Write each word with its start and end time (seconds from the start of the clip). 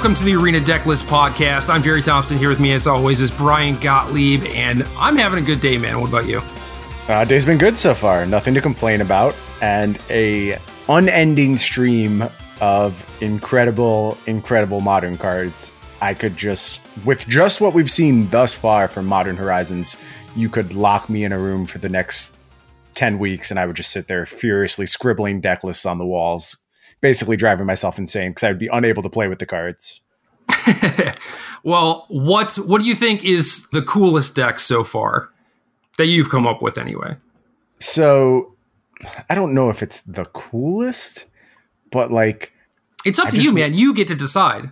Welcome 0.00 0.14
to 0.14 0.24
the 0.24 0.34
Arena 0.34 0.60
Decklist 0.60 1.02
podcast. 1.02 1.68
I'm 1.68 1.82
Jerry 1.82 2.00
Thompson. 2.00 2.38
Here 2.38 2.48
with 2.48 2.58
me, 2.58 2.72
as 2.72 2.86
always, 2.86 3.20
is 3.20 3.30
Brian 3.30 3.78
Gottlieb, 3.80 4.44
and 4.54 4.82
I'm 4.96 5.14
having 5.14 5.44
a 5.44 5.46
good 5.46 5.60
day, 5.60 5.76
man. 5.76 6.00
What 6.00 6.08
about 6.08 6.26
you? 6.26 6.40
Uh, 7.06 7.22
day's 7.26 7.44
been 7.44 7.58
good 7.58 7.76
so 7.76 7.92
far. 7.92 8.24
Nothing 8.24 8.54
to 8.54 8.62
complain 8.62 9.02
about, 9.02 9.36
and 9.60 10.02
a 10.08 10.56
unending 10.88 11.58
stream 11.58 12.24
of 12.62 13.04
incredible, 13.20 14.16
incredible 14.26 14.80
modern 14.80 15.18
cards. 15.18 15.70
I 16.00 16.14
could 16.14 16.34
just, 16.34 16.80
with 17.04 17.28
just 17.28 17.60
what 17.60 17.74
we've 17.74 17.90
seen 17.90 18.26
thus 18.30 18.54
far 18.54 18.88
from 18.88 19.04
Modern 19.04 19.36
Horizons, 19.36 19.98
you 20.34 20.48
could 20.48 20.72
lock 20.72 21.10
me 21.10 21.24
in 21.24 21.32
a 21.32 21.38
room 21.38 21.66
for 21.66 21.76
the 21.76 21.90
next 21.90 22.34
10 22.94 23.18
weeks 23.18 23.50
and 23.50 23.60
I 23.60 23.66
would 23.66 23.76
just 23.76 23.90
sit 23.90 24.08
there 24.08 24.24
furiously 24.24 24.86
scribbling 24.86 25.42
deck 25.42 25.62
lists 25.62 25.84
on 25.84 25.98
the 25.98 26.06
walls, 26.06 26.56
basically 27.00 27.36
driving 27.36 27.66
myself 27.66 27.98
insane 27.98 28.30
because 28.30 28.44
I 28.44 28.48
would 28.48 28.58
be 28.58 28.68
unable 28.68 29.02
to 29.02 29.08
play 29.08 29.28
with 29.28 29.38
the 29.38 29.46
cards. 29.46 30.00
well, 31.62 32.06
what 32.08 32.56
what 32.56 32.80
do 32.80 32.86
you 32.86 32.94
think 32.94 33.24
is 33.24 33.68
the 33.70 33.82
coolest 33.82 34.34
deck 34.34 34.58
so 34.58 34.84
far 34.84 35.30
that 35.98 36.06
you've 36.06 36.30
come 36.30 36.46
up 36.46 36.62
with 36.62 36.78
anyway? 36.78 37.16
So, 37.78 38.54
I 39.28 39.34
don't 39.34 39.54
know 39.54 39.70
if 39.70 39.82
it's 39.82 40.02
the 40.02 40.24
coolest, 40.26 41.26
but 41.90 42.10
like 42.12 42.52
it's 43.04 43.18
up 43.18 43.28
I 43.28 43.30
to 43.30 43.36
just, 43.36 43.48
you, 43.48 43.54
man. 43.54 43.74
You 43.74 43.94
get 43.94 44.08
to 44.08 44.14
decide. 44.14 44.70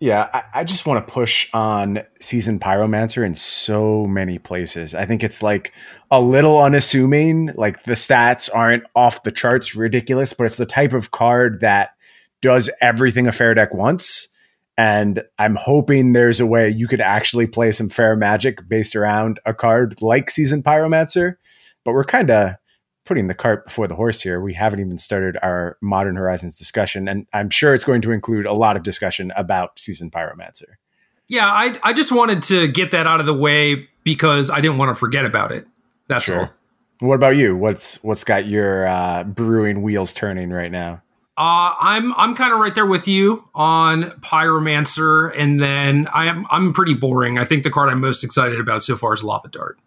Yeah, 0.00 0.30
I, 0.32 0.60
I 0.60 0.64
just 0.64 0.86
want 0.86 1.06
to 1.06 1.12
push 1.12 1.46
on 1.52 2.00
Season 2.20 2.58
Pyromancer 2.58 3.24
in 3.24 3.34
so 3.34 4.06
many 4.06 4.38
places. 4.38 4.94
I 4.94 5.04
think 5.04 5.22
it's 5.22 5.42
like 5.42 5.74
a 6.10 6.20
little 6.22 6.58
unassuming. 6.58 7.50
Like 7.54 7.84
the 7.84 7.92
stats 7.92 8.48
aren't 8.52 8.84
off 8.96 9.24
the 9.24 9.30
charts 9.30 9.74
ridiculous, 9.74 10.32
but 10.32 10.46
it's 10.46 10.56
the 10.56 10.64
type 10.64 10.94
of 10.94 11.10
card 11.10 11.60
that 11.60 11.90
does 12.40 12.70
everything 12.80 13.26
a 13.26 13.32
fair 13.32 13.52
deck 13.52 13.74
wants. 13.74 14.28
And 14.78 15.22
I'm 15.38 15.56
hoping 15.56 16.14
there's 16.14 16.40
a 16.40 16.46
way 16.46 16.70
you 16.70 16.88
could 16.88 17.02
actually 17.02 17.46
play 17.46 17.70
some 17.70 17.90
fair 17.90 18.16
magic 18.16 18.66
based 18.66 18.96
around 18.96 19.38
a 19.44 19.52
card 19.52 20.00
like 20.00 20.30
Season 20.30 20.62
Pyromancer. 20.62 21.34
But 21.84 21.92
we're 21.92 22.04
kind 22.04 22.30
of 22.30 22.54
putting 23.10 23.26
the 23.26 23.34
cart 23.34 23.64
before 23.64 23.88
the 23.88 23.96
horse 23.96 24.20
here. 24.20 24.40
We 24.40 24.54
haven't 24.54 24.78
even 24.78 24.96
started 24.96 25.36
our 25.42 25.76
Modern 25.80 26.14
Horizons 26.14 26.56
discussion, 26.56 27.08
and 27.08 27.26
I'm 27.32 27.50
sure 27.50 27.74
it's 27.74 27.84
going 27.84 28.02
to 28.02 28.12
include 28.12 28.46
a 28.46 28.52
lot 28.52 28.76
of 28.76 28.84
discussion 28.84 29.32
about 29.34 29.80
Season 29.80 30.12
Pyromancer. 30.12 30.76
Yeah, 31.26 31.48
I 31.48 31.74
I 31.82 31.92
just 31.92 32.12
wanted 32.12 32.40
to 32.44 32.68
get 32.68 32.92
that 32.92 33.08
out 33.08 33.18
of 33.18 33.26
the 33.26 33.34
way 33.34 33.88
because 34.04 34.48
I 34.48 34.60
didn't 34.60 34.78
want 34.78 34.90
to 34.90 34.94
forget 34.94 35.24
about 35.24 35.50
it. 35.50 35.66
That's 36.06 36.26
sure. 36.26 36.38
all. 36.38 36.50
What 37.00 37.16
about 37.16 37.34
you? 37.34 37.56
What's 37.56 38.00
what's 38.04 38.22
got 38.22 38.46
your 38.46 38.86
uh, 38.86 39.24
brewing 39.24 39.82
wheels 39.82 40.12
turning 40.12 40.50
right 40.50 40.70
now? 40.70 41.02
Uh, 41.36 41.74
I'm 41.80 42.14
I'm 42.14 42.36
kind 42.36 42.52
of 42.52 42.60
right 42.60 42.76
there 42.76 42.86
with 42.86 43.08
you 43.08 43.42
on 43.56 44.04
Pyromancer, 44.20 45.36
and 45.36 45.58
then 45.58 46.06
I 46.14 46.26
am 46.26 46.46
I'm 46.48 46.72
pretty 46.72 46.94
boring. 46.94 47.38
I 47.38 47.44
think 47.44 47.64
the 47.64 47.70
card 47.70 47.88
I'm 47.88 48.00
most 48.00 48.22
excited 48.22 48.60
about 48.60 48.84
so 48.84 48.96
far 48.96 49.14
is 49.14 49.24
Lava 49.24 49.48
Dart 49.48 49.80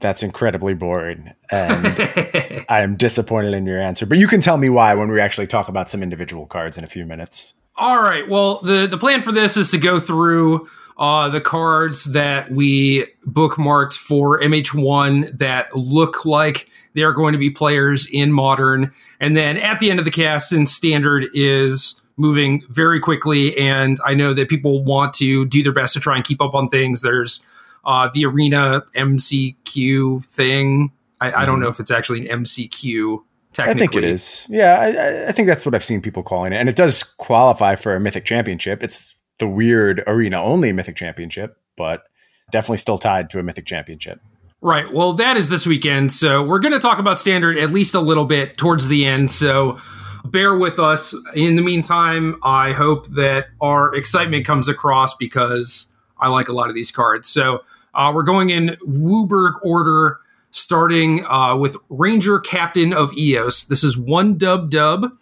that's 0.00 0.22
incredibly 0.22 0.74
boring 0.74 1.32
and 1.50 1.86
i 2.68 2.80
am 2.80 2.96
disappointed 2.96 3.54
in 3.54 3.66
your 3.66 3.80
answer 3.80 4.06
but 4.06 4.18
you 4.18 4.26
can 4.26 4.40
tell 4.40 4.56
me 4.56 4.68
why 4.68 4.94
when 4.94 5.10
we 5.10 5.20
actually 5.20 5.46
talk 5.46 5.68
about 5.68 5.90
some 5.90 6.02
individual 6.02 6.46
cards 6.46 6.76
in 6.76 6.84
a 6.84 6.86
few 6.86 7.06
minutes. 7.06 7.54
All 7.76 8.02
right 8.02 8.28
well 8.28 8.60
the 8.60 8.86
the 8.86 8.98
plan 8.98 9.20
for 9.20 9.32
this 9.32 9.56
is 9.56 9.70
to 9.70 9.78
go 9.78 10.00
through 10.00 10.68
uh, 10.98 11.30
the 11.30 11.40
cards 11.40 12.04
that 12.12 12.50
we 12.50 13.06
bookmarked 13.26 13.94
for 13.94 14.40
mh1 14.40 15.38
that 15.38 15.74
look 15.74 16.24
like 16.24 16.68
they 16.94 17.02
are 17.02 17.12
going 17.12 17.32
to 17.32 17.38
be 17.38 17.50
players 17.50 18.06
in 18.10 18.32
modern 18.32 18.92
and 19.18 19.36
then 19.36 19.56
at 19.56 19.80
the 19.80 19.90
end 19.90 19.98
of 19.98 20.04
the 20.04 20.10
cast 20.10 20.48
since 20.48 20.72
standard 20.72 21.26
is 21.32 22.02
moving 22.16 22.62
very 22.68 23.00
quickly 23.00 23.56
and 23.56 23.98
i 24.04 24.12
know 24.12 24.34
that 24.34 24.48
people 24.48 24.84
want 24.84 25.14
to 25.14 25.46
do 25.46 25.62
their 25.62 25.72
best 25.72 25.94
to 25.94 26.00
try 26.00 26.16
and 26.16 26.24
keep 26.24 26.42
up 26.42 26.54
on 26.54 26.68
things 26.68 27.00
there's 27.00 27.46
uh, 27.84 28.08
the 28.12 28.26
arena 28.26 28.82
MCQ 28.94 30.24
thing. 30.26 30.92
I, 31.20 31.30
mm. 31.30 31.34
I, 31.34 31.44
don't 31.44 31.54
mm-hmm. 31.54 31.62
know 31.62 31.68
if 31.68 31.80
it's 31.80 31.90
actually 31.90 32.28
an 32.28 32.44
MCQ. 32.44 33.22
Technically. 33.52 33.84
I 33.84 33.86
think 33.86 33.96
it 33.96 34.04
is. 34.04 34.46
Yeah, 34.48 35.24
I, 35.26 35.28
I, 35.28 35.32
think 35.32 35.48
that's 35.48 35.66
what 35.66 35.74
I've 35.74 35.84
seen 35.84 36.00
people 36.00 36.22
calling 36.22 36.52
it, 36.52 36.56
and 36.56 36.68
it 36.68 36.76
does 36.76 37.02
qualify 37.02 37.74
for 37.74 37.96
a 37.96 38.00
Mythic 38.00 38.24
Championship. 38.24 38.82
It's 38.82 39.16
the 39.40 39.48
weird 39.48 40.04
arena 40.06 40.40
only 40.40 40.72
Mythic 40.72 40.94
Championship, 40.94 41.58
but 41.76 42.04
definitely 42.52 42.76
still 42.76 42.96
tied 42.98 43.28
to 43.30 43.40
a 43.40 43.42
Mythic 43.42 43.66
Championship. 43.66 44.20
Right. 44.62 44.92
Well, 44.92 45.14
that 45.14 45.36
is 45.36 45.48
this 45.48 45.66
weekend, 45.66 46.12
so 46.12 46.44
we're 46.44 46.58
going 46.58 46.74
to 46.74 46.78
talk 46.78 46.98
about 46.98 47.18
Standard 47.18 47.56
at 47.56 47.70
least 47.70 47.94
a 47.94 48.00
little 48.00 48.26
bit 48.26 48.56
towards 48.56 48.88
the 48.88 49.06
end. 49.06 49.32
So 49.32 49.80
bear 50.26 50.56
with 50.56 50.78
us. 50.78 51.14
In 51.34 51.56
the 51.56 51.62
meantime, 51.62 52.38
I 52.44 52.72
hope 52.72 53.08
that 53.08 53.46
our 53.60 53.94
excitement 53.94 54.44
comes 54.46 54.68
across 54.68 55.16
because 55.16 55.89
I 56.20 56.28
like 56.28 56.48
a 56.48 56.52
lot 56.52 56.68
of 56.68 56.74
these 56.74 56.90
cards. 56.90 57.28
So 57.28 57.64
uh, 57.94 58.12
we're 58.14 58.22
going 58.22 58.50
in 58.50 58.76
WUBRG 58.86 59.54
order, 59.64 60.18
starting 60.50 61.24
uh, 61.26 61.56
with 61.56 61.76
Ranger 61.88 62.38
Captain 62.38 62.92
of 62.92 63.12
Eos. 63.14 63.64
This 63.64 63.84
is 63.84 63.96
one 63.96 64.36
dub 64.38 64.70
dub, 64.70 65.12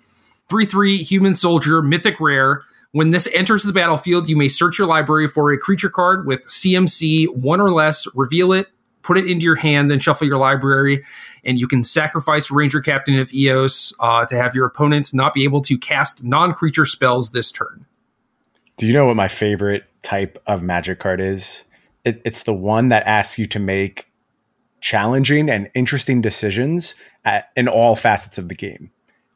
3 0.48 0.64
3 0.64 1.02
human 1.02 1.34
soldier, 1.34 1.82
mythic 1.82 2.20
rare. 2.20 2.62
When 2.92 3.10
this 3.10 3.28
enters 3.34 3.64
the 3.64 3.72
battlefield, 3.72 4.28
you 4.28 4.36
may 4.36 4.48
search 4.48 4.78
your 4.78 4.86
library 4.86 5.28
for 5.28 5.52
a 5.52 5.58
creature 5.58 5.90
card 5.90 6.26
with 6.26 6.46
CMC 6.46 7.26
one 7.44 7.60
or 7.60 7.70
less, 7.70 8.06
reveal 8.14 8.52
it, 8.52 8.68
put 9.02 9.18
it 9.18 9.26
into 9.26 9.44
your 9.44 9.56
hand, 9.56 9.90
then 9.90 9.98
shuffle 9.98 10.26
your 10.26 10.38
library. 10.38 11.04
And 11.44 11.58
you 11.58 11.68
can 11.68 11.84
sacrifice 11.84 12.50
Ranger 12.50 12.80
Captain 12.80 13.18
of 13.18 13.32
Eos 13.32 13.92
uh, 14.00 14.24
to 14.26 14.36
have 14.36 14.54
your 14.54 14.66
opponents 14.66 15.12
not 15.12 15.34
be 15.34 15.44
able 15.44 15.62
to 15.62 15.76
cast 15.78 16.24
non 16.24 16.54
creature 16.54 16.84
spells 16.84 17.32
this 17.32 17.50
turn. 17.52 17.86
Do 18.78 18.86
you 18.86 18.92
know 18.92 19.06
what 19.06 19.16
my 19.16 19.28
favorite 19.28 19.84
type 20.02 20.42
of 20.46 20.62
magic 20.62 21.00
card 21.00 21.20
is? 21.20 21.64
It, 22.04 22.22
it's 22.24 22.44
the 22.44 22.54
one 22.54 22.88
that 22.88 23.06
asks 23.06 23.38
you 23.38 23.46
to 23.48 23.58
make 23.58 24.06
challenging 24.80 25.50
and 25.50 25.70
interesting 25.74 26.20
decisions 26.20 26.94
at, 27.24 27.50
in 27.56 27.68
all 27.68 27.96
facets 27.96 28.38
of 28.38 28.48
the 28.48 28.54
game. 28.54 28.90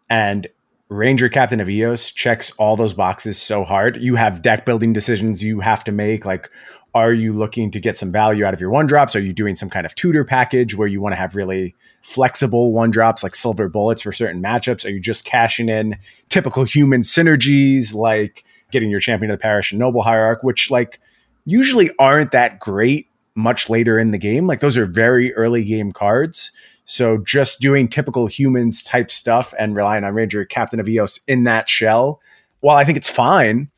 And 0.08 0.46
Ranger 0.88 1.28
Captain 1.28 1.60
of 1.60 1.68
Eos 1.68 2.12
checks 2.12 2.50
all 2.52 2.76
those 2.76 2.92
boxes 2.92 3.40
so 3.40 3.64
hard. 3.64 3.96
You 3.96 4.16
have 4.16 4.42
deck 4.42 4.66
building 4.66 4.92
decisions 4.92 5.42
you 5.42 5.60
have 5.60 5.82
to 5.84 5.92
make. 5.92 6.24
Like, 6.24 6.50
are 6.94 7.12
you 7.12 7.32
looking 7.32 7.70
to 7.70 7.80
get 7.80 7.96
some 7.96 8.10
value 8.10 8.44
out 8.44 8.52
of 8.52 8.60
your 8.60 8.68
one 8.68 8.86
drops? 8.86 9.16
Are 9.16 9.20
you 9.20 9.32
doing 9.32 9.56
some 9.56 9.70
kind 9.70 9.86
of 9.86 9.94
tutor 9.94 10.24
package 10.24 10.76
where 10.76 10.88
you 10.88 11.00
want 11.00 11.14
to 11.14 11.16
have 11.16 11.34
really 11.34 11.74
flexible 12.02 12.72
one 12.72 12.90
drops 12.90 13.22
like 13.22 13.34
silver 13.34 13.68
bullets 13.68 14.02
for 14.02 14.12
certain 14.12 14.42
matchups? 14.42 14.84
Are 14.84 14.90
you 14.90 15.00
just 15.00 15.24
cashing 15.24 15.70
in 15.70 15.96
typical 16.28 16.64
human 16.64 17.00
synergies 17.00 17.94
like 17.94 18.44
getting 18.72 18.90
your 18.90 19.00
champion 19.00 19.30
of 19.30 19.38
the 19.38 19.42
parish 19.42 19.72
and 19.72 19.78
noble 19.78 20.02
hierarch, 20.02 20.42
which 20.42 20.70
like 20.70 21.00
usually 21.44 21.90
aren't 21.98 22.32
that 22.32 22.58
great 22.58 23.08
much 23.34 23.70
later 23.70 23.98
in 23.98 24.10
the 24.10 24.18
game. 24.18 24.46
Like 24.46 24.60
those 24.60 24.76
are 24.76 24.86
very 24.86 25.34
early 25.34 25.64
game 25.64 25.92
cards. 25.92 26.52
So 26.84 27.18
just 27.18 27.60
doing 27.60 27.88
typical 27.88 28.26
humans 28.26 28.82
type 28.82 29.10
stuff 29.10 29.54
and 29.58 29.76
relying 29.76 30.04
on 30.04 30.14
Ranger 30.14 30.44
Captain 30.44 30.80
of 30.80 30.88
Eos 30.88 31.20
in 31.26 31.44
that 31.44 31.68
shell, 31.68 32.20
while 32.60 32.76
I 32.76 32.84
think 32.84 32.96
it's 32.96 33.08
fine, 33.08 33.70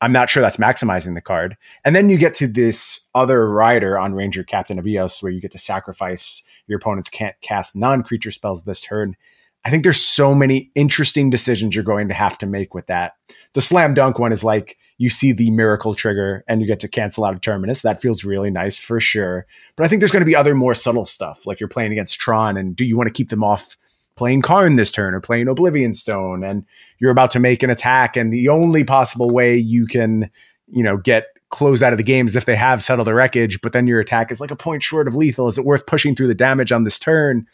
I'm 0.00 0.12
not 0.12 0.28
sure 0.28 0.42
that's 0.42 0.56
maximizing 0.56 1.14
the 1.14 1.20
card. 1.20 1.56
And 1.84 1.94
then 1.94 2.10
you 2.10 2.18
get 2.18 2.34
to 2.34 2.48
this 2.48 3.08
other 3.14 3.48
rider 3.48 3.96
on 3.98 4.14
Ranger 4.14 4.42
Captain 4.42 4.78
of 4.78 4.86
Eos 4.86 5.22
where 5.22 5.30
you 5.30 5.40
get 5.40 5.52
to 5.52 5.58
sacrifice 5.58 6.42
your 6.66 6.78
opponents 6.78 7.08
can't 7.08 7.40
cast 7.40 7.76
non 7.76 8.02
creature 8.02 8.32
spells 8.32 8.64
this 8.64 8.80
turn. 8.80 9.16
I 9.64 9.70
think 9.70 9.84
there's 9.84 10.00
so 10.00 10.34
many 10.34 10.70
interesting 10.74 11.30
decisions 11.30 11.74
you're 11.74 11.84
going 11.84 12.08
to 12.08 12.14
have 12.14 12.36
to 12.38 12.46
make 12.46 12.74
with 12.74 12.86
that. 12.88 13.12
The 13.54 13.62
slam 13.62 13.94
dunk 13.94 14.18
one 14.18 14.32
is 14.32 14.42
like 14.42 14.76
you 14.98 15.08
see 15.08 15.32
the 15.32 15.50
miracle 15.50 15.94
trigger 15.94 16.44
and 16.48 16.60
you 16.60 16.66
get 16.66 16.80
to 16.80 16.88
cancel 16.88 17.24
out 17.24 17.36
a 17.36 17.38
terminus. 17.38 17.82
That 17.82 18.02
feels 18.02 18.24
really 18.24 18.50
nice 18.50 18.76
for 18.76 18.98
sure. 18.98 19.46
But 19.76 19.84
I 19.84 19.88
think 19.88 20.00
there's 20.00 20.10
going 20.10 20.22
to 20.22 20.26
be 20.26 20.34
other 20.34 20.54
more 20.54 20.74
subtle 20.74 21.04
stuff 21.04 21.46
like 21.46 21.60
you're 21.60 21.68
playing 21.68 21.92
against 21.92 22.18
Tron 22.18 22.56
and 22.56 22.74
do 22.74 22.84
you 22.84 22.96
want 22.96 23.06
to 23.06 23.12
keep 23.12 23.30
them 23.30 23.44
off 23.44 23.76
playing 24.16 24.42
Karn 24.42 24.74
this 24.74 24.90
turn 24.90 25.14
or 25.14 25.20
playing 25.20 25.48
Oblivion 25.48 25.92
Stone 25.92 26.44
and 26.44 26.64
you're 26.98 27.10
about 27.10 27.30
to 27.32 27.40
make 27.40 27.62
an 27.62 27.70
attack 27.70 28.16
and 28.16 28.32
the 28.32 28.48
only 28.48 28.84
possible 28.84 29.30
way 29.30 29.56
you 29.56 29.86
can, 29.86 30.30
you 30.66 30.82
know, 30.82 30.96
get 30.96 31.31
close 31.52 31.82
out 31.82 31.92
of 31.92 31.98
the 31.98 32.02
game 32.02 32.26
as 32.26 32.34
if 32.34 32.46
they 32.46 32.56
have 32.56 32.82
settled 32.82 33.06
the 33.06 33.14
wreckage, 33.14 33.60
but 33.60 33.72
then 33.72 33.86
your 33.86 34.00
attack 34.00 34.32
is 34.32 34.40
like 34.40 34.50
a 34.50 34.56
point 34.56 34.82
short 34.82 35.06
of 35.06 35.14
lethal. 35.14 35.46
Is 35.46 35.58
it 35.58 35.66
worth 35.66 35.86
pushing 35.86 36.16
through 36.16 36.26
the 36.26 36.34
damage 36.34 36.72
on 36.72 36.82
this 36.82 36.98
turn? 36.98 37.46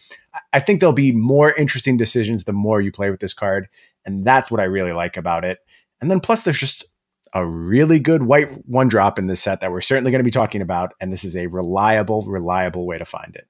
I 0.53 0.61
think 0.61 0.79
there'll 0.79 0.93
be 0.93 1.13
more 1.13 1.53
interesting 1.53 1.97
decisions 1.97 2.45
the 2.45 2.53
more 2.53 2.81
you 2.81 2.93
play 2.93 3.11
with 3.11 3.21
this 3.21 3.35
card. 3.35 3.69
And 4.07 4.25
that's 4.25 4.51
what 4.51 4.61
I 4.61 4.65
really 4.65 4.93
like 4.93 5.17
about 5.17 5.45
it. 5.45 5.59
And 6.01 6.11
then 6.11 6.21
plus 6.21 6.45
there's 6.45 6.61
just 6.61 6.85
a 7.35 7.45
really 7.45 7.99
good 7.99 8.23
white 8.23 8.67
one 8.67 8.89
drop 8.89 9.19
in 9.19 9.27
this 9.27 9.43
set 9.43 9.61
that 9.61 9.73
we're 9.73 9.81
certainly 9.81 10.13
going 10.13 10.21
to 10.21 10.25
be 10.25 10.31
talking 10.31 10.63
about. 10.63 10.95
And 11.01 11.13
this 11.13 11.25
is 11.25 11.37
a 11.37 11.49
reliable, 11.49 12.23
reliable 12.23 12.87
way 12.87 12.99
to 12.99 13.05
find 13.05 13.35
it. 13.35 13.49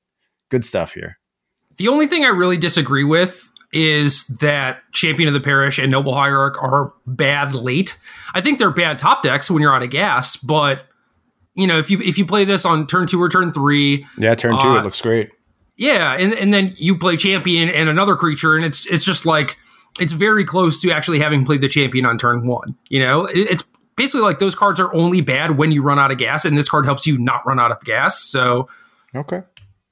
Good 0.48 0.64
stuff 0.64 0.94
here. 0.94 1.18
The 1.76 1.88
only 1.88 2.06
thing 2.06 2.24
I 2.24 2.28
really 2.28 2.56
disagree 2.56 3.04
with 3.04 3.48
is 3.72 4.26
that 4.40 4.80
Champion 4.92 5.28
of 5.28 5.34
the 5.34 5.40
Parish 5.40 5.78
and 5.78 5.90
Noble 5.90 6.14
Hierarch 6.14 6.62
are 6.62 6.92
bad 7.06 7.52
late. 7.52 7.98
I 8.34 8.40
think 8.40 8.58
they're 8.58 8.70
bad 8.70 8.98
top 8.98 9.22
decks 9.22 9.50
when 9.50 9.62
you're 9.62 9.74
out 9.74 9.82
of 9.82 9.90
gas, 9.90 10.36
but 10.36 10.86
you 11.54 11.66
know, 11.66 11.78
if 11.78 11.90
you 11.90 12.00
if 12.00 12.16
you 12.18 12.24
play 12.24 12.44
this 12.44 12.64
on 12.64 12.86
turn 12.86 13.06
two 13.06 13.20
or 13.20 13.28
turn 13.28 13.50
three, 13.50 14.06
yeah, 14.16 14.34
turn 14.34 14.52
two, 14.52 14.68
uh, 14.68 14.78
it 14.78 14.84
looks 14.84 15.00
great. 15.00 15.30
Yeah, 15.76 16.14
and 16.14 16.32
and 16.32 16.54
then 16.54 16.74
you 16.78 16.96
play 16.96 17.16
champion 17.16 17.68
and 17.68 17.88
another 17.88 18.16
creature, 18.16 18.56
and 18.56 18.64
it's 18.64 18.86
it's 18.86 19.04
just 19.04 19.26
like 19.26 19.58
it's 20.00 20.12
very 20.12 20.44
close 20.44 20.80
to 20.80 20.90
actually 20.90 21.18
having 21.18 21.44
played 21.44 21.60
the 21.60 21.68
champion 21.68 22.06
on 22.06 22.16
turn 22.16 22.46
one. 22.46 22.76
You 22.88 23.00
know, 23.00 23.28
it's 23.30 23.64
basically 23.96 24.22
like 24.22 24.38
those 24.38 24.54
cards 24.54 24.78
are 24.78 24.94
only 24.94 25.20
bad 25.20 25.58
when 25.58 25.72
you 25.72 25.82
run 25.82 25.98
out 25.98 26.10
of 26.10 26.18
gas, 26.18 26.44
and 26.44 26.56
this 26.56 26.68
card 26.68 26.84
helps 26.84 27.06
you 27.06 27.18
not 27.18 27.44
run 27.44 27.58
out 27.58 27.72
of 27.72 27.80
gas. 27.84 28.22
So 28.22 28.68
okay. 29.14 29.42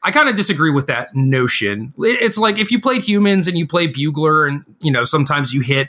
I 0.06 0.12
kind 0.12 0.28
of 0.28 0.36
disagree 0.36 0.70
with 0.70 0.86
that 0.86 1.16
notion. 1.16 1.92
It's 1.98 2.38
like 2.38 2.58
if 2.58 2.70
you 2.70 2.80
played 2.80 3.02
humans 3.02 3.48
and 3.48 3.58
you 3.58 3.66
play 3.66 3.88
bugler, 3.88 4.46
and 4.46 4.64
you 4.80 4.92
know 4.92 5.02
sometimes 5.02 5.52
you 5.52 5.62
hit 5.62 5.88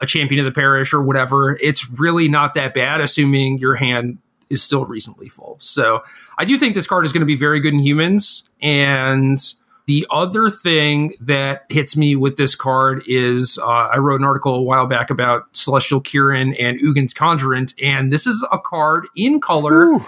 a 0.00 0.06
champion 0.06 0.38
of 0.38 0.46
the 0.46 0.58
parish 0.58 0.94
or 0.94 1.02
whatever, 1.02 1.58
it's 1.60 1.86
really 1.90 2.28
not 2.28 2.54
that 2.54 2.72
bad, 2.72 3.02
assuming 3.02 3.58
your 3.58 3.74
hand 3.74 4.16
is 4.48 4.62
still 4.62 4.86
reasonably 4.86 5.28
full. 5.28 5.58
So 5.60 6.02
I 6.38 6.46
do 6.46 6.56
think 6.56 6.74
this 6.74 6.86
card 6.86 7.04
is 7.04 7.12
going 7.12 7.20
to 7.20 7.26
be 7.26 7.36
very 7.36 7.60
good 7.60 7.74
in 7.74 7.80
humans. 7.80 8.48
And 8.62 9.38
the 9.84 10.06
other 10.10 10.48
thing 10.48 11.12
that 11.20 11.66
hits 11.68 11.94
me 11.94 12.16
with 12.16 12.38
this 12.38 12.54
card 12.54 13.02
is 13.06 13.58
uh, 13.58 13.66
I 13.66 13.98
wrote 13.98 14.18
an 14.20 14.26
article 14.26 14.54
a 14.54 14.62
while 14.62 14.86
back 14.86 15.10
about 15.10 15.44
Celestial 15.54 16.00
Kirin 16.00 16.56
and 16.58 16.80
Ugin's 16.80 17.12
Conjurant, 17.12 17.74
and 17.82 18.10
this 18.10 18.26
is 18.26 18.46
a 18.50 18.58
card 18.58 19.08
in 19.14 19.42
color 19.42 19.88
Ooh. 19.88 20.06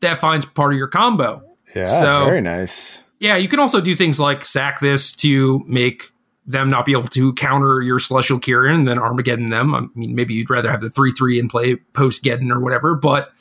that 0.00 0.18
finds 0.18 0.44
part 0.44 0.72
of 0.72 0.78
your 0.78 0.88
combo. 0.88 1.44
Yeah, 1.74 1.84
so, 1.84 2.24
very 2.24 2.40
nice. 2.40 3.02
Yeah, 3.18 3.36
you 3.36 3.48
can 3.48 3.60
also 3.60 3.80
do 3.80 3.94
things 3.94 4.18
like 4.18 4.44
sack 4.44 4.80
this 4.80 5.12
to 5.16 5.62
make 5.66 6.04
them 6.46 6.70
not 6.70 6.86
be 6.86 6.92
able 6.92 7.08
to 7.08 7.32
counter 7.34 7.80
your 7.82 7.98
Celestial 7.98 8.40
Kirin 8.40 8.74
and 8.74 8.88
then 8.88 8.98
Armageddon 8.98 9.46
them. 9.46 9.74
I 9.74 9.82
mean, 9.94 10.14
maybe 10.14 10.34
you'd 10.34 10.50
rather 10.50 10.70
have 10.70 10.80
the 10.80 10.90
3 10.90 11.12
3 11.12 11.38
and 11.38 11.50
play 11.50 11.76
post 11.76 12.24
Geddon 12.24 12.50
or 12.50 12.60
whatever, 12.60 12.94
but 12.94 13.32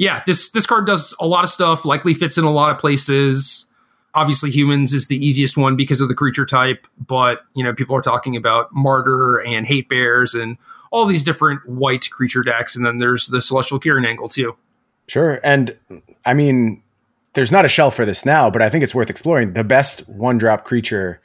yeah, 0.00 0.22
this 0.26 0.48
this 0.50 0.64
card 0.64 0.86
does 0.86 1.14
a 1.20 1.26
lot 1.26 1.44
of 1.44 1.50
stuff. 1.50 1.84
Likely 1.84 2.14
fits 2.14 2.38
in 2.38 2.44
a 2.44 2.50
lot 2.50 2.70
of 2.70 2.78
places. 2.78 3.70
Obviously, 4.14 4.50
humans 4.50 4.94
is 4.94 5.08
the 5.08 5.24
easiest 5.24 5.58
one 5.58 5.76
because 5.76 6.00
of 6.00 6.08
the 6.08 6.14
creature 6.14 6.46
type, 6.46 6.86
but 7.06 7.42
you 7.54 7.62
know 7.62 7.74
people 7.74 7.94
are 7.94 8.00
talking 8.00 8.34
about 8.34 8.72
martyr 8.72 9.40
and 9.40 9.66
hate 9.66 9.90
bears 9.90 10.32
and 10.32 10.56
all 10.90 11.04
these 11.04 11.22
different 11.22 11.68
white 11.68 12.10
creature 12.10 12.42
decks, 12.42 12.74
and 12.74 12.86
then 12.86 12.96
there's 12.96 13.26
the 13.26 13.42
celestial 13.42 13.78
Kirin 13.78 14.06
angle 14.06 14.30
too. 14.30 14.56
Sure, 15.06 15.38
and 15.44 15.76
I 16.24 16.32
mean, 16.32 16.82
there's 17.34 17.52
not 17.52 17.64
a 17.64 17.68
shelf 17.68 17.94
for 17.94 18.04
this 18.04 18.24
now, 18.24 18.50
but 18.50 18.62
I 18.62 18.68
think 18.68 18.84
it's 18.84 18.94
worth 18.94 19.10
exploring. 19.10 19.52
The 19.52 19.64
best 19.64 20.08
one 20.08 20.38
drop 20.38 20.64
creature 20.64 21.20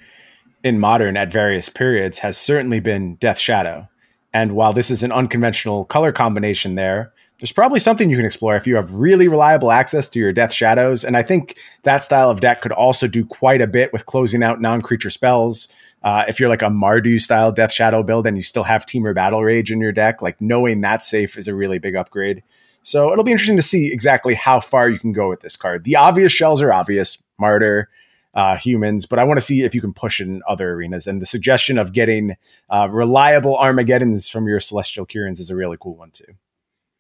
in 0.64 0.80
modern 0.80 1.18
at 1.18 1.32
various 1.32 1.70
periods 1.70 2.20
has 2.20 2.38
certainly 2.38 2.80
been 2.80 3.16
Death 3.16 3.40
Shadow, 3.40 3.88
and 4.34 4.56
while 4.56 4.74
this 4.74 4.92
is 4.92 5.04
an 5.04 5.12
unconventional 5.12 5.86
color 5.86 6.12
combination 6.12 6.76
there 6.76 7.14
there's 7.40 7.52
probably 7.52 7.80
something 7.80 8.10
you 8.10 8.16
can 8.16 8.26
explore 8.26 8.56
if 8.56 8.66
you 8.66 8.76
have 8.76 8.94
really 8.94 9.28
reliable 9.28 9.72
access 9.72 10.08
to 10.10 10.20
your 10.20 10.32
Death 10.32 10.54
Shadows. 10.54 11.04
And 11.04 11.18
I 11.18 11.24
think 11.24 11.58
that 11.84 12.04
style 12.04 12.30
of 12.30 12.40
deck 12.40 12.62
could 12.62 12.72
also 12.72 13.08
do 13.08 13.26
quite 13.26 13.62
a 13.62 13.68
bit 13.68 13.92
with 13.92 14.06
closing 14.06 14.42
out 14.42 14.62
non 14.62 14.82
creature 14.82 15.10
spells. 15.10 15.68
Uh, 16.02 16.24
if 16.28 16.40
you're 16.40 16.50
like 16.50 16.62
a 16.62 16.70
Mardu 16.70 17.20
style 17.20 17.52
Death 17.52 17.74
Shadow 17.74 18.04
build 18.04 18.26
and 18.26 18.38
you 18.38 18.44
still 18.44 18.64
have 18.64 18.86
Temur 18.86 19.14
Battle 19.14 19.44
Rage 19.44 19.72
in 19.72 19.82
your 19.82 19.92
deck, 19.92 20.22
like 20.22 20.40
knowing 20.40 20.80
that's 20.80 21.10
safe 21.10 21.38
is 21.38 21.48
a 21.48 21.56
really 21.56 21.78
big 21.78 21.96
upgrade. 21.96 22.42
So 22.86 23.12
it'll 23.12 23.24
be 23.24 23.32
interesting 23.32 23.58
to 23.58 23.64
see 23.64 23.92
exactly 23.92 24.36
how 24.36 24.60
far 24.60 24.90
you 24.90 25.00
can 25.00 25.12
go 25.12 25.28
with 25.28 25.40
this 25.40 25.58
card. 25.58 25.86
The 25.86 25.96
obvious 25.96 26.32
shells 26.32 26.62
are 26.62 26.72
obvious 26.72 27.22
Martyr, 27.40 27.90
uh, 28.36 28.58
humans, 28.58 29.08
but 29.08 29.18
I 29.18 29.24
want 29.24 29.38
to 29.38 29.42
see 29.42 29.64
if 29.64 29.74
you 29.74 29.82
can 29.82 29.92
push 29.92 30.22
it 30.22 30.28
in 30.28 30.44
other 30.48 30.74
arenas. 30.74 31.08
And 31.08 31.20
the 31.20 31.26
suggestion 31.26 31.80
of 31.80 31.94
getting 31.94 32.38
uh, 32.70 32.88
reliable 32.92 33.58
Armageddons 33.58 34.30
from 34.30 34.48
your 34.48 34.60
Celestial 34.60 35.08
Kirins 35.08 35.40
is 35.40 35.50
a 35.50 35.56
really 35.56 35.78
cool 35.80 35.96
one 35.96 36.12
too. 36.12 36.26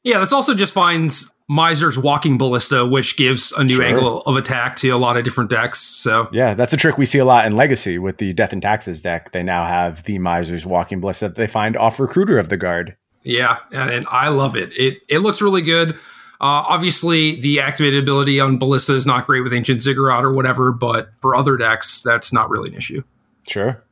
Yeah, 0.03 0.19
this 0.19 0.33
also 0.33 0.55
just 0.55 0.73
finds 0.73 1.31
Miser's 1.47 1.99
Walking 1.99 2.39
Ballista, 2.39 2.83
which 2.85 3.15
gives 3.15 3.51
a 3.51 3.63
new 3.63 3.75
sure. 3.75 3.85
angle 3.85 4.21
of 4.21 4.37
attack 4.37 4.77
to 4.77 4.89
a 4.89 4.97
lot 4.97 5.17
of 5.17 5.23
different 5.23 5.51
decks. 5.51 5.81
So 5.81 6.29
yeah, 6.31 6.55
that's 6.55 6.73
a 6.73 6.77
trick 6.77 6.97
we 6.97 7.05
see 7.05 7.19
a 7.19 7.25
lot 7.25 7.45
in 7.45 7.55
Legacy 7.55 7.99
with 7.99 8.17
the 8.17 8.33
Death 8.33 8.53
and 8.53 8.61
Taxes 8.61 9.03
deck. 9.03 9.33
They 9.33 9.43
now 9.43 9.67
have 9.67 10.03
the 10.03 10.17
Miser's 10.17 10.65
Walking 10.65 10.99
Ballista 10.99 11.27
that 11.27 11.35
they 11.35 11.47
find 11.47 11.77
off 11.77 11.99
Recruiter 11.99 12.39
of 12.39 12.49
the 12.49 12.57
Guard. 12.57 12.97
Yeah, 13.25 13.57
and, 13.71 13.89
and 13.89 14.07
I 14.09 14.29
love 14.29 14.55
it. 14.55 14.71
It 14.77 14.99
it 15.09 15.19
looks 15.19 15.41
really 15.41 15.63
good. 15.63 15.95
Uh, 16.39 16.61
obviously, 16.67 17.39
the 17.41 17.59
activated 17.59 18.03
ability 18.03 18.39
on 18.39 18.59
Ballista 18.59 18.93
is 18.93 19.05
not 19.05 19.25
great 19.25 19.41
with 19.41 19.53
Ancient 19.53 19.81
Ziggurat 19.81 20.23
or 20.23 20.31
whatever, 20.31 20.71
but 20.71 21.09
for 21.21 21.35
other 21.35 21.57
decks, 21.57 22.03
that's 22.03 22.31
not 22.31 22.49
really 22.49 22.69
an 22.69 22.75
issue. 22.75 23.01
Sure. 23.47 23.83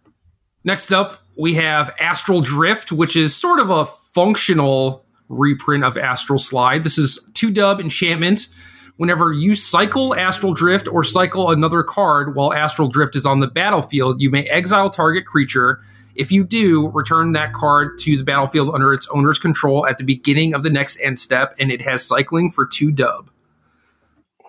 Next 0.63 0.91
up, 0.93 1.19
we 1.37 1.55
have 1.55 1.95
Astral 1.99 2.41
Drift, 2.41 2.91
which 2.91 3.15
is 3.15 3.35
sort 3.35 3.59
of 3.59 3.69
a 3.69 3.85
functional 3.85 5.05
reprint 5.29 5.83
of 5.83 5.97
Astral 5.97 6.37
Slide. 6.37 6.83
This 6.83 6.97
is 6.97 7.29
two 7.33 7.49
dub 7.49 7.79
enchantment. 7.79 8.49
Whenever 8.97 9.33
you 9.33 9.55
cycle 9.55 10.13
Astral 10.13 10.53
Drift 10.53 10.87
or 10.87 11.03
cycle 11.03 11.49
another 11.49 11.81
card 11.81 12.35
while 12.35 12.53
Astral 12.53 12.87
Drift 12.87 13.15
is 13.15 13.25
on 13.25 13.39
the 13.39 13.47
battlefield, 13.47 14.21
you 14.21 14.29
may 14.29 14.43
exile 14.45 14.89
target 14.89 15.25
creature. 15.25 15.81
If 16.15 16.31
you 16.31 16.43
do, 16.43 16.89
return 16.89 17.31
that 17.31 17.53
card 17.53 17.97
to 17.99 18.17
the 18.17 18.23
battlefield 18.23 18.73
under 18.73 18.93
its 18.93 19.07
owner's 19.07 19.39
control 19.39 19.85
at 19.87 19.97
the 19.97 20.03
beginning 20.03 20.53
of 20.53 20.63
the 20.63 20.69
next 20.69 20.99
end 21.01 21.19
step, 21.19 21.55
and 21.59 21.71
it 21.71 21.81
has 21.81 22.05
cycling 22.05 22.51
for 22.51 22.65
two 22.65 22.91
dub. 22.91 23.29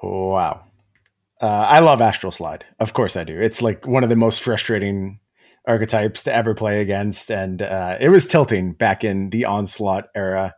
Wow. 0.02 0.64
Uh, 1.40 1.46
I 1.46 1.80
love 1.80 2.00
Astral 2.00 2.32
Slide. 2.32 2.64
Of 2.78 2.92
course 2.92 3.16
I 3.16 3.24
do. 3.24 3.40
It's 3.40 3.62
like 3.62 3.86
one 3.86 4.04
of 4.04 4.10
the 4.10 4.16
most 4.16 4.42
frustrating 4.42 5.20
archetypes 5.66 6.22
to 6.24 6.34
ever 6.34 6.54
play 6.54 6.80
against, 6.80 7.30
and 7.30 7.62
uh, 7.62 7.96
it 7.98 8.10
was 8.10 8.26
tilting 8.26 8.72
back 8.72 9.04
in 9.04 9.30
the 9.30 9.46
Onslaught 9.46 10.08
era. 10.14 10.54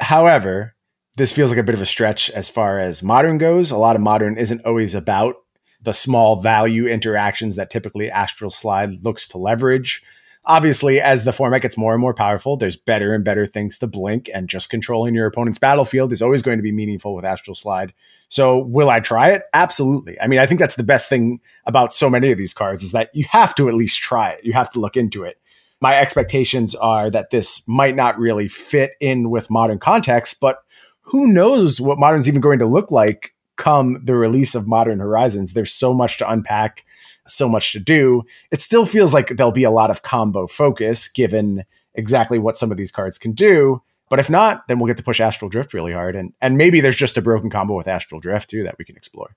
However, 0.00 0.74
this 1.16 1.32
feels 1.32 1.50
like 1.50 1.58
a 1.58 1.62
bit 1.62 1.74
of 1.74 1.82
a 1.82 1.86
stretch 1.86 2.30
as 2.30 2.48
far 2.48 2.78
as 2.78 3.02
modern 3.02 3.38
goes. 3.38 3.70
A 3.70 3.76
lot 3.76 3.96
of 3.96 4.02
modern 4.02 4.38
isn't 4.38 4.64
always 4.64 4.94
about 4.94 5.36
the 5.82 5.92
small 5.92 6.40
value 6.40 6.86
interactions 6.86 7.56
that 7.56 7.70
typically 7.70 8.10
Astral 8.10 8.50
Slide 8.50 9.04
looks 9.04 9.26
to 9.28 9.38
leverage. 9.38 10.02
Obviously, 10.44 11.00
as 11.00 11.22
the 11.22 11.32
format 11.32 11.62
gets 11.62 11.76
more 11.76 11.92
and 11.92 12.00
more 12.00 12.14
powerful, 12.14 12.56
there's 12.56 12.76
better 12.76 13.14
and 13.14 13.24
better 13.24 13.46
things 13.46 13.78
to 13.78 13.86
blink, 13.86 14.28
and 14.34 14.48
just 14.48 14.70
controlling 14.70 15.14
your 15.14 15.26
opponent's 15.26 15.58
battlefield 15.58 16.12
is 16.12 16.20
always 16.20 16.42
going 16.42 16.58
to 16.58 16.62
be 16.62 16.72
meaningful 16.72 17.14
with 17.14 17.24
Astral 17.24 17.54
Slide. 17.54 17.92
So, 18.28 18.58
will 18.58 18.90
I 18.90 19.00
try 19.00 19.30
it? 19.30 19.42
Absolutely. 19.54 20.20
I 20.20 20.26
mean, 20.26 20.40
I 20.40 20.46
think 20.46 20.58
that's 20.58 20.76
the 20.76 20.82
best 20.82 21.08
thing 21.08 21.40
about 21.66 21.94
so 21.94 22.10
many 22.10 22.32
of 22.32 22.38
these 22.38 22.54
cards 22.54 22.82
is 22.82 22.92
that 22.92 23.10
you 23.14 23.24
have 23.30 23.54
to 23.54 23.68
at 23.68 23.74
least 23.74 24.02
try 24.02 24.30
it. 24.30 24.44
You 24.44 24.52
have 24.54 24.70
to 24.72 24.80
look 24.80 24.96
into 24.96 25.22
it 25.22 25.38
my 25.82 25.98
expectations 25.98 26.76
are 26.76 27.10
that 27.10 27.30
this 27.30 27.66
might 27.66 27.96
not 27.96 28.16
really 28.16 28.46
fit 28.46 28.92
in 29.00 29.30
with 29.30 29.50
modern 29.50 29.80
context, 29.80 30.38
but 30.40 30.62
who 31.00 31.26
knows 31.26 31.80
what 31.80 31.98
modern's 31.98 32.28
even 32.28 32.40
going 32.40 32.60
to 32.60 32.66
look 32.66 32.92
like 32.92 33.34
come 33.56 34.00
the 34.04 34.14
release 34.14 34.54
of 34.54 34.66
Modern 34.66 35.00
Horizons. 35.00 35.52
There's 35.52 35.72
so 35.72 35.92
much 35.92 36.18
to 36.18 36.30
unpack, 36.30 36.84
so 37.26 37.48
much 37.48 37.72
to 37.72 37.80
do. 37.80 38.22
It 38.50 38.60
still 38.60 38.86
feels 38.86 39.14
like 39.14 39.28
there'll 39.28 39.52
be 39.52 39.64
a 39.64 39.70
lot 39.70 39.90
of 39.90 40.02
combo 40.02 40.46
focus 40.46 41.08
given 41.08 41.64
exactly 41.94 42.38
what 42.38 42.56
some 42.56 42.70
of 42.70 42.76
these 42.76 42.92
cards 42.92 43.18
can 43.18 43.32
do. 43.32 43.82
But 44.08 44.18
if 44.18 44.28
not, 44.28 44.68
then 44.68 44.78
we'll 44.78 44.88
get 44.88 44.98
to 44.98 45.02
push 45.02 45.20
Astral 45.20 45.48
Drift 45.48 45.72
really 45.72 45.92
hard. 45.92 46.16
And 46.16 46.32
and 46.40 46.58
maybe 46.58 46.80
there's 46.80 46.96
just 46.96 47.16
a 47.16 47.22
broken 47.22 47.48
combo 47.48 47.76
with 47.76 47.88
Astral 47.88 48.20
Drift 48.20 48.50
too 48.50 48.62
that 48.64 48.76
we 48.78 48.84
can 48.84 48.96
explore. 48.96 49.36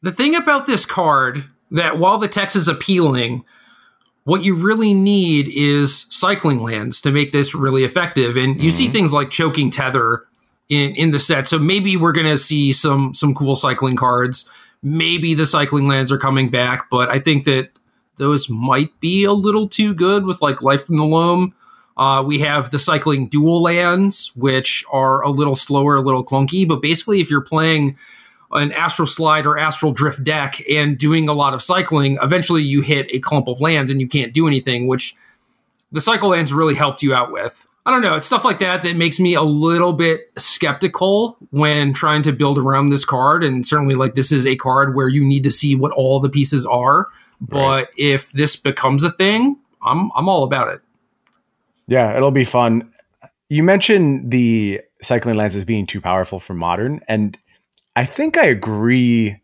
The 0.00 0.12
thing 0.12 0.34
about 0.34 0.66
this 0.66 0.86
card 0.86 1.44
that 1.70 1.98
while 1.98 2.18
the 2.18 2.28
text 2.28 2.56
is 2.56 2.68
appealing, 2.68 3.44
what 4.24 4.42
you 4.42 4.54
really 4.54 4.94
need 4.94 5.48
is 5.48 6.06
cycling 6.10 6.60
lands 6.60 7.00
to 7.02 7.10
make 7.10 7.32
this 7.32 7.54
really 7.54 7.84
effective. 7.84 8.36
And 8.36 8.56
you 8.56 8.70
mm-hmm. 8.70 8.78
see 8.78 8.88
things 8.88 9.12
like 9.12 9.30
choking 9.30 9.70
tether 9.70 10.26
in, 10.68 10.94
in 10.96 11.10
the 11.10 11.18
set. 11.18 11.48
So 11.48 11.58
maybe 11.58 11.96
we're 11.96 12.12
gonna 12.12 12.38
see 12.38 12.72
some 12.72 13.14
some 13.14 13.34
cool 13.34 13.56
cycling 13.56 13.96
cards. 13.96 14.48
Maybe 14.82 15.34
the 15.34 15.46
cycling 15.46 15.86
lands 15.86 16.10
are 16.10 16.18
coming 16.18 16.50
back, 16.50 16.90
but 16.90 17.08
I 17.08 17.18
think 17.20 17.44
that 17.44 17.70
those 18.16 18.48
might 18.50 18.98
be 19.00 19.24
a 19.24 19.32
little 19.32 19.68
too 19.68 19.94
good 19.94 20.24
with 20.24 20.42
like 20.42 20.62
Life 20.62 20.86
from 20.86 20.96
the 20.96 21.04
Loam. 21.04 21.54
Uh, 21.96 22.22
we 22.26 22.38
have 22.38 22.70
the 22.70 22.78
cycling 22.78 23.26
dual 23.26 23.62
lands, 23.62 24.32
which 24.34 24.84
are 24.90 25.22
a 25.22 25.28
little 25.28 25.54
slower, 25.54 25.96
a 25.96 26.00
little 26.00 26.24
clunky. 26.24 26.66
But 26.66 26.80
basically, 26.80 27.20
if 27.20 27.30
you're 27.30 27.42
playing 27.42 27.96
an 28.50 28.72
astral 28.72 29.06
slide 29.06 29.46
or 29.46 29.58
astral 29.58 29.92
drift 29.92 30.24
deck 30.24 30.62
and 30.68 30.98
doing 30.98 31.28
a 31.28 31.32
lot 31.32 31.54
of 31.54 31.62
cycling, 31.62 32.18
eventually 32.22 32.62
you 32.62 32.82
hit 32.82 33.06
a 33.10 33.18
clump 33.20 33.48
of 33.48 33.60
lands 33.60 33.90
and 33.90 34.00
you 34.00 34.08
can't 34.08 34.32
do 34.32 34.46
anything, 34.46 34.86
which 34.86 35.14
the 35.90 36.00
cycle 36.00 36.30
lands 36.30 36.52
really 36.52 36.74
helped 36.74 37.02
you 37.02 37.14
out 37.14 37.32
with. 37.32 37.66
I 37.84 37.90
don't 37.90 38.02
know. 38.02 38.14
It's 38.14 38.26
stuff 38.26 38.44
like 38.44 38.60
that 38.60 38.84
that 38.84 38.96
makes 38.96 39.18
me 39.18 39.34
a 39.34 39.42
little 39.42 39.92
bit 39.92 40.30
skeptical 40.36 41.36
when 41.50 41.92
trying 41.92 42.22
to 42.22 42.32
build 42.32 42.58
around 42.58 42.90
this 42.90 43.04
card. 43.04 43.42
And 43.42 43.66
certainly, 43.66 43.96
like, 43.96 44.14
this 44.14 44.30
is 44.30 44.46
a 44.46 44.54
card 44.56 44.94
where 44.94 45.08
you 45.08 45.24
need 45.24 45.42
to 45.44 45.50
see 45.50 45.74
what 45.74 45.92
all 45.92 46.20
the 46.20 46.28
pieces 46.28 46.64
are. 46.64 47.08
But 47.40 47.58
right. 47.58 47.88
if 47.96 48.30
this 48.32 48.54
becomes 48.54 49.02
a 49.02 49.10
thing, 49.10 49.58
I'm 49.82 50.12
I'm 50.14 50.28
all 50.28 50.44
about 50.44 50.72
it. 50.72 50.80
Yeah, 51.88 52.16
it'll 52.16 52.30
be 52.30 52.44
fun. 52.44 52.92
You 53.48 53.64
mentioned 53.64 54.30
the 54.30 54.80
cycling 55.02 55.34
lands 55.34 55.56
as 55.56 55.64
being 55.64 55.86
too 55.86 56.00
powerful 56.00 56.38
for 56.38 56.54
modern, 56.54 57.00
and 57.08 57.36
I 57.96 58.04
think 58.04 58.38
I 58.38 58.44
agree 58.44 59.40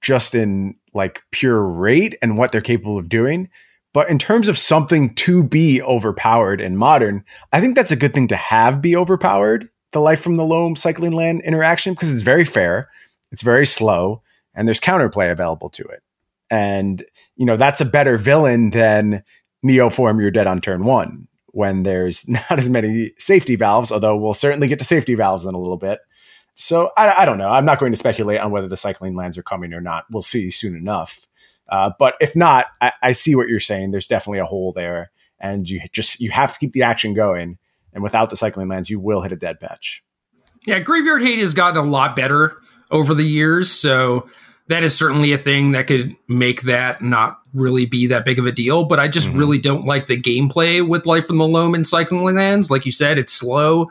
just 0.00 0.34
in 0.34 0.76
like 0.94 1.22
pure 1.32 1.62
rate 1.62 2.16
and 2.22 2.38
what 2.38 2.52
they're 2.52 2.60
capable 2.60 2.98
of 2.98 3.08
doing. 3.08 3.48
But 3.92 4.08
in 4.08 4.18
terms 4.18 4.48
of 4.48 4.56
something 4.56 5.14
to 5.16 5.42
be 5.42 5.82
overpowered 5.82 6.60
in 6.60 6.76
modern, 6.76 7.24
I 7.52 7.60
think 7.60 7.74
that's 7.74 7.90
a 7.90 7.96
good 7.96 8.14
thing 8.14 8.28
to 8.28 8.36
have 8.36 8.80
be 8.80 8.96
overpowered. 8.96 9.68
The 9.92 10.00
life 10.00 10.20
from 10.20 10.36
the 10.36 10.44
loam 10.44 10.76
cycling 10.76 11.12
land 11.12 11.42
interaction 11.44 11.94
because 11.94 12.12
it's 12.12 12.22
very 12.22 12.44
fair, 12.44 12.88
it's 13.32 13.42
very 13.42 13.66
slow, 13.66 14.22
and 14.54 14.68
there's 14.68 14.80
counterplay 14.80 15.32
available 15.32 15.70
to 15.70 15.82
it. 15.84 16.02
And 16.50 17.04
you 17.36 17.46
know 17.46 17.56
that's 17.56 17.80
a 17.80 17.84
better 17.84 18.16
villain 18.16 18.70
than 18.70 19.24
Neoform. 19.64 20.20
You're 20.20 20.30
dead 20.30 20.46
on 20.46 20.60
turn 20.60 20.84
one, 20.84 21.26
when 21.52 21.82
there's 21.82 22.28
not 22.28 22.58
as 22.58 22.68
many 22.68 23.12
safety 23.18 23.56
valves, 23.56 23.92
although 23.92 24.16
we'll 24.16 24.34
certainly 24.34 24.68
get 24.68 24.78
to 24.78 24.84
safety 24.84 25.14
valves 25.14 25.44
in 25.44 25.54
a 25.54 25.58
little 25.58 25.76
bit. 25.76 26.00
So 26.54 26.90
I, 26.96 27.22
I 27.22 27.24
don't 27.24 27.38
know. 27.38 27.48
I'm 27.48 27.64
not 27.64 27.78
going 27.78 27.92
to 27.92 27.98
speculate 27.98 28.40
on 28.40 28.50
whether 28.50 28.68
the 28.68 28.76
cycling 28.76 29.16
lands 29.16 29.38
are 29.38 29.42
coming 29.42 29.72
or 29.72 29.80
not. 29.80 30.04
We'll 30.10 30.22
see 30.22 30.50
soon 30.50 30.76
enough. 30.76 31.26
Uh, 31.70 31.92
but 31.98 32.16
if 32.20 32.34
not, 32.34 32.66
I, 32.80 32.92
I 33.02 33.12
see 33.12 33.34
what 33.34 33.48
you're 33.48 33.60
saying. 33.60 33.90
There's 33.90 34.08
definitely 34.08 34.40
a 34.40 34.44
hole 34.44 34.72
there, 34.72 35.10
and 35.38 35.68
you 35.68 35.80
just 35.92 36.20
you 36.20 36.30
have 36.30 36.52
to 36.52 36.58
keep 36.58 36.72
the 36.72 36.82
action 36.82 37.14
going. 37.14 37.58
And 37.92 38.02
without 38.02 38.30
the 38.30 38.36
cycling 38.36 38.68
lands, 38.68 38.90
you 38.90 39.00
will 39.00 39.22
hit 39.22 39.32
a 39.32 39.36
dead 39.36 39.58
patch. 39.60 40.02
Yeah, 40.66 40.78
Graveyard 40.78 41.22
Hate 41.22 41.38
has 41.38 41.54
gotten 41.54 41.76
a 41.76 41.88
lot 41.88 42.14
better 42.14 42.56
over 42.90 43.14
the 43.14 43.24
years, 43.24 43.70
so 43.70 44.28
that 44.68 44.84
is 44.84 44.96
certainly 44.96 45.32
a 45.32 45.38
thing 45.38 45.72
that 45.72 45.86
could 45.86 46.14
make 46.28 46.62
that 46.62 47.02
not 47.02 47.40
really 47.52 47.86
be 47.86 48.06
that 48.06 48.24
big 48.24 48.38
of 48.38 48.46
a 48.46 48.52
deal. 48.52 48.84
But 48.84 49.00
I 49.00 49.08
just 49.08 49.28
mm-hmm. 49.28 49.38
really 49.38 49.58
don't 49.58 49.84
like 49.84 50.06
the 50.06 50.20
gameplay 50.20 50.86
with 50.86 51.06
Life 51.06 51.26
from 51.26 51.38
the 51.38 51.46
Loam 51.46 51.74
and 51.74 51.86
Cycling 51.86 52.36
Lands. 52.36 52.70
Like 52.70 52.86
you 52.86 52.92
said, 52.92 53.18
it's 53.18 53.32
slow. 53.32 53.90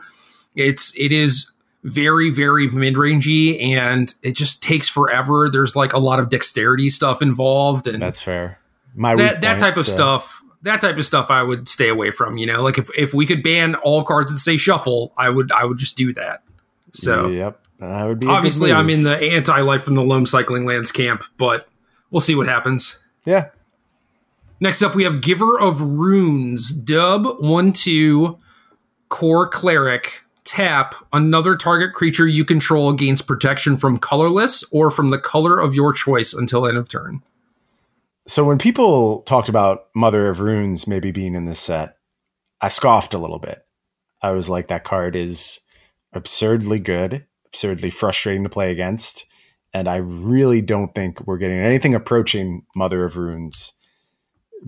It's 0.54 0.96
it 0.98 1.12
is 1.12 1.49
very 1.82 2.30
very 2.30 2.68
mid 2.68 2.94
rangey, 2.94 3.62
and 3.62 4.14
it 4.22 4.32
just 4.32 4.62
takes 4.62 4.88
forever. 4.88 5.48
There's 5.48 5.74
like 5.74 5.92
a 5.92 5.98
lot 5.98 6.18
of 6.18 6.28
dexterity 6.28 6.90
stuff 6.90 7.22
involved, 7.22 7.86
and 7.86 8.02
that's 8.02 8.22
fair. 8.22 8.58
My 8.94 9.14
that, 9.16 9.40
that 9.40 9.58
type 9.58 9.76
of 9.76 9.84
so. 9.84 9.92
stuff. 9.92 10.42
That 10.62 10.82
type 10.82 10.98
of 10.98 11.06
stuff 11.06 11.30
I 11.30 11.42
would 11.42 11.68
stay 11.68 11.88
away 11.88 12.10
from. 12.10 12.36
You 12.36 12.46
know, 12.46 12.62
like 12.62 12.76
if 12.76 12.90
if 12.96 13.14
we 13.14 13.24
could 13.24 13.42
ban 13.42 13.76
all 13.76 14.04
cards 14.04 14.30
that 14.30 14.38
say 14.38 14.56
shuffle, 14.56 15.12
I 15.16 15.30
would 15.30 15.50
I 15.52 15.64
would 15.64 15.78
just 15.78 15.96
do 15.96 16.12
that. 16.14 16.42
So 16.92 17.28
yep, 17.28 17.60
that 17.78 18.04
would 18.04 18.20
be 18.20 18.26
obviously 18.26 18.72
I'm 18.72 18.90
in 18.90 19.02
the 19.02 19.16
anti 19.16 19.60
life 19.60 19.82
from 19.82 19.94
the 19.94 20.02
loam 20.02 20.26
cycling 20.26 20.66
lands 20.66 20.92
camp, 20.92 21.24
but 21.38 21.66
we'll 22.10 22.20
see 22.20 22.34
what 22.34 22.46
happens. 22.46 22.98
Yeah. 23.24 23.48
Next 24.62 24.82
up, 24.82 24.94
we 24.94 25.04
have 25.04 25.22
Giver 25.22 25.58
of 25.58 25.80
Runes, 25.80 26.74
dub 26.74 27.42
one 27.42 27.72
two, 27.72 28.38
Kor 29.08 29.48
cleric. 29.48 30.22
Tap 30.50 30.96
another 31.12 31.54
target 31.54 31.92
creature 31.92 32.26
you 32.26 32.44
control 32.44 32.92
gains 32.92 33.22
protection 33.22 33.76
from 33.76 34.00
colorless 34.00 34.64
or 34.72 34.90
from 34.90 35.10
the 35.10 35.18
color 35.18 35.60
of 35.60 35.76
your 35.76 35.92
choice 35.92 36.32
until 36.32 36.66
end 36.66 36.76
of 36.76 36.88
turn. 36.88 37.22
So 38.26 38.42
when 38.42 38.58
people 38.58 39.22
talked 39.22 39.48
about 39.48 39.84
Mother 39.94 40.28
of 40.28 40.40
Runes 40.40 40.88
maybe 40.88 41.12
being 41.12 41.36
in 41.36 41.44
this 41.44 41.60
set, 41.60 41.98
I 42.60 42.68
scoffed 42.68 43.14
a 43.14 43.18
little 43.18 43.38
bit. 43.38 43.64
I 44.22 44.32
was 44.32 44.48
like, 44.48 44.66
that 44.66 44.82
card 44.82 45.14
is 45.14 45.60
absurdly 46.14 46.80
good, 46.80 47.24
absurdly 47.46 47.90
frustrating 47.90 48.42
to 48.42 48.48
play 48.48 48.72
against. 48.72 49.26
And 49.72 49.86
I 49.86 49.98
really 49.98 50.62
don't 50.62 50.92
think 50.96 51.24
we're 51.28 51.38
getting 51.38 51.60
anything 51.60 51.94
approaching 51.94 52.64
Mother 52.74 53.04
of 53.04 53.16
Runes. 53.16 53.72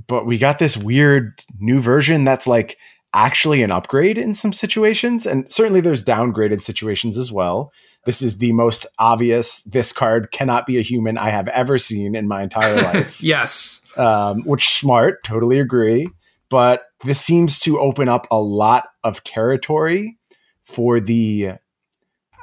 But 0.06 0.26
we 0.26 0.38
got 0.38 0.60
this 0.60 0.76
weird 0.76 1.42
new 1.58 1.80
version 1.80 2.22
that's 2.22 2.46
like 2.46 2.78
actually 3.14 3.62
an 3.62 3.70
upgrade 3.70 4.18
in 4.18 4.34
some 4.34 4.52
situations. 4.52 5.26
And 5.26 5.50
certainly 5.52 5.80
there's 5.80 6.04
downgraded 6.04 6.62
situations 6.62 7.18
as 7.18 7.30
well. 7.30 7.72
This 8.04 8.22
is 8.22 8.38
the 8.38 8.52
most 8.52 8.86
obvious, 8.98 9.62
this 9.62 9.92
card 9.92 10.32
cannot 10.32 10.66
be 10.66 10.78
a 10.78 10.82
human 10.82 11.18
I 11.18 11.30
have 11.30 11.48
ever 11.48 11.78
seen 11.78 12.14
in 12.14 12.26
my 12.26 12.42
entire 12.42 12.76
life. 12.82 13.22
yes. 13.22 13.80
Um, 13.96 14.42
which 14.44 14.68
smart, 14.78 15.22
totally 15.24 15.60
agree. 15.60 16.08
But 16.48 16.84
this 17.04 17.20
seems 17.20 17.58
to 17.60 17.78
open 17.78 18.08
up 18.08 18.26
a 18.30 18.40
lot 18.40 18.88
of 19.04 19.22
territory 19.24 20.18
for 20.64 21.00
the 21.00 21.52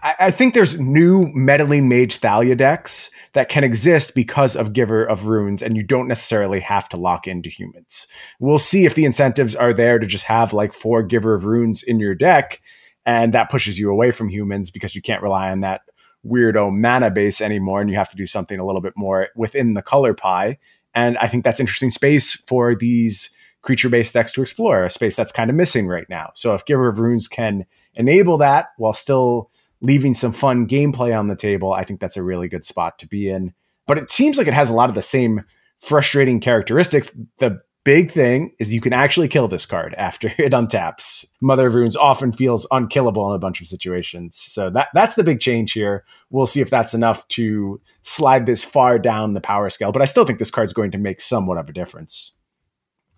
I, 0.01 0.31
think 0.31 0.53
there's 0.53 0.79
new 0.79 1.29
meddling 1.33 1.89
mage 1.89 2.17
Thalia 2.17 2.55
decks 2.55 3.09
that 3.33 3.49
can 3.49 3.63
exist 3.63 4.15
because 4.15 4.55
of 4.55 4.73
Giver 4.73 5.03
of 5.03 5.25
Runes, 5.25 5.61
and 5.61 5.75
you 5.75 5.83
don't 5.83 6.07
necessarily 6.07 6.59
have 6.61 6.87
to 6.89 6.97
lock 6.97 7.27
into 7.27 7.49
humans. 7.49 8.07
We'll 8.39 8.59
see 8.59 8.85
if 8.85 8.95
the 8.95 9.05
incentives 9.05 9.55
are 9.55 9.73
there 9.73 9.99
to 9.99 10.07
just 10.07 10.25
have 10.25 10.53
like 10.53 10.73
four 10.73 11.03
Giver 11.03 11.33
of 11.33 11.45
Runes 11.45 11.83
in 11.83 11.99
your 11.99 12.15
deck, 12.15 12.61
and 13.05 13.33
that 13.33 13.49
pushes 13.49 13.79
you 13.79 13.91
away 13.91 14.11
from 14.11 14.29
humans 14.29 14.71
because 14.71 14.95
you 14.95 15.01
can't 15.01 15.23
rely 15.23 15.49
on 15.49 15.61
that 15.61 15.81
weirdo 16.25 16.71
mana 16.71 17.11
base 17.11 17.41
anymore, 17.41 17.81
and 17.81 17.89
you 17.89 17.95
have 17.97 18.09
to 18.09 18.17
do 18.17 18.25
something 18.25 18.59
a 18.59 18.65
little 18.65 18.81
bit 18.81 18.93
more 18.95 19.29
within 19.35 19.73
the 19.73 19.81
color 19.81 20.13
pie. 20.13 20.57
And 20.95 21.17
I 21.17 21.27
think 21.27 21.43
that's 21.43 21.59
interesting 21.59 21.91
space 21.91 22.35
for 22.35 22.75
these 22.75 23.29
creature 23.61 23.89
based 23.89 24.13
decks 24.13 24.31
to 24.33 24.41
explore, 24.41 24.83
a 24.83 24.89
space 24.89 25.15
that's 25.15 25.31
kind 25.31 25.49
of 25.49 25.55
missing 25.55 25.87
right 25.87 26.07
now. 26.09 26.31
So 26.33 26.53
if 26.53 26.65
Giver 26.65 26.87
of 26.87 26.99
Runes 26.99 27.27
can 27.27 27.65
enable 27.95 28.37
that 28.37 28.67
while 28.77 28.93
still 28.93 29.51
leaving 29.81 30.13
some 30.13 30.31
fun 30.31 30.67
gameplay 30.67 31.17
on 31.17 31.27
the 31.27 31.35
table, 31.35 31.73
I 31.73 31.83
think 31.83 31.99
that's 31.99 32.17
a 32.17 32.23
really 32.23 32.47
good 32.47 32.65
spot 32.65 32.99
to 32.99 33.07
be 33.07 33.29
in. 33.29 33.53
But 33.87 33.97
it 33.97 34.09
seems 34.09 34.37
like 34.37 34.47
it 34.47 34.53
has 34.53 34.69
a 34.69 34.73
lot 34.73 34.89
of 34.89 34.95
the 34.95 35.01
same 35.01 35.43
frustrating 35.81 36.39
characteristics. 36.39 37.11
The 37.39 37.61
big 37.83 38.11
thing 38.11 38.53
is 38.59 38.73
you 38.73 38.81
can 38.81 38.93
actually 38.93 39.27
kill 39.27 39.47
this 39.47 39.65
card 39.65 39.95
after 39.97 40.27
it 40.37 40.51
untaps. 40.51 41.25
Mother 41.41 41.67
of 41.67 41.75
Runes 41.75 41.95
often 41.95 42.31
feels 42.31 42.67
unkillable 42.71 43.29
in 43.29 43.35
a 43.35 43.39
bunch 43.39 43.61
of 43.61 43.67
situations. 43.67 44.37
So 44.37 44.69
that 44.71 44.89
that's 44.93 45.15
the 45.15 45.23
big 45.23 45.39
change 45.39 45.71
here. 45.71 46.03
We'll 46.29 46.45
see 46.45 46.61
if 46.61 46.69
that's 46.69 46.93
enough 46.93 47.27
to 47.29 47.81
slide 48.03 48.45
this 48.45 48.63
far 48.63 48.99
down 48.99 49.33
the 49.33 49.41
power 49.41 49.69
scale, 49.69 49.91
but 49.91 50.01
I 50.01 50.05
still 50.05 50.25
think 50.25 50.39
this 50.39 50.51
card's 50.51 50.73
going 50.73 50.91
to 50.91 50.97
make 50.97 51.21
somewhat 51.21 51.57
of 51.57 51.69
a 51.69 51.73
difference. 51.73 52.33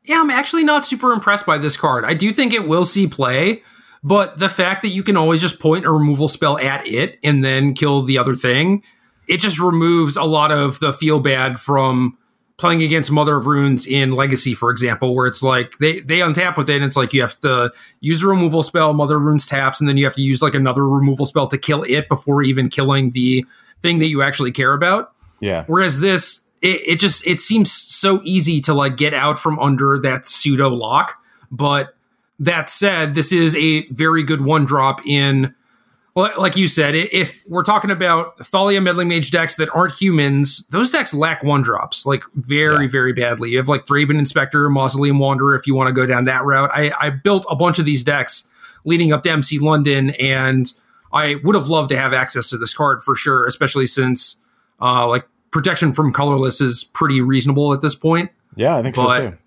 Yeah, 0.04 0.20
I'm 0.20 0.32
actually 0.32 0.64
not 0.64 0.86
super 0.86 1.12
impressed 1.12 1.46
by 1.46 1.58
this 1.58 1.78
card. 1.78 2.06
I 2.06 2.16
do 2.16 2.34
think 2.34 2.54
it 2.54 2.68
will 2.68 2.86
see 2.86 3.08
play, 3.08 3.62
but 4.04 4.40
the 4.40 4.50
fact 4.50 4.82
that 4.82 4.90
you 4.90 5.04
can 5.04 5.18
always 5.18 5.42
just 5.42 5.60
point 5.60 5.86
a 5.86 5.92
removal 5.92 6.28
spell 6.28 6.58
at 6.58 6.88
it 6.88 7.20
and 7.24 7.44
then 7.44 7.74
kill 7.74 8.02
the 8.02 8.18
other 8.18 8.36
thing, 8.36 8.84
it 9.28 9.38
just 9.38 9.60
removes 9.60 10.18
a 10.18 10.24
lot 10.24 10.52
of 10.52 10.80
the 10.80 10.92
feel 10.92 11.20
bad 11.20 11.60
from 11.60 12.18
playing 12.58 12.84
against 12.84 13.12
Mother 13.12 13.38
of 13.38 13.48
Runes 13.48 13.88
in 13.88 14.12
Legacy, 14.12 14.54
for 14.54 14.70
example, 14.70 15.16
where 15.16 15.26
it's 15.26 15.42
like 15.42 15.78
they 15.80 16.00
they 16.00 16.20
untap 16.20 16.58
with 16.58 16.70
it, 16.70 16.76
and 16.76 16.86
it's 16.86 16.96
like 16.96 17.12
you 17.12 17.22
have 17.22 17.40
to 17.40 17.72
use 18.00 18.24
a 18.24 18.28
removal 18.28 18.64
spell, 18.64 18.94
Mother 18.94 19.18
of 19.18 19.24
Runes 19.24 19.46
taps, 19.46 19.80
and 19.80 19.90
then 19.90 19.98
you 19.98 20.06
have 20.06 20.14
to 20.14 20.22
use 20.22 20.42
like 20.42 20.54
another 20.54 20.88
removal 20.88 21.26
spell 21.26 21.48
to 21.48 21.58
kill 21.58 21.84
it 21.84 22.08
before 22.08 22.44
even 22.44 22.70
killing 22.70 23.12
the 23.12 23.46
thing 23.82 24.00
that 24.00 24.08
you 24.08 24.22
actually 24.22 24.52
care 24.52 24.74
about. 24.74 25.14
Yeah. 25.40 25.64
Whereas 25.66 26.00
this, 26.00 26.46
it, 26.62 26.82
it 26.86 27.00
just 27.00 27.26
it 27.26 27.40
seems 27.40 27.72
so 27.72 28.22
easy 28.24 28.62
to 28.62 28.74
like 28.74 28.96
get 28.96 29.14
out 29.14 29.40
from 29.40 29.60
under 29.60 30.00
that 30.00 30.28
pseudo 30.28 30.70
lock. 30.70 31.18
But 31.50 31.96
that 32.42 32.72
said, 32.72 33.14
this 33.14 33.32
is 33.32 33.56
a 33.56 33.88
very 33.90 34.24
good 34.24 34.42
one 34.42 34.66
drop 34.66 35.06
in. 35.06 35.54
Well, 36.16 36.32
like 36.38 36.58
you 36.58 36.68
said, 36.68 36.96
if 36.96 37.44
we're 37.48 37.64
talking 37.64 37.92
about 37.92 38.46
Thalia 38.46 38.82
meddling 38.82 39.08
mage 39.08 39.30
decks 39.30 39.56
that 39.58 39.70
aren't 39.76 39.94
humans, 39.94 40.68
those 40.70 40.90
decks 40.90 41.14
lack 41.14 41.44
one 41.44 41.62
drops 41.62 42.06
like 42.06 42.24
very, 42.34 42.86
yeah. 42.86 42.92
very 42.92 43.14
badly. 43.14 43.52
You 43.52 43.58
have 43.58 43.70
like 43.70 43.86
Thraben 43.86 44.18
Inspector, 44.18 44.70
Mausoleum 44.72 45.20
Wanderer, 45.20 45.56
if 45.56 45.68
you 45.68 45.76
want 45.76 45.88
to 45.88 45.94
go 45.94 46.08
down 46.08 46.26
that 46.26 46.44
route. 46.44 46.72
I, 46.74 46.92
I 47.00 47.12
built 47.12 47.46
a 47.48 47.56
bunch 47.56 47.78
of 47.78 47.86
these 47.86 48.04
decks 48.04 48.50
leading 48.86 49.14
up 49.14 49.22
to 49.24 49.32
MC 49.32 49.60
London, 49.60 50.10
and 50.12 50.74
I 51.14 51.36
would 51.44 51.54
have 51.54 51.68
loved 51.68 51.90
to 51.90 51.98
have 51.98 52.12
access 52.12 52.50
to 52.50 52.58
this 52.58 52.74
card 52.74 53.04
for 53.04 53.16
sure, 53.16 53.46
especially 53.46 53.86
since 53.86 54.42
uh, 54.82 55.08
like 55.08 55.28
protection 55.52 55.94
from 55.94 56.12
colorless 56.12 56.60
is 56.60 56.84
pretty 56.84 57.22
reasonable 57.22 57.72
at 57.72 57.82
this 57.82 57.94
point. 57.94 58.32
Yeah, 58.56 58.76
I 58.76 58.82
think 58.82 58.96
but, 58.96 59.14
so 59.14 59.30
too. 59.30 59.38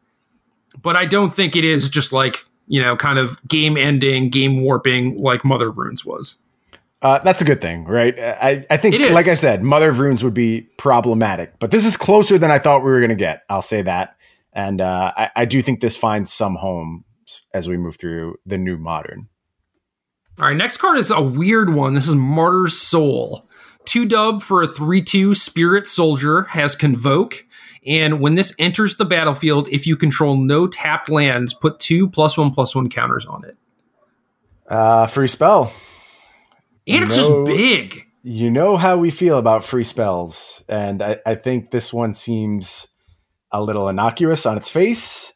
But 0.81 0.97
I 0.97 1.07
don't 1.07 1.35
think 1.35 1.57
it 1.57 1.65
is 1.65 1.89
just 1.89 2.13
like, 2.13 2.45
you 2.67 2.81
know, 2.81 2.97
kind 2.97 3.19
of 3.19 3.43
game 3.49 3.77
ending, 3.77 4.31
game 4.31 4.63
warping 4.63 5.17
like 5.19 5.45
Mother 5.45 5.69
of 5.69 5.79
Runes 5.79 6.05
was. 6.05 6.39
Uh, 7.03 7.19
that's 7.19 7.43
a 7.43 7.45
good 7.45 7.61
thing, 7.61 7.85
right? 7.85 8.19
I, 8.19 8.65
I 8.71 8.79
think, 8.79 8.95
like 9.11 9.29
I 9.29 9.35
said, 9.35 9.63
Mother 9.63 9.91
of 9.91 9.99
Runes 9.99 10.25
would 10.25 10.33
be 10.33 10.63
problematic, 10.79 11.59
but 11.59 11.71
this 11.71 11.85
is 11.85 11.99
closer 11.99 12.39
than 12.39 12.51
I 12.51 12.59
thought 12.59 12.83
we 12.83 12.91
were 12.91 13.01
going 13.01 13.11
to 13.11 13.15
get. 13.15 13.43
I'll 13.51 13.61
say 13.61 13.83
that. 13.83 14.17
And 14.55 14.81
uh, 14.81 15.13
I, 15.15 15.31
I 15.37 15.45
do 15.45 15.61
think 15.61 15.81
this 15.81 15.97
finds 15.97 16.33
some 16.33 16.55
home 16.55 17.05
as 17.53 17.69
we 17.69 17.77
move 17.77 17.97
through 17.97 18.37
the 18.47 18.57
new 18.57 18.79
modern. 18.79 19.29
All 20.39 20.47
right, 20.47 20.57
next 20.57 20.79
card 20.79 20.99
is 20.99 21.11
a 21.11 21.21
weird 21.23 21.75
one. 21.75 21.95
This 21.95 22.09
is 22.09 22.15
Martyr's 22.15 22.79
Soul. 22.79 23.47
Two 23.85 24.07
dub 24.07 24.43
for 24.43 24.63
a 24.63 24.67
3 24.67 25.03
2 25.03 25.35
Spirit 25.35 25.87
Soldier 25.87 26.45
has 26.51 26.75
Convoke. 26.75 27.45
And 27.87 28.21
when 28.21 28.35
this 28.35 28.55
enters 28.59 28.97
the 28.97 29.05
battlefield, 29.05 29.69
if 29.69 29.87
you 29.87 29.97
control 29.97 30.37
no 30.37 30.67
tapped 30.67 31.11
lands, 31.11 31.53
put 31.53 31.79
two 31.79 32.09
plus 32.09 32.37
one 32.37 32.51
plus 32.51 32.75
one 32.75 32.89
counters 32.89 33.27
on 33.27 33.45
it. 33.45 33.57
Uh, 34.69 35.07
free 35.07 35.29
spell. 35.29 35.73
And 36.87 37.05
it's 37.05 37.17
just 37.17 37.45
big. 37.45 38.07
You 38.23 38.51
know 38.51 38.79
how 38.79 38.97
we 38.97 39.11
feel 39.11 39.39
about 39.39 39.65
free 39.65 39.85
spells. 39.85 40.65
And 40.69 41.03
I, 41.03 41.19
I 41.27 41.35
think 41.35 41.71
this 41.71 41.93
one 41.93 42.15
seems 42.15 42.89
a 43.53 43.63
little 43.63 43.89
innocuous 43.89 44.47
on 44.47 44.57
its 44.57 44.71
face. 44.71 45.33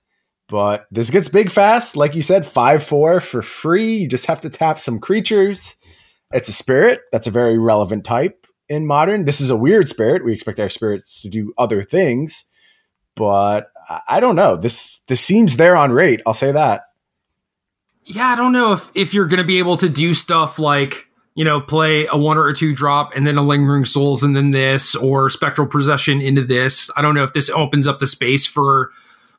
But 0.49 0.87
this 0.91 1.11
gets 1.11 1.29
big 1.29 1.51
fast. 1.51 1.97
Like 1.97 2.15
you 2.15 2.23
said, 2.23 2.47
5 2.47 2.83
4 2.83 3.21
for 3.21 3.43
free. 3.43 3.97
You 3.97 4.09
just 4.09 4.27
have 4.27 4.41
to 4.41 4.51
tap 4.51 4.81
some 4.81 4.99
creatures. 4.99 5.77
It's 6.33 6.49
a 6.49 6.53
spirit. 6.55 7.03
That's 7.13 7.27
a 7.27 7.31
very 7.31 7.59
relevant 7.59 8.05
type 8.05 8.47
in 8.69 8.87
modern. 8.87 9.25
This 9.25 9.41
is 9.41 9.51
a 9.51 9.57
weird 9.57 9.89
spirit. 9.89 10.25
We 10.25 10.33
expect 10.33 10.61
our 10.61 10.69
spirits 10.69 11.23
to 11.23 11.29
do 11.29 11.53
other 11.59 11.83
things, 11.83 12.45
but 13.15 13.73
I 14.09 14.21
don't 14.21 14.37
know. 14.37 14.57
This 14.57 15.01
this 15.07 15.21
seems 15.21 15.57
there 15.57 15.77
on 15.77 15.93
rate. 15.93 16.21
I'll 16.27 16.35
say 16.35 16.53
that. 16.53 16.85
Yeah, 18.05 18.29
I 18.29 18.37
don't 18.37 18.53
know 18.53 18.73
if 18.73 18.91
if 18.95 19.15
you're 19.15 19.27
going 19.27 19.39
to 19.39 19.47
be 19.47 19.59
able 19.59 19.77
to 19.79 19.89
do 19.89 20.15
stuff 20.15 20.59
like 20.59 21.07
you 21.35 21.45
know 21.45 21.61
play 21.61 22.07
a 22.07 22.17
one 22.17 22.37
or 22.37 22.49
a 22.49 22.55
two 22.55 22.75
drop 22.75 23.15
and 23.17 23.27
then 23.27 23.37
a 23.39 23.43
lingering 23.43 23.85
souls 23.85 24.23
and 24.23 24.37
then 24.37 24.51
this 24.51 24.95
or 24.95 25.31
spectral 25.31 25.67
possession 25.67 26.21
into 26.21 26.43
this. 26.43 26.91
I 26.97 27.03
don't 27.03 27.15
know 27.15 27.25
if 27.25 27.33
this 27.33 27.49
opens 27.51 27.87
up 27.87 27.99
the 27.99 28.07
space 28.07 28.47
for 28.47 28.91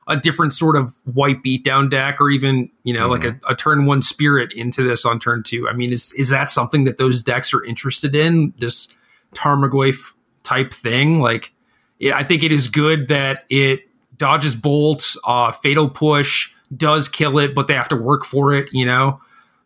a 0.07 0.17
different 0.17 0.53
sort 0.53 0.75
of 0.75 0.95
white 1.05 1.43
beatdown 1.43 1.89
deck 1.89 2.19
or 2.19 2.31
even, 2.31 2.71
you 2.83 2.93
know, 2.93 3.01
mm-hmm. 3.01 3.11
like 3.11 3.23
a, 3.23 3.31
mm-hmm. 3.33 3.53
a, 3.53 3.55
turn 3.55 3.85
one 3.85 4.01
spirit 4.01 4.51
into 4.53 4.81
this 4.81 5.05
on 5.05 5.19
turn 5.19 5.43
two. 5.43 5.69
I 5.69 5.73
mean, 5.73 5.91
is 5.91 6.11
is 6.13 6.29
that 6.29 6.49
something 6.49 6.83
that 6.85 6.97
those 6.97 7.21
decks 7.21 7.53
are 7.53 7.63
interested 7.63 8.15
in? 8.15 8.53
This 8.57 8.95
Tarmogoyf 9.33 10.13
type 10.43 10.73
thing? 10.73 11.19
Like 11.19 11.53
it, 11.99 12.13
I 12.13 12.23
think 12.23 12.43
it 12.43 12.51
is 12.51 12.67
good 12.67 13.07
that 13.07 13.45
it 13.49 13.81
dodges 14.17 14.55
bolts, 14.55 15.17
uh, 15.25 15.51
fatal 15.51 15.89
push, 15.89 16.51
does 16.75 17.09
kill 17.09 17.39
it, 17.39 17.55
but 17.55 17.67
they 17.67 17.73
have 17.73 17.89
to 17.89 17.95
work 17.95 18.25
for 18.25 18.53
it, 18.53 18.69
you 18.73 18.85
know? 18.85 19.19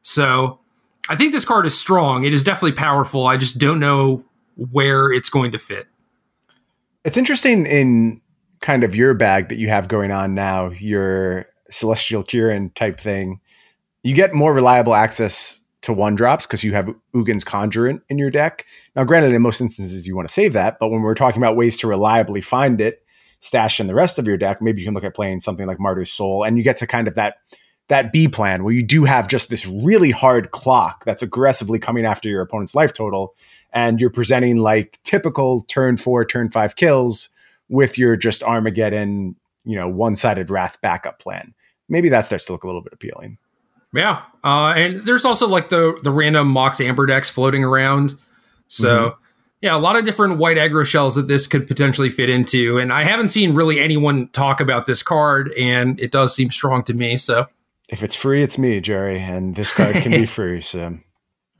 So 0.03 0.60
I 1.10 1.15
think 1.15 1.34
this 1.34 1.46
card 1.46 1.65
is 1.65 1.77
strong. 1.77 2.24
It 2.24 2.34
is 2.34 2.43
definitely 2.43 2.74
powerful. 2.74 3.27
I 3.27 3.38
just 3.38 3.58
don't 3.58 3.79
know 3.79 4.24
where 4.55 5.12
it's 5.12 5.29
going 5.29 5.51
to 5.51 5.60
fit. 5.60 5.88
It's 7.03 7.17
interesting 7.17 7.65
in 7.65 8.22
kind 8.62 8.84
of 8.84 8.96
your 8.96 9.13
bag 9.13 9.50
that 9.50 9.58
you 9.58 9.67
have 9.67 9.89
going 9.89 10.12
on 10.12 10.34
now, 10.34 10.70
your 10.70 11.46
Celestial 11.70 12.24
Kirin 12.24 12.74
type 12.75 13.00
thing. 13.00 13.41
You 14.03 14.13
get 14.13 14.34
more 14.34 14.53
reliable 14.53 14.96
access 14.96 15.60
to 15.82 15.91
one 15.91 16.15
drops 16.15 16.48
because 16.48 16.63
you 16.63 16.74
have 16.74 16.93
Ugin's 17.13 17.43
Conjurant 17.43 18.01
in 18.08 18.17
your 18.17 18.29
deck. 18.29 18.65
Now, 18.96 19.04
granted, 19.04 19.34
in 19.34 19.42
most 19.42 19.62
instances 19.62 20.06
you 20.06 20.16
want 20.16 20.28
to 20.28 20.34
save 20.34 20.54
that, 20.54 20.78
but 20.80 20.90
when 20.90 21.02
we're 21.02 21.16
talking 21.16 21.42
about 21.42 21.56
ways 21.56 21.78
to 21.78 21.88
reliably 21.88 22.42
find 22.42 22.80
it, 22.80 23.04
stash 23.40 23.80
in 23.80 23.88
the 23.88 23.96
rest 23.96 24.20
of 24.20 24.28
your 24.28 24.38
deck, 24.38 24.62
maybe 24.62 24.82
you 24.82 24.88
can 24.88 24.94
look 24.94 25.04
at 25.04 25.16
playing 25.16 25.40
something 25.40 25.68
like 25.68 25.80
Martyr's 25.80 26.12
Soul, 26.12 26.44
and 26.44 26.58
you 26.58 26.64
get 26.64 26.78
to 26.78 26.88
kind 26.88 27.08
of 27.08 27.16
that 27.16 27.38
that 27.90 28.14
B 28.14 28.30
plan 28.30 28.64
where 28.64 28.74
you 28.74 28.82
do 28.82 29.04
have 29.04 29.28
just 29.28 29.50
this 29.50 29.66
really 29.68 30.10
hard 30.10 30.52
clock 30.52 31.04
that's 31.04 31.22
aggressively 31.22 31.80
coming 31.80 32.06
after 32.06 32.30
your 32.30 32.42
opponent's 32.42 32.76
life 32.76 32.94
total, 32.94 33.36
and 33.74 34.00
you're 34.00 34.10
presenting 34.10 34.58
like 34.58 35.00
typical 35.04 35.62
turn 35.62 35.98
four, 35.98 36.24
turn 36.24 36.50
five 36.50 36.76
kills 36.76 37.30
with 37.68 37.98
your 37.98 38.16
just 38.16 38.44
Armageddon, 38.44 39.36
you 39.66 39.76
know, 39.76 39.90
one 39.90 40.16
sided 40.16 40.50
Wrath 40.50 40.80
backup 40.82 41.20
plan. 41.20 41.54
Maybe 41.90 42.10
that 42.10 42.26
starts 42.26 42.46
to 42.46 42.54
look 42.54 42.64
a 42.64 42.68
little 42.68 42.82
bit 42.82 42.94
appealing. 42.94 43.38
Yeah, 43.94 44.24
uh, 44.44 44.74
and 44.76 45.06
there's 45.06 45.26
also 45.26 45.48
like 45.48 45.70
the 45.70 46.00
the 46.02 46.12
random 46.12 46.48
Mox 46.48 46.80
Amber 46.80 47.06
decks 47.06 47.30
floating 47.30 47.64
around. 47.64 48.16
So 48.67 48.88
mm-hmm. 48.88 49.22
yeah, 49.62 49.75
a 49.75 49.79
lot 49.79 49.96
of 49.96 50.05
different 50.05 50.38
white 50.38 50.58
aggro 50.58 50.86
shells 50.86 51.15
that 51.15 51.27
this 51.27 51.48
could 51.48 51.67
potentially 51.67 52.10
fit 52.10 52.29
into. 52.29 52.77
And 52.77 52.91
I 52.91 53.03
haven't 53.03 53.29
seen 53.29 53.53
really 53.53 53.79
anyone 53.79 54.29
talk 54.29 54.60
about 54.60 54.86
this 54.86 55.03
card, 55.03 55.51
and 55.53 56.00
it 56.00 56.12
does 56.12 56.36
seem 56.36 56.50
strong 56.50 56.84
to 56.86 56.93
me. 56.93 57.17
So 57.17 57.48
if 57.89 58.03
it's 58.03 58.15
free, 58.15 58.43
it's 58.43 58.58
me, 58.58 58.82
Jerry, 58.82 59.20
and 59.20 59.55
this 59.55 59.72
card 59.72 59.96
can 59.98 60.12
be 60.12 60.25
free. 60.27 60.62
So 60.62 60.98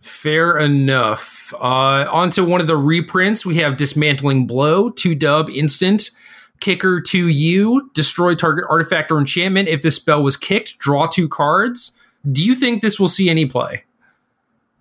fair 0.02 0.58
enough. 0.58 1.54
Uh, 1.56 2.08
on 2.12 2.30
to 2.32 2.44
one 2.44 2.62
of 2.62 2.68
the 2.68 2.78
reprints. 2.78 3.46
We 3.46 3.56
have 3.58 3.78
Dismantling 3.78 4.48
Blow, 4.48 4.90
two 4.90 5.16
dub 5.16 5.50
instant. 5.50 6.12
Kicker 6.60 7.02
to 7.02 7.28
you, 7.28 7.90
destroy 7.94 8.36
target 8.36 8.64
artifact 8.70 9.12
or 9.12 9.18
enchantment. 9.18 9.68
If 9.68 9.82
this 9.82 9.96
spell 9.96 10.24
was 10.24 10.38
kicked, 10.38 10.78
draw 10.78 11.08
two 11.08 11.28
cards. 11.28 11.92
Do 12.32 12.44
you 12.44 12.56
think 12.56 12.82
this 12.82 13.00
will 13.00 13.10
see 13.10 13.30
any 13.30 13.46
play? 13.46 13.84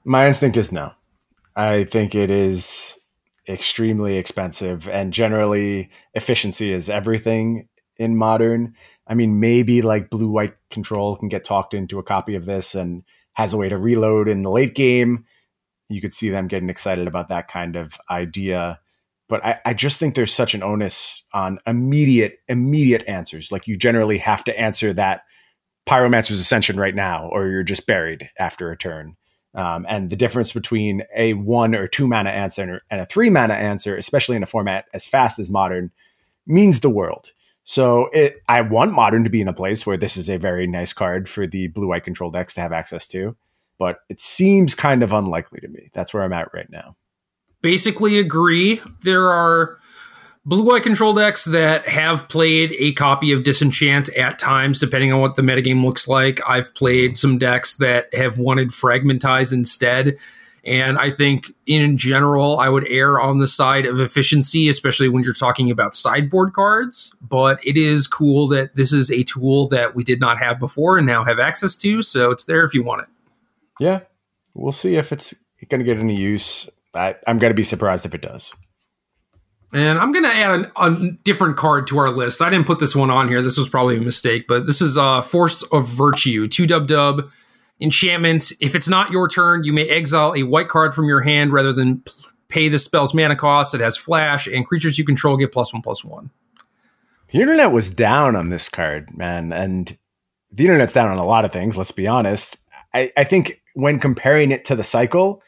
My 0.05 0.29
instinct 0.29 0.57
is 0.57 0.71
no. 0.71 0.93
I 1.57 1.85
think 1.85 2.15
it 2.15 2.31
is 2.31 2.99
extremely 3.49 4.17
expensive, 4.17 4.89
and 4.89 5.13
generally, 5.13 5.91
efficiency 6.15 6.73
is 6.73 6.89
everything 6.89 7.69
in 7.97 8.17
modern. 8.17 8.75
I 9.07 9.15
mean, 9.15 9.41
maybe 9.41 9.83
like 9.83 10.11
blue 10.11 10.29
white 10.29 10.55
control 10.71 11.17
can 11.17 11.29
get 11.29 11.45
talked 11.45 11.75
into 11.75 11.99
a 11.99 12.05
copy 12.05 12.35
of 12.35 12.47
this 12.47 12.75
and 12.75 13.03
has 13.35 13.53
a 13.53 13.57
way 13.57 13.69
to 13.69 13.77
reload 13.77 14.29
in 14.29 14.43
the 14.43 14.51
late 14.51 14.75
game. 14.75 15.25
You 15.89 16.01
could 16.01 16.15
see 16.15 16.31
them 16.31 16.49
getting 16.49 16.71
excited 16.71 17.07
about 17.07 17.29
that 17.29 17.49
kind 17.49 17.77
of 17.77 17.99
idea. 18.11 18.81
But 19.29 19.45
I, 19.45 19.61
I 19.67 19.75
just 19.75 19.99
think 19.99 20.15
there's 20.15 20.33
such 20.33 20.55
an 20.55 20.63
onus 20.63 21.25
on 21.33 21.59
immediate, 21.67 22.39
immediate 22.49 23.05
answers. 23.07 23.51
Like 23.51 23.67
you 23.67 23.77
generally 23.77 24.19
have 24.19 24.45
to 24.45 24.59
answer 24.59 24.93
that 24.95 25.23
Pyromancer's 25.87 26.41
Ascension 26.41 26.77
right 26.77 26.95
now, 26.95 27.29
or 27.33 27.49
you're 27.49 27.63
just 27.63 27.87
buried 27.87 28.31
after 28.39 28.71
a 28.71 28.77
turn. 28.77 29.17
Um, 29.55 29.85
and 29.89 30.09
the 30.09 30.17
difference 30.17 30.53
between 30.53 31.03
a 31.15 31.35
one 31.35 31.75
or 31.75 31.87
two 31.87 32.09
mana 32.09 32.31
answer 32.31 32.81
and 32.91 33.01
a 33.01 33.07
three 33.07 33.29
mana 33.29 33.55
answer, 33.55 33.97
especially 33.97 34.37
in 34.37 34.43
a 34.43 34.47
format 34.47 34.87
as 34.95 35.07
fast 35.07 35.39
as 35.39 35.51
modern, 35.51 35.91
means 36.47 36.81
the 36.81 36.91
world. 36.91 37.33
So 37.65 38.09
it, 38.13 38.43
I 38.49 38.61
want 38.63 38.93
modern 38.93 39.25
to 39.25 39.31
be 39.31 39.41
in 39.41 39.49
a 39.49 39.53
place 39.53 39.87
where 39.87 39.97
this 39.97 40.17
is 40.17 40.29
a 40.29 40.39
very 40.39 40.67
nice 40.67 40.93
card 40.93 41.29
for 41.29 41.47
the 41.47 41.69
blue 41.69 41.89
white 41.89 42.05
control 42.05 42.31
decks 42.31 42.55
to 42.55 42.61
have 42.61 42.73
access 42.73 43.07
to, 43.09 43.37
but 43.79 44.01
it 44.09 44.21
seems 44.21 44.75
kind 44.75 45.03
of 45.03 45.13
unlikely 45.13 45.61
to 45.61 45.69
me. 45.69 45.91
That's 45.93 46.13
where 46.13 46.23
I'm 46.23 46.33
at 46.33 46.53
right 46.55 46.71
now. 46.71 46.97
Basically, 47.61 48.19
agree. 48.19 48.81
There 49.03 49.29
are 49.29 49.79
Blue 50.45 50.65
White 50.65 50.83
control 50.83 51.15
decks 51.15 51.45
that 51.45 51.87
have 51.87 52.29
played 52.29 52.75
a 52.79 52.93
copy 52.95 53.31
of 53.31 53.45
Disenchant 53.45 54.09
at 54.17 54.41
times, 54.41 54.81
depending 54.81 55.13
on 55.13 55.21
what 55.21 55.37
the 55.37 55.43
metagame 55.43 55.85
looks 55.85 56.09
like. 56.09 56.41
I've 56.49 56.75
played 56.75 57.13
mm-hmm. 57.13 57.17
some 57.17 57.39
decks 57.39 57.77
that 57.77 58.13
have 58.13 58.39
wanted 58.39 58.71
Fragmentize 58.71 59.53
instead. 59.53 60.19
And 60.65 60.99
I 60.99 61.11
think 61.11 61.53
in 61.67 61.97
general, 61.97 62.59
I 62.59 62.69
would 62.69 62.87
err 62.89 63.21
on 63.21 63.39
the 63.39 63.47
side 63.47 63.87
of 63.87 64.01
efficiency, 64.01 64.69
especially 64.69 65.09
when 65.09 65.23
you're 65.25 65.33
talking 65.33 65.71
about 65.71 65.97
sideboard 65.97 66.53
cards. 66.53 67.17
But 67.21 67.65
it 67.65 67.77
is 67.77 68.07
cool 68.07 68.49
that 68.49 68.75
this 68.75 68.93
is 68.93 69.11
a 69.11 69.25
tool 69.25 69.69
that 69.69 69.95
we 69.95 70.03
did 70.03 70.21
not 70.21 70.39
have 70.39 70.59
before 70.59 70.99
and 70.99 71.07
now 71.07 71.25
have 71.25 71.39
access 71.39 71.77
to. 71.79 72.03
So 72.03 72.31
it's 72.31 72.45
there 72.45 72.65
if 72.65 72.75
you 72.75 72.83
want 72.83 73.03
it. 73.03 73.09
Yeah. 73.81 74.01
We'll 74.55 74.73
see 74.73 74.97
if 74.97 75.13
it's 75.13 75.35
going 75.69 75.81
to 75.81 75.85
get 75.85 75.99
any 75.99 76.17
use. 76.17 76.69
I, 76.95 77.17
I'm 77.27 77.39
going 77.39 77.51
to 77.51 77.55
be 77.55 77.65
surprised 77.65 78.07
if 78.07 78.15
it 78.15 78.23
does. 78.23 78.53
And 79.73 79.99
I'm 79.99 80.13
going 80.13 80.25
to 80.25 80.35
add 80.35 80.61
a, 80.61 80.83
a, 80.83 81.11
different 81.25 81.57
card 81.57 81.87
to 81.87 81.99
our 81.99 82.11
list. 82.11 82.43
I 82.43 82.51
didn't 82.51 82.67
put 82.67 82.79
this 82.79 82.95
one 82.95 83.11
on 83.11 83.29
here. 83.29 83.41
This 83.41 83.57
was 83.57 83.69
probably 83.69 83.97
a 83.97 84.01
mistake, 84.01 84.47
but 84.47 84.67
this 84.67 84.83
is 84.83 84.99
uh, 84.99 85.23
Force 85.23 85.63
of 85.65 85.89
Virtue, 85.89 86.47
two 86.47 86.67
dub 86.67 86.87
dub 86.87 87.31
enchantment. 87.81 88.53
If 88.61 88.75
it's 88.75 88.89
not 88.89 89.11
your 89.11 89.29
turn, 89.29 89.65
you 89.65 89.73
may 89.73 89.89
exile 89.89 90.35
a 90.35 90.43
white 90.43 90.69
card 90.69 90.95
from 90.95 91.07
your 91.07 91.23
hand 91.23 91.53
rather 91.53 91.73
than 91.73 92.05
pay 92.49 92.69
the 92.69 92.79
spell's 92.79 93.15
mana 93.15 93.35
cost. 93.35 93.75
It 93.75 93.81
has 93.81 93.97
flash, 93.97 94.47
and 94.47 94.67
creatures 94.67 94.99
you 94.99 95.05
control 95.05 95.39
get 95.39 95.53
plus 95.53 95.73
one 95.73 95.83
plus 95.83 96.05
one. 96.05 96.31
The 97.31 97.41
internet 97.41 97.73
was 97.73 97.91
down 97.91 98.37
on 98.37 98.51
this 98.51 98.69
card, 98.69 99.17
man, 99.17 99.55
and 99.55 99.97
the 100.53 100.65
internet's 100.65 100.93
down 100.93 101.09
on 101.09 101.17
a 101.17 101.25
lot 101.25 101.47
of 101.47 101.51
things. 101.51 101.79
Let's 101.79 101.93
be 101.93 102.07
honest. 102.07 102.59
I, 102.93 103.11
I 103.17 103.25
think 103.25 103.63
when 103.73 103.99
comparing 103.99 104.53
it 104.53 104.67
to 104.67 104.77
the 104.77 104.85
cycle, 104.85 105.43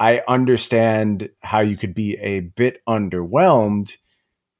I 0.00 0.22
understand 0.28 1.30
how 1.40 1.60
you 1.60 1.76
could 1.76 1.94
be 1.94 2.16
a 2.18 2.40
bit 2.40 2.80
underwhelmed, 2.88 3.96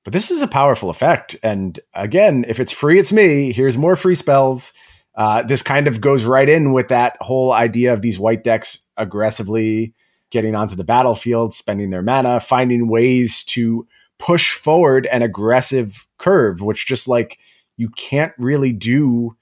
but 0.05 0.13
this 0.13 0.31
is 0.31 0.43
a 0.43 0.49
powerful 0.49 0.91
effect. 0.91 1.37
And 1.43 1.79
again, 1.95 2.45
if 2.49 2.59
it's 2.59 2.73
free, 2.73 2.99
it's 2.99 3.13
me. 3.13 3.53
Here's 3.53 3.77
more 3.77 3.97
free 3.97 4.15
spells. 4.15 4.73
Uh, 5.15 5.43
this 5.43 5.63
kind 5.63 5.87
of 5.87 6.01
goes 6.01 6.25
right 6.25 6.49
in 6.49 6.73
with 6.73 6.89
that 6.89 7.17
whole 7.21 7.53
idea 7.53 7.93
of 7.93 8.03
these 8.03 8.19
white 8.19 8.45
decks 8.45 8.87
aggressively 8.97 9.95
getting 10.31 10.55
onto 10.55 10.77
the 10.77 10.85
battlefield, 10.85 11.55
spending 11.55 11.91
their 11.91 12.03
mana, 12.03 12.41
finding 12.41 12.89
ways 12.89 13.45
to 13.45 13.87
push 14.19 14.55
forward 14.55 15.07
an 15.07 15.23
aggressive 15.23 16.07
curve, 16.19 16.61
which 16.61 16.87
just 16.87 17.09
like 17.09 17.39
you 17.77 17.89
can't 17.91 18.33
really 18.39 18.73
do 18.73 19.37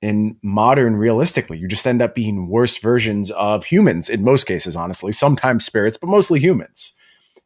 in 0.00 0.36
modern 0.42 0.96
realistically 0.96 1.58
you 1.58 1.66
just 1.66 1.86
end 1.86 2.00
up 2.00 2.14
being 2.14 2.48
worse 2.48 2.78
versions 2.78 3.30
of 3.32 3.64
humans 3.64 4.08
in 4.08 4.22
most 4.22 4.44
cases 4.44 4.76
honestly 4.76 5.10
sometimes 5.10 5.64
spirits 5.64 5.96
but 5.96 6.08
mostly 6.08 6.40
humans. 6.40 6.94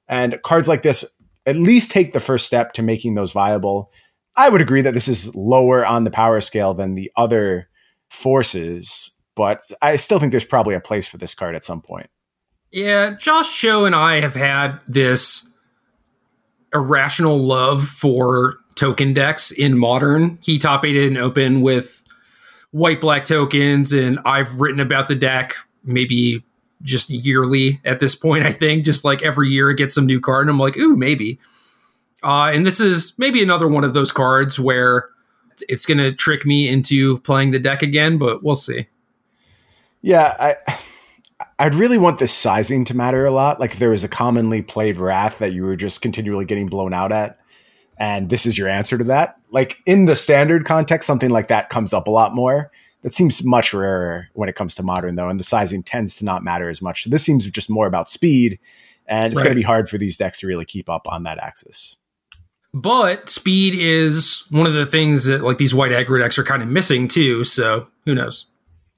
And 0.08 0.40
cards 0.42 0.68
like 0.68 0.82
this 0.82 1.04
at 1.46 1.56
least 1.56 1.90
take 1.90 2.12
the 2.12 2.20
first 2.20 2.46
step 2.46 2.72
to 2.74 2.82
making 2.82 3.14
those 3.14 3.32
viable. 3.32 3.90
I 4.36 4.48
would 4.48 4.60
agree 4.60 4.82
that 4.82 4.94
this 4.94 5.08
is 5.08 5.34
lower 5.34 5.84
on 5.84 6.04
the 6.04 6.10
power 6.10 6.40
scale 6.40 6.74
than 6.74 6.94
the 6.94 7.10
other 7.16 7.68
forces 8.10 9.10
but 9.34 9.62
i 9.80 9.96
still 9.96 10.18
think 10.18 10.32
there's 10.32 10.44
probably 10.44 10.74
a 10.74 10.80
place 10.80 11.06
for 11.06 11.16
this 11.16 11.34
card 11.34 11.54
at 11.54 11.64
some 11.64 11.80
point. 11.80 12.10
Yeah 12.70 13.14
josh 13.14 13.58
cho 13.58 13.86
and 13.86 13.94
i 13.94 14.20
have 14.20 14.34
had 14.34 14.78
this 14.86 15.48
irrational 16.74 17.38
love 17.38 17.86
for 17.86 18.56
token 18.74 19.12
decks 19.12 19.50
in 19.50 19.78
modern. 19.78 20.38
He 20.42 20.58
top 20.58 20.84
aided 20.84 21.08
and 21.08 21.18
open 21.18 21.60
with 21.60 22.01
white 22.72 23.00
black 23.00 23.24
tokens, 23.24 23.92
and 23.92 24.18
I've 24.24 24.60
written 24.60 24.80
about 24.80 25.08
the 25.08 25.14
deck 25.14 25.54
maybe 25.84 26.42
just 26.82 27.10
yearly 27.10 27.80
at 27.84 28.00
this 28.00 28.14
point. 28.14 28.44
I 28.44 28.52
think 28.52 28.84
just 28.84 29.04
like 29.04 29.22
every 29.22 29.48
year 29.48 29.70
it 29.70 29.76
gets 29.76 29.94
some 29.94 30.06
new 30.06 30.20
card, 30.20 30.42
and 30.42 30.50
I'm 30.50 30.58
like, 30.58 30.76
ooh, 30.76 30.96
maybe. 30.96 31.38
Uh, 32.22 32.50
and 32.52 32.66
this 32.66 32.80
is 32.80 33.14
maybe 33.18 33.42
another 33.42 33.68
one 33.68 33.84
of 33.84 33.94
those 33.94 34.12
cards 34.12 34.58
where 34.58 35.08
it's 35.68 35.86
going 35.86 35.98
to 35.98 36.12
trick 36.12 36.46
me 36.46 36.68
into 36.68 37.18
playing 37.20 37.50
the 37.50 37.58
deck 37.58 37.82
again, 37.82 38.18
but 38.18 38.42
we'll 38.42 38.56
see. 38.56 38.88
Yeah, 40.02 40.34
I 40.38 40.78
I'd 41.58 41.74
really 41.74 41.98
want 41.98 42.18
this 42.18 42.32
sizing 42.32 42.84
to 42.86 42.96
matter 42.96 43.24
a 43.24 43.30
lot. 43.30 43.60
Like 43.60 43.72
if 43.72 43.78
there 43.78 43.90
was 43.90 44.04
a 44.04 44.08
commonly 44.08 44.62
played 44.62 44.96
wrath 44.96 45.38
that 45.38 45.52
you 45.52 45.64
were 45.64 45.76
just 45.76 46.02
continually 46.02 46.44
getting 46.44 46.66
blown 46.66 46.92
out 46.92 47.12
at, 47.12 47.38
and 48.02 48.30
this 48.30 48.46
is 48.46 48.58
your 48.58 48.68
answer 48.68 48.98
to 48.98 49.04
that. 49.04 49.36
Like 49.52 49.78
in 49.86 50.06
the 50.06 50.16
standard 50.16 50.64
context, 50.64 51.06
something 51.06 51.30
like 51.30 51.46
that 51.46 51.70
comes 51.70 51.94
up 51.94 52.08
a 52.08 52.10
lot 52.10 52.34
more. 52.34 52.72
That 53.02 53.14
seems 53.14 53.44
much 53.44 53.72
rarer 53.72 54.28
when 54.32 54.48
it 54.48 54.56
comes 54.56 54.74
to 54.74 54.82
modern, 54.82 55.14
though, 55.14 55.28
and 55.28 55.38
the 55.38 55.44
sizing 55.44 55.84
tends 55.84 56.16
to 56.16 56.24
not 56.24 56.42
matter 56.42 56.68
as 56.68 56.82
much. 56.82 57.04
So 57.04 57.10
this 57.10 57.22
seems 57.22 57.48
just 57.48 57.70
more 57.70 57.86
about 57.86 58.10
speed, 58.10 58.58
and 59.06 59.26
it's 59.26 59.36
right. 59.36 59.44
going 59.44 59.54
to 59.54 59.60
be 59.60 59.64
hard 59.64 59.88
for 59.88 59.98
these 59.98 60.16
decks 60.16 60.40
to 60.40 60.48
really 60.48 60.64
keep 60.64 60.90
up 60.90 61.06
on 61.08 61.22
that 61.22 61.38
axis. 61.38 61.96
But 62.74 63.28
speed 63.28 63.74
is 63.78 64.46
one 64.50 64.66
of 64.66 64.72
the 64.72 64.86
things 64.86 65.26
that 65.26 65.42
like 65.42 65.58
these 65.58 65.74
white 65.74 65.92
aggro 65.92 66.20
decks 66.20 66.38
are 66.38 66.44
kind 66.44 66.62
of 66.62 66.68
missing 66.68 67.06
too. 67.06 67.44
So 67.44 67.86
who 68.04 68.16
knows? 68.16 68.46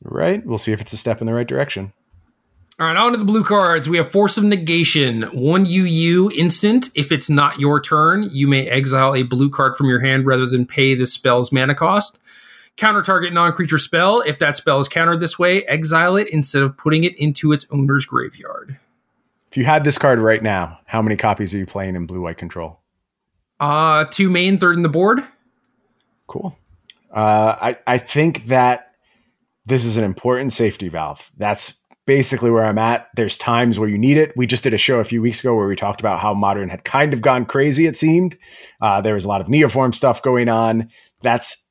Right. 0.03 0.45
We'll 0.47 0.57
see 0.57 0.73
if 0.73 0.81
it's 0.81 0.95
a 0.95 0.99
step 0.99 1.21
in 1.21 1.27
the 1.27 1.35
right 1.35 1.47
direction. 1.47 1.93
All 2.81 2.89
right, 2.89 2.97
on 2.97 3.13
to 3.13 3.19
the 3.19 3.25
blue 3.25 3.45
cards. 3.45 3.89
We 3.89 3.99
have 3.99 4.11
Force 4.11 4.37
of 4.37 4.43
Negation, 4.43 5.23
one 5.33 5.65
UU 5.65 6.33
instant. 6.33 6.91
If 6.97 7.13
it's 7.13 7.31
not 7.31 7.61
your 7.61 7.81
turn, 7.81 8.29
you 8.33 8.49
may 8.49 8.67
exile 8.67 9.15
a 9.15 9.23
blue 9.23 9.49
card 9.49 9.77
from 9.77 9.89
your 9.89 10.01
hand 10.01 10.27
rather 10.27 10.45
than 10.45 10.67
pay 10.67 10.97
the 10.97 11.07
spell's 11.07 11.53
mana 11.53 11.77
cost. 11.77 12.19
Counter 12.77 13.03
target 13.03 13.33
non 13.33 13.53
creature 13.53 13.79
spell. 13.79 14.23
If 14.23 14.41
that 14.41 14.57
spell 14.57 14.81
is 14.81 14.89
countered 14.89 15.21
this 15.21 15.39
way, 15.39 15.63
exile 15.67 16.17
it 16.17 16.27
instead 16.33 16.63
of 16.65 16.77
putting 16.77 17.05
it 17.05 17.17
into 17.17 17.53
its 17.53 17.65
owner's 17.71 18.05
graveyard. 18.07 18.77
If 19.53 19.57
you 19.57 19.65
had 19.65 19.85
this 19.85 19.97
card 19.97 20.19
right 20.19 20.43
now, 20.43 20.81
how 20.87 21.01
many 21.01 21.15
copies 21.15 21.55
are 21.55 21.59
you 21.59 21.67
playing 21.67 21.95
in 21.95 22.07
blue 22.07 22.23
white 22.23 22.39
control? 22.39 22.81
Uh, 23.61 24.05
two 24.07 24.29
main, 24.29 24.59
third 24.59 24.75
in 24.75 24.83
the 24.83 24.89
board. 24.89 25.23
Cool. 26.27 26.59
Uh, 27.13 27.55
I, 27.61 27.79
I 27.87 27.99
think 27.99 28.47
that 28.47 28.95
this 29.65 29.85
is 29.85 29.97
an 29.97 30.03
important 30.03 30.53
safety 30.53 30.89
valve. 30.89 31.31
That's 31.37 31.79
basically 32.07 32.51
where 32.51 32.65
I'm 32.65 32.79
at. 32.79 33.09
There's 33.17 33.37
times 33.37 33.79
where 33.79 33.89
you 33.89 33.99
need 33.99 34.17
it. 34.17 34.37
We 34.37 34.47
just 34.47 34.65
did 34.65 34.75
a 34.75 34.79
show 34.79 35.01
a 35.01 35.05
few 35.05 35.23
weeks 35.23 35.41
ago 35.41 35.55
where 35.55 35.67
we 35.67 35.77
talked 35.77 36.01
about 36.01 36.21
how 36.21 36.35
modern 36.35 36.69
had 36.69 36.85
kind 36.85 37.13
of 37.13 37.23
gone 37.23 37.47
crazy, 37.47 37.87
it 37.87 37.97
seemed. 37.97 38.37
Uh, 38.81 39.01
there 39.01 39.15
was 39.15 39.25
a 39.25 39.29
lot 39.29 39.41
of 39.41 39.47
neoform 39.47 39.95
stuff 39.95 40.23
going 40.23 40.49
on. 40.49 40.91
That's 41.23 41.65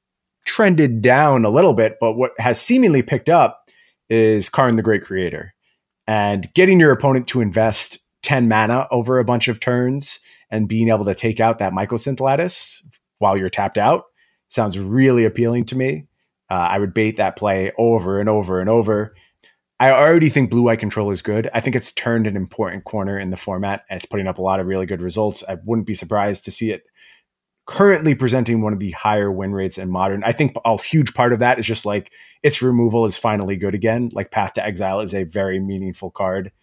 trended 0.46 1.02
down 1.02 1.46
a 1.46 1.50
little 1.50 1.74
bit, 1.74 1.98
but 2.00 2.14
what 2.14 2.32
has 2.40 2.60
seemingly 2.60 3.02
picked 3.02 3.30
up 3.30 3.70
is 4.10 4.50
Karn 4.50 4.76
the 4.76 4.84
Great 4.84 5.04
Creator. 5.04 5.54
And 6.08 6.54
getting 6.54 6.80
your 6.80 6.92
opponent 6.92 7.28
to 7.30 7.42
invest 7.42 8.00
10 8.24 8.48
mana 8.48 8.88
over 8.92 9.20
a 9.20 9.26
bunch 9.26 9.48
of 9.48 9.60
turns 9.60 10.20
and 10.50 10.68
being 10.68 10.90
able 10.90 11.06
to 11.06 11.16
take 11.16 11.40
out 11.40 11.60
that 11.60 11.74
Mycosynth 11.74 12.20
lattice 12.20 12.84
while 13.20 13.38
you're 13.38 13.50
tapped 13.50 13.78
out 13.78 14.06
sounds 14.50 14.78
really 14.78 15.26
appealing 15.26 15.66
to 15.66 15.78
me. 15.78 16.06
Uh, 16.50 16.68
I 16.70 16.78
would 16.78 16.94
bait 16.94 17.18
that 17.18 17.36
play 17.36 17.72
over 17.78 18.20
and 18.20 18.30
over 18.30 18.60
and 18.60 18.70
over. 18.70 19.16
I 19.84 19.92
already 19.92 20.30
think 20.30 20.50
blue 20.50 20.62
white 20.62 20.80
control 20.80 21.12
is 21.12 21.22
good. 21.22 21.50
I 21.54 21.60
think 21.60 21.76
it's 21.76 21.92
turned 21.92 22.26
an 22.26 22.38
important 22.38 22.86
corner 22.86 23.20
in 23.20 23.32
the 23.32 23.36
format 23.36 23.84
and 23.90 23.98
it's 23.98 24.06
putting 24.06 24.28
up 24.28 24.38
a 24.38 24.42
lot 24.42 24.62
of 24.62 24.66
really 24.66 24.86
good 24.86 25.02
results. 25.02 25.44
I 25.46 25.58
wouldn't 25.66 25.86
be 25.86 25.94
surprised 25.94 26.46
to 26.46 26.52
see 26.52 26.72
it 26.72 26.86
currently 27.66 28.16
presenting 28.16 28.62
one 28.62 28.72
of 28.72 28.80
the 28.80 28.92
higher 28.92 29.30
win 29.30 29.52
rates 29.52 29.78
in 29.78 29.90
modern. 29.90 30.24
I 30.24 30.32
think 30.32 30.56
a 30.64 30.82
huge 30.82 31.14
part 31.14 31.34
of 31.34 31.40
that 31.40 31.60
is 31.60 31.68
just 31.68 31.86
like 31.86 32.14
its 32.44 32.62
removal 32.62 33.04
is 33.04 33.18
finally 33.18 33.58
good 33.58 33.76
again. 33.76 34.10
Like 34.14 34.32
Path 34.32 34.54
to 34.54 34.66
Exile 34.66 35.02
is 35.02 35.14
a 35.14 35.24
very 35.24 35.60
meaningful 35.60 36.12
card. 36.12 36.54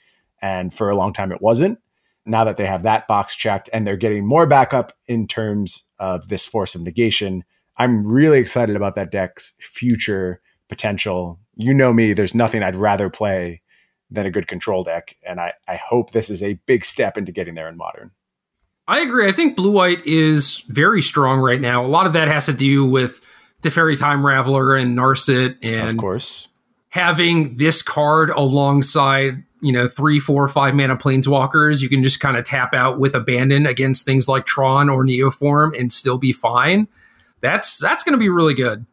And 0.41 0.73
for 0.73 0.89
a 0.89 0.97
long 0.97 1.13
time, 1.13 1.31
it 1.31 1.43
wasn't. 1.43 1.79
Now 2.25 2.45
that 2.45 2.57
they 2.57 2.67
have 2.67 2.85
that 2.85 3.07
box 3.07 3.37
checked 3.37 3.69
and 3.71 3.87
they're 3.87 3.99
getting 3.99 4.27
more 4.27 4.47
backup 4.47 4.95
in 5.07 5.27
terms 5.27 5.85
of 5.99 6.29
this 6.29 6.47
force 6.47 6.75
of 6.75 6.81
negation, 6.81 7.45
I'm 7.77 8.07
really 8.07 8.39
excited 8.39 8.77
about 8.77 8.95
that 8.95 9.11
deck's 9.11 9.53
future 9.59 10.41
potential. 10.71 11.39
You 11.61 11.75
know 11.75 11.93
me, 11.93 12.13
there's 12.13 12.35
nothing 12.35 12.63
I'd 12.63 12.77
rather 12.77 13.11
play 13.11 13.63
than 14.11 14.27
a 14.27 14.31
good 14.31 14.49
control 14.49 14.83
deck. 14.83 15.17
And 15.27 15.41
I, 15.41 15.53
I 15.69 15.77
hope 15.77 16.11
this 16.11 16.31
is 16.31 16.43
a 16.43 16.55
big 16.67 16.85
step 16.85 17.17
into 17.17 17.33
getting 17.33 17.55
there 17.55 17.69
in 17.69 17.77
modern. 17.77 18.11
I 18.89 19.01
agree. 19.01 19.29
I 19.29 19.33
think 19.33 19.57
blue 19.57 19.71
white 19.71 20.05
is 20.05 20.65
very 20.69 21.01
strong 21.01 21.41
right 21.41 21.61
now. 21.61 21.85
A 21.85 21.87
lot 21.87 22.07
of 22.07 22.13
that 22.15 22.27
has 22.27 22.47
to 22.47 22.53
do 22.53 22.85
with 22.85 23.25
Teferi 23.63 23.99
Time 23.99 24.23
Raveler 24.23 24.81
and 24.81 24.99
Narset 24.99 25.59
and 25.63 25.91
of 25.91 25.97
course 25.97 26.49
having 26.91 27.57
this 27.57 27.83
card 27.83 28.31
alongside 28.31 29.45
you 29.61 29.73
know 29.73 29.87
three, 29.87 30.19
four, 30.19 30.47
five 30.49 30.75
mana 30.75 30.97
planeswalkers. 30.97 31.81
You 31.81 31.89
can 31.89 32.03
just 32.03 32.21
kind 32.21 32.37
of 32.37 32.45
tap 32.45 32.75
out 32.75 32.99
with 32.99 33.15
abandon 33.15 33.67
against 33.67 34.05
things 34.05 34.29
like 34.29 34.47
Tron 34.47 34.89
or 34.89 35.05
Neoform 35.05 35.79
and 35.79 35.93
still 35.93 36.19
be 36.19 36.33
fine. 36.33 36.89
That's 37.41 37.79
that's 37.79 38.03
going 38.03 38.15
to 38.15 38.19
be 38.19 38.29
really 38.29 38.55
good 38.55 38.87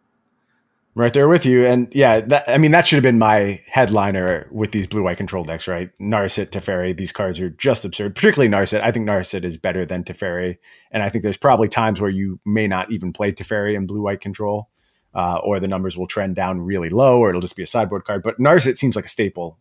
right 0.97 1.13
there 1.13 1.27
with 1.27 1.45
you. 1.45 1.63
And 1.63 1.87
yeah, 1.93 2.21
that, 2.21 2.49
I 2.49 2.57
mean, 2.57 2.71
that 2.71 2.87
should 2.87 2.95
have 2.95 3.03
been 3.03 3.19
my 3.19 3.61
headliner 3.67 4.47
with 4.51 4.71
these 4.71 4.87
blue 4.87 5.03
white 5.03 5.17
control 5.17 5.43
decks, 5.43 5.67
right? 5.67 5.91
Narset, 6.01 6.47
Teferi, 6.47 6.97
these 6.97 7.11
cards 7.11 7.39
are 7.39 7.51
just 7.51 7.85
absurd, 7.85 8.15
particularly 8.15 8.49
Narset. 8.49 8.81
I 8.81 8.91
think 8.91 9.07
Narset 9.07 9.43
is 9.43 9.57
better 9.57 9.85
than 9.85 10.03
Teferi. 10.03 10.57
And 10.91 11.03
I 11.03 11.09
think 11.09 11.23
there's 11.23 11.37
probably 11.37 11.67
times 11.67 12.01
where 12.01 12.09
you 12.09 12.39
may 12.45 12.67
not 12.67 12.91
even 12.91 13.13
play 13.13 13.31
Teferi 13.31 13.75
in 13.75 13.85
blue 13.85 14.01
white 14.01 14.21
control, 14.21 14.69
uh, 15.13 15.37
or 15.43 15.59
the 15.59 15.67
numbers 15.67 15.95
will 15.95 16.07
trend 16.07 16.35
down 16.35 16.61
really 16.61 16.89
low, 16.89 17.19
or 17.19 17.29
it'll 17.29 17.41
just 17.41 17.55
be 17.55 17.63
a 17.63 17.67
sideboard 17.67 18.05
card. 18.05 18.23
But 18.23 18.39
Narset 18.39 18.77
seems 18.77 18.95
like 18.95 19.05
a 19.05 19.09
staple 19.09 19.59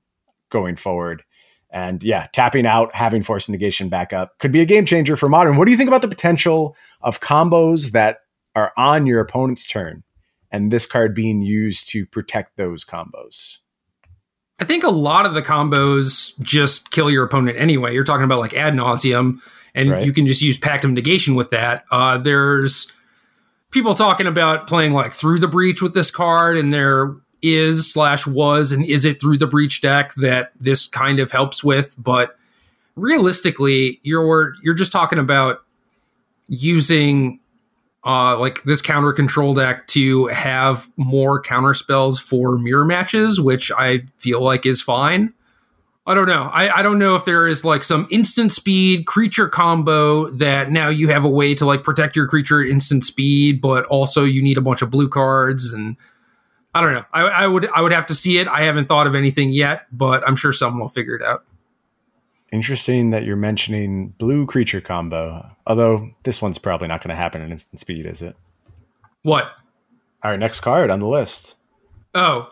going 0.50 0.76
forward. 0.76 1.22
And 1.70 2.02
yeah, 2.02 2.28
tapping 2.32 2.64
out, 2.64 2.94
having 2.94 3.22
force 3.22 3.46
negation 3.50 3.90
back 3.90 4.14
up 4.14 4.38
could 4.38 4.52
be 4.52 4.60
a 4.62 4.66
game 4.66 4.86
changer 4.86 5.16
for 5.16 5.28
modern. 5.28 5.58
What 5.58 5.66
do 5.66 5.70
you 5.70 5.76
think 5.76 5.88
about 5.88 6.00
the 6.00 6.08
potential 6.08 6.74
of 7.02 7.20
combos 7.20 7.90
that 7.90 8.20
are 8.54 8.72
on 8.78 9.06
your 9.06 9.20
opponent's 9.20 9.66
turn? 9.66 10.02
And 10.56 10.72
this 10.72 10.86
card 10.86 11.14
being 11.14 11.42
used 11.42 11.90
to 11.90 12.06
protect 12.06 12.56
those 12.56 12.82
combos. 12.82 13.58
I 14.58 14.64
think 14.64 14.84
a 14.84 14.90
lot 14.90 15.26
of 15.26 15.34
the 15.34 15.42
combos 15.42 16.38
just 16.40 16.90
kill 16.90 17.10
your 17.10 17.24
opponent 17.24 17.58
anyway. 17.58 17.92
You're 17.92 18.04
talking 18.04 18.24
about 18.24 18.38
like 18.38 18.54
ad 18.54 18.74
nauseam, 18.74 19.42
and 19.74 19.90
right. 19.90 20.06
you 20.06 20.14
can 20.14 20.26
just 20.26 20.40
use 20.40 20.56
Pact 20.56 20.86
of 20.86 20.92
Negation 20.92 21.34
with 21.34 21.50
that. 21.50 21.84
Uh, 21.90 22.16
there's 22.16 22.90
people 23.70 23.94
talking 23.94 24.26
about 24.26 24.66
playing 24.66 24.94
like 24.94 25.12
through 25.12 25.40
the 25.40 25.48
breach 25.48 25.82
with 25.82 25.92
this 25.92 26.10
card, 26.10 26.56
and 26.56 26.72
there 26.72 27.14
is 27.42 27.92
slash 27.92 28.26
was 28.26 28.72
and 28.72 28.84
is 28.86 29.04
it 29.04 29.20
through 29.20 29.36
the 29.36 29.46
breach 29.46 29.82
deck 29.82 30.14
that 30.14 30.52
this 30.58 30.88
kind 30.88 31.20
of 31.20 31.30
helps 31.30 31.62
with, 31.62 31.94
but 31.98 32.36
realistically, 32.96 34.00
you're 34.02 34.54
you're 34.62 34.74
just 34.74 34.90
talking 34.90 35.18
about 35.18 35.58
using 36.48 37.40
uh, 38.06 38.38
like 38.38 38.62
this 38.62 38.80
counter 38.80 39.12
control 39.12 39.52
deck 39.52 39.86
to 39.88 40.26
have 40.26 40.88
more 40.96 41.40
counter 41.40 41.74
spells 41.74 42.20
for 42.20 42.56
mirror 42.56 42.84
matches, 42.84 43.40
which 43.40 43.72
I 43.72 44.04
feel 44.18 44.40
like 44.40 44.64
is 44.64 44.80
fine. 44.80 45.34
I 46.06 46.14
don't 46.14 46.28
know. 46.28 46.48
I, 46.52 46.78
I 46.78 46.82
don't 46.82 47.00
know 47.00 47.16
if 47.16 47.24
there 47.24 47.48
is 47.48 47.64
like 47.64 47.82
some 47.82 48.06
instant 48.12 48.52
speed 48.52 49.06
creature 49.06 49.48
combo 49.48 50.30
that 50.30 50.70
now 50.70 50.88
you 50.88 51.08
have 51.08 51.24
a 51.24 51.28
way 51.28 51.52
to 51.56 51.66
like 51.66 51.82
protect 51.82 52.14
your 52.14 52.28
creature 52.28 52.62
at 52.62 52.68
instant 52.68 53.04
speed, 53.04 53.60
but 53.60 53.84
also 53.86 54.22
you 54.22 54.40
need 54.40 54.56
a 54.56 54.60
bunch 54.60 54.82
of 54.82 54.90
blue 54.90 55.08
cards 55.08 55.72
and 55.72 55.96
I 56.76 56.80
don't 56.82 56.92
know. 56.92 57.04
I, 57.12 57.22
I 57.22 57.46
would 57.48 57.68
I 57.70 57.80
would 57.80 57.92
have 57.92 58.06
to 58.06 58.14
see 58.14 58.38
it. 58.38 58.46
I 58.46 58.62
haven't 58.62 58.86
thought 58.86 59.08
of 59.08 59.16
anything 59.16 59.50
yet, 59.50 59.86
but 59.90 60.22
I'm 60.28 60.36
sure 60.36 60.52
someone 60.52 60.78
will 60.78 60.88
figure 60.88 61.16
it 61.16 61.22
out. 61.22 61.44
Interesting 62.56 63.10
that 63.10 63.24
you're 63.24 63.36
mentioning 63.36 64.14
blue 64.16 64.46
creature 64.46 64.80
combo. 64.80 65.46
Although 65.66 66.08
this 66.22 66.40
one's 66.40 66.56
probably 66.56 66.88
not 66.88 67.02
going 67.02 67.10
to 67.10 67.14
happen 67.14 67.42
in 67.42 67.52
instant 67.52 67.80
speed, 67.80 68.06
is 68.06 68.22
it? 68.22 68.34
What? 69.20 69.50
Our 70.22 70.38
next 70.38 70.60
card 70.60 70.88
on 70.88 71.00
the 71.00 71.06
list. 71.06 71.54
Oh, 72.14 72.48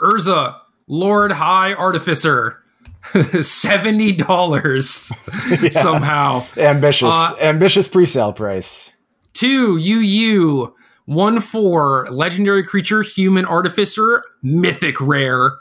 Urza, 0.00 0.58
Lord 0.88 1.30
High 1.30 1.72
Artificer. 1.72 2.64
Seventy 3.42 4.10
dollars 4.10 5.12
yeah. 5.62 5.70
somehow. 5.70 6.44
Ambitious, 6.56 7.14
uh, 7.14 7.36
ambitious 7.40 7.86
pre-sale 7.86 8.32
price. 8.32 8.90
Two 9.34 9.78
UU 9.78 10.74
one 11.04 11.38
four 11.38 12.08
legendary 12.10 12.64
creature 12.64 13.02
human 13.02 13.44
artificer 13.44 14.24
mythic 14.42 15.00
rare 15.00 15.52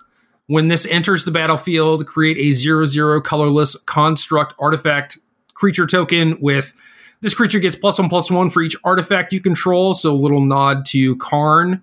when 0.47 0.67
this 0.67 0.85
enters 0.85 1.25
the 1.25 1.31
battlefield, 1.31 2.05
create 2.05 2.37
a 2.37 2.51
zero 2.51 2.85
zero 2.85 3.21
colorless 3.21 3.75
construct 3.85 4.53
artifact 4.59 5.17
creature 5.53 5.87
token 5.87 6.37
with 6.41 6.73
this 7.21 7.33
creature 7.33 7.59
gets 7.59 7.77
plus 7.77 7.97
one 7.99 8.09
plus 8.09 8.29
one 8.29 8.49
for 8.49 8.61
each 8.61 8.75
artifact 8.83 9.31
you 9.31 9.39
control. 9.39 9.93
So 9.93 10.11
a 10.11 10.13
little 10.13 10.41
nod 10.41 10.85
to 10.87 11.15
Karn. 11.17 11.81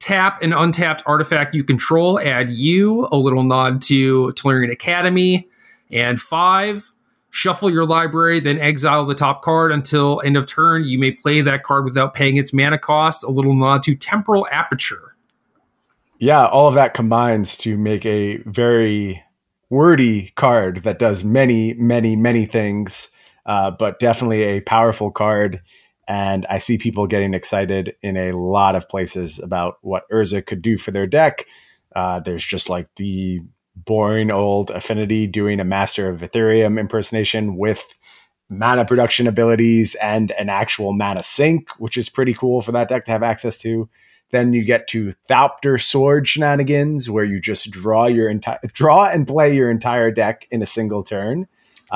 Tap 0.00 0.42
an 0.42 0.52
untapped 0.52 1.02
artifact 1.06 1.54
you 1.54 1.62
control, 1.62 2.18
add 2.18 2.50
you, 2.50 3.08
a 3.12 3.16
little 3.16 3.44
nod 3.44 3.80
to 3.82 4.32
Tolarian 4.32 4.72
Academy. 4.72 5.48
And 5.90 6.20
five, 6.20 6.92
shuffle 7.30 7.70
your 7.70 7.86
library, 7.86 8.40
then 8.40 8.58
exile 8.58 9.06
the 9.06 9.14
top 9.14 9.42
card 9.42 9.70
until 9.70 10.20
end 10.24 10.36
of 10.36 10.46
turn. 10.46 10.84
You 10.84 10.98
may 10.98 11.12
play 11.12 11.40
that 11.40 11.62
card 11.62 11.84
without 11.84 12.14
paying 12.14 12.36
its 12.36 12.52
mana 12.52 12.78
cost, 12.78 13.22
a 13.22 13.30
little 13.30 13.54
nod 13.54 13.84
to 13.84 13.94
Temporal 13.94 14.46
Aperture 14.50 15.11
yeah, 16.22 16.46
all 16.46 16.68
of 16.68 16.74
that 16.74 16.94
combines 16.94 17.56
to 17.56 17.76
make 17.76 18.06
a 18.06 18.36
very 18.46 19.20
wordy 19.70 20.32
card 20.36 20.84
that 20.84 21.00
does 21.00 21.24
many, 21.24 21.74
many, 21.74 22.14
many 22.14 22.46
things, 22.46 23.08
uh, 23.44 23.72
but 23.72 23.98
definitely 23.98 24.44
a 24.44 24.60
powerful 24.60 25.10
card. 25.10 25.60
And 26.06 26.46
I 26.48 26.58
see 26.58 26.78
people 26.78 27.08
getting 27.08 27.34
excited 27.34 27.96
in 28.02 28.16
a 28.16 28.30
lot 28.30 28.76
of 28.76 28.88
places 28.88 29.40
about 29.40 29.78
what 29.80 30.08
Urza 30.12 30.46
could 30.46 30.62
do 30.62 30.78
for 30.78 30.92
their 30.92 31.08
deck. 31.08 31.44
Uh, 31.96 32.20
there's 32.20 32.44
just 32.44 32.68
like 32.68 32.86
the 32.94 33.40
boring 33.74 34.30
old 34.30 34.70
affinity 34.70 35.26
doing 35.26 35.58
a 35.58 35.64
Master 35.64 36.08
of 36.08 36.20
Etherium 36.20 36.78
impersonation 36.78 37.56
with 37.56 37.82
mana 38.48 38.84
production 38.84 39.26
abilities 39.26 39.96
and 39.96 40.30
an 40.38 40.48
actual 40.48 40.92
mana 40.92 41.24
sink, 41.24 41.70
which 41.80 41.96
is 41.96 42.08
pretty 42.08 42.32
cool 42.32 42.62
for 42.62 42.70
that 42.70 42.88
deck 42.88 43.06
to 43.06 43.10
have 43.10 43.24
access 43.24 43.58
to. 43.58 43.88
Then 44.32 44.52
you 44.52 44.64
get 44.64 44.88
to 44.88 45.12
Thopter 45.30 45.80
Sword 45.80 46.26
shenanigans, 46.26 47.08
where 47.08 47.24
you 47.24 47.38
just 47.40 47.70
draw 47.70 48.06
your 48.06 48.28
entire 48.28 48.58
draw 48.72 49.04
and 49.06 49.26
play 49.26 49.54
your 49.54 49.70
entire 49.70 50.10
deck 50.10 50.48
in 50.50 50.60
a 50.62 50.66
single 50.66 51.02
turn. 51.04 51.46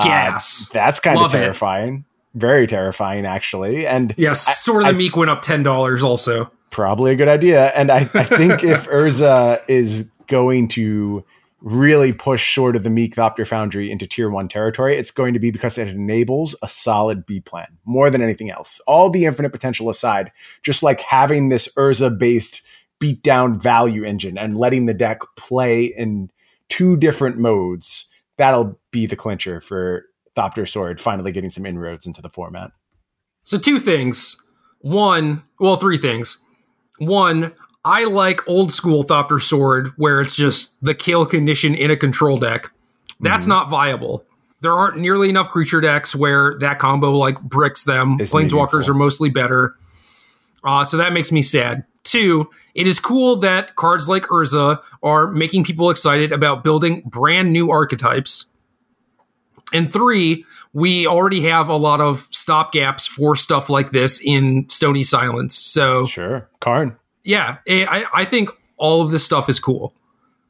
Gas. 0.02 0.68
Uh, 0.70 0.74
that's 0.74 1.00
kind 1.00 1.18
of 1.20 1.30
terrifying. 1.30 2.04
very 2.34 2.66
terrifying 2.66 3.24
actually. 3.26 3.86
And 3.86 4.14
yes, 4.18 4.46
I- 4.46 4.52
Sword 4.52 4.82
of 4.82 4.88
I- 4.88 4.92
the 4.92 4.98
Meek 4.98 5.16
went 5.16 5.30
up 5.30 5.42
ten 5.42 5.62
dollars 5.62 6.02
also. 6.02 6.50
probably 6.70 7.12
a 7.12 7.16
good 7.16 7.28
idea. 7.28 7.68
And 7.74 7.90
I, 7.90 8.00
I 8.12 8.24
think 8.24 8.62
if 8.62 8.86
Urza 8.90 9.62
is 9.66 10.10
going 10.26 10.68
to 10.68 11.24
really 11.60 12.12
push 12.12 12.54
Sword 12.54 12.76
of 12.76 12.82
the 12.82 12.90
Meek 12.90 13.14
Thopter 13.14 13.46
Foundry 13.46 13.90
into 13.90 14.06
tier 14.06 14.30
one 14.30 14.48
territory, 14.48 14.96
it's 14.96 15.10
going 15.10 15.34
to 15.34 15.40
be 15.40 15.50
because 15.50 15.78
it 15.78 15.88
enables 15.88 16.54
a 16.62 16.68
solid 16.68 17.24
B 17.24 17.40
plan 17.40 17.78
more 17.84 18.10
than 18.10 18.22
anything 18.22 18.50
else. 18.50 18.80
All 18.86 19.10
the 19.10 19.24
infinite 19.24 19.52
potential 19.52 19.88
aside, 19.88 20.32
just 20.62 20.82
like 20.82 21.00
having 21.00 21.48
this 21.48 21.72
Urza 21.74 22.16
based 22.16 22.62
beat 22.98 23.22
down 23.22 23.58
value 23.58 24.04
engine 24.04 24.38
and 24.38 24.56
letting 24.56 24.86
the 24.86 24.94
deck 24.94 25.20
play 25.36 25.84
in 25.84 26.30
two 26.68 26.96
different 26.96 27.38
modes, 27.38 28.06
that'll 28.36 28.78
be 28.90 29.06
the 29.06 29.16
clincher 29.16 29.60
for 29.60 30.04
Thopter 30.36 30.68
Sword 30.68 31.00
finally 31.00 31.32
getting 31.32 31.50
some 31.50 31.66
inroads 31.66 32.06
into 32.06 32.20
the 32.20 32.28
format. 32.28 32.70
So 33.42 33.58
two 33.58 33.78
things. 33.78 34.36
One, 34.80 35.42
well, 35.58 35.76
three 35.76 35.98
things. 35.98 36.38
One, 36.98 37.52
I 37.86 38.04
like 38.04 38.46
old 38.48 38.72
school 38.72 39.04
Thopter 39.04 39.40
Sword 39.40 39.92
where 39.96 40.20
it's 40.20 40.34
just 40.34 40.82
the 40.84 40.94
kill 40.94 41.24
condition 41.24 41.74
in 41.74 41.90
a 41.90 41.96
control 41.96 42.36
deck. 42.36 42.70
That's 43.20 43.44
Mhm. 43.44 43.48
not 43.48 43.70
viable. 43.70 44.24
There 44.60 44.72
aren't 44.72 44.98
nearly 44.98 45.28
enough 45.28 45.50
creature 45.50 45.80
decks 45.80 46.14
where 46.14 46.56
that 46.58 46.78
combo 46.80 47.12
like 47.12 47.40
bricks 47.40 47.84
them. 47.84 48.18
Is 48.20 48.32
Planeswalkers 48.32 48.72
meaningful. 48.72 48.90
are 48.90 48.94
mostly 48.94 49.28
better. 49.30 49.76
Uh, 50.64 50.82
so 50.82 50.96
that 50.96 51.12
makes 51.12 51.30
me 51.30 51.42
sad. 51.42 51.84
Two, 52.02 52.48
it 52.74 52.86
is 52.88 52.98
cool 52.98 53.36
that 53.36 53.76
cards 53.76 54.08
like 54.08 54.24
Urza 54.24 54.80
are 55.02 55.28
making 55.28 55.62
people 55.64 55.88
excited 55.90 56.32
about 56.32 56.64
building 56.64 57.02
brand 57.06 57.52
new 57.52 57.70
archetypes. 57.70 58.46
And 59.72 59.92
three, 59.92 60.44
we 60.72 61.06
already 61.06 61.42
have 61.42 61.68
a 61.68 61.76
lot 61.76 62.00
of 62.00 62.28
stopgaps 62.30 63.08
for 63.08 63.36
stuff 63.36 63.68
like 63.70 63.90
this 63.92 64.20
in 64.20 64.66
Stony 64.68 65.02
Silence. 65.04 65.56
So 65.56 66.06
Sure. 66.06 66.48
Karn. 66.60 66.96
Yeah, 67.26 67.58
eh, 67.66 67.84
I, 67.88 68.04
I 68.12 68.24
think 68.24 68.50
all 68.76 69.02
of 69.02 69.10
this 69.10 69.24
stuff 69.24 69.48
is 69.48 69.60
cool. 69.60 69.94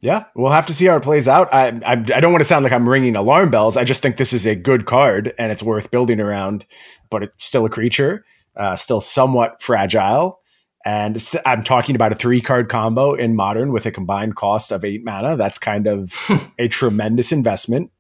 Yeah, 0.01 0.25
we'll 0.35 0.53
have 0.53 0.67
to 0.67 0.75
see 0.75 0.87
how 0.87 0.97
it 0.97 1.03
plays 1.03 1.27
out. 1.27 1.53
I, 1.53 1.69
I 1.85 1.93
I 1.93 2.21
don't 2.21 2.31
want 2.31 2.41
to 2.41 2.49
sound 2.49 2.63
like 2.63 2.73
I'm 2.73 2.89
ringing 2.89 3.17
alarm 3.17 3.51
bells. 3.51 3.77
I 3.77 3.85
just 3.85 4.03
think 4.03 4.19
this 4.19 4.33
is 4.33 4.47
a 4.47 4.55
good 4.55 4.87
card 4.87 5.35
and 5.39 5.51
it's 5.51 5.63
worth 5.63 5.91
building 5.91 6.21
around. 6.21 6.67
But 7.11 7.25
it's 7.25 7.45
still 7.45 7.65
a 7.65 7.71
creature, 7.71 8.25
uh, 8.57 8.77
still 8.77 9.01
somewhat 9.01 9.63
fragile. 9.63 10.41
And 10.85 11.21
I'm 11.45 11.65
talking 11.65 11.97
about 11.97 12.13
a 12.13 12.15
three 12.15 12.41
card 12.41 12.69
combo 12.69 13.15
in 13.15 13.35
modern 13.35 13.73
with 13.73 13.87
a 13.87 13.91
combined 13.91 14.37
cost 14.37 14.71
of 14.71 14.85
eight 14.85 15.05
mana. 15.05 15.37
That's 15.37 15.59
kind 15.59 15.89
of 15.89 16.13
a 16.59 16.69
tremendous 16.69 17.33
investment. 17.33 17.91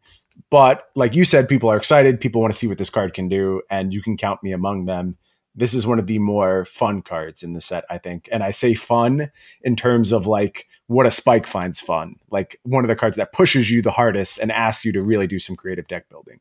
But 0.51 0.85
like 0.95 1.15
you 1.17 1.25
said, 1.25 1.49
people 1.49 1.71
are 1.71 1.77
excited. 1.77 2.21
People 2.21 2.41
want 2.41 2.53
to 2.53 2.59
see 2.59 2.69
what 2.69 2.79
this 2.79 2.91
card 2.91 3.15
can 3.15 3.29
do, 3.29 3.63
and 3.71 3.93
you 3.93 4.03
can 4.03 4.17
count 4.17 4.43
me 4.43 4.53
among 4.53 4.85
them. 4.85 5.17
This 5.57 5.73
is 5.73 5.87
one 5.87 5.99
of 5.99 6.07
the 6.07 6.19
more 6.19 6.67
fun 6.67 7.03
cards 7.03 7.43
in 7.43 7.55
the 7.55 7.61
set, 7.61 7.85
I 7.89 7.99
think. 7.99 8.29
And 8.31 8.45
I 8.45 8.51
say 8.51 8.75
fun 8.75 9.31
in 9.63 9.75
terms 9.75 10.13
of 10.13 10.27
like 10.27 10.67
what 10.87 11.07
a 11.07 11.11
spike 11.11 11.47
finds 11.47 11.81
fun. 11.81 12.17
Like 12.31 12.61
one 12.63 12.85
of 12.85 12.89
the 12.89 12.97
cards 12.97 13.17
that 13.17 13.33
pushes 13.33 13.71
you 13.71 13.83
the 13.83 13.91
hardest 13.91 14.39
and 14.39 14.53
asks 14.53 14.85
you 14.85 14.93
to 14.93 15.03
really 15.03 15.27
do 15.27 15.39
some 15.39 15.57
creative 15.57 15.89
deck 15.89 16.09
building. 16.09 16.41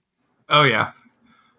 Oh 0.49 0.63
yeah. 0.63 0.91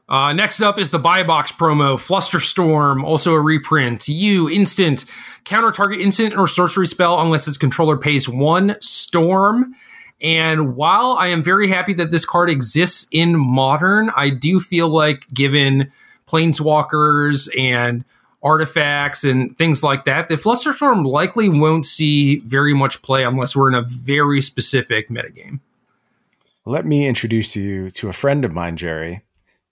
Uh, 0.08 0.32
next 0.32 0.60
up 0.60 0.78
is 0.78 0.90
the 0.90 1.00
buy 1.00 1.24
box 1.24 1.50
promo, 1.50 1.96
Flusterstorm, 1.96 3.02
also 3.02 3.32
a 3.32 3.40
reprint. 3.40 4.06
You 4.06 4.48
instant 4.48 5.04
counter 5.44 5.72
target 5.72 6.00
instant 6.00 6.36
or 6.36 6.46
sorcery 6.46 6.86
spell 6.86 7.20
unless 7.20 7.48
its 7.48 7.58
controller 7.58 7.96
pays 7.96 8.28
one 8.28 8.76
storm. 8.80 9.74
And 10.20 10.76
while 10.76 11.16
I 11.18 11.28
am 11.28 11.42
very 11.42 11.68
happy 11.68 11.92
that 11.94 12.10
this 12.10 12.24
card 12.24 12.48
exists 12.48 13.08
in 13.10 13.36
modern, 13.36 14.10
I 14.16 14.30
do 14.30 14.60
feel 14.60 14.88
like 14.88 15.26
given 15.34 15.90
planeswalkers 16.26 17.48
and 17.58 18.04
artifacts 18.42 19.24
and 19.24 19.56
things 19.58 19.82
like 19.82 20.04
that, 20.04 20.28
the 20.28 20.36
Flusterstorm 20.36 21.06
likely 21.06 21.48
won't 21.48 21.86
see 21.86 22.38
very 22.40 22.74
much 22.74 23.02
play 23.02 23.24
unless 23.24 23.56
we're 23.56 23.68
in 23.68 23.74
a 23.74 23.82
very 23.82 24.40
specific 24.42 25.08
metagame. 25.08 25.60
Let 26.64 26.84
me 26.84 27.06
introduce 27.06 27.54
you 27.54 27.90
to 27.92 28.08
a 28.08 28.12
friend 28.12 28.44
of 28.44 28.52
mine, 28.52 28.76
Jerry. 28.76 29.22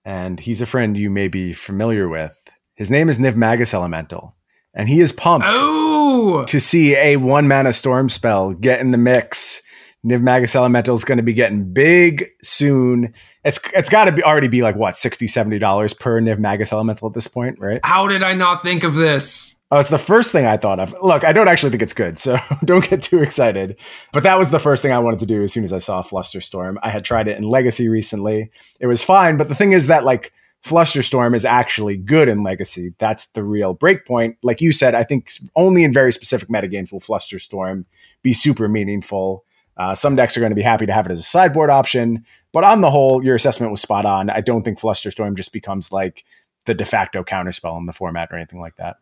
And 0.04 0.38
he's 0.38 0.60
a 0.60 0.66
friend 0.66 0.96
you 0.96 1.10
may 1.10 1.28
be 1.28 1.52
familiar 1.52 2.08
with. 2.08 2.40
His 2.74 2.90
name 2.90 3.08
is 3.08 3.18
Nivmagus 3.18 3.74
Elemental. 3.74 4.34
And 4.74 4.88
he 4.88 5.00
is 5.00 5.12
pumped 5.12 5.46
Oh, 5.48 6.44
to 6.46 6.60
see 6.60 6.96
a 6.96 7.16
one 7.16 7.48
mana 7.48 7.72
storm 7.72 8.08
spell 8.08 8.52
get 8.52 8.80
in 8.80 8.90
the 8.90 8.98
mix. 8.98 9.62
Nivmagus 10.04 10.54
Elemental 10.54 10.94
is 10.94 11.04
going 11.04 11.16
to 11.16 11.22
be 11.24 11.32
getting 11.32 11.72
big 11.72 12.30
soon. 12.42 13.14
It's 13.44 13.58
it's 13.74 13.88
got 13.88 14.04
to 14.04 14.12
be 14.12 14.22
already 14.22 14.48
be 14.48 14.62
like 14.62 14.76
what 14.76 14.96
60 14.96 15.26
70 15.26 15.58
dollars 15.58 15.94
per 15.94 16.20
Nivmagus 16.20 16.72
Elemental 16.72 17.08
at 17.08 17.14
this 17.14 17.26
point, 17.26 17.58
right? 17.58 17.80
how 17.84 18.06
did 18.06 18.22
I 18.22 18.34
not 18.34 18.62
think 18.62 18.84
of 18.84 18.94
this? 18.94 19.56
Oh, 19.70 19.78
it's 19.78 19.88
the 19.88 19.98
first 19.98 20.30
thing 20.30 20.46
I 20.46 20.56
thought 20.56 20.78
of. 20.78 20.94
Look, 21.02 21.24
I 21.24 21.32
don't 21.32 21.48
actually 21.48 21.70
think 21.70 21.82
it's 21.82 21.94
good, 21.94 22.18
so 22.18 22.38
don't 22.64 22.88
get 22.88 23.02
too 23.02 23.22
excited. 23.22 23.76
But 24.12 24.22
that 24.22 24.38
was 24.38 24.50
the 24.50 24.60
first 24.60 24.82
thing 24.82 24.92
I 24.92 24.98
wanted 24.98 25.20
to 25.20 25.26
do 25.26 25.42
as 25.42 25.52
soon 25.52 25.64
as 25.64 25.72
I 25.72 25.78
saw 25.78 26.02
Flusterstorm. 26.02 26.76
I 26.82 26.90
had 26.90 27.04
tried 27.04 27.28
it 27.28 27.38
in 27.38 27.44
Legacy 27.44 27.88
recently. 27.88 28.50
It 28.78 28.86
was 28.86 29.02
fine, 29.02 29.36
but 29.36 29.48
the 29.48 29.54
thing 29.54 29.72
is 29.72 29.86
that 29.88 30.04
like 30.04 30.32
Flusterstorm 30.64 31.34
is 31.34 31.44
actually 31.44 31.96
good 31.96 32.28
in 32.28 32.42
Legacy. 32.42 32.94
That's 32.98 33.26
the 33.28 33.42
real 33.42 33.74
breakpoint. 33.74 34.36
Like 34.42 34.60
you 34.60 34.70
said, 34.70 34.94
I 34.94 35.02
think 35.02 35.30
only 35.56 35.82
in 35.82 35.92
very 35.92 36.12
specific 36.12 36.48
metagames 36.48 36.92
will 36.92 37.00
Flusterstorm 37.00 37.84
be 38.22 38.32
super 38.32 38.68
meaningful. 38.68 39.44
Uh, 39.76 39.94
some 39.94 40.14
decks 40.14 40.36
are 40.36 40.40
going 40.40 40.50
to 40.50 40.56
be 40.56 40.62
happy 40.62 40.86
to 40.86 40.92
have 40.92 41.06
it 41.06 41.12
as 41.12 41.20
a 41.20 41.24
sideboard 41.24 41.70
option, 41.70 42.24
but 42.52 42.64
on 42.64 42.80
the 42.80 42.90
whole, 42.90 43.24
your 43.24 43.34
assessment 43.34 43.72
was 43.72 43.80
spot 43.80 44.06
on. 44.06 44.30
I 44.30 44.40
don't 44.40 44.62
think 44.62 44.78
Flusterstorm 44.78 45.36
just 45.36 45.52
becomes 45.52 45.90
like 45.90 46.24
the 46.66 46.74
de 46.74 46.84
facto 46.84 47.24
counterspell 47.24 47.78
in 47.78 47.86
the 47.86 47.92
format 47.92 48.28
or 48.30 48.36
anything 48.36 48.60
like 48.60 48.76
that. 48.76 48.96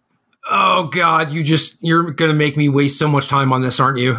Oh 0.51 0.89
God, 0.89 1.31
you 1.31 1.43
just 1.43 1.77
you're 1.83 2.11
gonna 2.11 2.33
make 2.33 2.57
me 2.57 2.69
waste 2.69 2.99
so 2.99 3.07
much 3.07 3.29
time 3.29 3.53
on 3.53 3.63
this, 3.63 3.79
aren't 3.79 3.99
you? 3.99 4.19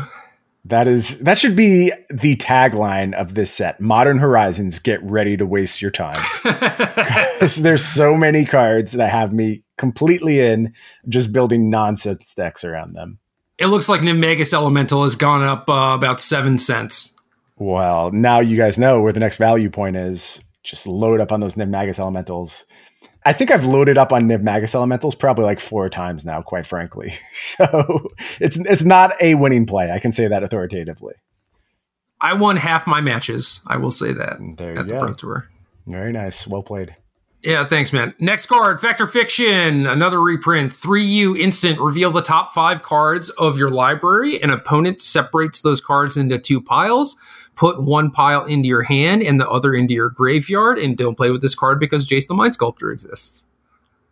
That 0.65 0.87
is 0.87 1.19
that 1.19 1.37
should 1.37 1.57
be 1.57 1.91
the 2.09 2.37
tagline 2.37 3.13
of 3.13 3.33
this 3.33 3.53
set. 3.53 3.81
Modern 3.81 4.17
Horizons, 4.17 4.79
get 4.79 5.03
ready 5.03 5.35
to 5.35 5.45
waste 5.45 5.81
your 5.81 5.91
time. 5.91 6.23
There's 7.59 7.83
so 7.83 8.15
many 8.15 8.45
cards 8.45 8.93
that 8.93 9.09
have 9.09 9.33
me 9.33 9.63
completely 9.77 10.39
in 10.39 10.73
just 11.09 11.33
building 11.33 11.69
nonsense 11.69 12.33
decks 12.33 12.63
around 12.63 12.93
them. 12.93 13.19
It 13.57 13.67
looks 13.67 13.87
like 13.87 14.01
Nivmagus 14.01 14.53
Elemental 14.53 15.03
has 15.03 15.15
gone 15.15 15.43
up 15.43 15.69
uh, 15.69 15.93
about 15.95 16.19
seven 16.21 16.57
cents. 16.57 17.13
Well, 17.57 18.11
now 18.11 18.39
you 18.39 18.57
guys 18.57 18.77
know 18.77 19.01
where 19.01 19.13
the 19.13 19.19
next 19.19 19.37
value 19.37 19.69
point 19.69 19.95
is. 19.95 20.43
Just 20.63 20.87
load 20.87 21.19
up 21.21 21.31
on 21.31 21.39
those 21.39 21.55
Nivmagus 21.55 21.99
Elementals. 21.99 22.65
I 23.25 23.31
think 23.33 23.51
I've 23.51 23.65
loaded 23.65 23.97
up 23.97 24.11
on 24.11 24.23
Nivmagus 24.23 24.75
Elementals 24.75 25.15
probably 25.15 25.45
like 25.45 25.59
four 25.59 25.87
times 25.89 26.25
now, 26.25 26.41
quite 26.41 26.65
frankly. 26.65 27.13
So 27.33 28.07
it's 28.39 28.57
it's 28.57 28.83
not 28.83 29.13
a 29.21 29.35
winning 29.35 29.67
play. 29.67 29.91
I 29.91 29.99
can 29.99 30.11
say 30.11 30.27
that 30.27 30.41
authoritatively. 30.43 31.13
I 32.19 32.33
won 32.33 32.55
half 32.55 32.87
my 32.87 32.99
matches. 32.99 33.59
I 33.67 33.77
will 33.77 33.91
say 33.91 34.11
that 34.13 34.39
There 34.57 34.73
you 34.73 34.79
at 34.79 34.87
the 34.87 34.93
go. 34.93 34.99
Pro 34.99 35.13
Tour. 35.13 35.49
Very 35.85 36.11
nice. 36.11 36.47
Well 36.47 36.63
played. 36.63 36.95
Yeah, 37.43 37.65
thanks, 37.67 37.91
man. 37.91 38.13
Next 38.19 38.45
card, 38.45 38.79
Fact 38.79 39.01
or 39.01 39.07
Fiction, 39.07 39.85
another 39.85 40.21
reprint. 40.21 40.71
3U 40.73 41.37
instant. 41.37 41.77
Reveal 41.79 42.09
the 42.11 42.21
top 42.21 42.53
five 42.53 42.81
cards 42.83 43.29
of 43.31 43.57
your 43.57 43.69
library. 43.69 44.41
An 44.41 44.49
opponent 44.49 45.01
separates 45.01 45.59
those 45.61 45.81
cards 45.81 46.15
into 46.15 46.39
two 46.39 46.61
piles. 46.61 47.17
Put 47.55 47.83
one 47.83 48.11
pile 48.11 48.45
into 48.45 48.67
your 48.69 48.83
hand 48.83 49.21
and 49.23 49.39
the 49.41 49.49
other 49.49 49.73
into 49.75 49.93
your 49.93 50.09
graveyard. 50.09 50.79
And 50.79 50.95
don't 50.97 51.15
play 51.15 51.31
with 51.31 51.41
this 51.41 51.53
card 51.53 51.79
because 51.81 52.07
Jace 52.07 52.27
the 52.27 52.33
Mind 52.33 52.53
Sculptor 52.53 52.91
exists. 52.91 53.45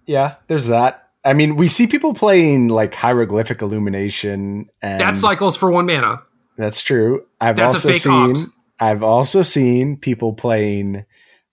Yeah, 0.05 0.35
there's 0.47 0.67
that. 0.67 1.07
I 1.23 1.33
mean, 1.33 1.55
we 1.55 1.67
see 1.69 1.87
people 1.87 2.13
playing 2.13 2.67
like 2.67 2.93
hieroglyphic 2.95 3.61
illumination, 3.61 4.69
and 4.81 4.99
That 4.99 5.15
cycles 5.15 5.55
for 5.55 5.71
one 5.71 5.85
mana. 5.85 6.21
that's 6.57 6.81
true. 6.81 7.25
I've 7.39 7.55
That's 7.55 7.75
also 7.75 7.91
seen 7.93 8.11
opt. 8.11 8.39
I've 8.79 9.03
also 9.03 9.41
seen 9.43 9.95
people 9.97 10.33
playing 10.33 11.05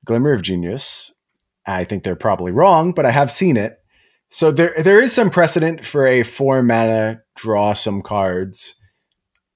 Glimmer 0.07 0.33
of 0.33 0.43
Genius. 0.43 1.13
I 1.69 1.85
think 1.85 2.03
they're 2.03 2.17
probably 2.17 2.51
wrong, 2.51 2.93
but 2.93 3.05
I 3.05 3.11
have 3.11 3.31
seen 3.31 3.57
it. 3.59 3.79
So 4.31 4.51
there 4.51 4.75
there 4.79 5.01
is 5.01 5.13
some 5.13 5.31
precedent 5.31 5.85
for 5.85 6.07
a 6.07 6.23
four 6.23 6.63
mana 6.63 7.23
draw 7.37 7.75
some 7.75 8.03
cards, 8.03 8.75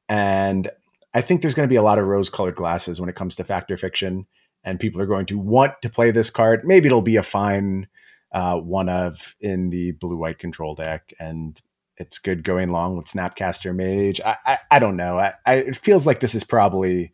and 0.09 0.71
I 1.15 1.23
think 1.23 1.41
there's 1.43 1.55
going 1.55 1.69
to 1.69 1.73
be 1.73 1.77
a 1.77 1.83
lot 1.83 1.99
of 1.99 2.07
rose 2.07 2.31
colored 2.31 2.55
glasses 2.55 3.01
when 3.01 3.09
it 3.09 3.17
comes 3.17 3.37
to 3.37 3.45
fact 3.45 3.71
or 3.71 3.77
fiction, 3.77 4.27
and 4.63 4.79
people 4.79 5.01
are 5.01 5.07
going 5.07 5.27
to 5.27 5.39
want 5.39 5.81
to 5.83 5.91
play 5.91 6.11
this 6.11 6.31
card. 6.31 6.67
Maybe 6.67 6.87
it'll 6.87 7.03
be 7.03 7.17
a 7.17 7.23
fine 7.23 7.89
uh, 8.33 8.59
one 8.59 8.89
of 8.89 9.35
in 9.41 9.71
the 9.71 9.93
blue 9.93 10.17
white 10.17 10.39
control 10.39 10.75
deck, 10.75 11.13
and 11.19 11.61
it's 11.97 12.19
good 12.19 12.45
going 12.45 12.71
along 12.71 12.97
with 12.97 13.07
Snapcaster 13.07 13.75
Mage. 13.75 14.21
I 14.21 14.37
I, 14.47 14.59
I 14.71 14.79
don't 14.79 14.97
know. 14.97 15.19
I, 15.19 15.35
I 15.47 15.55
it 15.55 15.77
feels 15.77 16.07
like 16.07 16.21
this 16.21 16.35
is 16.35 16.45
probably 16.45 17.13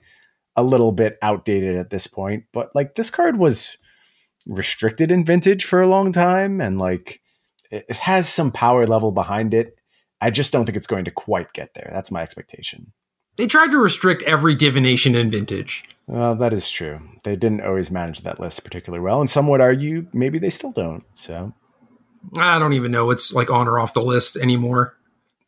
a 0.57 0.63
little 0.63 0.91
bit 0.93 1.19
outdated 1.23 1.77
at 1.77 1.91
this 1.91 2.09
point, 2.09 2.45
but 2.53 2.75
like 2.75 2.97
this 2.97 3.11
card 3.11 3.37
was 3.37 3.79
restricted 4.49 5.11
in 5.11 5.25
vintage 5.25 5.65
for 5.65 5.81
a 5.81 5.87
long 5.87 6.13
time, 6.13 6.61
and 6.61 6.79
like 6.79 7.21
it, 7.71 7.87
it 7.89 7.97
has 7.97 8.29
some 8.29 8.51
power 8.51 8.87
level 8.87 9.13
behind 9.13 9.55
it. 9.55 9.79
I 10.21 10.31
just 10.31 10.53
don't 10.53 10.65
think 10.65 10.77
it's 10.77 10.87
going 10.87 11.05
to 11.05 11.13
quite 11.13 11.53
get 11.53 11.75
there. 11.75 11.89
That's 11.93 12.11
my 12.11 12.23
expectation. 12.23 12.93
They 13.37 13.47
tried 13.47 13.71
to 13.71 13.79
restrict 13.79 14.25
every 14.25 14.57
divination 14.57 15.15
in 15.15 15.31
vintage. 15.31 15.85
Well, 16.09 16.35
that 16.37 16.53
is 16.53 16.69
true. 16.69 17.01
They 17.23 17.37
didn't 17.37 17.61
always 17.61 17.91
manage 17.91 18.23
that 18.23 18.41
list 18.41 18.65
particularly 18.65 19.03
well, 19.03 19.21
and 19.21 19.31
some 19.31 19.47
would 19.49 19.61
argue 19.61 20.07
maybe 20.13 20.41
they 20.41 20.51
still 20.51 20.73
don't. 20.73 21.05
So 21.15 21.53
I 22.37 22.59
don't 22.59 22.73
even 22.73 22.91
know 22.91 23.07
what's 23.07 23.33
like 23.33 23.51
on 23.51 23.69
or 23.69 23.79
off 23.79 23.95
the 23.95 24.03
list 24.03 24.37
anymore. 24.37 24.97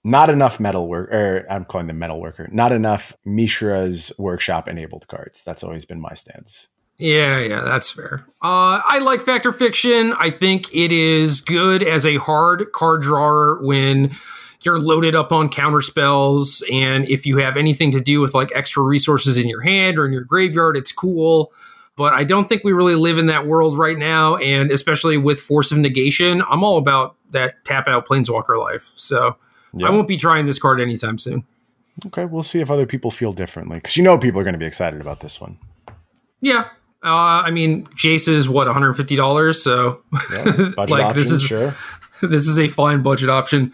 Not 0.05 0.31
enough 0.31 0.61
metal 0.61 0.87
work, 0.87 1.13
or 1.13 1.47
I'm 1.51 1.65
calling 1.65 1.87
them 1.87 1.99
metal 1.99 2.21
worker. 2.21 2.49
Not 2.53 2.73
enough 2.73 3.13
Mishra's 3.27 4.13
workshop 4.19 4.69
enabled 4.69 5.09
cards. 5.09 5.43
That's 5.45 5.63
always 5.63 5.85
been 5.85 6.01
my 6.01 6.15
stance. 6.15 6.69
Yeah, 7.01 7.39
yeah, 7.39 7.61
that's 7.63 7.91
fair. 7.91 8.27
Uh, 8.43 8.81
I 8.85 8.99
like 8.99 9.23
Fact 9.23 9.47
or 9.47 9.53
Fiction. 9.53 10.13
I 10.13 10.31
think 10.31 10.73
it 10.75 10.93
is 10.93 11.41
good 11.41 11.83
as 11.83 12.05
a 12.05 12.17
hard 12.17 12.73
card 12.73 13.03
drawer 13.03 13.59
when 13.63 14.11
you're 14.63 14.79
loaded 14.79 15.15
up 15.15 15.33
on 15.33 15.49
counter 15.49 15.81
spells, 15.81 16.63
and 16.71 17.09
if 17.09 17.25
you 17.25 17.39
have 17.39 17.57
anything 17.57 17.91
to 17.93 18.01
do 18.01 18.21
with 18.21 18.35
like 18.35 18.53
extra 18.55 18.83
resources 18.83 19.39
in 19.39 19.49
your 19.49 19.63
hand 19.63 19.99
or 19.99 20.05
in 20.05 20.13
your 20.13 20.25
graveyard, 20.25 20.77
it's 20.77 20.93
cool. 20.93 21.53
But 21.97 22.13
I 22.13 22.25
don't 22.25 22.49
think 22.49 22.65
we 22.65 22.73
really 22.73 22.95
live 22.95 23.17
in 23.17 23.27
that 23.27 23.47
world 23.47 23.79
right 23.79 23.97
now, 23.97 24.37
and 24.37 24.71
especially 24.71 25.17
with 25.17 25.41
Force 25.41 25.73
of 25.73 25.79
Negation, 25.79 26.43
I'm 26.51 26.63
all 26.63 26.77
about 26.77 27.17
that 27.31 27.65
tap 27.65 27.89
out 27.89 28.07
Planeswalker 28.07 28.59
life. 28.59 28.91
So 28.97 29.37
yeah. 29.73 29.89
I 29.89 29.91
won't 29.91 30.07
be 30.09 30.19
trying 30.19 30.45
this 30.45 30.59
card 30.59 30.81
anytime 30.81 31.17
soon. 31.17 31.47
Okay, 32.07 32.27
we'll 32.27 32.43
see 32.43 32.61
if 32.61 32.71
other 32.71 32.87
people 32.87 33.11
feel 33.11 33.33
differently 33.33 33.79
because 33.79 33.97
you 33.97 34.03
know 34.03 34.19
people 34.19 34.41
are 34.41 34.45
going 34.45 34.55
to 34.55 34.59
be 34.59 34.67
excited 34.67 35.01
about 35.01 35.21
this 35.21 35.41
one. 35.41 35.59
Yeah, 36.43 36.69
uh, 37.03 37.43
I 37.45 37.51
mean, 37.51 37.87
Jace 37.89 38.29
is 38.29 38.49
what 38.49 38.67
150 38.67 39.17
dollars, 39.17 39.63
so 39.63 40.03
yeah, 40.33 40.45
like 40.77 40.91
option, 40.91 41.17
this 41.17 41.31
is 41.31 41.43
sure. 41.43 41.75
this 42.23 42.47
is 42.47 42.59
a 42.59 42.69
fine 42.69 43.03
budget 43.03 43.31
option. 43.31 43.73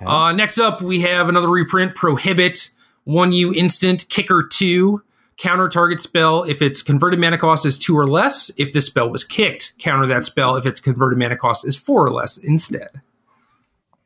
Yeah. 0.00 0.08
Uh, 0.08 0.32
next 0.32 0.58
up, 0.58 0.80
we 0.80 1.00
have 1.00 1.28
another 1.28 1.48
reprint: 1.48 1.94
Prohibit 1.94 2.70
one 3.04 3.32
U 3.32 3.52
instant 3.54 4.08
kicker 4.08 4.46
two 4.48 5.02
counter 5.38 5.68
target 5.68 6.00
spell 6.00 6.42
if 6.44 6.60
its 6.60 6.82
converted 6.82 7.18
mana 7.18 7.38
cost 7.38 7.64
is 7.64 7.78
two 7.78 7.96
or 7.96 8.06
less. 8.06 8.50
If 8.58 8.72
this 8.72 8.86
spell 8.86 9.10
was 9.10 9.24
kicked, 9.24 9.72
counter 9.78 10.06
that 10.06 10.24
spell 10.24 10.56
if 10.56 10.66
its 10.66 10.80
converted 10.80 11.18
mana 11.18 11.36
cost 11.36 11.66
is 11.66 11.76
four 11.76 12.04
or 12.04 12.10
less 12.10 12.36
instead. 12.36 13.00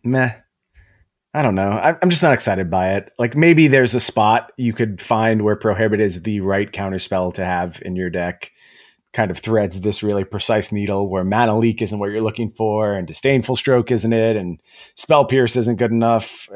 Meh. 0.05 0.35
I 1.35 1.41
don't 1.41 1.55
know. 1.55 1.71
I'm 2.03 2.11
just 2.11 2.23
not 2.23 2.35
excited 2.35 2.71
by 2.71 2.93
it. 2.93 3.11
Like 3.19 3.35
maybe 3.35 3.67
there's 3.67 3.95
a 3.95 4.01
spot 4.01 4.53
you 4.59 4.75
could 4.75 5.01
find 5.01 5.43
where 5.43 5.57
prohibit 5.57 5.99
is 5.99 6.23
the 6.23 6.41
right 6.41 6.71
counter 6.71 6.99
spell 6.99 7.33
to 7.33 7.45
have 7.45 7.81
in 7.83 7.97
your 7.97 8.11
deck. 8.11 8.53
Kind 9.13 9.31
of 9.31 9.39
threads 9.39 9.81
this 9.81 10.03
really 10.03 10.25
precise 10.25 10.73
needle 10.73 11.09
where 11.09 11.25
mana 11.25 11.59
leak 11.59 11.83
isn't 11.83 11.99
what 11.99 12.11
you're 12.11 12.23
looking 12.23 12.51
for, 12.51 12.95
and 12.95 13.07
disdainful 13.07 13.57
stroke 13.57 13.91
isn't 13.91 14.13
it, 14.13 14.37
and 14.37 14.61
spell 14.95 15.25
pierce 15.25 15.55
isn't 15.57 15.77
good 15.77 15.91
enough. 15.91 16.49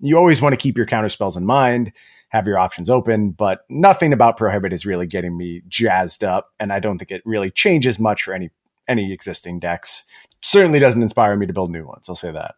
You 0.00 0.16
always 0.16 0.40
want 0.40 0.52
to 0.52 0.56
keep 0.56 0.76
your 0.76 0.86
counter 0.86 1.08
spells 1.08 1.36
in 1.36 1.44
mind, 1.44 1.92
have 2.30 2.46
your 2.46 2.58
options 2.58 2.88
open, 2.88 3.32
but 3.32 3.60
nothing 3.68 4.12
about 4.12 4.38
prohibit 4.38 4.72
is 4.72 4.86
really 4.86 5.06
getting 5.06 5.36
me 5.36 5.60
jazzed 5.68 6.24
up, 6.24 6.50
and 6.58 6.72
I 6.72 6.80
don't 6.80 6.96
think 6.96 7.10
it 7.10 7.22
really 7.26 7.50
changes 7.50 7.98
much 7.98 8.22
for 8.22 8.32
any 8.32 8.50
any 8.88 9.12
existing 9.12 9.60
decks. 9.60 10.04
Certainly 10.40 10.78
doesn't 10.78 11.02
inspire 11.02 11.36
me 11.36 11.46
to 11.46 11.52
build 11.52 11.70
new 11.70 11.86
ones. 11.86 12.08
I'll 12.08 12.16
say 12.16 12.32
that. 12.32 12.54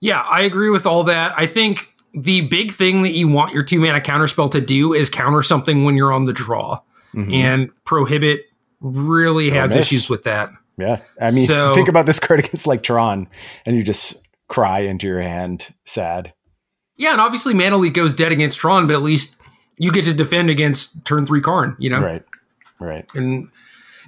Yeah, 0.00 0.20
I 0.20 0.42
agree 0.42 0.70
with 0.70 0.86
all 0.86 1.04
that. 1.04 1.34
I 1.36 1.46
think 1.46 1.88
the 2.12 2.42
big 2.42 2.72
thing 2.72 3.02
that 3.02 3.12
you 3.12 3.26
want 3.26 3.52
your 3.52 3.62
two 3.62 3.80
mana 3.80 4.00
counterspell 4.00 4.50
to 4.52 4.60
do 4.60 4.92
is 4.94 5.10
counter 5.10 5.42
something 5.42 5.84
when 5.84 5.96
you're 5.96 6.12
on 6.12 6.24
the 6.24 6.32
draw. 6.32 6.80
Mm-hmm. 7.14 7.32
And 7.32 7.70
prohibit 7.84 8.46
really 8.80 9.50
has 9.50 9.74
issues 9.74 10.10
with 10.10 10.24
that. 10.24 10.50
Yeah. 10.76 11.00
I 11.20 11.30
mean, 11.30 11.46
so, 11.46 11.74
think 11.74 11.88
about 11.88 12.06
this 12.06 12.20
card 12.20 12.40
against 12.40 12.66
like 12.66 12.82
Tron 12.82 13.28
and 13.64 13.76
you 13.76 13.82
just 13.82 14.26
cry 14.48 14.80
into 14.80 15.06
your 15.06 15.20
hand 15.20 15.72
sad. 15.84 16.32
Yeah, 16.96 17.12
and 17.12 17.20
obviously 17.20 17.54
Mana 17.54 17.76
Leak 17.76 17.94
goes 17.94 18.14
dead 18.14 18.30
against 18.30 18.58
Tron, 18.58 18.86
but 18.86 18.94
at 18.94 19.02
least 19.02 19.36
you 19.78 19.90
get 19.90 20.04
to 20.04 20.14
defend 20.14 20.50
against 20.50 21.04
turn 21.04 21.26
three 21.26 21.40
Karn, 21.40 21.76
you 21.78 21.90
know? 21.90 22.00
Right. 22.00 22.24
Right. 22.78 23.08
And 23.14 23.48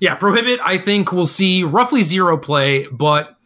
yeah, 0.00 0.14
Prohibit, 0.14 0.60
I 0.62 0.78
think 0.78 1.12
we'll 1.12 1.26
see 1.26 1.64
roughly 1.64 2.02
zero 2.02 2.36
play, 2.36 2.86
but 2.86 3.36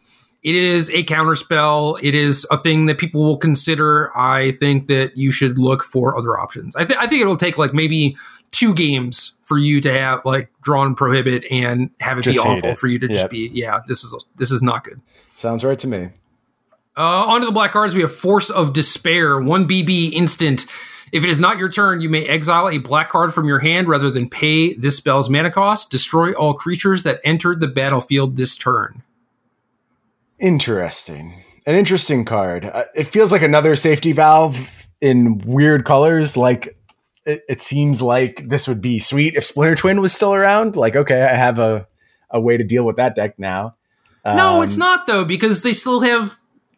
it 0.43 0.55
is 0.55 0.89
a 0.89 1.03
counterspell. 1.03 1.99
It 2.03 2.15
is 2.15 2.45
a 2.51 2.57
thing 2.57 2.87
that 2.87 2.97
people 2.97 3.23
will 3.23 3.37
consider. 3.37 4.15
I 4.17 4.51
think 4.53 4.87
that 4.87 5.15
you 5.15 5.31
should 5.31 5.57
look 5.57 5.83
for 5.83 6.17
other 6.17 6.39
options. 6.39 6.75
I, 6.75 6.85
th- 6.85 6.99
I 6.99 7.07
think 7.07 7.21
it'll 7.21 7.37
take 7.37 7.57
like 7.57 7.73
maybe 7.73 8.17
two 8.51 8.73
games 8.73 9.37
for 9.51 9.57
you 9.57 9.81
to 9.81 9.91
have 9.91 10.21
like 10.23 10.49
drawn 10.61 10.95
prohibit 10.95 11.43
and 11.51 11.89
have 11.99 12.17
it 12.17 12.21
just 12.21 12.41
be 12.41 12.49
awful 12.49 12.69
it. 12.69 12.77
for 12.77 12.87
you 12.87 12.97
to 12.97 13.07
yep. 13.07 13.13
just 13.13 13.29
be 13.29 13.49
yeah 13.51 13.81
this 13.85 14.01
is 14.01 14.25
this 14.37 14.49
is 14.49 14.61
not 14.61 14.85
good. 14.85 15.01
Sounds 15.31 15.65
right 15.65 15.77
to 15.79 15.87
me. 15.89 16.07
Uh, 16.95 17.25
onto 17.27 17.45
the 17.45 17.51
black 17.51 17.73
cards, 17.73 17.93
we 17.93 17.99
have 17.99 18.15
Force 18.15 18.49
of 18.49 18.71
Despair, 18.71 19.41
one 19.41 19.67
BB 19.67 20.13
instant. 20.13 20.65
If 21.11 21.25
it 21.25 21.29
is 21.29 21.41
not 21.41 21.57
your 21.57 21.67
turn, 21.67 21.99
you 21.99 22.07
may 22.07 22.25
exile 22.25 22.69
a 22.69 22.77
black 22.77 23.09
card 23.09 23.33
from 23.33 23.45
your 23.45 23.59
hand 23.59 23.89
rather 23.89 24.09
than 24.09 24.29
pay 24.29 24.73
this 24.73 24.95
spell's 24.95 25.29
mana 25.29 25.51
cost. 25.51 25.91
Destroy 25.91 26.31
all 26.31 26.53
creatures 26.53 27.03
that 27.03 27.19
entered 27.25 27.59
the 27.59 27.67
battlefield 27.67 28.37
this 28.37 28.55
turn. 28.55 29.03
Interesting. 30.39 31.43
An 31.65 31.75
interesting 31.75 32.23
card. 32.23 32.63
Uh, 32.63 32.85
it 32.95 33.03
feels 33.03 33.33
like 33.33 33.41
another 33.41 33.75
safety 33.75 34.13
valve 34.13 34.87
in 35.01 35.39
weird 35.39 35.83
colors. 35.83 36.37
Like 36.37 36.77
it, 37.31 37.43
it, 37.47 37.61
seems 37.61 38.01
like 38.01 38.47
this 38.47 38.67
would 38.67 38.81
be 38.81 38.99
sweet 38.99 39.35
if 39.35 39.45
Splinter 39.45 39.75
Twin 39.75 40.01
was 40.01 40.13
still 40.13 40.33
around. 40.33 40.75
Like, 40.75 40.95
okay, 40.95 41.21
I 41.21 41.35
have 41.35 41.59
a, 41.59 41.87
a 42.29 42.39
way 42.39 42.57
to 42.57 42.63
deal 42.63 42.83
with 42.83 42.97
that 42.97 43.15
deck 43.15 43.39
now. 43.39 43.75
Um, 44.23 44.37
no, 44.37 44.61
it's 44.61 44.77
not 44.77 45.07
though, 45.07 45.25
because 45.25 45.63
they 45.63 45.73
still 45.73 46.01
have 46.01 46.37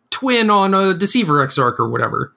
Twin 0.10 0.50
on 0.50 0.74
a 0.74 0.94
Deceiver 0.94 1.46
Exarch 1.46 1.80
or 1.80 1.90
whatever. 1.90 2.34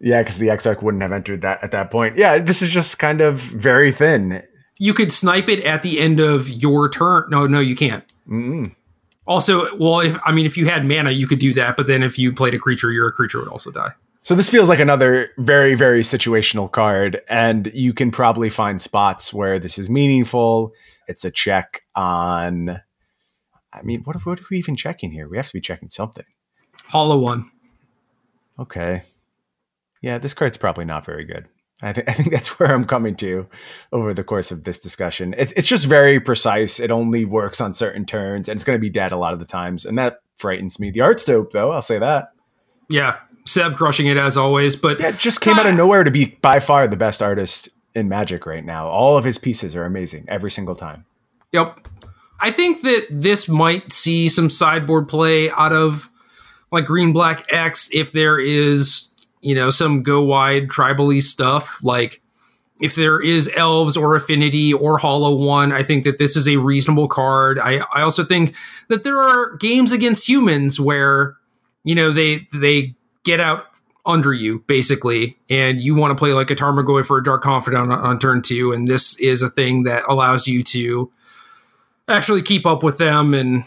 Yeah, 0.00 0.22
because 0.22 0.38
the 0.38 0.48
Exarch 0.48 0.82
wouldn't 0.82 1.02
have 1.02 1.12
entered 1.12 1.42
that 1.42 1.62
at 1.62 1.72
that 1.72 1.90
point. 1.90 2.16
Yeah, 2.16 2.38
this 2.38 2.62
is 2.62 2.70
just 2.70 2.98
kind 2.98 3.20
of 3.20 3.38
very 3.38 3.92
thin. 3.92 4.42
You 4.78 4.94
could 4.94 5.12
snipe 5.12 5.48
it 5.48 5.62
at 5.64 5.82
the 5.82 6.00
end 6.00 6.20
of 6.20 6.48
your 6.48 6.88
turn. 6.88 7.26
No, 7.28 7.46
no, 7.46 7.60
you 7.60 7.76
can't. 7.76 8.02
Mm-mm. 8.28 8.74
Also, 9.26 9.76
well, 9.76 10.00
if 10.00 10.16
I 10.24 10.32
mean, 10.32 10.46
if 10.46 10.56
you 10.56 10.66
had 10.66 10.84
mana, 10.84 11.10
you 11.10 11.26
could 11.26 11.38
do 11.38 11.52
that. 11.54 11.76
But 11.76 11.86
then 11.86 12.02
if 12.02 12.18
you 12.18 12.32
played 12.32 12.54
a 12.54 12.58
creature, 12.58 12.90
your 12.90 13.10
creature 13.12 13.38
would 13.38 13.48
also 13.48 13.70
die. 13.70 13.92
So 14.22 14.34
this 14.34 14.50
feels 14.50 14.68
like 14.68 14.80
another 14.80 15.30
very, 15.38 15.74
very 15.74 16.02
situational 16.02 16.70
card, 16.70 17.22
and 17.28 17.70
you 17.74 17.94
can 17.94 18.10
probably 18.10 18.50
find 18.50 18.80
spots 18.80 19.32
where 19.32 19.58
this 19.58 19.78
is 19.78 19.88
meaningful. 19.88 20.72
It's 21.08 21.24
a 21.24 21.30
check 21.30 21.82
on. 21.94 22.80
I 23.72 23.82
mean, 23.82 24.02
what, 24.04 24.16
what 24.26 24.40
are 24.40 24.44
we 24.50 24.58
even 24.58 24.76
checking 24.76 25.10
here? 25.10 25.28
We 25.28 25.36
have 25.38 25.46
to 25.46 25.52
be 25.54 25.60
checking 25.60 25.90
something. 25.90 26.24
Hollow 26.84 27.18
one. 27.18 27.50
Okay. 28.58 29.04
Yeah, 30.02 30.18
this 30.18 30.34
card's 30.34 30.56
probably 30.56 30.84
not 30.84 31.06
very 31.06 31.24
good. 31.24 31.48
I 31.82 31.92
think 31.94 32.08
I 32.10 32.12
think 32.12 32.30
that's 32.30 32.58
where 32.58 32.72
I'm 32.72 32.84
coming 32.84 33.16
to 33.16 33.46
over 33.92 34.12
the 34.12 34.24
course 34.24 34.50
of 34.50 34.64
this 34.64 34.80
discussion. 34.80 35.34
It's 35.38 35.52
it's 35.52 35.68
just 35.68 35.86
very 35.86 36.20
precise. 36.20 36.78
It 36.78 36.90
only 36.90 37.24
works 37.24 37.60
on 37.60 37.72
certain 37.72 38.04
turns, 38.04 38.48
and 38.48 38.56
it's 38.56 38.64
going 38.64 38.76
to 38.76 38.80
be 38.80 38.90
dead 38.90 39.12
a 39.12 39.16
lot 39.16 39.32
of 39.32 39.38
the 39.38 39.46
times, 39.46 39.86
and 39.86 39.96
that 39.98 40.18
frightens 40.36 40.78
me. 40.78 40.90
The 40.90 41.00
art's 41.00 41.24
dope, 41.24 41.52
though. 41.52 41.72
I'll 41.72 41.82
say 41.82 41.98
that. 41.98 42.32
Yeah, 42.88 43.18
Seb 43.50 43.76
crushing 43.76 44.06
it 44.06 44.16
as 44.16 44.36
always, 44.36 44.76
but 44.76 45.00
yeah, 45.00 45.08
it 45.08 45.18
just 45.18 45.40
came 45.40 45.58
out 45.58 45.66
of 45.66 45.74
ah. 45.74 45.76
nowhere 45.76 46.04
to 46.04 46.10
be 46.10 46.26
by 46.26 46.60
far 46.60 46.86
the 46.88 46.96
best 46.96 47.22
artist 47.22 47.68
in 47.94 48.08
Magic 48.08 48.46
right 48.46 48.64
now. 48.64 48.88
All 48.88 49.16
of 49.16 49.24
his 49.24 49.38
pieces 49.38 49.74
are 49.76 49.84
amazing 49.84 50.24
every 50.28 50.50
single 50.50 50.74
time. 50.74 51.04
Yep, 51.52 51.88
I 52.40 52.50
think 52.50 52.82
that 52.82 53.06
this 53.10 53.48
might 53.48 53.92
see 53.92 54.28
some 54.28 54.48
sideboard 54.48 55.08
play 55.08 55.50
out 55.50 55.72
of 55.72 56.08
like 56.70 56.86
Green 56.86 57.12
Black 57.12 57.52
X 57.52 57.90
if 57.92 58.12
there 58.12 58.38
is 58.38 59.10
you 59.40 59.54
know, 59.54 59.70
some 59.70 60.02
go 60.02 60.22
wide 60.22 60.68
tribally 60.68 61.22
stuff. 61.22 61.82
Like 61.82 62.20
if 62.80 62.94
there 62.94 63.20
is 63.20 63.50
elves 63.56 63.96
or 63.96 64.14
affinity 64.14 64.72
or 64.72 64.98
hollow 64.98 65.34
one, 65.34 65.72
I 65.72 65.82
think 65.82 66.04
that 66.04 66.18
this 66.18 66.36
is 66.36 66.48
a 66.48 66.56
reasonable 66.56 67.08
card. 67.08 67.58
I, 67.58 67.78
I 67.94 68.02
also 68.02 68.24
think 68.24 68.54
that 68.88 69.04
there 69.04 69.18
are 69.18 69.56
games 69.56 69.92
against 69.92 70.28
humans 70.28 70.80
where, 70.80 71.36
you 71.84 71.94
know, 71.94 72.12
they 72.12 72.46
they 72.52 72.94
get 73.24 73.40
out 73.40 73.66
under 74.06 74.32
you 74.32 74.60
basically, 74.66 75.36
and 75.48 75.80
you 75.80 75.94
want 75.94 76.10
to 76.10 76.14
play 76.14 76.32
like 76.32 76.50
a 76.50 76.56
Tarmogoyf 76.56 77.06
for 77.06 77.18
a 77.18 77.22
Dark 77.22 77.42
Confidant 77.42 77.92
on, 77.92 77.98
on 77.98 78.18
turn 78.18 78.42
two, 78.42 78.72
and 78.72 78.88
this 78.88 79.18
is 79.20 79.42
a 79.42 79.50
thing 79.50 79.84
that 79.84 80.04
allows 80.08 80.46
you 80.46 80.62
to 80.64 81.10
actually 82.08 82.42
keep 82.42 82.66
up 82.66 82.82
with 82.82 82.98
them 82.98 83.34
and 83.34 83.64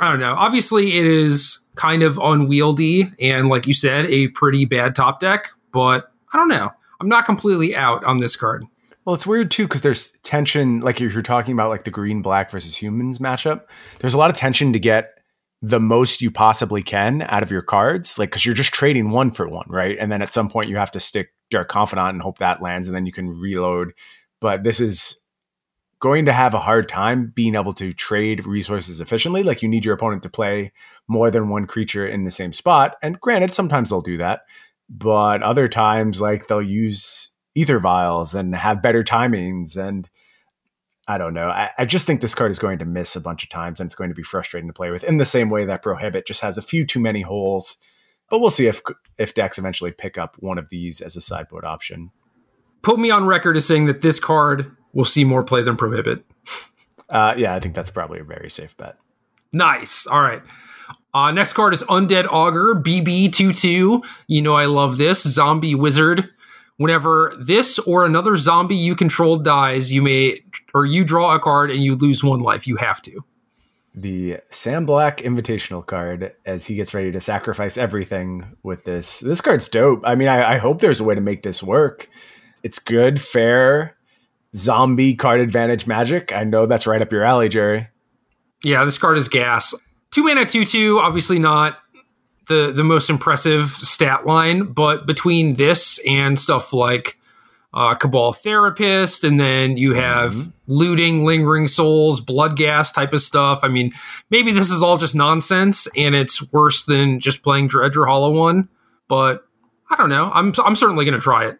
I 0.00 0.10
don't 0.10 0.20
know. 0.20 0.34
Obviously, 0.34 0.98
it 0.98 1.06
is 1.06 1.58
kind 1.74 2.02
of 2.02 2.18
unwieldy 2.18 3.10
and, 3.20 3.48
like 3.48 3.66
you 3.66 3.74
said, 3.74 4.06
a 4.06 4.28
pretty 4.28 4.64
bad 4.64 4.94
top 4.94 5.20
deck. 5.20 5.48
But 5.70 6.10
I 6.32 6.38
don't 6.38 6.48
know. 6.48 6.70
I'm 7.00 7.08
not 7.08 7.26
completely 7.26 7.76
out 7.76 8.04
on 8.04 8.18
this 8.18 8.36
card. 8.36 8.64
Well, 9.04 9.14
it's 9.14 9.26
weird 9.26 9.50
too 9.50 9.64
because 9.64 9.82
there's 9.82 10.12
tension. 10.22 10.80
Like 10.80 11.00
if 11.00 11.12
you're 11.12 11.22
talking 11.22 11.52
about 11.52 11.70
like 11.70 11.84
the 11.84 11.90
green 11.90 12.22
black 12.22 12.50
versus 12.50 12.80
humans 12.80 13.18
matchup, 13.18 13.64
there's 13.98 14.14
a 14.14 14.18
lot 14.18 14.30
of 14.30 14.36
tension 14.36 14.72
to 14.72 14.78
get 14.78 15.11
the 15.62 15.80
most 15.80 16.20
you 16.20 16.30
possibly 16.30 16.82
can 16.82 17.22
out 17.22 17.44
of 17.44 17.52
your 17.52 17.62
cards. 17.62 18.18
Like 18.18 18.30
because 18.30 18.44
you're 18.44 18.54
just 18.54 18.74
trading 18.74 19.10
one 19.10 19.30
for 19.30 19.48
one, 19.48 19.66
right? 19.68 19.96
And 19.98 20.10
then 20.10 20.20
at 20.20 20.32
some 20.32 20.50
point 20.50 20.68
you 20.68 20.76
have 20.76 20.90
to 20.90 21.00
stick 21.00 21.32
Dark 21.50 21.68
Confidant 21.68 22.14
and 22.14 22.22
hope 22.22 22.38
that 22.38 22.60
lands, 22.60 22.88
and 22.88 22.96
then 22.96 23.06
you 23.06 23.12
can 23.12 23.28
reload. 23.40 23.92
But 24.40 24.64
this 24.64 24.80
is 24.80 25.20
going 26.00 26.26
to 26.26 26.32
have 26.32 26.52
a 26.52 26.58
hard 26.58 26.88
time 26.88 27.32
being 27.32 27.54
able 27.54 27.72
to 27.74 27.92
trade 27.92 28.44
resources 28.44 29.00
efficiently. 29.00 29.44
Like 29.44 29.62
you 29.62 29.68
need 29.68 29.84
your 29.84 29.94
opponent 29.94 30.24
to 30.24 30.28
play 30.28 30.72
more 31.06 31.30
than 31.30 31.48
one 31.48 31.68
creature 31.68 32.04
in 32.04 32.24
the 32.24 32.30
same 32.32 32.52
spot. 32.52 32.96
And 33.02 33.20
granted, 33.20 33.54
sometimes 33.54 33.90
they'll 33.90 34.00
do 34.00 34.18
that, 34.18 34.40
but 34.88 35.44
other 35.44 35.68
times, 35.68 36.20
like 36.20 36.48
they'll 36.48 36.60
use 36.60 37.30
Aether 37.56 37.78
Vials 37.78 38.34
and 38.34 38.52
have 38.54 38.82
better 38.82 39.04
timings 39.04 39.76
and 39.76 40.08
I 41.08 41.18
don't 41.18 41.34
know. 41.34 41.48
I, 41.48 41.70
I, 41.78 41.84
just 41.84 42.06
think 42.06 42.20
this 42.20 42.34
card 42.34 42.52
is 42.52 42.60
going 42.60 42.78
to 42.78 42.84
miss 42.84 43.16
a 43.16 43.20
bunch 43.20 43.42
of 43.42 43.50
times 43.50 43.80
and 43.80 43.88
it's 43.88 43.94
going 43.96 44.10
to 44.10 44.14
be 44.14 44.22
frustrating 44.22 44.68
to 44.68 44.72
play 44.72 44.92
with 44.92 45.02
in 45.02 45.16
the 45.16 45.24
same 45.24 45.50
way 45.50 45.64
that 45.64 45.82
Prohibit 45.82 46.26
just 46.26 46.40
has 46.42 46.56
a 46.56 46.62
few 46.62 46.86
too 46.86 47.00
many 47.00 47.22
holes. 47.22 47.76
But 48.30 48.38
we'll 48.38 48.50
see 48.50 48.66
if 48.66 48.82
if 49.18 49.34
decks 49.34 49.58
eventually 49.58 49.90
pick 49.90 50.16
up 50.16 50.36
one 50.38 50.58
of 50.58 50.68
these 50.68 51.00
as 51.00 51.16
a 51.16 51.20
sideboard 51.20 51.64
option. 51.64 52.12
Put 52.82 52.98
me 52.98 53.10
on 53.10 53.26
record 53.26 53.56
as 53.56 53.66
saying 53.66 53.86
that 53.86 54.02
this 54.02 54.20
card 54.20 54.74
will 54.92 55.04
see 55.04 55.24
more 55.24 55.42
play 55.42 55.62
than 55.62 55.76
Prohibit. 55.76 56.24
Uh, 57.12 57.34
yeah, 57.36 57.54
I 57.54 57.60
think 57.60 57.74
that's 57.74 57.90
probably 57.90 58.20
a 58.20 58.24
very 58.24 58.48
safe 58.48 58.76
bet. 58.76 58.96
Nice. 59.52 60.06
All 60.06 60.22
right. 60.22 60.42
Uh, 61.14 61.30
next 61.30 61.52
card 61.52 61.74
is 61.74 61.82
Undead 61.84 62.26
Augur, 62.30 62.74
BB22. 62.74 64.02
You 64.26 64.42
know 64.42 64.54
I 64.54 64.64
love 64.64 64.96
this. 64.96 65.22
Zombie 65.22 65.74
Wizard. 65.74 66.30
Whenever 66.78 67.36
this 67.38 67.78
or 67.80 68.06
another 68.06 68.36
zombie 68.36 68.76
you 68.76 68.96
control 68.96 69.36
dies, 69.36 69.92
you 69.92 70.00
may, 70.00 70.40
or 70.74 70.86
you 70.86 71.04
draw 71.04 71.34
a 71.34 71.38
card 71.38 71.70
and 71.70 71.82
you 71.82 71.96
lose 71.96 72.24
one 72.24 72.40
life. 72.40 72.66
You 72.66 72.76
have 72.76 73.02
to. 73.02 73.24
The 73.94 74.38
Sam 74.50 74.86
Black 74.86 75.18
Invitational 75.18 75.84
card 75.84 76.34
as 76.46 76.64
he 76.64 76.76
gets 76.76 76.94
ready 76.94 77.12
to 77.12 77.20
sacrifice 77.20 77.76
everything 77.76 78.56
with 78.62 78.84
this. 78.84 79.20
This 79.20 79.42
card's 79.42 79.68
dope. 79.68 80.00
I 80.04 80.14
mean, 80.14 80.28
I, 80.28 80.54
I 80.54 80.58
hope 80.58 80.80
there's 80.80 81.00
a 81.00 81.04
way 81.04 81.14
to 81.14 81.20
make 81.20 81.42
this 81.42 81.62
work. 81.62 82.08
It's 82.62 82.78
good, 82.78 83.20
fair, 83.20 83.96
zombie 84.56 85.14
card 85.14 85.40
advantage 85.40 85.86
magic. 85.86 86.32
I 86.32 86.44
know 86.44 86.64
that's 86.64 86.86
right 86.86 87.02
up 87.02 87.12
your 87.12 87.24
alley, 87.24 87.50
Jerry. 87.50 87.88
Yeah, 88.64 88.84
this 88.84 88.96
card 88.96 89.18
is 89.18 89.28
gas. 89.28 89.74
Two 90.10 90.22
mana, 90.22 90.46
two 90.46 90.64
two. 90.64 90.98
Obviously 90.98 91.38
not 91.38 91.78
the 92.48 92.72
the 92.72 92.84
most 92.84 93.10
impressive 93.10 93.70
stat 93.70 94.26
line, 94.26 94.72
but 94.72 95.06
between 95.06 95.56
this 95.56 95.98
and 96.06 96.38
stuff 96.38 96.72
like 96.72 97.18
uh, 97.74 97.94
Cabal 97.94 98.32
Therapist, 98.32 99.24
and 99.24 99.40
then 99.40 99.76
you 99.76 99.94
have 99.94 100.32
mm-hmm. 100.32 100.50
looting, 100.66 101.24
lingering 101.24 101.68
souls, 101.68 102.20
Bloodghast 102.20 102.94
type 102.94 103.12
of 103.12 103.22
stuff. 103.22 103.60
I 103.62 103.68
mean, 103.68 103.92
maybe 104.30 104.52
this 104.52 104.70
is 104.70 104.82
all 104.82 104.98
just 104.98 105.14
nonsense, 105.14 105.88
and 105.96 106.14
it's 106.14 106.52
worse 106.52 106.84
than 106.84 107.20
just 107.20 107.42
playing 107.42 107.68
Dredge 107.68 107.96
or 107.96 108.06
Hollow 108.06 108.32
One. 108.32 108.68
But 109.08 109.44
I 109.90 109.96
don't 109.96 110.10
know. 110.10 110.30
I'm 110.32 110.54
I'm 110.64 110.76
certainly 110.76 111.04
going 111.04 111.14
to 111.14 111.20
try 111.20 111.46
it. 111.46 111.58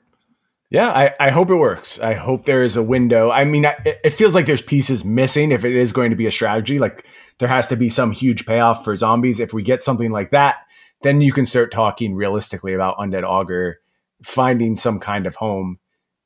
Yeah, 0.70 0.88
I, 0.88 1.14
I 1.20 1.30
hope 1.30 1.50
it 1.50 1.56
works. 1.56 2.00
I 2.00 2.14
hope 2.14 2.46
there 2.46 2.62
is 2.62 2.76
a 2.76 2.82
window. 2.82 3.30
I 3.30 3.44
mean, 3.44 3.66
it, 3.66 4.00
it 4.04 4.10
feels 4.10 4.34
like 4.34 4.46
there's 4.46 4.62
pieces 4.62 5.04
missing 5.04 5.52
if 5.52 5.66
it 5.66 5.76
is 5.76 5.92
going 5.92 6.08
to 6.08 6.16
be 6.16 6.24
a 6.24 6.30
strategy. 6.30 6.78
Like 6.78 7.04
there 7.40 7.48
has 7.48 7.68
to 7.68 7.76
be 7.76 7.90
some 7.90 8.10
huge 8.10 8.46
payoff 8.46 8.82
for 8.82 8.96
zombies. 8.96 9.38
If 9.38 9.52
we 9.52 9.62
get 9.62 9.82
something 9.82 10.12
like 10.12 10.30
that, 10.30 10.60
then 11.02 11.20
you 11.20 11.30
can 11.30 11.44
start 11.44 11.72
talking 11.72 12.14
realistically 12.14 12.72
about 12.72 12.96
Undead 12.96 13.22
Augur 13.22 13.80
finding 14.24 14.74
some 14.74 14.98
kind 14.98 15.26
of 15.26 15.36
home. 15.36 15.78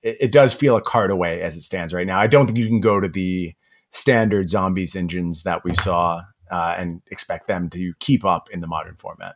It, 0.07 0.16
it 0.20 0.32
does 0.32 0.54
feel 0.54 0.76
a 0.76 0.80
card 0.80 1.11
away 1.11 1.42
as 1.42 1.57
it 1.57 1.62
stands 1.62 1.92
right 1.92 2.07
now. 2.07 2.20
I 2.20 2.26
don't 2.26 2.46
think 2.46 2.59
you 2.59 2.68
can 2.68 2.80
go 2.80 3.00
to 3.00 3.09
the 3.09 3.54
standard 3.90 4.48
zombies 4.48 4.94
engines 4.94 5.42
that 5.42 5.64
we 5.64 5.74
saw 5.74 6.22
uh, 6.50 6.74
and 6.78 7.02
expect 7.11 7.48
them 7.48 7.68
to 7.70 7.92
keep 7.98 8.24
up 8.24 8.48
in 8.52 8.61
the 8.61 8.66
modern 8.66 8.94
format. 8.96 9.34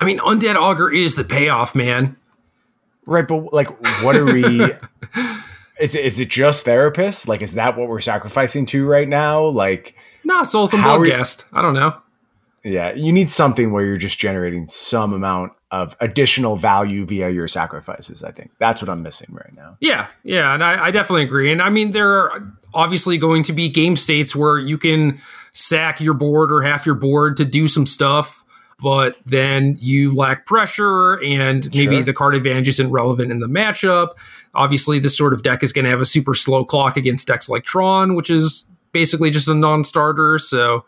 I 0.00 0.04
mean, 0.04 0.18
Undead 0.18 0.56
Augur 0.56 0.92
is 0.92 1.14
the 1.14 1.24
payoff, 1.24 1.74
man. 1.74 2.16
Right, 3.06 3.26
but 3.26 3.52
like, 3.52 3.68
what 4.02 4.16
are 4.16 4.24
we? 4.24 4.62
is 5.80 5.94
it, 5.94 6.04
is 6.04 6.18
it 6.18 6.28
just 6.28 6.66
therapists? 6.66 7.28
Like, 7.28 7.40
is 7.40 7.54
that 7.54 7.76
what 7.76 7.88
we're 7.88 8.00
sacrificing 8.00 8.66
to 8.66 8.84
right 8.84 9.08
now? 9.08 9.46
Like, 9.46 9.94
nah, 10.24 10.42
Souls 10.42 10.74
and 10.74 10.82
Bloodghast. 10.82 11.44
I 11.52 11.62
don't 11.62 11.74
know. 11.74 11.96
Yeah, 12.64 12.92
you 12.94 13.12
need 13.12 13.30
something 13.30 13.70
where 13.70 13.84
you're 13.84 13.96
just 13.96 14.18
generating 14.18 14.66
some 14.66 15.12
amount 15.12 15.52
of 15.70 15.96
additional 16.00 16.56
value 16.56 17.04
via 17.04 17.30
your 17.30 17.48
sacrifices. 17.48 18.22
I 18.22 18.30
think 18.30 18.52
that's 18.58 18.80
what 18.80 18.88
I'm 18.88 19.02
missing 19.02 19.28
right 19.30 19.54
now. 19.56 19.76
Yeah, 19.80 20.06
yeah, 20.22 20.54
and 20.54 20.62
I, 20.62 20.86
I 20.86 20.90
definitely 20.90 21.24
agree. 21.24 21.50
And 21.50 21.60
I 21.60 21.70
mean, 21.70 21.90
there 21.90 22.12
are 22.12 22.52
obviously 22.72 23.18
going 23.18 23.42
to 23.44 23.52
be 23.52 23.68
game 23.68 23.96
states 23.96 24.36
where 24.36 24.58
you 24.58 24.78
can 24.78 25.20
sack 25.52 26.00
your 26.00 26.14
board 26.14 26.52
or 26.52 26.62
half 26.62 26.86
your 26.86 26.94
board 26.94 27.36
to 27.38 27.44
do 27.44 27.66
some 27.66 27.86
stuff 27.86 28.44
but 28.82 29.16
then 29.24 29.76
you 29.80 30.14
lack 30.14 30.46
pressure 30.46 31.14
and 31.22 31.66
maybe 31.74 31.96
sure. 31.96 32.02
the 32.02 32.12
card 32.12 32.34
advantage 32.34 32.68
isn't 32.68 32.90
relevant 32.90 33.30
in 33.30 33.40
the 33.40 33.46
matchup. 33.46 34.10
Obviously, 34.54 34.98
this 34.98 35.16
sort 35.16 35.32
of 35.32 35.42
deck 35.42 35.62
is 35.62 35.72
going 35.72 35.84
to 35.84 35.90
have 35.90 36.00
a 36.00 36.06
super 36.06 36.34
slow 36.34 36.64
clock 36.64 36.96
against 36.96 37.26
decks 37.26 37.48
like 37.48 37.64
Tron, 37.64 38.14
which 38.14 38.28
is 38.28 38.68
basically 38.92 39.30
just 39.30 39.48
a 39.48 39.54
non-starter. 39.54 40.38
So 40.38 40.84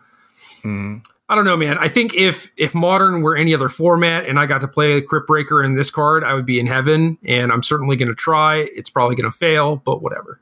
mm. 0.62 1.02
I 1.28 1.34
don't 1.34 1.44
know, 1.44 1.56
man. 1.56 1.76
I 1.78 1.88
think 1.88 2.14
if 2.14 2.50
if 2.56 2.74
modern 2.74 3.20
were 3.20 3.36
any 3.36 3.54
other 3.54 3.68
format 3.68 4.24
and 4.24 4.38
I 4.38 4.46
got 4.46 4.62
to 4.62 4.68
play 4.68 5.00
Cryptbreaker 5.02 5.64
in 5.64 5.74
this 5.74 5.90
card, 5.90 6.24
I 6.24 6.32
would 6.32 6.46
be 6.46 6.58
in 6.58 6.66
heaven. 6.66 7.18
And 7.24 7.52
I'm 7.52 7.62
certainly 7.62 7.96
going 7.96 8.08
to 8.08 8.14
try. 8.14 8.68
It's 8.74 8.88
probably 8.88 9.14
going 9.14 9.30
to 9.30 9.36
fail, 9.36 9.76
but 9.76 10.02
whatever. 10.02 10.40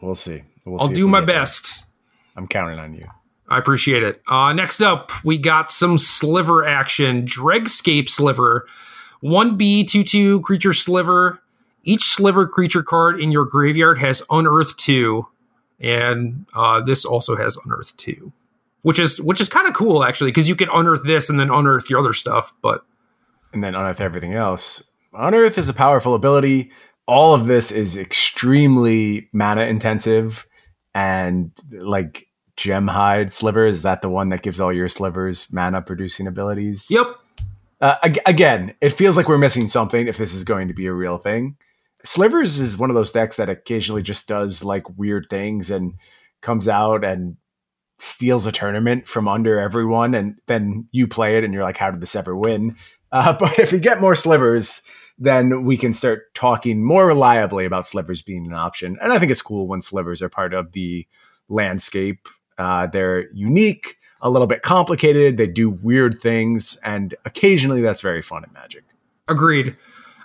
We'll 0.00 0.14
see. 0.14 0.42
We'll 0.66 0.80
I'll 0.80 0.88
see 0.88 0.94
do 0.94 1.08
my 1.08 1.22
best. 1.22 1.84
I'm 2.36 2.46
counting 2.46 2.78
on 2.78 2.94
you. 2.94 3.06
I 3.48 3.58
appreciate 3.58 4.02
it. 4.02 4.22
Uh, 4.28 4.52
next 4.52 4.80
up, 4.80 5.12
we 5.24 5.36
got 5.38 5.70
some 5.70 5.98
sliver 5.98 6.64
action. 6.64 7.26
Dregscape 7.26 8.08
Sliver. 8.08 8.66
1B, 9.22 9.86
2 9.88 10.02
2 10.02 10.40
creature 10.40 10.72
sliver. 10.72 11.40
Each 11.84 12.04
sliver 12.04 12.46
creature 12.46 12.82
card 12.82 13.20
in 13.20 13.30
your 13.32 13.44
graveyard 13.44 13.98
has 13.98 14.22
Unearth 14.30 14.76
2. 14.76 15.26
And 15.80 16.46
uh, 16.54 16.80
this 16.80 17.04
also 17.04 17.36
has 17.36 17.56
Unearth 17.64 17.96
2. 17.96 18.32
Which 18.82 18.98
is 18.98 19.20
which 19.20 19.40
is 19.40 19.48
kind 19.48 19.66
of 19.66 19.74
cool 19.74 20.04
actually, 20.04 20.30
because 20.30 20.48
you 20.48 20.56
can 20.56 20.68
unearth 20.72 21.04
this 21.04 21.30
and 21.30 21.38
then 21.38 21.50
unearth 21.50 21.88
your 21.88 22.00
other 22.00 22.12
stuff, 22.12 22.54
but 22.62 22.84
and 23.52 23.62
then 23.62 23.74
unearth 23.74 24.00
everything 24.00 24.34
else. 24.34 24.82
Unearth 25.12 25.58
is 25.58 25.68
a 25.68 25.74
powerful 25.74 26.14
ability. 26.14 26.70
All 27.06 27.34
of 27.34 27.46
this 27.46 27.70
is 27.70 27.96
extremely 27.96 29.28
mana 29.32 29.62
intensive 29.62 30.46
and 30.94 31.50
like 31.70 32.28
Gemhide 32.56 33.32
sliver 33.32 33.66
is 33.66 33.82
that 33.82 34.02
the 34.02 34.08
one 34.08 34.28
that 34.28 34.42
gives 34.42 34.60
all 34.60 34.72
your 34.72 34.88
slivers 34.88 35.50
mana 35.52 35.80
producing 35.80 36.26
abilities 36.26 36.86
yep 36.90 37.06
uh, 37.80 37.96
again 38.26 38.74
it 38.80 38.90
feels 38.90 39.16
like 39.16 39.28
we're 39.28 39.38
missing 39.38 39.68
something 39.68 40.06
if 40.06 40.18
this 40.18 40.34
is 40.34 40.44
going 40.44 40.68
to 40.68 40.74
be 40.74 40.86
a 40.86 40.92
real 40.92 41.18
thing 41.18 41.56
slivers 42.04 42.58
is 42.58 42.76
one 42.76 42.90
of 42.90 42.94
those 42.94 43.12
decks 43.12 43.36
that 43.36 43.48
occasionally 43.48 44.02
just 44.02 44.28
does 44.28 44.62
like 44.62 44.82
weird 44.98 45.26
things 45.30 45.70
and 45.70 45.94
comes 46.42 46.68
out 46.68 47.04
and 47.04 47.36
steals 48.02 48.46
a 48.46 48.52
tournament 48.52 49.06
from 49.06 49.28
under 49.28 49.58
everyone 49.58 50.14
and 50.14 50.34
then 50.46 50.86
you 50.92 51.06
play 51.06 51.38
it 51.38 51.44
and 51.44 51.54
you're 51.54 51.62
like 51.62 51.76
how 51.76 51.90
did 51.90 52.00
this 52.00 52.16
ever 52.16 52.36
win 52.36 52.76
uh, 53.12 53.32
but 53.32 53.58
if 53.58 53.72
you 53.72 53.78
get 53.78 54.00
more 54.00 54.14
slivers 54.14 54.82
then 55.18 55.64
we 55.64 55.76
can 55.76 55.92
start 55.92 56.34
talking 56.34 56.82
more 56.82 57.06
reliably 57.06 57.64
about 57.64 57.86
slivers 57.86 58.22
being 58.22 58.46
an 58.46 58.52
option 58.52 58.98
and 59.00 59.12
i 59.12 59.18
think 59.18 59.30
it's 59.30 59.42
cool 59.42 59.66
when 59.66 59.80
slivers 59.80 60.20
are 60.20 60.28
part 60.28 60.52
of 60.52 60.72
the 60.72 61.06
landscape 61.48 62.28
uh, 62.58 62.86
they're 62.86 63.30
unique, 63.32 63.98
a 64.20 64.30
little 64.30 64.46
bit 64.46 64.62
complicated. 64.62 65.36
They 65.36 65.46
do 65.46 65.70
weird 65.70 66.20
things, 66.20 66.78
and 66.84 67.14
occasionally 67.24 67.80
that's 67.80 68.00
very 68.00 68.22
fun 68.22 68.44
in 68.44 68.52
Magic. 68.52 68.84
Agreed. 69.28 69.76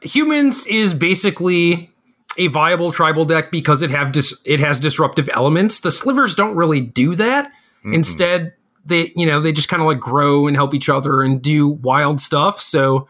Humans 0.01 0.67
is 0.67 0.93
basically 0.93 1.91
a 2.37 2.47
viable 2.47 2.91
tribal 2.91 3.25
deck 3.25 3.49
because 3.49 3.81
it 3.81 3.89
have 3.89 4.11
dis- 4.11 4.39
it 4.45 4.59
has 4.59 4.79
disruptive 4.79 5.29
elements. 5.33 5.79
The 5.79 5.91
slivers 5.91 6.35
don't 6.35 6.55
really 6.55 6.81
do 6.81 7.15
that. 7.15 7.51
Mm-hmm. 7.79 7.93
Instead, 7.93 8.53
they 8.85 9.11
you 9.15 9.25
know 9.25 9.41
they 9.41 9.51
just 9.51 9.69
kind 9.69 9.81
of 9.81 9.87
like 9.87 9.99
grow 9.99 10.47
and 10.47 10.55
help 10.55 10.73
each 10.73 10.89
other 10.89 11.21
and 11.21 11.41
do 11.41 11.67
wild 11.67 12.21
stuff. 12.21 12.61
So 12.61 13.07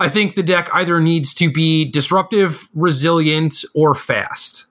I 0.00 0.08
think 0.08 0.34
the 0.34 0.42
deck 0.42 0.68
either 0.72 1.00
needs 1.00 1.32
to 1.34 1.50
be 1.50 1.84
disruptive, 1.84 2.68
resilient, 2.74 3.64
or 3.74 3.94
fast. 3.94 4.66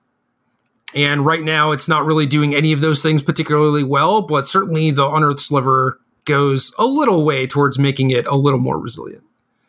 And 0.94 1.26
right 1.26 1.42
now, 1.42 1.72
it's 1.72 1.88
not 1.88 2.04
really 2.04 2.26
doing 2.26 2.54
any 2.54 2.72
of 2.72 2.80
those 2.80 3.02
things 3.02 3.20
particularly 3.20 3.82
well, 3.82 4.22
but 4.22 4.46
certainly 4.46 4.90
the 4.92 5.08
Unearth 5.10 5.40
Sliver 5.40 5.98
goes 6.24 6.72
a 6.78 6.86
little 6.86 7.24
way 7.24 7.46
towards 7.46 7.78
making 7.78 8.10
it 8.10 8.26
a 8.26 8.36
little 8.36 8.60
more 8.60 8.78
resilient. 8.78 9.24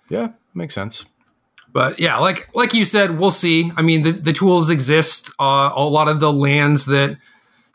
Yeah, 0.10 0.34
makes 0.54 0.76
sense. 0.76 1.06
But 1.74 2.00
yeah, 2.00 2.18
like 2.20 2.48
like 2.56 2.74
you 2.74 2.86
said, 2.86 3.20
we'll 3.20 3.32
see. 3.32 3.72
I 3.76 3.82
mean, 3.82 4.04
the, 4.04 4.12
the 4.12 4.34
tools 4.34 4.70
exist. 4.70 5.30
Uh, 5.40 5.72
a 5.76 5.84
lot 5.84 6.08
of 6.08 6.20
the 6.20 6.32
lands 6.32 6.86
that 6.86 7.18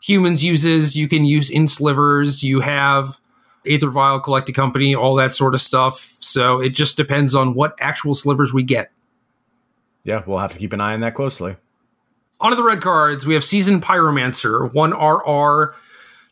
humans 0.01 0.43
uses, 0.43 0.95
you 0.95 1.07
can 1.07 1.23
use 1.23 1.49
in 1.49 1.67
slivers. 1.67 2.43
You 2.43 2.59
have 2.59 3.21
Aether 3.65 3.89
Vial 3.89 4.19
Collecting 4.19 4.55
Company, 4.55 4.93
all 4.93 5.15
that 5.15 5.33
sort 5.33 5.53
of 5.53 5.61
stuff. 5.61 6.17
So 6.19 6.59
it 6.59 6.71
just 6.71 6.97
depends 6.97 7.33
on 7.33 7.53
what 7.53 7.75
actual 7.79 8.15
slivers 8.15 8.53
we 8.53 8.63
get. 8.63 8.91
Yeah, 10.03 10.23
we'll 10.25 10.39
have 10.39 10.51
to 10.53 10.59
keep 10.59 10.73
an 10.73 10.81
eye 10.81 10.93
on 10.93 11.01
that 11.01 11.15
closely. 11.15 11.55
Onto 12.39 12.55
the 12.55 12.63
red 12.63 12.81
cards, 12.81 13.25
we 13.25 13.35
have 13.35 13.45
Seasoned 13.45 13.83
Pyromancer, 13.83 14.71
1RR, 14.73 15.73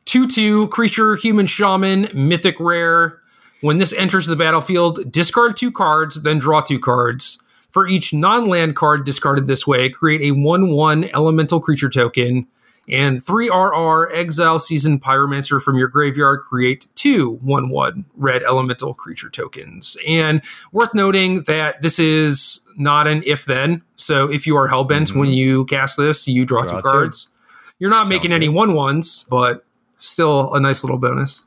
2 0.06 0.28
2, 0.28 0.68
creature, 0.70 1.16
human 1.16 1.46
shaman, 1.46 2.10
mythic 2.16 2.60
rare. 2.60 3.20
When 3.62 3.78
this 3.78 3.94
enters 3.94 4.26
the 4.26 4.36
battlefield, 4.36 5.12
discard 5.12 5.56
two 5.56 5.72
cards, 5.72 6.24
then 6.24 6.40
draw 6.40 6.62
two 6.62 6.80
cards. 6.80 7.38
For 7.70 7.88
each 7.88 8.12
non 8.12 8.46
land 8.46 8.76
card 8.76 9.06
discarded 9.06 9.46
this 9.46 9.68
way, 9.68 9.90
create 9.90 10.22
a 10.22 10.32
1 10.32 10.70
1 10.72 11.10
elemental 11.14 11.60
creature 11.60 11.90
token. 11.90 12.48
And 12.90 13.24
3RR 13.24 14.14
Exile 14.14 14.58
Season 14.58 15.00
Pyromancer 15.00 15.62
from 15.62 15.78
your 15.78 15.88
graveyard 15.88 16.40
create 16.40 16.88
two 16.96 17.38
1 17.42 17.70
1 17.70 18.06
red 18.16 18.44
elemental 18.44 18.94
creature 18.94 19.30
tokens. 19.30 19.96
And 20.08 20.42
worth 20.72 20.94
noting 20.94 21.44
that 21.44 21.82
this 21.82 22.00
is 22.00 22.62
not 22.78 23.08
an 23.08 23.24
if 23.26 23.46
then. 23.46 23.84
So 23.96 24.32
if 24.32 24.48
you 24.48 24.58
are 24.58 24.68
Hellbent 24.68 25.10
mm-hmm. 25.10 25.20
when 25.20 25.30
you 25.30 25.66
cast 25.66 25.98
this, 25.98 26.28
you 26.28 26.46
draw, 26.46 26.64
draw 26.64 26.82
two 26.82 26.88
cards. 26.88 27.26
Two. 27.26 27.32
You're 27.80 27.90
not 27.92 28.02
Sounds 28.02 28.10
making 28.10 28.34
any 28.34 28.50
1 28.50 28.72
1s, 28.72 29.30
but 29.30 29.66
still 30.00 30.54
a 30.54 30.60
nice 30.60 30.84
little 30.84 30.98
bonus. 30.98 31.46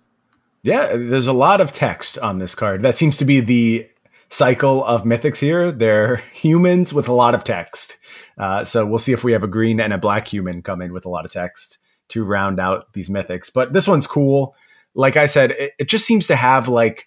Yeah, 0.63 0.97
there's 0.97 1.27
a 1.27 1.33
lot 1.33 1.61
of 1.61 1.73
text 1.73 2.19
on 2.19 2.39
this 2.39 2.55
card. 2.55 2.83
That 2.83 2.97
seems 2.97 3.17
to 3.17 3.25
be 3.25 3.41
the 3.41 3.89
cycle 4.29 4.85
of 4.85 5.03
mythics 5.03 5.39
here. 5.39 5.73
They're 5.73 6.17
humans 6.33 6.95
with 6.95 7.09
a 7.09 7.13
lot 7.13 7.35
of 7.35 7.45
text. 7.45 7.97
Uh, 8.39 8.65
so 8.65 8.87
we'll 8.87 8.99
see 8.99 9.13
if 9.13 9.25
we 9.25 9.33
have 9.33 9.45
a 9.45 9.49
green 9.49 9.81
and 9.81 9.93
a 9.93 9.99
black 9.99 10.27
human 10.27 10.63
come 10.63 10.83
in 10.83 10.93
with 10.93 11.07
a 11.07 11.09
lot 11.09 11.25
of 11.25 11.33
text 11.33 11.79
to 12.09 12.25
round 12.25 12.61
out 12.61 12.93
these 12.93 13.09
mythics. 13.09 13.53
But 13.53 13.73
this 13.73 13.89
one's 13.89 14.07
cool. 14.07 14.55
Like 14.95 15.17
I 15.17 15.27
said, 15.27 15.53
it, 15.53 15.73
it 15.79 15.89
just 15.89 16.07
seems 16.07 16.27
to 16.27 16.37
have 16.37 16.69
like 16.69 17.07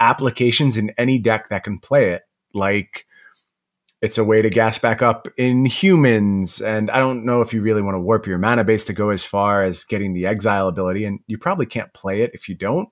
applications 0.00 0.76
in 0.76 0.92
any 0.98 1.18
deck 1.18 1.48
that 1.48 1.64
can 1.64 1.78
play 1.78 2.12
it. 2.12 2.22
Like 2.54 3.06
it's 4.02 4.18
a 4.18 4.24
way 4.24 4.42
to 4.42 4.50
gas 4.50 4.78
back 4.78 5.02
up 5.02 5.28
in 5.36 5.64
humans. 5.64 6.60
And 6.60 6.90
I 6.90 6.98
don't 6.98 7.24
know 7.24 7.40
if 7.40 7.52
you 7.52 7.62
really 7.62 7.82
want 7.82 7.94
to 7.94 8.00
warp 8.00 8.26
your 8.26 8.38
mana 8.38 8.64
base 8.64 8.84
to 8.86 8.92
go 8.92 9.10
as 9.10 9.24
far 9.24 9.64
as 9.64 9.84
getting 9.84 10.12
the 10.12 10.26
exile 10.26 10.68
ability. 10.68 11.04
And 11.04 11.20
you 11.26 11.38
probably 11.38 11.66
can't 11.66 11.92
play 11.92 12.22
it 12.22 12.30
if 12.34 12.48
you 12.48 12.54
don't. 12.54 12.88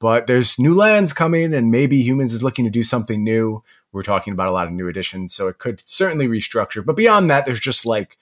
But 0.00 0.26
there's 0.26 0.58
new 0.58 0.74
lands 0.74 1.12
coming, 1.12 1.52
and 1.52 1.72
maybe 1.72 2.00
humans 2.00 2.32
is 2.32 2.42
looking 2.42 2.64
to 2.64 2.70
do 2.70 2.84
something 2.84 3.24
new. 3.24 3.64
We're 3.92 4.02
talking 4.02 4.32
about 4.32 4.48
a 4.48 4.52
lot 4.52 4.66
of 4.66 4.72
new 4.72 4.88
additions, 4.88 5.34
so 5.34 5.48
it 5.48 5.58
could 5.58 5.82
certainly 5.86 6.28
restructure. 6.28 6.84
But 6.84 6.96
beyond 6.96 7.30
that, 7.30 7.46
there's 7.46 7.60
just 7.60 7.86
like 7.86 8.18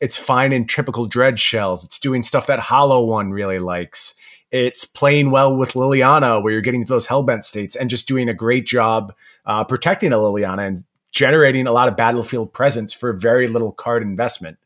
it's 0.00 0.16
fine 0.16 0.52
in 0.52 0.66
typical 0.66 1.06
dread 1.06 1.38
shells. 1.38 1.84
It's 1.84 1.98
doing 1.98 2.22
stuff 2.22 2.46
that 2.48 2.58
Hollow 2.58 3.04
One 3.04 3.30
really 3.30 3.58
likes. 3.58 4.14
It's 4.50 4.84
playing 4.84 5.30
well 5.30 5.56
with 5.56 5.72
Liliana, 5.72 6.42
where 6.42 6.52
you're 6.52 6.62
getting 6.62 6.84
to 6.84 6.92
those 6.92 7.06
hellbent 7.06 7.44
states 7.44 7.74
and 7.74 7.90
just 7.90 8.06
doing 8.06 8.28
a 8.28 8.34
great 8.34 8.66
job 8.66 9.14
uh, 9.44 9.64
protecting 9.64 10.12
a 10.12 10.18
Liliana 10.18 10.66
and 10.66 10.84
generating 11.10 11.66
a 11.66 11.72
lot 11.72 11.88
of 11.88 11.96
battlefield 11.96 12.52
presence 12.52 12.92
for 12.92 13.12
very 13.12 13.48
little 13.48 13.72
card 13.72 14.02
investment. 14.02 14.58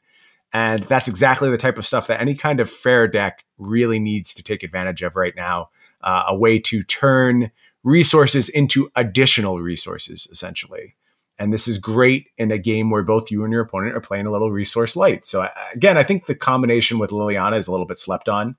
And 0.52 0.80
that's 0.80 1.06
exactly 1.06 1.48
the 1.48 1.58
type 1.58 1.78
of 1.78 1.86
stuff 1.86 2.08
that 2.08 2.20
any 2.20 2.34
kind 2.34 2.58
of 2.58 2.68
fair 2.68 3.06
deck 3.06 3.44
really 3.56 4.00
needs 4.00 4.34
to 4.34 4.42
take 4.42 4.62
advantage 4.62 5.02
of 5.02 5.14
right 5.14 5.34
now. 5.36 5.70
Uh, 6.02 6.24
a 6.28 6.34
way 6.34 6.58
to 6.58 6.82
turn 6.82 7.50
resources 7.82 8.48
into 8.48 8.90
additional 8.96 9.58
resources, 9.58 10.28
essentially. 10.30 10.96
And 11.38 11.54
this 11.54 11.66
is 11.66 11.78
great 11.78 12.28
in 12.36 12.52
a 12.52 12.58
game 12.58 12.90
where 12.90 13.02
both 13.02 13.30
you 13.30 13.44
and 13.44 13.52
your 13.52 13.62
opponent 13.62 13.96
are 13.96 14.00
playing 14.00 14.26
a 14.26 14.30
little 14.30 14.52
resource 14.52 14.94
light. 14.94 15.24
So, 15.24 15.48
again, 15.72 15.96
I 15.96 16.04
think 16.04 16.26
the 16.26 16.34
combination 16.34 16.98
with 16.98 17.10
Liliana 17.10 17.56
is 17.56 17.66
a 17.66 17.70
little 17.70 17.86
bit 17.86 17.98
slept 17.98 18.28
on, 18.28 18.56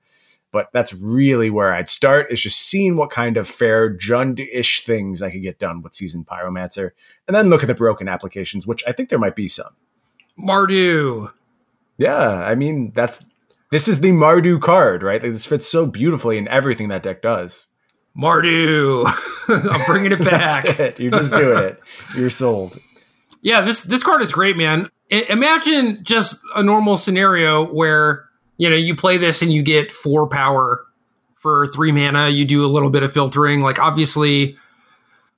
but 0.50 0.68
that's 0.72 0.92
really 0.92 1.48
where 1.48 1.72
I'd 1.72 1.88
start 1.88 2.32
is 2.32 2.40
just 2.40 2.58
seeing 2.58 2.96
what 2.96 3.10
kind 3.10 3.36
of 3.36 3.48
fair 3.48 3.96
Jund 3.96 4.44
ish 4.52 4.84
things 4.84 5.22
I 5.22 5.30
could 5.30 5.42
get 5.42 5.60
done 5.60 5.82
with 5.82 5.94
Seasoned 5.94 6.26
Pyromancer, 6.26 6.90
and 7.28 7.36
then 7.36 7.50
look 7.50 7.62
at 7.62 7.68
the 7.68 7.74
broken 7.74 8.08
applications, 8.08 8.66
which 8.66 8.82
I 8.86 8.90
think 8.92 9.10
there 9.10 9.18
might 9.18 9.36
be 9.36 9.46
some. 9.46 9.76
Mardu. 10.36 11.32
Yeah, 11.98 12.28
I 12.30 12.56
mean, 12.56 12.90
that's 12.96 13.20
this 13.70 13.86
is 13.86 14.00
the 14.00 14.10
Mardu 14.10 14.60
card, 14.60 15.02
right? 15.02 15.22
Like, 15.22 15.32
This 15.32 15.46
fits 15.46 15.68
so 15.68 15.86
beautifully 15.86 16.36
in 16.36 16.48
everything 16.48 16.88
that 16.88 17.02
deck 17.02 17.22
does. 17.22 17.68
Mardu. 18.16 19.06
I'm 19.48 19.84
bringing 19.86 20.12
it 20.12 20.24
back. 20.24 20.64
it. 20.78 21.00
You're 21.00 21.10
just 21.10 21.34
doing 21.34 21.58
it. 21.64 21.80
You're 22.16 22.30
sold. 22.30 22.78
Yeah, 23.40 23.60
this 23.60 23.82
this 23.82 24.02
card 24.02 24.22
is 24.22 24.32
great, 24.32 24.56
man. 24.56 24.88
I, 25.10 25.26
imagine 25.28 26.00
just 26.02 26.40
a 26.54 26.62
normal 26.62 26.96
scenario 26.98 27.66
where 27.66 28.28
you 28.56 28.70
know 28.70 28.76
you 28.76 28.94
play 28.94 29.16
this 29.18 29.42
and 29.42 29.52
you 29.52 29.62
get 29.62 29.90
four 29.92 30.28
power 30.28 30.84
for 31.36 31.66
three 31.68 31.90
mana. 31.92 32.28
You 32.28 32.44
do 32.44 32.64
a 32.64 32.68
little 32.68 32.90
bit 32.90 33.02
of 33.02 33.12
filtering. 33.12 33.60
Like 33.62 33.78
obviously, 33.78 34.56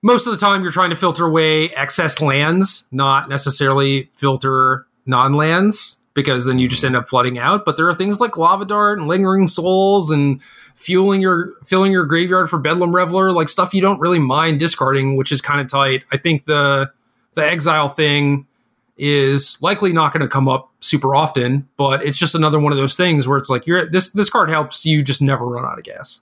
most 0.03 0.27
of 0.27 0.33
the 0.33 0.39
time 0.39 0.62
you're 0.62 0.72
trying 0.72 0.91
to 0.91 0.97
filter 0.97 1.25
away 1.25 1.70
excess 1.70 2.20
lands, 2.20 2.87
not 2.93 3.29
necessarily 3.29 4.11
filter 4.14 4.87
non 5.07 5.33
lands 5.33 5.99
because 6.12 6.45
then 6.45 6.59
you 6.59 6.68
just 6.68 6.85
end 6.85 6.95
up 6.95 7.09
flooding 7.09 7.39
out. 7.39 7.64
But 7.64 7.77
there 7.77 7.89
are 7.89 7.95
things 7.95 8.20
like 8.20 8.37
Lava 8.37 8.64
Dart 8.64 8.99
and 8.99 9.09
Lingering 9.09 9.49
Souls 9.49 10.11
and 10.11 10.41
fueling 10.75 11.20
your 11.20 11.55
filling 11.64 11.93
your 11.93 12.05
graveyard 12.05 12.51
for 12.51 12.59
Bedlam 12.59 12.95
Reveler, 12.95 13.33
like 13.33 13.49
stuff 13.49 13.75
you 13.75 13.81
don't 13.81 14.01
really 14.01 14.18
mind 14.18 14.61
discarding, 14.61 15.16
which 15.16 15.33
is 15.33 15.41
kind 15.41 15.61
of 15.61 15.68
tight. 15.68 16.05
I 16.12 16.16
think 16.16 16.45
the 16.47 16.91
the 17.35 17.45
exile 17.45 17.89
thing 17.89 18.47
is 18.97 19.59
likely 19.61 19.93
not 19.93 20.12
going 20.12 20.20
to 20.20 20.29
come 20.29 20.49
up 20.49 20.70
super 20.81 21.14
often, 21.14 21.68
but 21.77 22.05
it's 22.05 22.16
just 22.16 22.35
another 22.35 22.61
one 22.61 22.72
of 22.72 22.79
those 22.79 22.97
things 22.97 23.27
where 23.27 23.39
it's 23.39 23.51
like 23.51 23.66
you're 23.66 23.87
this 23.87 24.11
this 24.11 24.31
card 24.31 24.49
helps 24.49 24.85
you 24.87 25.03
just 25.03 25.22
never 25.22 25.47
run 25.47 25.64
out 25.64 25.79
of 25.79 25.85
gas. 25.85 26.20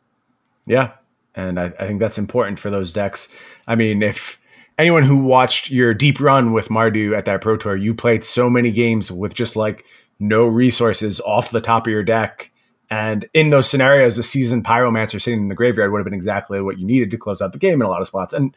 Yeah. 0.66 0.92
And 1.34 1.58
I, 1.58 1.72
I 1.78 1.86
think 1.86 1.98
that's 1.98 2.18
important 2.18 2.58
for 2.58 2.70
those 2.70 2.92
decks. 2.92 3.32
I 3.66 3.74
mean, 3.74 4.02
if 4.02 4.38
anyone 4.78 5.02
who 5.02 5.16
watched 5.16 5.70
your 5.70 5.94
deep 5.94 6.20
run 6.20 6.52
with 6.52 6.68
Mardu 6.68 7.16
at 7.16 7.24
that 7.24 7.40
Pro 7.40 7.56
Tour, 7.56 7.76
you 7.76 7.94
played 7.94 8.22
so 8.22 8.50
many 8.50 8.70
games 8.70 9.10
with 9.10 9.34
just 9.34 9.56
like 9.56 9.84
no 10.20 10.46
resources 10.46 11.20
off 11.22 11.50
the 11.50 11.60
top 11.60 11.86
of 11.86 11.90
your 11.90 12.02
deck 12.02 12.51
and 12.92 13.26
in 13.32 13.48
those 13.48 13.70
scenarios, 13.70 14.18
a 14.18 14.22
seasoned 14.22 14.66
pyromancer 14.66 15.18
sitting 15.18 15.40
in 15.40 15.48
the 15.48 15.54
graveyard 15.54 15.90
would 15.92 15.98
have 15.98 16.04
been 16.04 16.12
exactly 16.12 16.60
what 16.60 16.78
you 16.78 16.84
needed 16.84 17.10
to 17.12 17.16
close 17.16 17.40
out 17.40 17.54
the 17.54 17.58
game 17.58 17.80
in 17.80 17.86
a 17.86 17.88
lot 17.88 18.02
of 18.02 18.06
spots. 18.06 18.34
And 18.34 18.54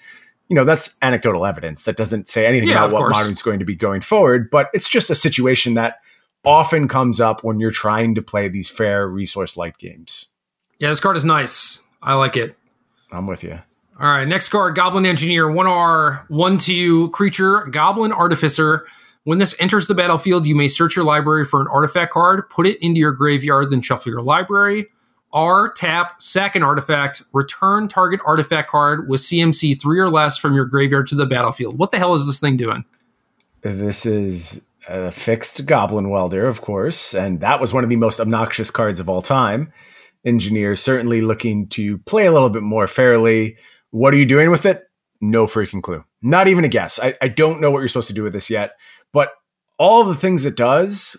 you 0.49 0.55
know 0.57 0.65
that's 0.65 0.93
anecdotal 1.01 1.45
evidence 1.45 1.83
that 1.83 1.95
doesn't 1.95 2.27
say 2.27 2.45
anything 2.45 2.67
yeah, 2.67 2.83
about 2.83 2.91
what 2.91 2.99
course. 2.99 3.13
modern's 3.13 3.41
going 3.41 3.59
to 3.59 3.65
be 3.65 3.75
going 3.75 4.01
forward, 4.01 4.49
but 4.51 4.69
it's 4.73 4.89
just 4.89 5.09
a 5.09 5.15
situation 5.15 5.75
that 5.75 6.01
often 6.43 6.89
comes 6.89 7.21
up 7.21 7.45
when 7.45 7.61
you're 7.61 7.71
trying 7.71 8.13
to 8.15 8.21
play 8.21 8.49
these 8.49 8.69
fair 8.69 9.07
resource 9.07 9.55
light 9.55 9.77
games. 9.77 10.27
Yeah, 10.79 10.89
this 10.89 10.99
card 10.99 11.15
is 11.15 11.23
nice. 11.23 11.81
I 12.01 12.15
like 12.15 12.35
it. 12.35 12.57
I'm 13.13 13.27
with 13.27 13.41
you. 13.41 13.57
All 14.01 14.09
right, 14.09 14.27
next 14.27 14.49
card, 14.49 14.75
Goblin 14.75 15.05
Engineer, 15.05 15.45
1R, 15.45 16.29
1 16.29 16.57
2 16.57 17.09
creature, 17.11 17.61
Goblin 17.67 18.11
Artificer. 18.11 18.85
When 19.25 19.39
this 19.39 19.55
enters 19.59 19.87
the 19.87 19.95
battlefield, 19.95 20.45
you 20.45 20.53
may 20.53 20.67
search 20.67 20.95
your 20.95 21.03
library 21.03 21.45
for 21.45 21.59
an 21.59 21.67
artifact 21.67 22.13
card, 22.13 22.47
put 22.51 22.67
it 22.67 22.77
into 22.79 22.99
your 22.99 23.11
graveyard, 23.11 23.71
then 23.71 23.81
shuffle 23.81 24.11
your 24.11 24.21
library. 24.21 24.85
R, 25.33 25.73
tap, 25.73 26.21
sack 26.21 26.55
an 26.55 26.61
artifact, 26.61 27.23
return 27.33 27.87
target 27.87 28.19
artifact 28.23 28.69
card 28.69 29.09
with 29.09 29.21
CMC 29.21 29.81
three 29.81 29.99
or 29.99 30.09
less 30.09 30.37
from 30.37 30.53
your 30.53 30.65
graveyard 30.65 31.07
to 31.07 31.15
the 31.15 31.25
battlefield. 31.25 31.79
What 31.79 31.91
the 31.91 31.97
hell 31.97 32.13
is 32.13 32.27
this 32.27 32.39
thing 32.39 32.55
doing? 32.55 32.85
This 33.63 34.05
is 34.05 34.63
a 34.87 35.11
fixed 35.11 35.65
Goblin 35.65 36.11
Welder, 36.11 36.45
of 36.45 36.61
course, 36.61 37.15
and 37.15 37.39
that 37.39 37.59
was 37.59 37.73
one 37.73 37.83
of 37.83 37.89
the 37.89 37.95
most 37.95 38.19
obnoxious 38.19 38.69
cards 38.69 38.99
of 38.99 39.09
all 39.09 39.23
time. 39.23 39.73
Engineer 40.23 40.75
certainly 40.75 41.21
looking 41.21 41.67
to 41.69 41.97
play 41.99 42.27
a 42.27 42.31
little 42.31 42.51
bit 42.51 42.61
more 42.61 42.85
fairly. 42.85 43.57
What 43.89 44.13
are 44.13 44.17
you 44.17 44.25
doing 44.27 44.51
with 44.51 44.67
it? 44.67 44.83
No 45.19 45.47
freaking 45.47 45.81
clue. 45.81 46.03
Not 46.21 46.47
even 46.47 46.63
a 46.63 46.67
guess. 46.67 46.99
I, 47.01 47.15
I 47.23 47.27
don't 47.27 47.59
know 47.59 47.71
what 47.71 47.79
you're 47.79 47.87
supposed 47.87 48.09
to 48.09 48.13
do 48.13 48.23
with 48.23 48.33
this 48.33 48.51
yet. 48.51 48.73
But 49.15 49.29
all 49.77 50.03
the 50.03 50.13
things 50.13 50.43
it 50.43 50.57
does 50.57 51.15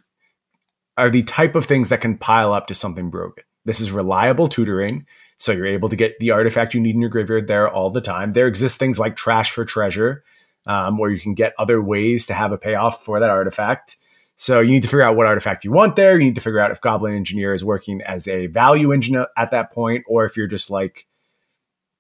are 0.99 1.09
the 1.09 1.23
type 1.23 1.55
of 1.55 1.65
things 1.65 1.89
that 1.89 2.03
can 2.03 2.19
pile 2.19 2.53
up 2.53 2.67
to 2.67 2.75
something 2.75 3.09
broken. 3.09 3.43
This 3.65 3.81
is 3.81 3.91
reliable 3.91 4.49
tutoring. 4.49 5.07
So 5.39 5.53
you're 5.53 5.65
able 5.65 5.89
to 5.89 5.97
get 5.97 6.19
the 6.19 6.31
artifact 6.31 6.75
you 6.75 6.81
need 6.81 6.95
in 6.95 7.01
your 7.01 7.09
graveyard 7.09 7.47
there 7.47 7.71
all 7.71 7.89
the 7.89 8.03
time. 8.03 8.33
There 8.33 8.49
exist 8.49 8.77
things 8.79 8.99
like 8.99 9.17
trash 9.17 9.51
for 9.51 9.65
treasure, 9.65 10.25
um, 10.67 10.99
where 10.99 11.11
you 11.11 11.19
can 11.19 11.33
get 11.33 11.55
other 11.59 11.81
ways 11.81 12.27
to 12.27 12.35
have 12.35 12.53
a 12.53 12.59
payoff 12.59 13.03
for 13.03 13.19
that 13.19 13.31
artifact. 13.31 13.97
So 14.37 14.61
you 14.61 14.73
need 14.73 14.83
to 14.83 14.89
figure 14.91 15.01
out 15.01 15.17
what 15.17 15.27
artifact 15.27 15.65
you 15.65 15.73
want 15.73 15.97
there. 15.97 16.19
You 16.19 16.27
need 16.27 16.35
to 16.35 16.43
figure 16.43 16.61
out 16.61 16.73
if 16.73 16.83
Goblin 16.83 17.15
Engineer 17.15 17.55
is 17.55 17.65
working 17.65 18.03
as 18.03 18.29
a 18.29 18.49
value 18.49 18.93
engine 18.93 19.25
at 19.39 19.53
that 19.53 19.73
point, 19.73 20.05
or 20.07 20.27
if 20.27 20.37
you're 20.37 20.47
just 20.47 20.71
like 20.71 21.07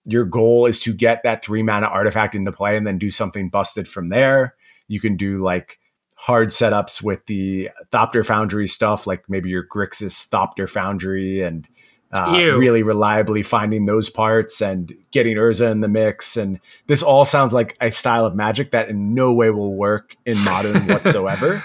your 0.04 0.26
goal 0.26 0.66
is 0.66 0.78
to 0.80 0.92
get 0.92 1.22
that 1.22 1.42
three 1.42 1.62
mana 1.62 1.86
artifact 1.86 2.34
into 2.34 2.52
play 2.52 2.76
and 2.76 2.86
then 2.86 2.98
do 2.98 3.10
something 3.10 3.48
busted 3.48 3.88
from 3.88 4.10
there. 4.10 4.56
You 4.88 5.00
can 5.00 5.16
do 5.16 5.38
like 5.38 5.78
hard 6.26 6.48
setups 6.48 7.00
with 7.00 7.24
the 7.26 7.70
Thopter 7.92 8.26
Foundry 8.26 8.66
stuff, 8.66 9.06
like 9.06 9.22
maybe 9.28 9.48
your 9.48 9.64
Grixis 9.64 10.28
Thopter 10.28 10.68
Foundry 10.68 11.40
and 11.40 11.68
uh, 12.10 12.32
really 12.58 12.82
reliably 12.82 13.44
finding 13.44 13.86
those 13.86 14.10
parts 14.10 14.60
and 14.60 14.92
getting 15.12 15.36
Urza 15.36 15.70
in 15.70 15.82
the 15.82 15.88
mix. 15.88 16.36
And 16.36 16.58
this 16.88 17.00
all 17.00 17.24
sounds 17.24 17.52
like 17.52 17.76
a 17.80 17.92
style 17.92 18.26
of 18.26 18.34
magic 18.34 18.72
that 18.72 18.88
in 18.88 19.14
no 19.14 19.32
way 19.32 19.50
will 19.50 19.76
work 19.76 20.16
in 20.26 20.36
modern 20.40 20.86
whatsoever. 20.88 21.62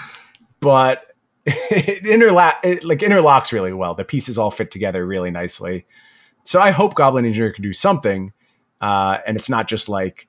But 0.60 1.12
it, 1.44 2.04
interla- 2.04 2.62
it 2.62 2.84
like 2.84 3.00
interlocks 3.00 3.52
really 3.52 3.72
well. 3.72 3.96
The 3.96 4.04
pieces 4.04 4.38
all 4.38 4.52
fit 4.52 4.70
together 4.70 5.04
really 5.04 5.32
nicely. 5.32 5.86
So 6.44 6.60
I 6.60 6.70
hope 6.70 6.94
Goblin 6.94 7.26
Engineer 7.26 7.52
can 7.52 7.64
do 7.64 7.72
something. 7.72 8.32
Uh, 8.80 9.18
and 9.26 9.36
it's 9.36 9.48
not 9.48 9.66
just 9.66 9.88
like 9.88 10.28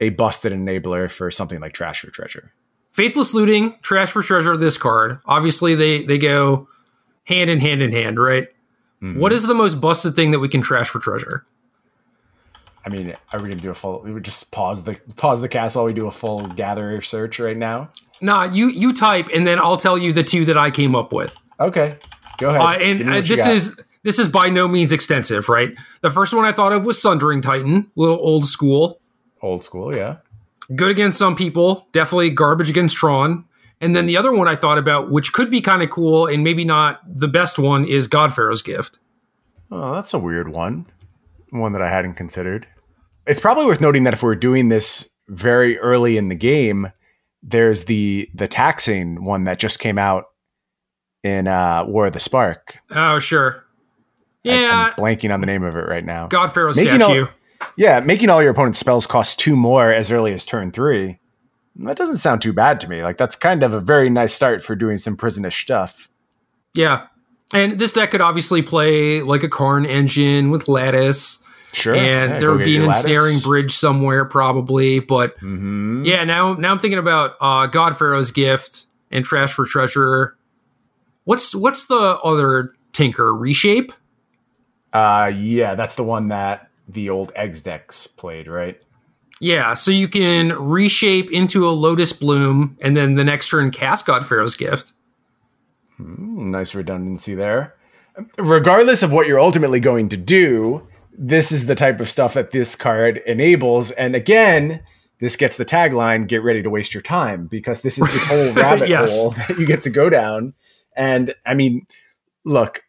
a 0.00 0.10
busted 0.10 0.52
enabler 0.52 1.10
for 1.10 1.32
something 1.32 1.58
like 1.58 1.72
Trash 1.72 2.02
for 2.02 2.12
Treasure. 2.12 2.52
Faithless 3.00 3.32
looting, 3.32 3.78
trash 3.80 4.10
for 4.10 4.22
treasure. 4.22 4.58
This 4.58 4.76
card, 4.76 5.20
obviously, 5.24 5.74
they 5.74 6.02
they 6.04 6.18
go 6.18 6.68
hand 7.24 7.48
in 7.48 7.58
hand 7.58 7.80
in 7.80 7.92
hand, 7.92 8.20
right? 8.20 8.48
Mm-hmm. 9.00 9.18
What 9.18 9.32
is 9.32 9.46
the 9.46 9.54
most 9.54 9.80
busted 9.80 10.14
thing 10.14 10.32
that 10.32 10.38
we 10.38 10.50
can 10.50 10.60
trash 10.60 10.90
for 10.90 10.98
treasure? 10.98 11.46
I 12.84 12.90
mean, 12.90 13.14
are 13.32 13.42
we 13.42 13.48
gonna 13.48 13.62
do 13.62 13.70
a 13.70 13.74
full? 13.74 14.02
We 14.02 14.12
would 14.12 14.22
just 14.22 14.50
pause 14.50 14.84
the 14.84 15.00
pause 15.16 15.40
the 15.40 15.48
cast 15.48 15.76
while 15.76 15.86
we 15.86 15.94
do 15.94 16.08
a 16.08 16.12
full 16.12 16.42
gatherer 16.48 17.00
search 17.00 17.40
right 17.40 17.56
now. 17.56 17.88
Nah, 18.20 18.44
you 18.44 18.68
you 18.68 18.92
type 18.92 19.30
and 19.32 19.46
then 19.46 19.58
I'll 19.58 19.78
tell 19.78 19.96
you 19.96 20.12
the 20.12 20.22
two 20.22 20.44
that 20.44 20.58
I 20.58 20.70
came 20.70 20.94
up 20.94 21.10
with. 21.10 21.34
Okay. 21.58 21.96
Go 22.36 22.50
ahead. 22.50 22.60
Uh, 22.60 22.84
and 22.84 23.10
uh, 23.10 23.20
this 23.22 23.46
is 23.46 23.82
this 24.02 24.18
is 24.18 24.28
by 24.28 24.50
no 24.50 24.68
means 24.68 24.92
extensive, 24.92 25.48
right? 25.48 25.70
The 26.02 26.10
first 26.10 26.34
one 26.34 26.44
I 26.44 26.52
thought 26.52 26.74
of 26.74 26.84
was 26.84 27.00
Sundering 27.00 27.40
Titan, 27.40 27.90
little 27.96 28.18
old 28.18 28.44
school. 28.44 29.00
Old 29.40 29.64
school, 29.64 29.96
yeah. 29.96 30.16
Good 30.74 30.90
against 30.90 31.18
some 31.18 31.36
people, 31.36 31.88
definitely 31.92 32.30
garbage 32.30 32.70
against 32.70 32.96
Tron. 32.96 33.44
And 33.80 33.96
then 33.96 34.06
the 34.06 34.16
other 34.16 34.32
one 34.32 34.46
I 34.46 34.56
thought 34.56 34.78
about, 34.78 35.10
which 35.10 35.32
could 35.32 35.50
be 35.50 35.60
kind 35.60 35.82
of 35.82 35.90
cool 35.90 36.26
and 36.26 36.44
maybe 36.44 36.64
not 36.64 37.00
the 37.06 37.28
best 37.28 37.58
one, 37.58 37.86
is 37.86 38.06
God 38.06 38.34
Pharaoh's 38.34 38.62
Gift. 38.62 38.98
Oh, 39.70 39.94
that's 39.94 40.12
a 40.12 40.18
weird 40.18 40.48
one. 40.48 40.86
One 41.50 41.72
that 41.72 41.82
I 41.82 41.88
hadn't 41.88 42.14
considered. 42.14 42.66
It's 43.26 43.40
probably 43.40 43.66
worth 43.66 43.80
noting 43.80 44.04
that 44.04 44.12
if 44.12 44.22
we're 44.22 44.34
doing 44.34 44.68
this 44.68 45.08
very 45.28 45.78
early 45.78 46.16
in 46.16 46.28
the 46.28 46.34
game, 46.34 46.92
there's 47.42 47.84
the 47.84 48.28
the 48.34 48.46
taxing 48.46 49.24
one 49.24 49.44
that 49.44 49.58
just 49.58 49.78
came 49.78 49.98
out 49.98 50.24
in 51.22 51.46
uh, 51.46 51.84
War 51.86 52.06
of 52.06 52.12
the 52.12 52.20
Spark. 52.20 52.78
Oh, 52.90 53.18
sure. 53.18 53.64
Yeah, 54.42 54.54
I, 54.54 54.88
am 54.88 54.94
blanking 54.94 55.32
on 55.32 55.40
the 55.40 55.46
name 55.46 55.62
of 55.62 55.76
it 55.76 55.86
right 55.86 56.04
now. 56.04 56.26
God 56.28 56.52
Pharaoh 56.52 56.72
statue. 56.72 57.26
All, 57.26 57.30
yeah, 57.76 58.00
making 58.00 58.30
all 58.30 58.42
your 58.42 58.52
opponent's 58.52 58.78
spells 58.78 59.06
cost 59.06 59.38
two 59.38 59.56
more 59.56 59.92
as 59.92 60.10
early 60.10 60.32
as 60.32 60.44
turn 60.44 60.70
three. 60.72 61.18
That 61.76 61.96
doesn't 61.96 62.18
sound 62.18 62.42
too 62.42 62.52
bad 62.52 62.80
to 62.80 62.88
me. 62.88 63.02
Like 63.02 63.16
that's 63.16 63.36
kind 63.36 63.62
of 63.62 63.72
a 63.72 63.80
very 63.80 64.10
nice 64.10 64.34
start 64.34 64.62
for 64.62 64.74
doing 64.74 64.98
some 64.98 65.16
prisonish 65.16 65.60
stuff. 65.60 66.08
Yeah, 66.74 67.06
and 67.52 67.72
this 67.72 67.92
deck 67.92 68.10
could 68.10 68.20
obviously 68.20 68.62
play 68.62 69.22
like 69.22 69.42
a 69.42 69.48
Karn 69.48 69.86
engine 69.86 70.50
with 70.50 70.68
lattice. 70.68 71.38
Sure. 71.72 71.94
And 71.94 72.32
yeah, 72.32 72.38
there 72.38 72.50
would 72.50 72.64
be 72.64 72.76
an 72.76 72.82
ensnaring 72.82 73.38
bridge 73.38 73.72
somewhere, 73.72 74.24
probably. 74.24 74.98
But 74.98 75.36
mm-hmm. 75.36 76.04
yeah, 76.04 76.24
now 76.24 76.54
now 76.54 76.72
I'm 76.72 76.78
thinking 76.78 76.98
about 76.98 77.36
uh, 77.40 77.66
God 77.66 77.96
Pharaoh's 77.96 78.30
gift 78.30 78.86
and 79.10 79.24
Trash 79.24 79.52
for 79.52 79.64
Treasure. 79.64 80.36
What's 81.24 81.54
what's 81.54 81.86
the 81.86 82.18
other 82.24 82.74
Tinker 82.92 83.34
reshape? 83.34 83.92
Uh 84.92 85.30
yeah, 85.34 85.76
that's 85.76 85.94
the 85.94 86.02
one 86.02 86.28
that 86.28 86.69
the 86.92 87.10
old 87.10 87.32
eggs 87.34 87.62
decks 87.62 88.06
played, 88.06 88.48
right? 88.48 88.80
Yeah, 89.40 89.74
so 89.74 89.90
you 89.90 90.06
can 90.06 90.52
reshape 90.52 91.30
into 91.30 91.66
a 91.66 91.70
Lotus 91.70 92.12
Bloom 92.12 92.76
and 92.82 92.96
then 92.96 93.14
the 93.14 93.24
next 93.24 93.48
turn 93.48 93.70
cast 93.70 94.04
God 94.04 94.26
Pharaoh's 94.26 94.56
gift. 94.56 94.92
Mm, 95.98 96.50
nice 96.50 96.74
redundancy 96.74 97.34
there. 97.34 97.74
Regardless 98.36 99.02
of 99.02 99.12
what 99.12 99.26
you're 99.26 99.40
ultimately 99.40 99.80
going 99.80 100.10
to 100.10 100.16
do, 100.16 100.86
this 101.16 101.52
is 101.52 101.66
the 101.66 101.74
type 101.74 102.00
of 102.00 102.10
stuff 102.10 102.34
that 102.34 102.50
this 102.50 102.76
card 102.76 103.22
enables. 103.26 103.90
And 103.92 104.14
again, 104.14 104.82
this 105.20 105.36
gets 105.36 105.56
the 105.56 105.64
tagline 105.64 106.26
get 106.26 106.42
ready 106.42 106.62
to 106.62 106.70
waste 106.70 106.92
your 106.92 107.02
time 107.02 107.46
because 107.46 107.82
this 107.82 107.98
is 107.98 108.10
this 108.12 108.26
whole 108.26 108.52
rabbit 108.54 108.88
yes. 108.88 109.16
hole 109.16 109.30
that 109.48 109.58
you 109.58 109.66
get 109.66 109.82
to 109.82 109.90
go 109.90 110.10
down. 110.10 110.54
And 110.96 111.34
I 111.46 111.54
mean, 111.54 111.86
look, 112.44 112.82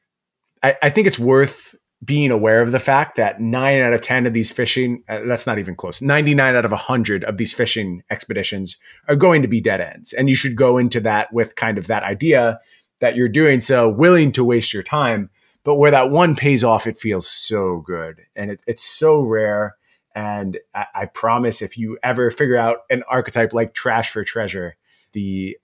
I, 0.64 0.76
I, 0.82 0.90
think 0.90 1.08
it's 1.08 1.20
worth 1.20 1.76
being 2.04 2.32
aware 2.32 2.62
of 2.62 2.72
the 2.72 2.80
fact 2.80 3.16
that 3.16 3.40
nine 3.40 3.80
out 3.80 3.94
of 3.94 4.02
10 4.02 4.26
of 4.26 4.34
these 4.34 4.52
fishing, 4.52 5.04
uh, 5.08 5.22
that's 5.26 5.46
not 5.46 5.60
even 5.60 5.76
close, 5.76 6.02
99 6.02 6.56
out 6.56 6.66
of 6.66 6.72
100 6.72 7.24
of 7.24 7.38
these 7.38 7.54
fishing 7.54 8.02
expeditions 8.10 8.78
are 9.08 9.16
going 9.16 9.42
to 9.44 9.48
be 9.48 9.62
dead 9.62 9.82
ends. 9.82 10.14
And 10.14 10.28
you 10.28 10.36
should 10.36 10.56
go 10.56 10.78
into 10.78 11.00
that 11.02 11.32
with 11.32 11.56
kind 11.56 11.78
of 11.78 11.88
that 11.88 12.04
idea 12.04 12.60
that 13.00 13.16
you're 13.16 13.30
doing 13.30 13.62
so 13.62 13.88
willing 13.88 14.32
to 14.32 14.44
waste 14.44 14.74
your 14.74 14.84
time 14.84 15.30
but 15.64 15.76
where 15.76 15.92
that 15.92 16.10
one 16.10 16.36
pays 16.36 16.64
off, 16.64 16.88
it 16.88 16.98
feels 16.98 17.28
so 17.28 17.84
good. 17.86 18.22
And 18.36 18.52
it, 18.52 18.62
it's 18.66 18.84
so 18.84 19.22
rare. 19.22 19.76
And 20.16 20.58
I, 20.74 20.86
I 20.96 21.06
promise 21.06 21.62
if 21.62 21.78
you 21.78 21.98
ever 22.04 22.32
figure 22.32 22.58
out 22.58 22.80
an 22.90 23.04
archetype 23.08 23.54
like 23.54 23.74
Trash 23.74 24.10
for 24.10 24.24
Treasure, 24.24 24.76
the 25.14 25.58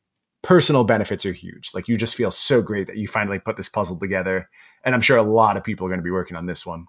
personal 0.43 0.83
benefits 0.83 1.25
are 1.25 1.33
huge. 1.33 1.71
Like 1.73 1.87
you 1.87 1.97
just 1.97 2.15
feel 2.15 2.31
so 2.31 2.61
great 2.61 2.87
that 2.87 2.97
you 2.97 3.07
finally 3.07 3.39
put 3.39 3.57
this 3.57 3.69
puzzle 3.69 3.97
together. 3.97 4.49
And 4.83 4.95
I'm 4.95 5.01
sure 5.01 5.17
a 5.17 5.23
lot 5.23 5.57
of 5.57 5.63
people 5.63 5.85
are 5.85 5.89
going 5.89 5.99
to 5.99 6.03
be 6.03 6.11
working 6.11 6.37
on 6.37 6.45
this 6.45 6.65
one. 6.65 6.87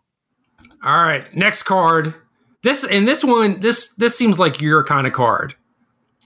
All 0.84 1.02
right, 1.02 1.34
next 1.34 1.64
card. 1.64 2.14
This 2.62 2.84
and 2.84 3.06
this 3.06 3.24
one, 3.24 3.60
this 3.60 3.94
this 3.94 4.16
seems 4.16 4.38
like 4.38 4.60
your 4.60 4.84
kind 4.84 5.06
of 5.06 5.12
card. 5.12 5.54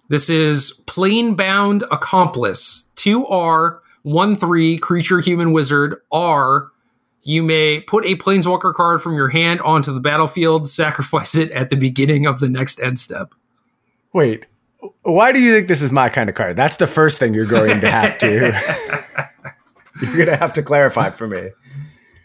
This 0.08 0.28
is 0.28 0.82
Planebound 0.86 1.82
Accomplice. 1.90 2.88
2R, 2.96 3.80
1 4.02 4.36
3, 4.36 4.78
creature, 4.78 5.20
human, 5.20 5.52
wizard, 5.52 6.00
R, 6.10 6.68
you 7.22 7.42
may 7.42 7.80
put 7.80 8.04
a 8.04 8.16
planeswalker 8.16 8.74
card 8.74 9.02
from 9.02 9.14
your 9.14 9.28
hand 9.28 9.60
onto 9.60 9.92
the 9.92 10.00
battlefield, 10.00 10.68
sacrifice 10.68 11.34
it 11.34 11.50
at 11.52 11.70
the 11.70 11.76
beginning 11.76 12.26
of 12.26 12.40
the 12.40 12.48
next 12.48 12.80
end 12.80 12.98
step. 12.98 13.34
Wait, 14.12 14.46
why 15.02 15.32
do 15.32 15.40
you 15.40 15.54
think 15.54 15.68
this 15.68 15.82
is 15.82 15.90
my 15.90 16.08
kind 16.08 16.28
of 16.28 16.34
card? 16.34 16.56
That's 16.56 16.76
the 16.76 16.86
first 16.86 17.18
thing 17.18 17.34
you're 17.34 17.46
going 17.46 17.80
to 17.80 17.90
have 17.90 18.18
to. 18.18 19.28
you're 20.02 20.16
going 20.16 20.26
to 20.26 20.36
have 20.36 20.52
to 20.54 20.62
clarify 20.62 21.10
for 21.10 21.26
me. 21.26 21.50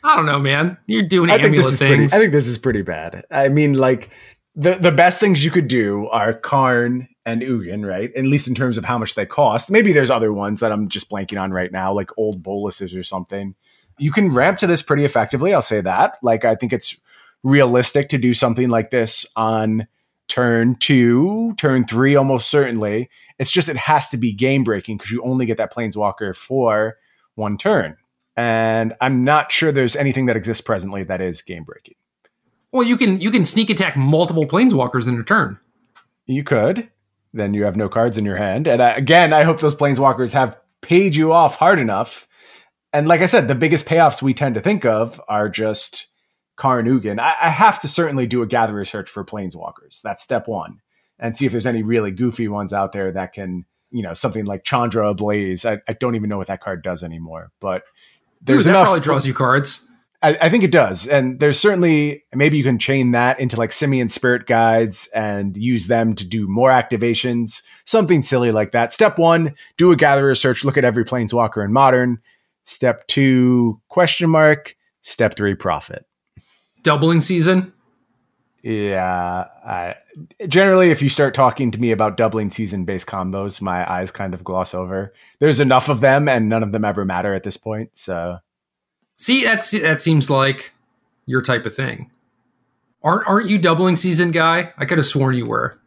I 0.03 0.15
don't 0.15 0.26
know, 0.26 0.39
man. 0.39 0.78
You're 0.86 1.03
doing 1.03 1.30
I 1.30 1.41
think 1.41 1.55
this 1.55 1.65
is 1.65 1.80
things. 1.80 2.11
Pretty, 2.11 2.13
I 2.13 2.18
think 2.20 2.32
this 2.32 2.47
is 2.47 2.57
pretty 2.57 2.82
bad. 2.82 3.26
I 3.32 3.49
mean, 3.49 3.74
like 3.74 4.09
the 4.55 4.76
the 4.76 4.91
best 4.91 5.20
things 5.20 5.43
you 5.43 5.51
could 5.51 5.68
do 5.68 6.07
are 6.07 6.34
Karn 6.34 7.09
and 7.26 7.41
Ugin, 7.41 7.86
right? 7.86 8.11
At 8.15 8.24
least 8.24 8.47
in 8.47 8.55
terms 8.55 8.78
of 8.78 8.86
how 8.86 8.97
much 8.97 9.15
they 9.15 9.26
cost. 9.26 9.70
Maybe 9.70 9.91
there's 9.91 10.09
other 10.09 10.32
ones 10.32 10.61
that 10.61 10.72
I'm 10.72 10.88
just 10.88 11.09
blanking 11.09 11.41
on 11.41 11.51
right 11.51 11.72
now, 11.72 11.93
like 11.93 12.11
old 12.18 12.41
Bolases 12.41 12.97
or 12.97 13.03
something 13.03 13.55
you 13.97 14.11
can 14.11 14.30
ramp 14.30 14.59
to 14.59 14.68
this 14.68 14.82
pretty 14.82 15.05
effectively. 15.05 15.53
I'll 15.53 15.61
say 15.61 15.82
that. 15.82 16.18
Like, 16.22 16.45
I 16.45 16.55
think 16.55 16.74
it's 16.74 16.99
realistic 17.43 18.09
to 18.09 18.18
do 18.18 18.34
something 18.34 18.70
like 18.70 18.91
this 18.91 19.26
on 19.36 19.88
turn 20.28 20.76
two, 20.76 21.53
turn 21.57 21.86
three, 21.86 22.15
almost 22.15 22.49
certainly. 22.49 23.09
It's 23.39 23.51
just 23.51 23.70
it 23.70 23.78
has 23.78 24.09
to 24.09 24.18
be 24.18 24.34
game 24.34 24.63
breaking 24.63 24.97
because 24.97 25.11
you 25.11 25.24
only 25.24 25.45
get 25.45 25.57
that 25.57 25.74
planeswalker 25.74 26.36
for 26.36 26.97
one 27.38 27.57
turn. 27.57 27.97
And 28.35 28.93
I'm 29.01 29.23
not 29.23 29.51
sure 29.51 29.71
there's 29.71 29.95
anything 29.95 30.27
that 30.27 30.38
exists 30.38 30.61
presently 30.61 31.03
that 31.05 31.21
is 31.21 31.41
game 31.41 31.63
breaking. 31.63 31.95
Well, 32.71 32.83
you 32.83 32.97
can 32.97 33.19
you 33.19 33.31
can 33.31 33.45
sneak 33.45 33.69
attack 33.69 33.95
multiple 33.95 34.45
planeswalkers 34.45 35.07
in 35.07 35.19
a 35.19 35.23
turn. 35.23 35.59
You 36.25 36.43
could. 36.43 36.89
Then 37.33 37.53
you 37.53 37.63
have 37.63 37.75
no 37.75 37.89
cards 37.89 38.17
in 38.17 38.25
your 38.25 38.35
hand. 38.35 38.67
And 38.67 38.81
uh, 38.81 38.93
again, 38.95 39.33
I 39.33 39.43
hope 39.43 39.59
those 39.59 39.75
planeswalkers 39.75 40.33
have 40.33 40.57
paid 40.81 41.15
you 41.15 41.31
off 41.31 41.55
hard 41.55 41.79
enough 41.79 42.27
and 42.93 43.07
like 43.07 43.21
I 43.21 43.25
said, 43.25 43.47
the 43.47 43.55
biggest 43.55 43.85
payoffs 43.85 44.21
we 44.21 44.33
tend 44.33 44.55
to 44.55 44.61
think 44.61 44.85
of 44.85 45.21
are 45.27 45.49
just 45.49 46.07
Karn 46.55 46.85
Ugin. 46.85 47.19
I, 47.19 47.35
I 47.41 47.49
have 47.49 47.81
to 47.81 47.88
certainly 47.88 48.25
do 48.25 48.41
a 48.41 48.47
gatherer 48.47 48.85
search 48.85 49.09
for 49.09 49.23
planeswalkers. 49.25 50.01
That's 50.01 50.23
step 50.23 50.47
one. 50.47 50.79
And 51.19 51.38
see 51.38 51.45
if 51.45 51.51
there's 51.51 51.67
any 51.67 51.83
really 51.83 52.11
goofy 52.11 52.47
ones 52.47 52.73
out 52.73 52.91
there 52.91 53.11
that 53.11 53.33
can, 53.33 53.65
you 53.91 54.03
know, 54.03 54.13
something 54.13 54.45
like 54.45 54.63
Chandra 54.63 55.09
Ablaze. 55.09 55.65
I, 55.65 55.79
I 55.88 55.93
don't 55.93 56.15
even 56.15 56.29
know 56.29 56.38
what 56.38 56.47
that 56.47 56.61
card 56.61 56.83
does 56.83 57.03
anymore. 57.03 57.51
But 57.59 57.83
there's 58.41 58.65
that 58.65 58.71
enough. 58.71 58.85
probably 58.85 59.01
draws 59.01 59.25
you 59.25 59.33
cards. 59.33 59.83
I, 60.21 60.38
I, 60.41 60.49
think 60.49 60.63
it 60.63 60.71
does. 60.71 61.07
And 61.07 61.39
there's 61.39 61.59
certainly 61.59 62.23
maybe 62.33 62.57
you 62.57 62.63
can 62.63 62.79
chain 62.79 63.11
that 63.11 63.39
into 63.39 63.55
like 63.55 63.71
Simian 63.71 64.09
Spirit 64.09 64.47
Guides 64.47 65.07
and 65.13 65.55
use 65.55 65.88
them 65.88 66.15
to 66.15 66.27
do 66.27 66.47
more 66.47 66.71
activations, 66.71 67.61
something 67.85 68.23
silly 68.23 68.51
like 68.51 68.71
that. 68.71 68.91
Step 68.91 69.19
one, 69.19 69.53
do 69.77 69.91
a 69.91 69.95
gatherer 69.95 70.33
search, 70.33 70.63
look 70.63 70.77
at 70.77 70.83
every 70.83 71.05
planeswalker 71.05 71.63
in 71.63 71.71
modern. 71.71 72.17
Step 72.63 73.05
two, 73.07 73.79
question 73.89 74.29
mark. 74.29 74.75
Step 75.01 75.38
three, 75.38 75.53
profit. 75.53 76.05
Doubling 76.81 77.21
season? 77.21 77.73
Yeah. 78.68 79.45
I, 79.65 79.95
generally, 80.45 80.91
if 80.91 81.01
you 81.01 81.07
start 81.07 81.34
talking 81.34 81.72
to 81.72 81.80
me 81.80 81.91
about 81.91 82.18
doubling 82.18 82.49
season 82.49 82.84
based 82.84 83.07
combos, 83.07 83.61
my 83.61 83.89
eyes 83.89 84.11
kind 84.11 84.34
of 84.34 84.43
gloss 84.43 84.74
over. 84.74 85.13
There's 85.39 85.61
enough 85.61 85.88
of 85.88 86.01
them, 86.01 86.28
and 86.28 86.49
none 86.49 86.63
of 86.63 86.74
them 86.74 86.84
ever 86.84 87.05
matter 87.05 87.34
at 87.34 87.43
this 87.43 87.55
point. 87.55 87.91
So, 87.93 88.39
see, 89.15 89.45
that's 89.45 89.72
that 89.72 90.01
seems 90.01 90.30
like 90.30 90.74
your 91.26 91.41
type 91.41 91.65
of 91.65 91.76
thing. 91.76 92.11
Aren't 93.03 93.26
aren't 93.26 93.49
you 93.49 93.57
doubling 93.57 93.95
season 93.95 94.32
guy? 94.32 94.74
I 94.78 94.84
could 94.84 94.97
have 94.97 95.07
sworn 95.07 95.38
you 95.38 95.45
were. 95.45 95.80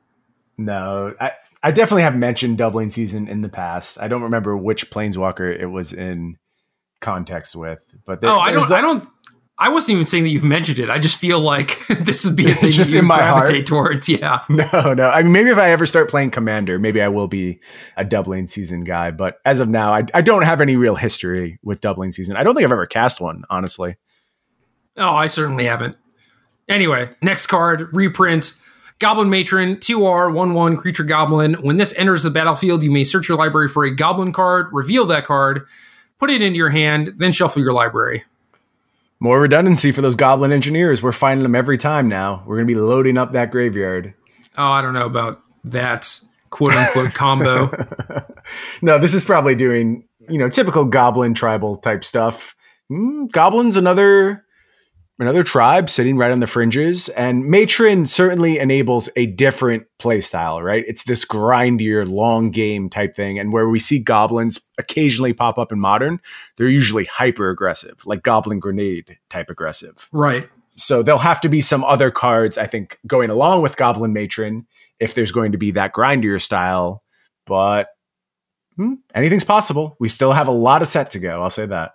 No, 0.56 1.14
I 1.20 1.32
I 1.62 1.72
definitely 1.72 2.04
have 2.04 2.16
mentioned 2.16 2.56
doubling 2.56 2.88
season 2.88 3.28
in 3.28 3.42
the 3.42 3.50
past. 3.50 4.00
I 4.00 4.08
don't 4.08 4.22
remember 4.22 4.56
which 4.56 4.90
planeswalker 4.90 5.54
it 5.54 5.66
was 5.66 5.92
in 5.92 6.38
context 7.00 7.54
with. 7.54 7.84
But 8.06 8.22
there, 8.22 8.30
oh, 8.30 8.38
I 8.38 8.52
don't, 8.52 8.70
I 8.70 8.80
don't. 8.80 9.06
I 9.62 9.68
wasn't 9.68 9.92
even 9.92 10.06
saying 10.06 10.24
that 10.24 10.30
you've 10.30 10.42
mentioned 10.42 10.78
it. 10.78 10.88
I 10.88 10.98
just 10.98 11.18
feel 11.18 11.38
like 11.38 11.86
this 12.00 12.24
would 12.24 12.34
be 12.34 12.50
a 12.50 12.54
thing 12.56 12.70
just 12.70 12.94
in 12.94 13.04
my 13.04 13.18
gravitate 13.18 13.56
heart. 13.56 13.66
towards. 13.66 14.08
Yeah. 14.08 14.40
No, 14.48 14.94
no. 14.94 15.10
I 15.10 15.22
mean, 15.22 15.32
maybe 15.32 15.50
if 15.50 15.58
I 15.58 15.70
ever 15.70 15.84
start 15.84 16.08
playing 16.08 16.30
Commander, 16.30 16.78
maybe 16.78 17.02
I 17.02 17.08
will 17.08 17.28
be 17.28 17.60
a 17.96 18.04
doubling 18.04 18.46
season 18.46 18.84
guy. 18.84 19.10
But 19.10 19.38
as 19.44 19.60
of 19.60 19.68
now, 19.68 19.92
I, 19.92 20.04
I 20.14 20.22
don't 20.22 20.42
have 20.42 20.60
any 20.60 20.76
real 20.76 20.94
history 20.94 21.58
with 21.62 21.80
doubling 21.80 22.10
season. 22.12 22.36
I 22.36 22.42
don't 22.42 22.54
think 22.54 22.64
I've 22.64 22.72
ever 22.72 22.86
cast 22.86 23.20
one, 23.20 23.44
honestly. 23.50 23.96
Oh, 24.96 25.14
I 25.14 25.26
certainly 25.26 25.66
haven't. 25.66 25.96
Anyway, 26.68 27.10
next 27.20 27.46
card 27.48 27.94
reprint. 27.94 28.54
Goblin 28.98 29.30
Matron, 29.30 29.76
2R, 29.76 30.32
1 30.32 30.54
1 30.54 30.76
creature 30.76 31.04
goblin. 31.04 31.54
When 31.54 31.76
this 31.78 31.94
enters 31.96 32.22
the 32.22 32.30
battlefield, 32.30 32.82
you 32.82 32.90
may 32.90 33.04
search 33.04 33.28
your 33.28 33.38
library 33.38 33.68
for 33.68 33.84
a 33.84 33.94
goblin 33.94 34.32
card, 34.32 34.68
reveal 34.72 35.06
that 35.06 35.26
card, 35.26 35.66
put 36.18 36.30
it 36.30 36.42
into 36.42 36.58
your 36.58 36.70
hand, 36.70 37.14
then 37.16 37.32
shuffle 37.32 37.62
your 37.62 37.72
library. 37.72 38.24
More 39.20 39.40
redundancy 39.40 39.92
for 39.92 40.00
those 40.00 40.16
goblin 40.16 40.52
engineers. 40.52 41.02
We're 41.02 41.12
finding 41.12 41.42
them 41.42 41.54
every 41.54 41.78
time 41.78 42.08
now. 42.08 42.42
We're 42.46 42.56
going 42.56 42.68
to 42.68 42.74
be 42.74 42.80
loading 42.80 43.18
up 43.18 43.32
that 43.32 43.50
graveyard. 43.50 44.14
Oh, 44.56 44.68
I 44.68 44.82
don't 44.82 44.94
know 44.94 45.06
about 45.06 45.42
that 45.64 46.18
quote 46.48 46.72
unquote 46.72 47.14
combo. 47.14 47.70
no, 48.82 48.98
this 48.98 49.14
is 49.14 49.24
probably 49.24 49.54
doing 49.54 50.04
you 50.30 50.38
know, 50.38 50.48
typical 50.48 50.84
goblin 50.84 51.34
tribal 51.34 51.76
type 51.76 52.04
stuff. 52.04 52.56
Mm, 52.90 53.30
goblins, 53.30 53.76
another 53.76 54.44
another 55.20 55.42
tribe 55.42 55.90
sitting 55.90 56.16
right 56.16 56.32
on 56.32 56.40
the 56.40 56.46
fringes, 56.46 57.08
and 57.10 57.44
Matron 57.44 58.06
certainly 58.06 58.58
enables 58.58 59.08
a 59.16 59.26
different 59.26 59.86
play 59.98 60.20
style. 60.20 60.62
Right, 60.62 60.84
it's 60.86 61.04
this 61.04 61.24
grindier, 61.24 62.08
long 62.08 62.50
game 62.50 62.88
type 62.90 63.14
thing, 63.14 63.38
and 63.38 63.52
where 63.52 63.68
we 63.68 63.78
see 63.78 63.98
goblins 63.98 64.60
occasionally 64.78 65.32
pop 65.32 65.58
up 65.58 65.72
in 65.72 65.78
modern, 65.78 66.20
they're 66.56 66.68
usually 66.68 67.04
hyper 67.04 67.50
aggressive, 67.50 68.04
like 68.06 68.22
Goblin 68.22 68.58
Grenade 68.58 69.18
type 69.28 69.50
aggressive. 69.50 70.08
Right. 70.12 70.48
So 70.76 71.02
there'll 71.02 71.18
have 71.18 71.42
to 71.42 71.48
be 71.48 71.60
some 71.60 71.84
other 71.84 72.10
cards, 72.10 72.56
I 72.56 72.66
think, 72.66 72.98
going 73.06 73.28
along 73.28 73.62
with 73.62 73.76
Goblin 73.76 74.12
Matron 74.12 74.66
if 74.98 75.14
there's 75.14 75.32
going 75.32 75.52
to 75.52 75.58
be 75.58 75.72
that 75.72 75.92
grindier 75.92 76.40
style. 76.40 77.02
But 77.46 77.88
hmm, 78.76 78.94
anything's 79.14 79.44
possible. 79.44 79.96
We 80.00 80.08
still 80.08 80.32
have 80.32 80.48
a 80.48 80.52
lot 80.52 80.82
of 80.82 80.88
set 80.88 81.10
to 81.12 81.18
go. 81.18 81.42
I'll 81.42 81.50
say 81.50 81.66
that. 81.66 81.92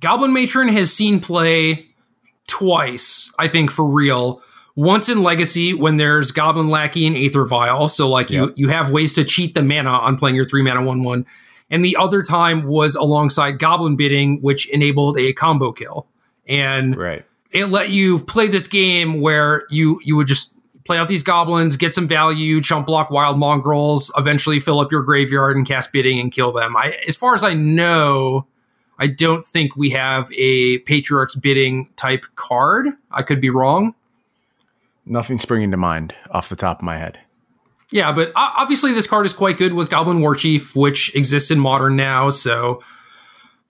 Goblin 0.00 0.32
Matron 0.32 0.68
has 0.68 0.92
seen 0.92 1.20
play 1.20 1.89
twice, 2.50 3.32
I 3.38 3.48
think, 3.48 3.70
for 3.70 3.86
real. 3.86 4.42
Once 4.76 5.08
in 5.08 5.22
Legacy 5.22 5.72
when 5.72 5.96
there's 5.96 6.30
Goblin 6.32 6.68
Lackey 6.68 7.06
and 7.06 7.16
Aether 7.16 7.44
Vial. 7.44 7.88
So 7.88 8.08
like 8.08 8.30
yep. 8.30 8.50
you 8.56 8.66
you 8.66 8.68
have 8.68 8.90
ways 8.90 9.12
to 9.14 9.24
cheat 9.24 9.54
the 9.54 9.62
mana 9.62 9.90
on 9.90 10.16
playing 10.16 10.36
your 10.36 10.44
three 10.44 10.62
mana 10.62 10.82
one 10.82 11.02
one. 11.02 11.26
And 11.70 11.84
the 11.84 11.96
other 11.96 12.22
time 12.22 12.66
was 12.66 12.96
alongside 12.96 13.58
Goblin 13.58 13.96
Bidding, 13.96 14.42
which 14.42 14.68
enabled 14.70 15.18
a 15.18 15.32
combo 15.32 15.70
kill. 15.70 16.08
And 16.48 16.96
right. 16.96 17.24
it 17.52 17.66
let 17.66 17.90
you 17.90 18.18
play 18.18 18.48
this 18.48 18.66
game 18.66 19.20
where 19.20 19.64
you 19.70 20.00
you 20.04 20.16
would 20.16 20.26
just 20.26 20.56
play 20.84 20.98
out 20.98 21.08
these 21.08 21.22
goblins, 21.22 21.76
get 21.76 21.94
some 21.94 22.08
value, 22.08 22.60
chump 22.60 22.86
block 22.86 23.10
wild 23.10 23.38
mongrels, 23.38 24.10
eventually 24.16 24.58
fill 24.58 24.80
up 24.80 24.90
your 24.90 25.02
graveyard 25.02 25.56
and 25.56 25.66
cast 25.66 25.92
bidding 25.92 26.18
and 26.18 26.32
kill 26.32 26.52
them. 26.52 26.76
I, 26.76 26.96
as 27.06 27.14
far 27.14 27.34
as 27.34 27.44
I 27.44 27.54
know, 27.54 28.46
I 29.00 29.06
don't 29.06 29.46
think 29.46 29.76
we 29.76 29.90
have 29.90 30.30
a 30.34 30.78
Patriarch's 30.80 31.34
bidding 31.34 31.88
type 31.96 32.26
card. 32.36 32.86
I 33.10 33.22
could 33.22 33.40
be 33.40 33.48
wrong. 33.48 33.94
Nothing 35.06 35.38
springing 35.38 35.70
to 35.70 35.78
mind 35.78 36.14
off 36.30 36.50
the 36.50 36.54
top 36.54 36.80
of 36.80 36.82
my 36.84 36.98
head. 36.98 37.18
Yeah, 37.90 38.12
but 38.12 38.30
obviously 38.36 38.92
this 38.92 39.06
card 39.06 39.24
is 39.24 39.32
quite 39.32 39.58
good 39.58 39.72
with 39.72 39.88
Goblin 39.88 40.18
Warchief, 40.18 40.76
which 40.76 41.16
exists 41.16 41.50
in 41.50 41.58
Modern 41.58 41.96
now. 41.96 42.28
So 42.28 42.82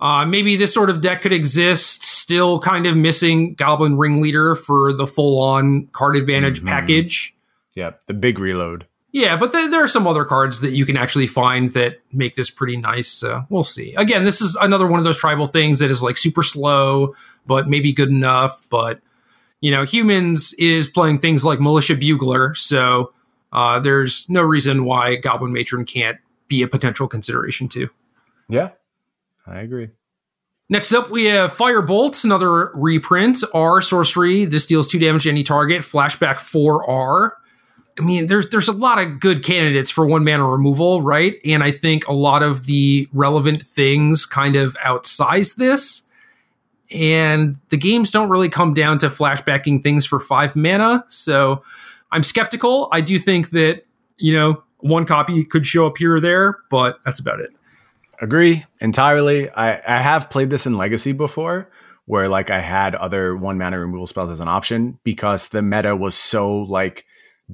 uh, 0.01 0.26
maybe 0.26 0.57
this 0.57 0.74
sort 0.74 0.91
of 0.91 1.01
deck 1.01 1.22
could 1.22 1.33
exist, 1.33 2.03
still 2.03 2.59
kind 2.59 2.87
of 2.87 2.97
missing 2.97 3.55
Goblin 3.55 3.97
Ringleader 3.97 4.57
for 4.57 4.93
the 4.93 5.07
full-on 5.07 5.89
card 5.93 6.16
advantage 6.16 6.59
mm-hmm. 6.59 6.68
package. 6.68 7.35
Yeah, 7.76 7.93
the 8.09 8.14
big 8.14 8.41
reload. 8.41 8.87
Yeah, 9.12 9.36
but 9.36 9.52
th- 9.52 9.70
there 9.70 9.82
are 9.82 9.88
some 9.88 10.06
other 10.06 10.24
cards 10.24 10.61
that 10.61 10.70
you 10.70 10.86
can 10.86 10.96
actually 10.96 11.26
find 11.26 11.72
that 11.72 11.98
make 12.12 12.36
this 12.36 12.48
pretty 12.48 12.76
nice. 12.76 13.08
So 13.08 13.44
we'll 13.48 13.64
see. 13.64 13.94
Again, 13.96 14.24
this 14.24 14.40
is 14.40 14.56
another 14.61 14.86
one 14.86 14.98
of 15.00 15.04
those 15.04 15.18
tribal 15.18 15.46
things 15.46 15.80
that 15.80 15.90
is 15.90 16.02
like 16.02 16.16
super 16.16 16.42
slow, 16.42 17.14
but 17.46 17.68
maybe 17.68 17.92
good 17.92 18.11
enough. 18.11 18.62
But 18.70 19.00
you 19.61 19.70
know, 19.70 19.84
humans 19.84 20.54
is 20.54 20.88
playing 20.88 21.18
things 21.18 21.44
like 21.44 21.61
Militia 21.61 21.96
Bugler, 21.96 22.54
so 22.54 23.12
uh, 23.52 23.80
there's 23.80 24.28
no 24.30 24.42
reason 24.42 24.84
why 24.84 25.16
Goblin 25.16 25.52
Matron 25.52 25.84
can't 25.84 26.18
be 26.46 26.62
a 26.62 26.68
potential 26.68 27.08
consideration 27.08 27.68
too. 27.68 27.90
Yeah, 28.48 28.70
I 29.46 29.61
agree. 29.61 29.90
Next 30.68 30.92
up, 30.92 31.11
we 31.11 31.24
have 31.24 31.52
Firebolt, 31.52 32.22
another 32.22 32.70
reprint. 32.74 33.38
R 33.52 33.82
sorcery. 33.82 34.44
This 34.44 34.66
deals 34.66 34.86
two 34.86 35.00
damage 35.00 35.24
to 35.24 35.30
any 35.30 35.42
target. 35.42 35.82
Flashback 35.82 36.36
4R. 36.36 37.32
I 38.01 38.03
mean, 38.03 38.26
there's 38.26 38.48
there's 38.48 38.68
a 38.68 38.72
lot 38.72 38.98
of 38.98 39.20
good 39.20 39.44
candidates 39.44 39.90
for 39.90 40.07
one 40.07 40.24
mana 40.24 40.46
removal, 40.46 41.03
right? 41.03 41.38
And 41.44 41.62
I 41.62 41.70
think 41.70 42.09
a 42.09 42.14
lot 42.14 42.42
of 42.42 42.64
the 42.64 43.09
relevant 43.12 43.62
things 43.62 44.24
kind 44.24 44.57
of 44.57 44.74
outsize 44.82 45.55
this. 45.55 46.03
And 46.90 47.57
the 47.68 47.76
games 47.76 48.11
don't 48.11 48.30
really 48.30 48.48
come 48.48 48.72
down 48.72 48.98
to 49.01 49.09
flashbacking 49.09 49.82
things 49.82 50.07
for 50.07 50.18
five 50.18 50.57
mana. 50.57 51.05
So 51.09 51.62
I'm 52.11 52.22
skeptical. 52.22 52.88
I 52.90 53.03
do 53.03 53.18
think 53.18 53.51
that, 53.51 53.84
you 54.16 54.32
know, 54.32 54.62
one 54.78 55.05
copy 55.05 55.44
could 55.44 55.66
show 55.66 55.86
up 55.86 55.98
here 55.98 56.16
or 56.16 56.20
there, 56.20 56.57
but 56.70 57.01
that's 57.05 57.20
about 57.20 57.40
it. 57.40 57.51
Agree 58.20 58.64
entirely. 58.80 59.51
I, 59.51 59.74
I 59.86 60.01
have 60.01 60.30
played 60.30 60.51
this 60.51 60.66
in 60.66 60.76
Legacy 60.76 61.12
before 61.12 61.70
where 62.07 62.28
like 62.28 62.51
I 62.51 62.61
had 62.61 62.94
other 62.94 63.36
one 63.36 63.59
mana 63.59 63.78
removal 63.78 64.07
spells 64.07 64.30
as 64.30 64.40
an 64.40 64.48
option 64.48 64.98
because 65.05 65.51
the 65.51 65.62
meta 65.62 65.94
was 65.94 66.16
so 66.16 66.62
like 66.62 67.05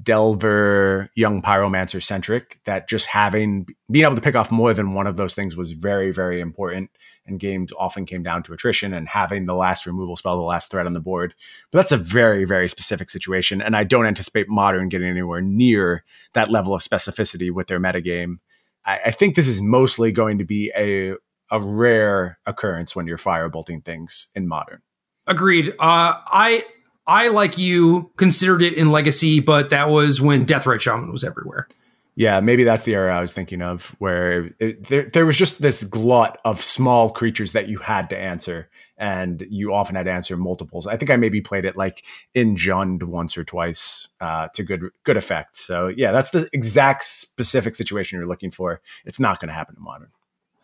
Delver, 0.03 1.11
young 1.15 1.43
pyromancer 1.43 2.03
centric, 2.03 2.61
that 2.65 2.89
just 2.89 3.07
having 3.07 3.67
being 3.91 4.05
able 4.05 4.17
to 4.17 4.21
pick 4.21 4.35
off 4.37 4.51
more 4.51 4.75
than 4.75 4.95
one 4.95 5.07
of 5.07 5.17
those 5.17 5.35
things 5.35 5.57
was 5.57 5.73
very, 5.73 6.13
very 6.13 6.41
important. 6.41 6.91
And 7.27 7.41
games 7.41 7.73
often 7.79 8.07
came 8.07 8.23
down 8.23 8.43
to 8.45 8.53
attrition 8.53 8.93
and 8.93 9.09
having 9.09 9.47
the 9.47 9.55
last 9.55 9.87
removal 9.87 10.17
spell, 10.17 10.37
the 10.37 10.43
last 10.43 10.71
threat 10.71 10.87
on 10.87 10.93
the 10.93 11.01
board. 11.01 11.35
But 11.71 11.79
that's 11.79 11.93
a 11.93 11.97
very, 11.97 12.45
very 12.45 12.69
specific 12.69 13.11
situation. 13.11 13.61
And 13.61 13.77
I 13.77 13.85
don't 13.85 14.07
anticipate 14.07 14.49
modern 14.49 14.89
getting 14.89 15.09
anywhere 15.09 15.41
near 15.41 16.05
that 16.35 16.51
level 16.51 16.75
of 16.75 16.83
specificity 16.83 17.51
with 17.51 17.67
their 17.67 17.81
metagame. 17.81 18.39
I, 18.85 19.01
I 19.07 19.11
think 19.11 19.35
this 19.35 19.49
is 19.49 19.61
mostly 19.61 20.13
going 20.13 20.39
to 20.39 20.45
be 20.45 20.73
a 20.77 21.15
a 21.51 21.61
rare 21.61 22.39
occurrence 22.47 22.97
when 22.97 23.07
you're 23.07 23.17
firebolting 23.17 23.85
things 23.85 24.29
in 24.35 24.49
modern. 24.49 24.83
Agreed. 25.27 25.71
Uh, 25.79 26.15
I 26.27 26.65
I, 27.07 27.29
like 27.29 27.57
you, 27.57 28.11
considered 28.17 28.63
it 28.63 28.75
in 28.75 28.91
Legacy, 28.91 29.41
but 29.41 29.71
that 29.71 29.89
was 29.89 30.21
when 30.21 30.45
Death 30.45 30.65
Deathrite 30.65 30.81
Shaman 30.81 31.13
was 31.13 31.25
everywhere. 31.25 31.69
Yeah, 32.19 32.41
maybe 32.41 32.65
that's 32.65 32.85
the 32.85 32.95
era 32.95 33.15
I 33.15 33.21
was 33.21 33.35
thinking 33.35 33.61
of, 33.61 33.95
where 33.99 34.51
it, 34.59 34.85
there, 34.89 35.05
there 35.05 35.27
was 35.27 35.37
just 35.37 35.61
this 35.61 35.85
glut 35.85 36.41
of 36.47 36.65
small 36.65 37.11
creatures 37.11 37.53
that 37.53 37.69
you 37.69 37.79
had 37.79 38.09
to 38.09 38.17
answer, 38.17 38.71
and 38.97 39.47
you 39.51 39.75
often 39.75 39.97
had 39.97 40.07
to 40.07 40.13
answer 40.13 40.35
multiples. 40.39 40.87
I 40.87 40.97
think 40.97 41.11
I 41.11 41.17
maybe 41.17 41.43
played 41.43 41.67
it 41.67 41.77
like 41.77 42.05
in 42.33 42.57
Jund 42.57 43.03
once 43.03 43.37
or 43.37 43.45
twice 43.45 44.09
uh, 44.23 44.49
to 44.55 44.63
good 44.63 44.89
good 45.05 45.19
effect. 45.19 45.59
So 45.59 45.89
yeah, 45.89 46.11
that's 46.13 46.31
the 46.31 46.49
exact 46.55 47.05
specific 47.05 47.77
situation 47.77 48.19
you're 48.19 48.27
looking 48.27 48.51
for. 48.51 48.81
It's 49.05 49.21
not 49.21 49.39
going 49.39 49.49
to 49.49 49.55
happen 49.55 49.75
in 49.77 49.85
modern. 49.85 50.09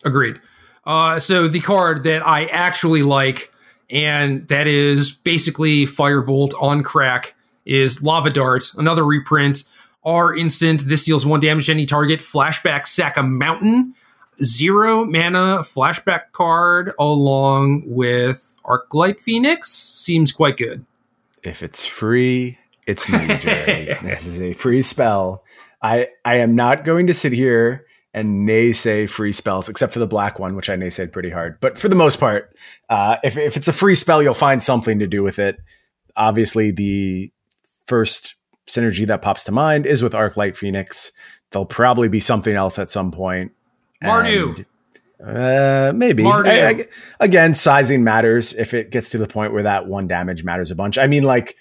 Agreed. 0.05 0.41
Uh, 0.87 1.19
so 1.19 1.49
the 1.49 1.61
card 1.61 2.03
that 2.05 2.27
I 2.27 2.47
actually 2.47 3.03
like 3.03 3.52
and 3.93 4.49
that 4.49 4.67
is 4.67 5.13
basically 5.13 5.87
Firebolt 5.87 6.51
on 6.61 6.83
crack 6.83 7.35
is 7.65 8.03
Lava 8.03 8.31
Dart, 8.31 8.73
another 8.77 9.05
reprint. 9.05 9.65
R 10.05 10.35
instant. 10.35 10.89
This 10.89 11.05
deals 11.05 11.25
one 11.25 11.39
damage 11.39 11.67
to 11.67 11.73
any 11.73 11.87
target. 11.87 12.19
Flashback 12.19 12.89
sack 12.89 13.17
a 13.17 13.23
mountain. 13.23 13.95
Zero 14.43 15.05
mana 15.05 15.59
flashback 15.61 16.33
card 16.33 16.93
along 16.99 17.85
with 17.87 18.59
Arclight 18.65 19.21
Phoenix. 19.21 19.71
Seems 19.71 20.33
quite 20.33 20.57
good. 20.57 20.85
If 21.45 21.63
it's 21.63 21.87
free, 21.87 22.59
it's 22.87 23.09
mandatory. 23.13 23.97
this 24.03 24.27
is 24.27 24.41
a 24.41 24.55
free 24.55 24.83
spell. 24.83 25.45
I 25.83 26.09
I 26.25 26.39
am 26.39 26.57
not 26.57 26.85
going 26.85 27.07
to 27.07 27.15
sit 27.15 27.33
here 27.33 27.87
and 28.15 28.47
naysay 28.49 29.09
free 29.09 29.33
spells, 29.33 29.69
except 29.69 29.93
for 29.93 29.99
the 29.99 30.07
black 30.07 30.39
one, 30.39 30.55
which 30.55 30.69
I 30.69 30.77
naysayed 30.77 31.13
pretty 31.13 31.31
hard. 31.31 31.59
But 31.61 31.79
for 31.79 31.89
the 31.89 31.95
most 31.95 32.21
part, 32.21 32.55
uh, 32.91 33.17
if, 33.25 33.37
if 33.37 33.57
it's 33.57 33.69
a 33.69 33.73
free 33.73 33.95
spell, 33.95 34.23
you'll 34.23 34.35
find 34.35 34.63
something 34.63 34.99
to 34.99 35.07
do 35.07 35.23
with 35.23 35.39
it. 35.39 35.57
Obviously, 36.17 36.71
the 36.71 37.33
first 37.87 38.35
synergy 38.67 39.07
that 39.07 39.23
pops 39.23 39.45
to 39.45 39.53
mind 39.53 39.87
is 39.87 40.03
with 40.03 40.13
Arclight 40.13 40.57
Phoenix. 40.57 41.13
There'll 41.51 41.67
probably 41.67 42.09
be 42.09 42.21
something 42.21 42.55
else 42.55 42.79
at 42.79 42.91
some 42.91 43.13
point. 43.13 43.53
Mardu. 44.03 44.67
Uh, 45.25 45.93
maybe. 45.95 46.25
I, 46.27 46.69
I, 46.69 46.87
again, 47.21 47.55
sizing 47.55 48.03
matters 48.03 48.53
if 48.55 48.75
it 48.75 48.91
gets 48.91 49.11
to 49.11 49.19
the 49.19 49.29
point 49.29 49.53
where 49.53 49.63
that 49.63 49.87
one 49.87 50.09
damage 50.09 50.45
matters 50.45 50.71
a 50.71 50.75
bunch. 50.75 50.99
I 50.99 51.07
mean, 51.07 51.23
like 51.23 51.57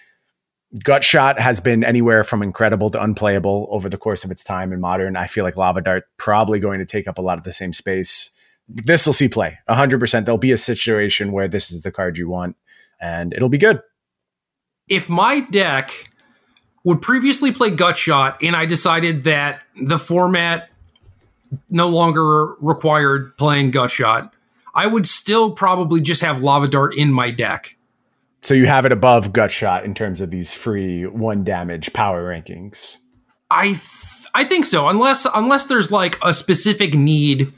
Gutshot 0.80 1.38
has 1.38 1.59
been 1.59 1.84
anywhere 1.84 2.24
from 2.24 2.41
incredible 2.41 2.89
to 2.91 3.03
unplayable 3.03 3.67
over 3.72 3.89
the 3.89 3.97
course 3.97 4.24
of 4.24 4.32
its 4.32 4.43
time 4.43 4.72
in 4.72 4.80
modern. 4.80 5.17
I 5.17 5.28
feel 5.28 5.43
like 5.43 5.57
Lava 5.57 5.82
Dart 5.82 6.05
probably 6.17 6.59
going 6.59 6.80
to 6.80 6.86
take 6.86 7.07
up 7.07 7.17
a 7.17 7.22
lot 7.22 7.38
of 7.38 7.43
the 7.43 7.51
same 7.51 7.74
space. 7.74 8.32
This 8.69 9.05
will 9.05 9.13
see 9.13 9.28
play 9.28 9.57
100%. 9.69 10.26
There'll 10.26 10.38
be 10.38 10.53
a 10.53 10.57
situation 10.57 11.34
where 11.34 11.49
this 11.49 11.72
is 11.72 11.82
the 11.82 11.91
card 11.91 12.17
you 12.17 12.30
want, 12.30 12.55
and 13.01 13.34
it'll 13.34 13.49
be 13.49 13.57
good. 13.57 13.82
If 14.88 15.09
my 15.09 15.41
deck 15.41 16.09
would 16.86 17.01
previously 17.01 17.51
play 17.51 17.72
Gutshot 17.72 18.38
and 18.41 18.55
I 18.55 18.65
decided 18.65 19.26
that 19.26 19.61
the 19.82 19.99
format 19.99 20.69
no 21.69 21.89
longer 21.89 22.55
required 22.61 23.36
playing 23.36 23.74
Gutshot, 23.74 24.32
I 24.74 24.88
would 24.88 25.05
still 25.05 25.51
probably 25.51 25.99
just 25.99 26.22
have 26.22 26.41
Lava 26.41 26.67
Dart 26.67 26.95
in 26.95 27.11
my 27.11 27.30
deck 27.30 27.76
so 28.41 28.53
you 28.53 28.65
have 28.65 28.85
it 28.85 28.91
above 28.91 29.33
Gutshot 29.33 29.85
in 29.85 29.93
terms 29.93 30.21
of 30.21 30.31
these 30.31 30.53
free 30.53 31.05
one 31.05 31.43
damage 31.43 31.93
power 31.93 32.23
rankings. 32.23 32.97
I 33.49 33.67
th- 33.67 33.79
I 34.33 34.45
think 34.45 34.65
so, 34.65 34.87
unless 34.87 35.27
unless 35.33 35.65
there's 35.65 35.91
like 35.91 36.17
a 36.23 36.33
specific 36.33 36.93
need 36.93 37.53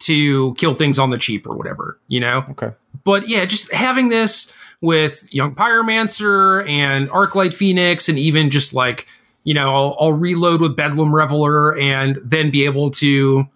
to 0.00 0.54
kill 0.54 0.74
things 0.74 0.98
on 0.98 1.10
the 1.10 1.18
cheap 1.18 1.46
or 1.46 1.56
whatever, 1.56 1.98
you 2.06 2.20
know. 2.20 2.44
Okay. 2.50 2.70
But 3.04 3.28
yeah, 3.28 3.44
just 3.46 3.72
having 3.72 4.10
this 4.10 4.52
with 4.80 5.24
Young 5.32 5.54
Pyromancer 5.54 6.68
and 6.68 7.08
Arclight 7.10 7.54
Phoenix, 7.54 8.08
and 8.08 8.18
even 8.18 8.50
just 8.50 8.74
like 8.74 9.06
you 9.44 9.54
know, 9.54 9.74
I'll, 9.74 9.96
I'll 9.98 10.12
reload 10.12 10.60
with 10.60 10.76
Bedlam 10.76 11.14
Reveler, 11.14 11.76
and 11.78 12.18
then 12.22 12.50
be 12.50 12.64
able 12.66 12.90
to 12.92 13.48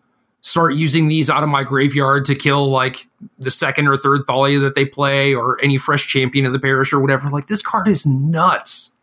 start 0.42 0.74
using 0.74 1.08
these 1.08 1.30
out 1.30 1.42
of 1.42 1.48
my 1.48 1.64
graveyard 1.64 2.24
to 2.26 2.34
kill 2.34 2.68
like 2.68 3.06
the 3.38 3.50
second 3.50 3.86
or 3.88 3.96
third 3.96 4.22
Thalia 4.26 4.58
that 4.58 4.74
they 4.74 4.84
play 4.84 5.34
or 5.34 5.62
any 5.62 5.78
fresh 5.78 6.06
champion 6.06 6.44
of 6.44 6.52
the 6.52 6.58
parish 6.58 6.92
or 6.92 7.00
whatever. 7.00 7.30
Like 7.30 7.46
this 7.46 7.62
card 7.62 7.88
is 7.88 8.04
nuts. 8.04 8.96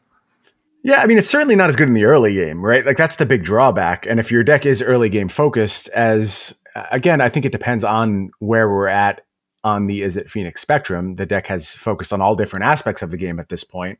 Yeah, 0.83 1.01
I 1.01 1.07
mean 1.07 1.17
it's 1.17 1.29
certainly 1.29 1.55
not 1.55 1.69
as 1.69 1.75
good 1.75 1.87
in 1.87 1.93
the 1.93 2.05
early 2.05 2.35
game, 2.35 2.63
right? 2.63 2.85
Like 2.85 2.97
that's 2.97 3.15
the 3.15 3.25
big 3.25 3.43
drawback. 3.43 4.05
And 4.05 4.19
if 4.19 4.31
your 4.31 4.43
deck 4.43 4.65
is 4.65 4.81
early 4.81 5.09
game 5.09 5.29
focused, 5.29 5.89
as 5.89 6.53
again, 6.91 7.21
I 7.21 7.29
think 7.29 7.45
it 7.45 7.51
depends 7.51 7.83
on 7.83 8.31
where 8.39 8.69
we're 8.69 8.87
at 8.87 9.21
on 9.63 9.87
the 9.87 10.01
is 10.01 10.17
it 10.17 10.29
Phoenix 10.29 10.61
spectrum. 10.61 11.15
The 11.15 11.25
deck 11.25 11.47
has 11.47 11.75
focused 11.75 12.13
on 12.13 12.21
all 12.21 12.35
different 12.35 12.65
aspects 12.65 13.01
of 13.01 13.11
the 13.11 13.17
game 13.17 13.39
at 13.39 13.49
this 13.49 13.63
point. 13.63 13.99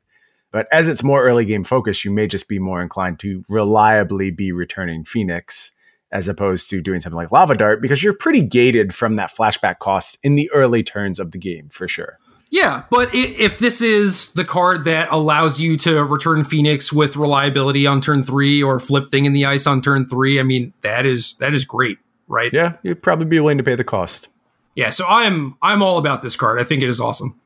But 0.51 0.67
as 0.71 0.87
it's 0.87 1.03
more 1.03 1.23
early 1.23 1.45
game 1.45 1.63
focused, 1.63 2.03
you 2.03 2.11
may 2.11 2.27
just 2.27 2.49
be 2.49 2.59
more 2.59 2.81
inclined 2.81 3.19
to 3.19 3.43
reliably 3.49 4.31
be 4.31 4.51
returning 4.51 5.05
Phoenix 5.05 5.73
as 6.11 6.27
opposed 6.27 6.69
to 6.69 6.81
doing 6.81 6.99
something 6.99 7.17
like 7.17 7.31
Lava 7.31 7.55
Dart 7.55 7.81
because 7.81 8.03
you're 8.03 8.13
pretty 8.13 8.41
gated 8.41 8.93
from 8.93 9.15
that 9.17 9.31
flashback 9.35 9.79
cost 9.79 10.17
in 10.23 10.35
the 10.35 10.49
early 10.53 10.83
turns 10.83 11.19
of 11.19 11.31
the 11.31 11.37
game 11.37 11.69
for 11.69 11.87
sure. 11.87 12.17
Yeah, 12.51 12.83
but 12.89 13.13
if 13.13 13.59
this 13.59 13.79
is 13.79 14.33
the 14.33 14.43
card 14.43 14.83
that 14.85 15.09
allows 15.11 15.59
you 15.59 15.77
to 15.77 16.03
return 16.03 16.43
Phoenix 16.43 16.91
with 16.91 17.15
reliability 17.15 17.85
on 17.85 18.01
turn 18.01 18.23
three 18.23 18.63
or 18.63 18.79
flip 18.79 19.07
thing 19.09 19.25
in 19.25 19.33
the 19.33 19.45
ice 19.45 19.67
on 19.67 19.83
turn 19.83 20.07
three, 20.07 20.39
I 20.39 20.43
mean 20.43 20.73
that 20.81 21.05
is 21.05 21.35
that 21.35 21.53
is 21.53 21.63
great, 21.63 21.99
right? 22.27 22.51
Yeah, 22.51 22.77
you'd 22.81 23.03
probably 23.03 23.27
be 23.27 23.39
willing 23.39 23.59
to 23.59 23.63
pay 23.63 23.75
the 23.75 23.83
cost. 23.83 24.29
Yeah, 24.73 24.89
so 24.89 25.05
I'm 25.07 25.57
I'm 25.61 25.83
all 25.83 25.99
about 25.99 26.23
this 26.23 26.35
card. 26.35 26.59
I 26.59 26.63
think 26.63 26.81
it 26.81 26.89
is 26.89 26.99
awesome. 26.99 27.39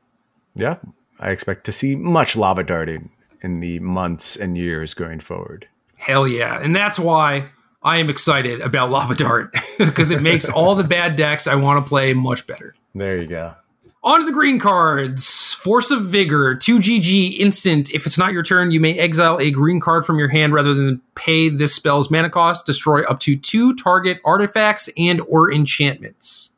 Yeah, 0.54 0.76
I 1.20 1.32
expect 1.32 1.64
to 1.64 1.72
see 1.72 1.96
much 1.96 2.34
lava 2.34 2.62
darting 2.62 3.10
in 3.42 3.60
the 3.60 3.80
months 3.80 4.36
and 4.36 4.56
years 4.56 4.94
going 4.94 5.20
forward. 5.20 5.68
Hell 5.98 6.26
yeah, 6.26 6.58
and 6.62 6.74
that's 6.74 6.98
why 6.98 7.50
I 7.84 7.98
am 7.98 8.08
excited 8.08 8.62
about 8.62 8.90
Lava 8.90 9.14
Dart 9.14 9.54
because 9.78 10.10
it 10.10 10.22
makes 10.22 10.48
all 10.48 10.74
the 10.74 10.84
bad 10.84 11.16
decks 11.16 11.46
I 11.46 11.54
want 11.54 11.84
to 11.84 11.88
play 11.88 12.14
much 12.14 12.46
better. 12.46 12.74
There 12.94 13.20
you 13.20 13.26
go. 13.26 13.54
On 14.02 14.20
to 14.20 14.26
the 14.26 14.32
green 14.32 14.58
cards. 14.58 15.52
Force 15.54 15.90
of 15.90 16.06
Vigor, 16.06 16.54
2GG 16.56 17.38
instant. 17.38 17.90
If 17.90 18.06
it's 18.06 18.18
not 18.18 18.32
your 18.32 18.42
turn, 18.42 18.70
you 18.70 18.78
may 18.78 18.98
exile 18.98 19.38
a 19.38 19.50
green 19.50 19.80
card 19.80 20.04
from 20.04 20.18
your 20.18 20.28
hand 20.28 20.52
rather 20.52 20.74
than 20.74 21.00
pay 21.14 21.48
this 21.48 21.74
spell's 21.74 22.10
mana 22.10 22.28
cost. 22.28 22.66
Destroy 22.66 23.02
up 23.04 23.20
to 23.20 23.34
two 23.34 23.74
target 23.74 24.18
artifacts 24.24 24.90
and 24.98 25.22
or 25.22 25.50
enchantments. 25.50 26.50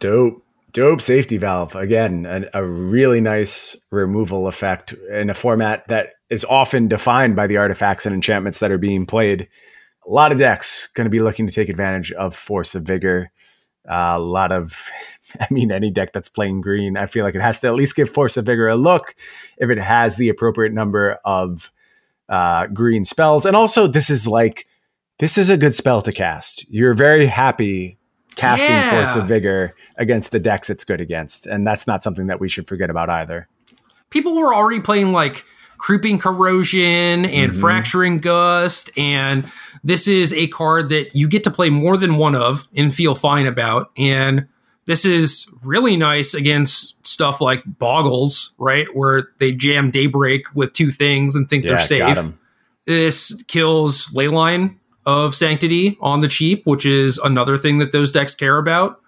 Dope. 0.00 0.42
Dope 0.72 1.00
safety 1.00 1.36
valve. 1.36 1.76
Again, 1.76 2.26
an, 2.26 2.48
a 2.52 2.64
really 2.64 3.20
nice 3.20 3.76
removal 3.90 4.48
effect 4.48 4.92
in 4.92 5.30
a 5.30 5.34
format 5.34 5.86
that 5.88 6.14
is 6.30 6.44
often 6.44 6.88
defined 6.88 7.36
by 7.36 7.46
the 7.46 7.58
artifacts 7.58 8.06
and 8.06 8.14
enchantments 8.14 8.58
that 8.58 8.72
are 8.72 8.78
being 8.78 9.06
played 9.06 9.46
a 10.06 10.10
lot 10.10 10.32
of 10.32 10.38
decks 10.38 10.88
going 10.88 11.06
to 11.06 11.10
be 11.10 11.20
looking 11.20 11.46
to 11.46 11.52
take 11.52 11.68
advantage 11.68 12.12
of 12.12 12.34
Force 12.34 12.74
of 12.74 12.82
Vigor. 12.82 13.30
Uh, 13.88 14.14
a 14.16 14.18
lot 14.18 14.52
of, 14.52 14.88
I 15.40 15.46
mean, 15.50 15.72
any 15.72 15.90
deck 15.90 16.12
that's 16.12 16.28
playing 16.28 16.60
green, 16.60 16.96
I 16.96 17.06
feel 17.06 17.24
like 17.24 17.34
it 17.34 17.42
has 17.42 17.60
to 17.60 17.68
at 17.68 17.74
least 17.74 17.96
give 17.96 18.10
Force 18.10 18.36
of 18.36 18.46
Vigor 18.46 18.68
a 18.68 18.76
look 18.76 19.14
if 19.58 19.70
it 19.70 19.78
has 19.78 20.16
the 20.16 20.28
appropriate 20.28 20.72
number 20.72 21.18
of 21.24 21.70
uh, 22.28 22.66
green 22.66 23.04
spells. 23.04 23.46
And 23.46 23.56
also, 23.56 23.86
this 23.86 24.10
is 24.10 24.26
like, 24.26 24.66
this 25.18 25.38
is 25.38 25.50
a 25.50 25.56
good 25.56 25.74
spell 25.74 26.02
to 26.02 26.12
cast. 26.12 26.64
You're 26.68 26.94
very 26.94 27.26
happy 27.26 27.98
casting 28.36 28.70
yeah. 28.70 28.90
Force 28.90 29.14
of 29.16 29.28
Vigor 29.28 29.74
against 29.96 30.32
the 30.32 30.40
decks 30.40 30.70
it's 30.70 30.84
good 30.84 31.00
against. 31.00 31.46
And 31.46 31.66
that's 31.66 31.86
not 31.86 32.02
something 32.02 32.26
that 32.26 32.40
we 32.40 32.48
should 32.48 32.66
forget 32.66 32.90
about 32.90 33.08
either. 33.08 33.48
People 34.10 34.34
were 34.34 34.54
already 34.54 34.80
playing 34.80 35.12
like 35.12 35.44
creeping 35.78 36.18
corrosion 36.18 37.24
and 37.26 37.52
mm-hmm. 37.52 37.60
fracturing 37.60 38.18
gust. 38.18 38.90
And 38.96 39.50
this 39.82 40.08
is 40.08 40.32
a 40.32 40.46
card 40.48 40.88
that 40.88 41.14
you 41.14 41.28
get 41.28 41.44
to 41.44 41.50
play 41.50 41.70
more 41.70 41.96
than 41.96 42.16
one 42.16 42.34
of 42.34 42.68
and 42.74 42.92
feel 42.94 43.14
fine 43.14 43.46
about. 43.46 43.90
And 43.96 44.46
this 44.86 45.04
is 45.04 45.46
really 45.62 45.96
nice 45.96 46.34
against 46.34 47.06
stuff 47.06 47.40
like 47.40 47.62
boggles 47.78 48.52
right? 48.58 48.86
Where 48.94 49.28
they 49.38 49.52
jam 49.52 49.90
daybreak 49.90 50.42
with 50.54 50.72
two 50.72 50.90
things 50.90 51.34
and 51.34 51.48
think 51.48 51.64
yeah, 51.64 51.70
they're 51.70 51.86
safe. 51.86 52.32
this 52.86 53.42
kills 53.48 54.06
leyline 54.08 54.76
of 55.06 55.34
sanctity 55.34 55.98
on 56.00 56.22
the 56.22 56.28
cheap 56.28 56.66
which 56.66 56.86
is 56.86 57.18
another 57.18 57.58
thing 57.58 57.78
that 57.78 57.92
those 57.92 58.10
decks 58.12 58.34
care 58.34 58.58
about. 58.58 59.00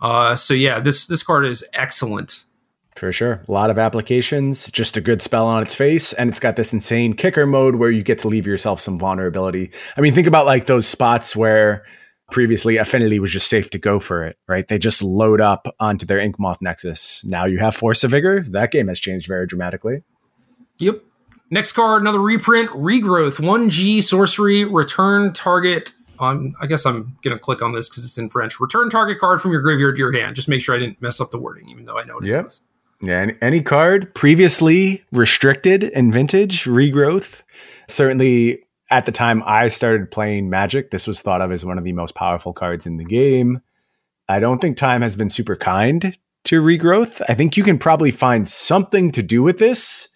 Uh, 0.00 0.34
so 0.34 0.52
yeah 0.54 0.80
this 0.80 1.06
this 1.06 1.22
card 1.22 1.46
is 1.46 1.64
excellent 1.72 2.44
for 3.02 3.10
sure. 3.10 3.42
A 3.48 3.50
lot 3.50 3.68
of 3.68 3.80
applications, 3.80 4.70
just 4.70 4.96
a 4.96 5.00
good 5.00 5.20
spell 5.20 5.44
on 5.44 5.60
its 5.60 5.74
face. 5.74 6.12
And 6.12 6.30
it's 6.30 6.38
got 6.38 6.54
this 6.54 6.72
insane 6.72 7.14
kicker 7.14 7.48
mode 7.48 7.74
where 7.74 7.90
you 7.90 8.04
get 8.04 8.20
to 8.20 8.28
leave 8.28 8.46
yourself 8.46 8.80
some 8.80 8.96
vulnerability. 8.96 9.72
I 9.96 10.00
mean, 10.00 10.14
think 10.14 10.28
about 10.28 10.46
like 10.46 10.66
those 10.66 10.86
spots 10.86 11.34
where 11.34 11.84
previously 12.30 12.76
Affinity 12.76 13.18
was 13.18 13.32
just 13.32 13.48
safe 13.48 13.70
to 13.70 13.78
go 13.78 13.98
for 13.98 14.22
it, 14.22 14.38
right? 14.46 14.68
They 14.68 14.78
just 14.78 15.02
load 15.02 15.40
up 15.40 15.66
onto 15.80 16.06
their 16.06 16.20
Inkmoth 16.20 16.58
Nexus. 16.60 17.24
Now 17.24 17.44
you 17.44 17.58
have 17.58 17.74
Force 17.74 18.04
of 18.04 18.12
Vigor. 18.12 18.44
That 18.44 18.70
game 18.70 18.86
has 18.86 19.00
changed 19.00 19.26
very 19.26 19.48
dramatically. 19.48 20.04
Yep. 20.78 21.02
Next 21.50 21.72
card, 21.72 22.02
another 22.02 22.20
reprint, 22.20 22.70
Regrowth, 22.70 23.40
1G 23.40 24.00
sorcery, 24.04 24.64
return 24.64 25.32
target. 25.32 25.92
Um, 26.20 26.54
I 26.60 26.66
guess 26.66 26.86
I'm 26.86 27.16
going 27.24 27.36
to 27.36 27.38
click 27.38 27.62
on 27.62 27.72
this 27.72 27.88
because 27.88 28.04
it's 28.04 28.16
in 28.16 28.30
French. 28.30 28.60
Return 28.60 28.90
target 28.90 29.18
card 29.18 29.42
from 29.42 29.50
your 29.50 29.60
graveyard 29.60 29.96
to 29.96 29.98
your 29.98 30.12
hand. 30.12 30.36
Just 30.36 30.48
make 30.48 30.62
sure 30.62 30.76
I 30.76 30.78
didn't 30.78 31.02
mess 31.02 31.20
up 31.20 31.32
the 31.32 31.38
wording, 31.38 31.68
even 31.68 31.84
though 31.84 31.98
I 31.98 32.04
know 32.04 32.18
it 32.18 32.26
yep. 32.26 32.44
does. 32.44 32.62
Yeah, 33.02 33.20
any, 33.20 33.34
any 33.42 33.62
card 33.62 34.14
previously 34.14 35.04
restricted 35.10 35.82
in 35.82 36.12
vintage 36.12 36.64
regrowth. 36.64 37.42
Certainly 37.88 38.62
at 38.90 39.06
the 39.06 39.12
time 39.12 39.42
I 39.44 39.68
started 39.68 40.10
playing 40.10 40.50
Magic, 40.50 40.90
this 40.90 41.06
was 41.06 41.20
thought 41.20 41.40
of 41.40 41.50
as 41.50 41.64
one 41.64 41.78
of 41.78 41.84
the 41.84 41.92
most 41.92 42.14
powerful 42.14 42.52
cards 42.52 42.86
in 42.86 42.98
the 42.98 43.04
game. 43.04 43.60
I 44.28 44.38
don't 44.38 44.60
think 44.60 44.76
time 44.76 45.02
has 45.02 45.16
been 45.16 45.30
super 45.30 45.56
kind 45.56 46.16
to 46.44 46.62
regrowth. 46.62 47.20
I 47.28 47.34
think 47.34 47.56
you 47.56 47.64
can 47.64 47.78
probably 47.78 48.12
find 48.12 48.48
something 48.48 49.10
to 49.12 49.22
do 49.22 49.42
with 49.42 49.58
this, 49.58 50.08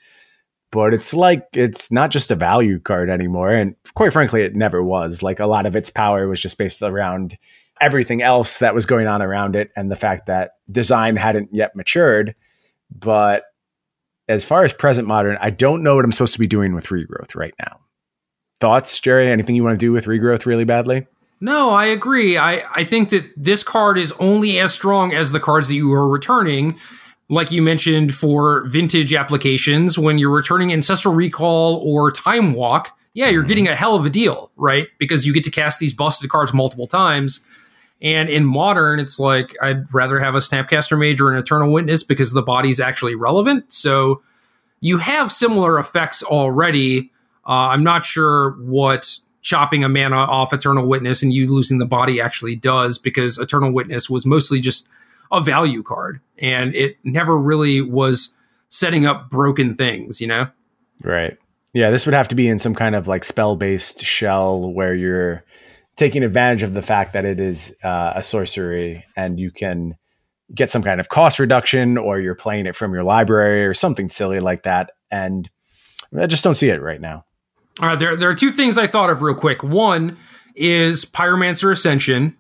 but 0.71 0.95
it's 0.95 1.13
like 1.13 1.47
it's 1.55 1.91
not 1.91 2.11
just 2.11 2.31
a 2.31 2.37
value 2.37 2.79
card 2.79 3.11
anymore. 3.11 3.51
And 3.51 3.75
quite 3.95 4.13
frankly, 4.13 4.43
it 4.43 4.55
never 4.55 4.83
was. 4.83 5.23
Like 5.23 5.41
a 5.41 5.47
lot 5.47 5.67
of 5.67 5.75
its 5.75 5.91
power 5.91 6.29
was 6.29 6.41
just 6.41 6.59
based 6.59 6.83
around 6.83 7.37
everything 7.81 8.23
else 8.23 8.59
that 8.59 8.75
was 8.75 8.87
going 8.87 9.07
on 9.07 9.23
around 9.23 9.57
it 9.57 9.71
and 9.75 9.91
the 9.91 9.97
fact 9.97 10.27
that 10.27 10.53
design 10.71 11.17
hadn't 11.17 11.53
yet 11.53 11.75
matured. 11.75 12.35
But 12.91 13.45
as 14.29 14.45
far 14.45 14.65
as 14.65 14.73
present 14.73 15.07
modern, 15.07 15.39
I 15.41 15.51
don't 15.51 15.83
know 15.83 15.97
what 15.97 16.05
I'm 16.05 16.13
supposed 16.13 16.35
to 16.35 16.41
be 16.41 16.47
doing 16.47 16.75
with 16.75 16.87
regrowth 16.87 17.35
right 17.35 17.55
now. 17.61 17.81
Thoughts, 18.59 18.99
Jerry? 19.01 19.31
Anything 19.31 19.55
you 19.55 19.65
want 19.65 19.79
to 19.79 19.85
do 19.85 19.93
with 19.93 20.07
regrowth 20.07 20.47
really 20.47 20.65
badly? 20.65 21.07
No, 21.41 21.71
I 21.71 21.87
agree. 21.87 22.39
I, 22.39 22.65
I 22.75 22.85
think 22.85 23.11
that 23.11 23.25
this 23.37 23.63
card 23.63 23.99
is 23.99 24.13
only 24.13 24.59
as 24.59 24.73
strong 24.73 25.13
as 25.13 25.33
the 25.33 25.41
cards 25.41 25.69
that 25.69 25.75
you 25.75 25.93
are 25.93 26.09
returning. 26.09 26.79
Like 27.29 27.51
you 27.51 27.61
mentioned 27.61 28.15
for 28.15 28.67
vintage 28.69 29.13
applications, 29.13 29.99
when 29.99 30.19
you're 30.19 30.31
returning 30.31 30.73
Ancestral 30.73 31.15
Recall 31.15 31.83
or 31.85 32.11
Time 32.11 32.55
Walk, 32.55 32.97
yeah, 33.13 33.29
you're 33.29 33.43
mm-hmm. 33.43 33.49
getting 33.49 33.69
a 33.69 33.77
hell 33.77 33.97
of 33.97 34.07
a 34.07 34.11
deal, 34.11 34.51
right? 34.57 34.87
Because 34.99 35.27
you 35.27 35.33
get 35.33 35.45
to 35.45 35.51
cast 35.51 35.79
these 35.79 35.93
busted 35.93 36.31
cards 36.31 36.55
multiple 36.55 36.87
times. 36.87 37.41
And 38.03 38.29
in 38.29 38.45
modern, 38.45 39.01
it's 39.01 39.19
like 39.19 39.55
I'd 39.63 39.93
rather 39.93 40.21
have 40.21 40.35
a 40.35 40.41
Snapcaster 40.41 40.99
Mage 40.99 41.21
or 41.21 41.33
an 41.33 41.39
Eternal 41.39 41.73
Witness 41.73 42.03
because 42.03 42.33
the 42.33 42.43
body's 42.43 42.79
actually 42.79 43.15
relevant. 43.15 43.73
So 43.73 44.23
you 44.81 44.99
have 44.99 45.33
similar 45.33 45.79
effects 45.79 46.23
already. 46.23 47.11
Uh, 47.47 47.73
I'm 47.73 47.83
not 47.83 48.05
sure 48.05 48.53
what 48.61 49.19
chopping 49.41 49.85
a 49.85 49.89
mana 49.89 50.17
off 50.17 50.53
Eternal 50.53 50.87
Witness 50.87 51.23
and 51.23 51.33
you 51.33 51.47
losing 51.47 51.79
the 51.79 51.87
body 51.87 52.21
actually 52.21 52.57
does 52.57 52.99
because 52.99 53.39
Eternal 53.39 53.73
Witness 53.73 54.11
was 54.11 54.27
mostly 54.27 54.61
just 54.61 54.89
a 55.33 55.41
value 55.41 55.83
card 55.83 56.21
and 56.39 56.75
it 56.75 56.99
never 57.05 57.39
really 57.39 57.81
was 57.81 58.37
setting 58.69 59.07
up 59.07 59.31
broken 59.31 59.75
things, 59.75 60.21
you 60.21 60.27
know? 60.27 60.49
Right. 61.03 61.37
Yeah, 61.73 61.91
this 61.91 62.07
would 62.07 62.15
have 62.15 62.29
to 62.29 62.35
be 62.35 62.49
in 62.49 62.59
some 62.59 62.75
kind 62.75 62.95
of 62.95 63.07
like 63.07 63.25
spell 63.25 63.55
based 63.55 64.01
shell 64.01 64.73
where 64.73 64.95
you're 64.95 65.45
taking 65.97 66.23
advantage 66.23 66.63
of 66.63 66.75
the 66.75 66.83
fact 66.83 67.15
that 67.15 67.25
it 67.25 67.41
is 67.41 67.75
uh, 67.83 68.13
a 68.15 68.23
sorcery 68.23 69.05
and 69.17 69.41
you 69.41 69.51
can 69.51 69.97
get 70.55 70.71
some 70.71 70.83
kind 70.83 71.01
of 71.01 71.09
cost 71.09 71.39
reduction 71.39 71.99
or 71.99 72.21
you're 72.21 72.35
playing 72.35 72.67
it 72.67 72.77
from 72.77 72.93
your 72.93 73.03
library 73.03 73.67
or 73.67 73.75
something 73.75 74.09
silly 74.09 74.39
like 74.39 74.63
that. 74.63 74.93
And 75.11 75.49
I 76.17 76.27
just 76.27 76.45
don't 76.45 76.55
see 76.55 76.69
it 76.69 76.81
right 76.81 77.01
now. 77.01 77.25
All 77.81 77.89
right, 77.89 77.99
there, 77.99 78.17
there 78.17 78.31
are 78.31 78.35
two 78.35 78.53
things 78.53 78.79
I 78.79 78.87
thought 78.87 79.11
of 79.11 79.23
real 79.23 79.35
quick. 79.35 79.63
One 79.63 80.17
is 80.55 81.05
Pyromancer 81.05 81.71
Ascension, 81.71 82.37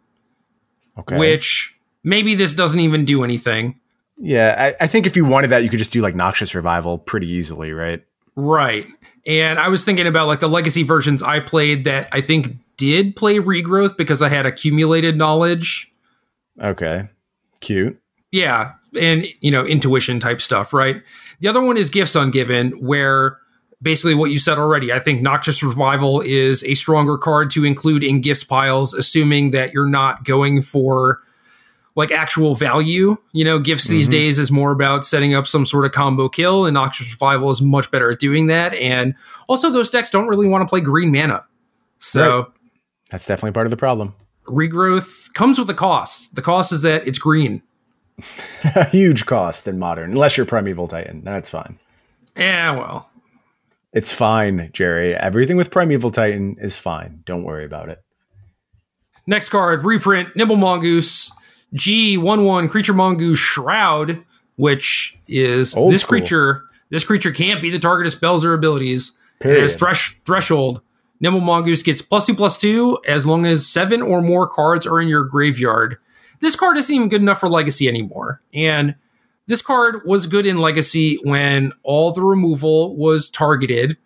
okay. 0.98 1.18
which 1.18 1.78
maybe 2.02 2.34
this 2.34 2.54
doesn't 2.54 2.80
even 2.80 3.04
do 3.04 3.24
anything. 3.24 3.80
Yeah, 4.18 4.54
I, 4.80 4.84
I 4.84 4.86
think 4.86 5.06
if 5.06 5.16
you 5.16 5.26
wanted 5.26 5.48
that, 5.48 5.62
you 5.62 5.68
could 5.68 5.78
just 5.78 5.92
do 5.92 6.00
like 6.00 6.14
Noxious 6.14 6.54
Revival 6.54 6.96
pretty 6.96 7.28
easily, 7.28 7.72
right? 7.72 8.02
Right. 8.34 8.86
And 9.26 9.58
I 9.58 9.68
was 9.68 9.84
thinking 9.84 10.06
about 10.06 10.26
like 10.26 10.40
the 10.40 10.48
legacy 10.48 10.82
versions 10.82 11.22
I 11.22 11.40
played 11.40 11.84
that 11.84 12.08
I 12.12 12.20
think 12.22 12.56
did 12.76 13.16
play 13.16 13.36
regrowth 13.36 13.96
because 13.96 14.22
I 14.22 14.28
had 14.28 14.46
accumulated 14.46 15.16
knowledge. 15.16 15.92
Okay. 16.62 17.08
Cute. 17.60 18.00
Yeah. 18.30 18.72
And, 18.98 19.26
you 19.40 19.50
know, 19.50 19.64
intuition 19.64 20.20
type 20.20 20.40
stuff, 20.40 20.72
right? 20.72 21.02
The 21.40 21.48
other 21.48 21.62
one 21.62 21.76
is 21.76 21.90
Gifts 21.90 22.14
Ungiven, 22.14 22.80
where 22.80 23.38
basically 23.82 24.14
what 24.14 24.30
you 24.30 24.38
said 24.38 24.58
already. 24.58 24.92
I 24.92 25.00
think 25.00 25.22
Noxious 25.22 25.62
Revival 25.62 26.20
is 26.22 26.64
a 26.64 26.74
stronger 26.74 27.18
card 27.18 27.50
to 27.50 27.64
include 27.64 28.02
in 28.02 28.20
gifts 28.20 28.44
piles, 28.44 28.94
assuming 28.94 29.50
that 29.50 29.72
you're 29.72 29.86
not 29.86 30.24
going 30.24 30.62
for 30.62 31.20
like 31.94 32.10
actual 32.10 32.54
value. 32.54 33.16
You 33.32 33.44
know, 33.44 33.58
gifts 33.58 33.84
mm-hmm. 33.84 33.94
these 33.94 34.08
days 34.08 34.38
is 34.38 34.50
more 34.50 34.70
about 34.70 35.04
setting 35.04 35.34
up 35.34 35.46
some 35.46 35.66
sort 35.66 35.84
of 35.84 35.92
combo 35.92 36.28
kill, 36.28 36.64
and 36.64 36.74
Noxious 36.74 37.12
Revival 37.12 37.50
is 37.50 37.60
much 37.60 37.90
better 37.90 38.10
at 38.10 38.18
doing 38.18 38.46
that. 38.46 38.74
And 38.74 39.14
also, 39.48 39.70
those 39.70 39.90
decks 39.90 40.10
don't 40.10 40.28
really 40.28 40.48
want 40.48 40.62
to 40.62 40.68
play 40.68 40.80
green 40.80 41.12
mana. 41.12 41.44
So 41.98 42.38
right. 42.38 42.46
That's 43.10 43.26
definitely 43.26 43.52
part 43.52 43.66
of 43.66 43.70
the 43.70 43.76
problem. 43.76 44.14
Regrowth 44.46 45.32
comes 45.34 45.58
with 45.58 45.68
a 45.70 45.74
cost. 45.74 46.34
The 46.34 46.42
cost 46.42 46.72
is 46.72 46.82
that 46.82 47.06
it's 47.06 47.18
green. 47.18 47.62
a 48.64 48.88
huge 48.90 49.26
cost 49.26 49.66
in 49.68 49.78
modern, 49.78 50.12
unless 50.12 50.36
you're 50.36 50.46
Primeval 50.46 50.88
Titan. 50.88 51.22
That's 51.24 51.48
fine. 51.50 51.78
Yeah, 52.36 52.72
well. 52.76 53.10
It's 53.92 54.12
fine, 54.12 54.70
Jerry. 54.72 55.14
Everything 55.14 55.56
with 55.56 55.70
Primeval 55.70 56.10
Titan 56.10 56.56
is 56.60 56.78
fine. 56.78 57.22
Don't 57.24 57.44
worry 57.44 57.64
about 57.64 57.88
it. 57.88 58.02
Next 59.26 59.48
card, 59.48 59.84
reprint, 59.84 60.36
Nimble 60.36 60.56
Mongoose, 60.56 61.32
G11 61.74 62.70
Creature 62.70 62.92
Mongoose 62.92 63.38
Shroud, 63.38 64.24
which 64.56 65.18
is 65.26 65.74
Old 65.76 65.92
this 65.92 66.02
school. 66.02 66.18
creature. 66.18 66.62
This 66.90 67.04
creature 67.04 67.32
can't 67.32 67.60
be 67.60 67.70
the 67.70 67.78
target 67.80 68.06
of 68.06 68.12
spells 68.12 68.44
or 68.44 68.52
abilities. 68.54 69.18
Period. 69.40 69.58
It 69.58 69.62
has 69.62 69.76
thresh, 69.76 70.16
threshold. 70.20 70.80
Nimble 71.20 71.40
Mongoose 71.40 71.82
gets 71.82 72.02
plus 72.02 72.26
two 72.26 72.34
plus 72.34 72.58
two 72.58 72.98
as 73.06 73.26
long 73.26 73.46
as 73.46 73.66
seven 73.66 74.02
or 74.02 74.22
more 74.22 74.46
cards 74.46 74.86
are 74.86 75.00
in 75.00 75.08
your 75.08 75.24
graveyard. 75.24 75.96
This 76.40 76.56
card 76.56 76.76
isn't 76.76 76.94
even 76.94 77.08
good 77.08 77.22
enough 77.22 77.40
for 77.40 77.48
Legacy 77.48 77.88
anymore. 77.88 78.40
And 78.52 78.94
this 79.46 79.62
card 79.62 80.02
was 80.04 80.26
good 80.26 80.44
in 80.44 80.58
Legacy 80.58 81.18
when 81.22 81.72
all 81.82 82.12
the 82.12 82.22
removal 82.22 82.96
was 82.96 83.30
targeted. 83.30 83.96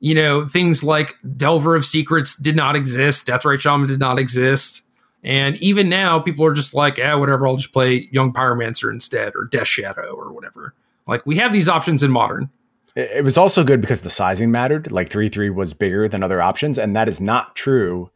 You 0.00 0.14
know, 0.14 0.48
things 0.48 0.82
like 0.82 1.16
Delver 1.36 1.76
of 1.76 1.84
Secrets 1.84 2.36
did 2.36 2.56
not 2.56 2.76
exist, 2.76 3.26
Deathrite 3.26 3.60
Shaman 3.60 3.88
did 3.88 4.00
not 4.00 4.18
exist. 4.18 4.82
And 5.24 5.56
even 5.56 5.88
now, 5.88 6.20
people 6.20 6.46
are 6.46 6.54
just 6.54 6.74
like, 6.74 6.96
yeah, 6.96 7.14
whatever, 7.16 7.46
I'll 7.46 7.56
just 7.56 7.72
play 7.72 8.08
Young 8.12 8.32
Pyromancer 8.32 8.90
instead, 8.90 9.34
or 9.34 9.44
Death 9.44 9.66
Shadow, 9.66 10.14
or 10.14 10.32
whatever. 10.32 10.74
Like, 11.08 11.26
we 11.26 11.36
have 11.36 11.52
these 11.52 11.68
options 11.68 12.04
in 12.04 12.12
Modern. 12.12 12.50
It 12.98 13.22
was 13.22 13.38
also 13.38 13.62
good 13.62 13.80
because 13.80 14.00
the 14.00 14.10
sizing 14.10 14.50
mattered. 14.50 14.90
Like 14.90 15.08
3 15.08 15.28
3 15.28 15.50
was 15.50 15.72
bigger 15.72 16.08
than 16.08 16.24
other 16.24 16.42
options. 16.42 16.78
And 16.78 16.96
that 16.96 17.08
is 17.08 17.20
not 17.20 17.54
true 17.54 18.10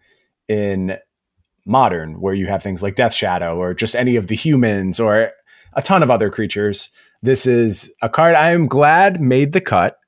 in 0.49 0.99
Modern, 1.65 2.21
where 2.21 2.35
you 2.35 2.49
have 2.49 2.65
things 2.65 2.83
like 2.83 2.97
Death 2.97 3.15
Shadow, 3.15 3.57
or 3.57 3.73
just 3.75 3.95
any 3.95 4.17
of 4.17 4.27
the 4.27 4.35
humans, 4.35 4.99
or 4.99 5.31
a 5.75 5.83
ton 5.83 6.03
of 6.03 6.11
other 6.11 6.29
creatures. 6.29 6.91
This 7.23 7.47
is 7.47 7.93
a 8.03 8.09
card 8.09 8.35
I 8.35 8.51
am 8.51 8.67
glad 8.67 9.21
made 9.21 9.53
the 9.53 9.61
cut 9.61 9.99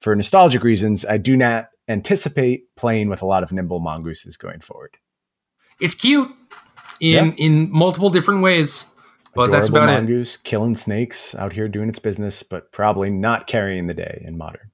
for 0.00 0.14
nostalgic 0.14 0.62
reasons. 0.62 1.04
I 1.04 1.16
do 1.16 1.36
not 1.36 1.68
anticipate 1.88 2.72
playing 2.76 3.08
with 3.08 3.22
a 3.22 3.26
lot 3.26 3.42
of 3.42 3.50
nimble 3.50 3.80
mongooses 3.80 4.36
going 4.36 4.60
forward. 4.60 4.96
It's 5.80 5.96
cute 5.96 6.30
in 7.00 7.26
yeah. 7.26 7.32
in 7.36 7.72
multiple 7.72 8.10
different 8.10 8.42
ways, 8.42 8.84
but 9.34 9.50
that's 9.50 9.68
about 9.68 9.86
mongoose, 9.86 10.36
it. 10.36 10.44
Killing 10.44 10.74
snakes 10.74 11.34
out 11.34 11.52
here 11.52 11.68
doing 11.68 11.88
its 11.88 11.98
business, 11.98 12.42
but 12.42 12.72
probably 12.72 13.10
not 13.10 13.46
carrying 13.46 13.86
the 13.86 13.94
day 13.94 14.22
in 14.26 14.36
modern. 14.36 14.70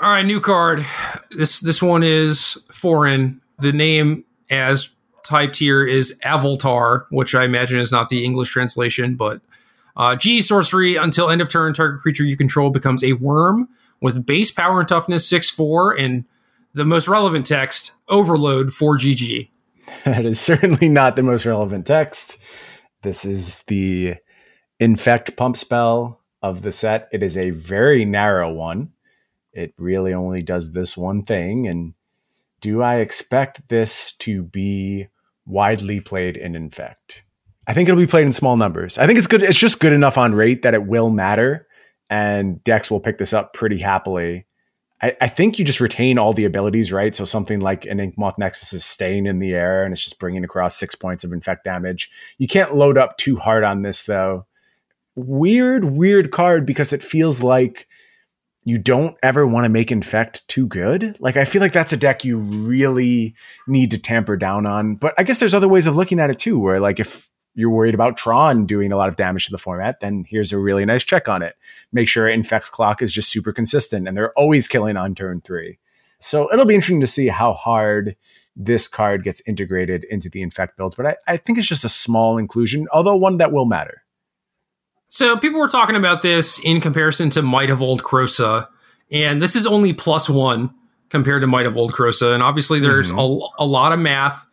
All 0.00 0.10
right, 0.10 0.26
new 0.26 0.40
card. 0.40 0.84
This 1.30 1.60
this 1.60 1.82
one 1.82 2.02
is 2.02 2.58
foreign. 2.72 3.40
The 3.58 3.72
name 3.72 4.24
as 4.50 4.90
typed 5.24 5.56
here 5.56 5.86
is 5.86 6.18
Avoltar, 6.24 7.06
which 7.10 7.34
I 7.34 7.44
imagine 7.44 7.80
is 7.80 7.92
not 7.92 8.08
the 8.08 8.24
English 8.24 8.50
translation, 8.50 9.16
but 9.16 9.40
uh, 9.96 10.16
G 10.16 10.42
sorcery 10.42 10.96
until 10.96 11.30
end 11.30 11.40
of 11.40 11.48
turn, 11.48 11.72
target 11.72 12.02
creature 12.02 12.24
you 12.24 12.36
control 12.36 12.70
becomes 12.70 13.02
a 13.02 13.14
worm 13.14 13.68
with 14.00 14.26
base 14.26 14.50
power 14.50 14.80
and 14.80 14.88
toughness 14.88 15.26
6 15.28 15.50
4, 15.50 15.96
and 15.96 16.24
the 16.74 16.84
most 16.84 17.08
relevant 17.08 17.46
text, 17.46 17.92
Overload 18.08 18.72
4 18.72 18.98
GG. 18.98 19.48
That 20.04 20.26
is 20.26 20.40
certainly 20.40 20.88
not 20.88 21.14
the 21.14 21.22
most 21.22 21.46
relevant 21.46 21.86
text. 21.86 22.36
This 23.04 23.24
is 23.24 23.62
the 23.64 24.14
Infect 24.80 25.36
pump 25.36 25.56
spell 25.56 26.20
of 26.42 26.62
the 26.62 26.72
set. 26.72 27.08
It 27.12 27.22
is 27.22 27.36
a 27.36 27.50
very 27.50 28.04
narrow 28.04 28.52
one. 28.52 28.90
It 29.52 29.72
really 29.78 30.12
only 30.12 30.42
does 30.42 30.72
this 30.72 30.96
one 30.96 31.22
thing. 31.22 31.68
And 31.68 31.94
do 32.60 32.82
I 32.82 32.96
expect 32.96 33.68
this 33.68 34.12
to 34.20 34.42
be 34.42 35.08
widely 35.46 36.00
played 36.00 36.36
in 36.36 36.56
Infect. 36.56 37.22
I 37.66 37.74
think 37.74 37.88
it'll 37.88 38.00
be 38.00 38.06
played 38.06 38.26
in 38.26 38.32
small 38.32 38.56
numbers. 38.56 38.98
I 38.98 39.06
think 39.06 39.18
it's 39.18 39.26
good. 39.26 39.42
It's 39.42 39.58
just 39.58 39.80
good 39.80 39.92
enough 39.92 40.18
on 40.18 40.34
rate 40.34 40.62
that 40.62 40.74
it 40.74 40.86
will 40.86 41.10
matter, 41.10 41.66
and 42.10 42.62
decks 42.64 42.90
will 42.90 43.00
pick 43.00 43.18
this 43.18 43.32
up 43.32 43.52
pretty 43.52 43.78
happily. 43.78 44.46
I, 45.02 45.16
I 45.20 45.28
think 45.28 45.58
you 45.58 45.64
just 45.64 45.80
retain 45.80 46.18
all 46.18 46.32
the 46.32 46.44
abilities, 46.44 46.92
right? 46.92 47.14
So 47.14 47.24
something 47.24 47.60
like 47.60 47.84
an 47.86 47.98
Inkmoth 47.98 48.38
Nexus 48.38 48.72
is 48.72 48.84
staying 48.84 49.26
in 49.26 49.38
the 49.38 49.52
air 49.52 49.84
and 49.84 49.92
it's 49.92 50.02
just 50.02 50.18
bringing 50.18 50.44
across 50.44 50.76
six 50.76 50.94
points 50.94 51.24
of 51.24 51.32
infect 51.32 51.64
damage. 51.64 52.10
You 52.38 52.46
can't 52.46 52.74
load 52.74 52.96
up 52.96 53.16
too 53.16 53.36
hard 53.36 53.64
on 53.64 53.82
this 53.82 54.04
though. 54.04 54.46
Weird, 55.16 55.84
weird 55.84 56.30
card 56.30 56.66
because 56.66 56.92
it 56.92 57.02
feels 57.02 57.42
like 57.42 57.86
you 58.64 58.78
don't 58.78 59.16
ever 59.22 59.46
want 59.46 59.64
to 59.64 59.68
make 59.68 59.92
infect 59.92 60.46
too 60.48 60.66
good. 60.66 61.16
Like 61.20 61.36
I 61.36 61.44
feel 61.44 61.60
like 61.60 61.72
that's 61.72 61.92
a 61.92 61.98
deck 61.98 62.24
you 62.24 62.38
really 62.38 63.34
need 63.68 63.90
to 63.90 63.98
tamper 63.98 64.36
down 64.36 64.66
on. 64.66 64.96
But 64.96 65.14
I 65.18 65.22
guess 65.22 65.38
there's 65.38 65.54
other 65.54 65.68
ways 65.68 65.86
of 65.86 65.96
looking 65.96 66.18
at 66.18 66.30
it 66.30 66.38
too, 66.38 66.58
where 66.58 66.80
like 66.80 66.98
if 66.98 67.30
you're 67.54 67.70
worried 67.70 67.94
about 67.94 68.16
Tron 68.16 68.66
doing 68.66 68.92
a 68.92 68.96
lot 68.96 69.08
of 69.08 69.16
damage 69.16 69.46
to 69.46 69.50
the 69.50 69.58
format, 69.58 70.00
then 70.00 70.24
here's 70.28 70.52
a 70.52 70.58
really 70.58 70.84
nice 70.84 71.04
check 71.04 71.28
on 71.28 71.42
it. 71.42 71.56
Make 71.92 72.08
sure 72.08 72.28
Infect's 72.28 72.70
clock 72.70 73.02
is 73.02 73.12
just 73.12 73.30
super 73.30 73.52
consistent 73.52 74.08
and 74.08 74.16
they're 74.16 74.32
always 74.32 74.68
killing 74.68 74.96
on 74.96 75.14
turn 75.14 75.40
three. 75.40 75.78
So 76.18 76.52
it'll 76.52 76.66
be 76.66 76.74
interesting 76.74 77.00
to 77.00 77.06
see 77.06 77.28
how 77.28 77.52
hard 77.52 78.16
this 78.56 78.88
card 78.88 79.24
gets 79.24 79.42
integrated 79.46 80.04
into 80.04 80.28
the 80.28 80.42
Infect 80.42 80.76
builds. 80.76 80.94
But 80.94 81.06
I, 81.06 81.16
I 81.26 81.36
think 81.36 81.58
it's 81.58 81.68
just 81.68 81.84
a 81.84 81.88
small 81.88 82.38
inclusion, 82.38 82.86
although 82.92 83.16
one 83.16 83.38
that 83.38 83.52
will 83.52 83.66
matter. 83.66 84.02
So 85.08 85.36
people 85.36 85.60
were 85.60 85.68
talking 85.68 85.96
about 85.96 86.22
this 86.22 86.58
in 86.64 86.80
comparison 86.80 87.30
to 87.30 87.42
Might 87.42 87.70
of 87.70 87.80
Old 87.80 88.02
Krosa, 88.02 88.68
and 89.10 89.40
this 89.40 89.54
is 89.54 89.66
only 89.66 89.92
plus 89.92 90.28
one 90.28 90.74
compared 91.08 91.42
to 91.42 91.46
Might 91.46 91.66
of 91.66 91.76
Old 91.76 91.92
Krosa. 91.92 92.34
And 92.34 92.42
obviously, 92.42 92.80
there's 92.80 93.10
mm-hmm. 93.10 93.18
a, 93.60 93.64
a, 93.64 93.66
lot 93.66 93.92
of 93.92 94.00
math 94.00 94.44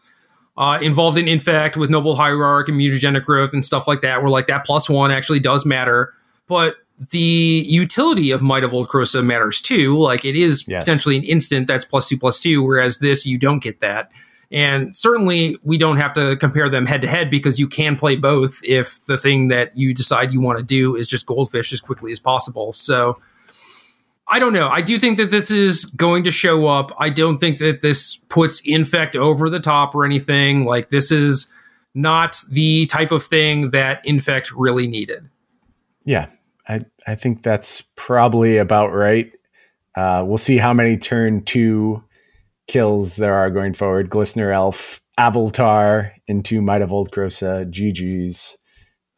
uh, 0.62 0.78
involved 0.80 1.18
in 1.18 1.28
Infect 1.28 1.76
with 1.76 1.90
Noble 1.90 2.16
Hierarch 2.16 2.70
and 2.70 2.80
mutagenic 2.80 3.26
growth 3.26 3.52
and 3.52 3.66
stuff 3.66 3.88
like 3.88 4.02
that, 4.02 4.22
where 4.22 4.30
like 4.30 4.46
that 4.46 4.64
plus 4.64 4.88
one 4.88 5.10
actually 5.10 5.40
does 5.40 5.66
matter. 5.66 6.14
But 6.46 6.76
the 7.10 7.66
utility 7.68 8.30
of 8.30 8.44
Might 8.44 8.64
of 8.64 8.72
Old 8.72 8.88
matters 9.24 9.60
too. 9.60 9.98
Like 9.98 10.24
it 10.24 10.36
is 10.36 10.68
yes. 10.68 10.84
potentially 10.84 11.18
an 11.18 11.24
instant 11.24 11.66
that's 11.66 11.84
plus 11.84 12.08
two 12.08 12.18
plus 12.18 12.40
two, 12.40 12.64
whereas 12.64 13.00
this 13.00 13.26
you 13.26 13.40
don't 13.40 13.58
get 13.58 13.80
that. 13.80 14.12
And 14.52 14.96
certainly, 14.96 15.58
we 15.64 15.80
don't 15.80 15.98
have 15.98 16.14
to 16.14 16.38
compare 16.38 16.70
them 16.70 16.86
head 16.86 17.02
to 17.02 17.08
head 17.08 17.32
because 17.32 17.58
you 17.60 17.68
can 17.68 17.96
play 17.96 18.16
both 18.16 18.60
if 18.64 19.04
the 19.06 19.18
thing 19.18 19.48
that 19.48 19.76
you 19.76 19.96
decide 19.96 20.32
you 20.32 20.42
want 20.42 20.60
to 20.60 20.64
do 20.64 20.96
is 20.96 21.08
just 21.08 21.26
goldfish 21.26 21.74
as 21.74 21.82
quickly 21.82 22.12
as 22.12 22.20
possible. 22.20 22.72
So, 22.72 23.18
I 24.32 24.40
don't 24.40 24.54
know. 24.54 24.70
I 24.70 24.82
do 24.82 24.98
think 24.98 25.18
that 25.18 25.30
this 25.30 25.52
is 25.52 25.84
going 25.84 26.24
to 26.24 26.32
show 26.32 26.66
up. 26.66 26.94
I 26.98 27.10
don't 27.10 27.38
think 27.38 27.58
that 27.58 27.82
this 27.82 28.16
puts 28.30 28.62
Infect 28.62 29.18
over 29.18 29.50
the 29.50 29.60
top 29.60 29.94
or 29.94 30.06
anything. 30.06 30.64
Like, 30.64 30.90
this 30.90 31.12
is 31.12 31.52
not 31.94 32.40
the 32.50 32.86
type 32.86 33.12
of 33.12 33.26
thing 33.26 33.72
that 33.72 34.00
Infect 34.06 34.54
really 34.54 34.88
needed. 34.88 35.30
Yeah, 36.06 36.28
I, 36.66 36.80
I 37.06 37.16
think 37.16 37.44
that's 37.44 37.82
probably 37.98 38.56
about 38.56 38.94
right. 38.94 39.30
Uh, 39.96 40.24
we'll 40.26 40.38
see 40.38 40.56
how 40.56 40.74
many 40.74 40.96
turn 40.96 41.44
two 41.44 42.02
kills 42.68 43.18
there 43.18 43.36
are 43.36 43.50
going 43.50 43.74
forward. 43.74 44.10
Glistener 44.10 44.54
Elf, 44.54 45.02
Avoltar 45.20 46.14
into 46.28 46.62
Might 46.62 46.82
of 46.82 46.94
Old 46.94 47.12
Krosa, 47.12 47.70
GG's. 47.70 48.58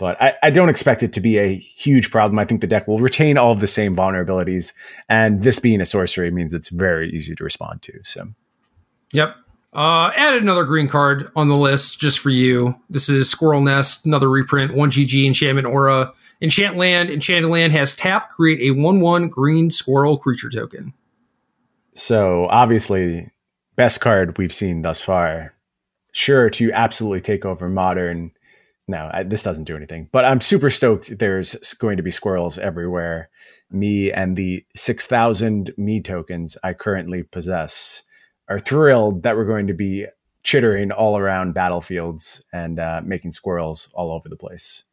But 0.03 0.21
I, 0.21 0.35
I, 0.43 0.49
don't 0.49 0.67
expect 0.67 1.01
it 1.01 1.13
to 1.13 1.21
be 1.21 1.37
a 1.37 1.55
huge 1.55 2.11
problem. 2.11 2.37
I 2.37 2.43
think 2.43 2.59
the 2.59 2.67
deck 2.67 2.89
will 2.89 2.97
retain 2.97 3.37
all 3.37 3.53
of 3.53 3.61
the 3.61 3.67
same 3.67 3.93
vulnerabilities. 3.93 4.73
And 5.07 5.43
this 5.43 5.59
being 5.59 5.79
a 5.79 5.85
sorcery 5.85 6.29
means 6.29 6.53
it's 6.53 6.67
very 6.67 7.09
easy 7.11 7.35
to 7.35 7.41
respond 7.41 7.83
to. 7.83 7.93
So, 8.03 8.27
yep. 9.13 9.37
Uh, 9.71 10.11
added 10.17 10.43
another 10.43 10.65
green 10.65 10.89
card 10.89 11.31
on 11.37 11.47
the 11.47 11.55
list 11.55 12.01
just 12.01 12.19
for 12.19 12.31
you. 12.31 12.75
This 12.89 13.07
is 13.07 13.29
Squirrel 13.29 13.61
Nest, 13.61 14.05
another 14.05 14.29
reprint, 14.29 14.73
1 14.73 14.91
GG 14.91 15.25
Enchantment 15.25 15.67
Aura. 15.67 16.11
Enchant 16.41 16.75
Land. 16.75 17.09
Enchanted 17.09 17.49
Land 17.49 17.71
has 17.71 17.95
tap, 17.95 18.29
create 18.29 18.59
a 18.59 18.77
1 18.77 18.99
1 18.99 19.29
green 19.29 19.71
squirrel 19.71 20.17
creature 20.17 20.49
token. 20.49 20.93
So, 21.93 22.47
obviously, 22.49 23.31
best 23.77 24.01
card 24.01 24.37
we've 24.37 24.51
seen 24.51 24.81
thus 24.81 25.01
far. 25.01 25.53
Sure, 26.11 26.49
to 26.49 26.73
absolutely 26.73 27.21
take 27.21 27.45
over 27.45 27.69
modern. 27.69 28.33
No, 28.87 29.09
I, 29.13 29.23
this 29.23 29.43
doesn't 29.43 29.63
do 29.63 29.77
anything. 29.77 30.09
But 30.11 30.25
I'm 30.25 30.41
super 30.41 30.69
stoked. 30.69 31.17
There's 31.17 31.73
going 31.75 31.97
to 31.97 32.03
be 32.03 32.11
squirrels 32.11 32.57
everywhere. 32.57 33.29
Me 33.71 34.11
and 34.11 34.35
the 34.35 34.65
6,000 34.75 35.73
me 35.77 36.01
tokens 36.01 36.57
I 36.63 36.73
currently 36.73 37.23
possess 37.23 38.03
are 38.49 38.59
thrilled 38.59 39.23
that 39.23 39.37
we're 39.37 39.45
going 39.45 39.67
to 39.67 39.73
be 39.73 40.05
chittering 40.43 40.91
all 40.91 41.17
around 41.17 41.53
battlefields 41.53 42.43
and 42.51 42.77
uh, 42.77 43.01
making 43.03 43.31
squirrels 43.31 43.89
all 43.93 44.11
over 44.11 44.27
the 44.27 44.35
place. 44.35 44.83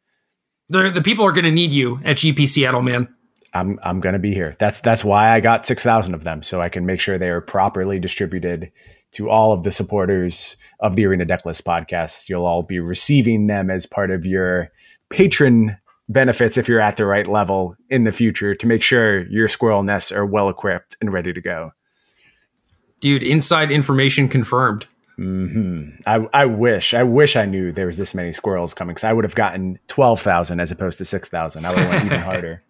The, 0.69 0.89
the 0.89 1.01
people 1.01 1.25
are 1.25 1.33
going 1.33 1.45
to 1.45 1.51
need 1.51 1.71
you 1.71 1.99
at 2.05 2.15
GP 2.15 2.47
Seattle, 2.47 2.81
man. 2.81 3.13
I'm 3.53 3.79
I'm 3.83 3.99
gonna 3.99 4.19
be 4.19 4.33
here. 4.33 4.55
That's 4.59 4.79
that's 4.79 5.03
why 5.03 5.31
I 5.31 5.41
got 5.41 5.65
six 5.65 5.83
thousand 5.83 6.13
of 6.13 6.23
them, 6.23 6.41
so 6.41 6.61
I 6.61 6.69
can 6.69 6.85
make 6.85 7.01
sure 7.01 7.17
they 7.17 7.29
are 7.29 7.41
properly 7.41 7.99
distributed 7.99 8.71
to 9.13 9.29
all 9.29 9.51
of 9.51 9.63
the 9.63 9.71
supporters 9.71 10.55
of 10.79 10.95
the 10.95 11.05
Arena 11.05 11.25
Decklist 11.25 11.63
podcast. 11.63 12.29
You'll 12.29 12.45
all 12.45 12.63
be 12.63 12.79
receiving 12.79 13.47
them 13.47 13.69
as 13.69 13.85
part 13.85 14.11
of 14.11 14.25
your 14.25 14.69
patron 15.09 15.77
benefits 16.09 16.57
if 16.57 16.67
you're 16.67 16.81
at 16.81 16.97
the 16.97 17.05
right 17.05 17.27
level 17.27 17.75
in 17.89 18.03
the 18.03 18.11
future 18.11 18.55
to 18.55 18.67
make 18.67 18.81
sure 18.81 19.25
your 19.27 19.47
squirrel 19.47 19.83
nests 19.83 20.11
are 20.11 20.25
well 20.25 20.49
equipped 20.49 20.95
and 21.01 21.13
ready 21.13 21.31
to 21.33 21.41
go. 21.41 21.71
Dude, 22.99 23.23
inside 23.23 23.71
information 23.71 24.27
confirmed. 24.27 24.85
hmm 25.15 25.89
I, 26.05 26.27
I 26.33 26.45
wish, 26.45 26.93
I 26.93 27.03
wish 27.03 27.35
I 27.35 27.45
knew 27.45 27.71
there 27.71 27.87
was 27.87 27.97
this 27.97 28.13
many 28.13 28.31
squirrels 28.33 28.73
coming 28.73 28.93
because 28.93 29.03
I 29.05 29.13
would 29.13 29.23
have 29.25 29.35
gotten 29.35 29.79
12,000 29.87 30.59
as 30.59 30.71
opposed 30.71 30.97
to 30.99 31.05
6,000. 31.05 31.65
I 31.65 31.69
would 31.69 31.77
have 31.79 31.89
went 31.89 32.05
even 32.05 32.19
harder. 32.31 32.63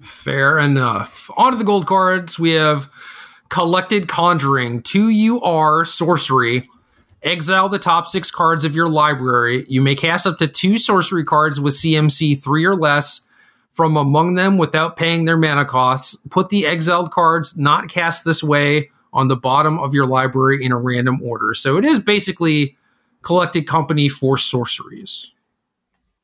Fair 0.00 0.58
enough. 0.58 1.30
On 1.36 1.52
to 1.52 1.58
the 1.58 1.64
gold 1.64 1.86
cards. 1.86 2.38
We 2.38 2.50
have 2.50 2.90
Collected 3.54 4.08
Conjuring, 4.08 4.82
2UR 4.82 5.86
Sorcery. 5.86 6.68
Exile 7.22 7.68
the 7.68 7.78
top 7.78 8.08
six 8.08 8.28
cards 8.28 8.64
of 8.64 8.74
your 8.74 8.88
library. 8.88 9.64
You 9.68 9.80
may 9.80 9.94
cast 9.94 10.26
up 10.26 10.38
to 10.38 10.48
two 10.48 10.76
sorcery 10.76 11.22
cards 11.22 11.60
with 11.60 11.74
CMC 11.74 12.42
three 12.42 12.64
or 12.64 12.74
less 12.74 13.28
from 13.72 13.96
among 13.96 14.34
them 14.34 14.58
without 14.58 14.96
paying 14.96 15.24
their 15.24 15.36
mana 15.36 15.64
costs. 15.64 16.16
Put 16.30 16.48
the 16.48 16.66
exiled 16.66 17.12
cards 17.12 17.56
not 17.56 17.88
cast 17.88 18.24
this 18.24 18.42
way 18.42 18.90
on 19.12 19.28
the 19.28 19.36
bottom 19.36 19.78
of 19.78 19.94
your 19.94 20.06
library 20.06 20.64
in 20.64 20.72
a 20.72 20.76
random 20.76 21.22
order. 21.22 21.54
So 21.54 21.76
it 21.76 21.84
is 21.84 22.00
basically 22.00 22.76
collected 23.22 23.68
company 23.68 24.08
for 24.08 24.36
sorceries. 24.36 25.30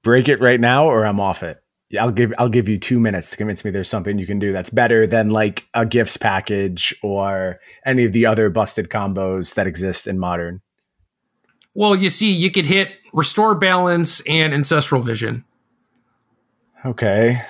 Break 0.02 0.28
it 0.28 0.40
right 0.40 0.58
now, 0.58 0.86
or 0.86 1.06
I'm 1.06 1.20
off 1.20 1.44
it. 1.44 1.59
Yeah, 1.90 2.04
I'll 2.04 2.12
give 2.12 2.32
I'll 2.38 2.48
give 2.48 2.68
you 2.68 2.78
two 2.78 3.00
minutes 3.00 3.30
to 3.30 3.36
convince 3.36 3.64
me 3.64 3.72
there's 3.72 3.88
something 3.88 4.16
you 4.16 4.26
can 4.26 4.38
do 4.38 4.52
that's 4.52 4.70
better 4.70 5.08
than 5.08 5.30
like 5.30 5.66
a 5.74 5.84
gifts 5.84 6.16
package 6.16 6.94
or 7.02 7.58
any 7.84 8.04
of 8.04 8.12
the 8.12 8.26
other 8.26 8.48
busted 8.48 8.88
combos 8.88 9.54
that 9.54 9.66
exist 9.66 10.06
in 10.06 10.18
modern. 10.18 10.60
Well, 11.74 11.96
you 11.96 12.08
see, 12.10 12.30
you 12.30 12.50
could 12.50 12.66
hit 12.66 12.92
Restore 13.12 13.54
Balance 13.54 14.20
and 14.22 14.54
Ancestral 14.54 15.02
Vision. 15.02 15.44
Okay. 16.84 17.42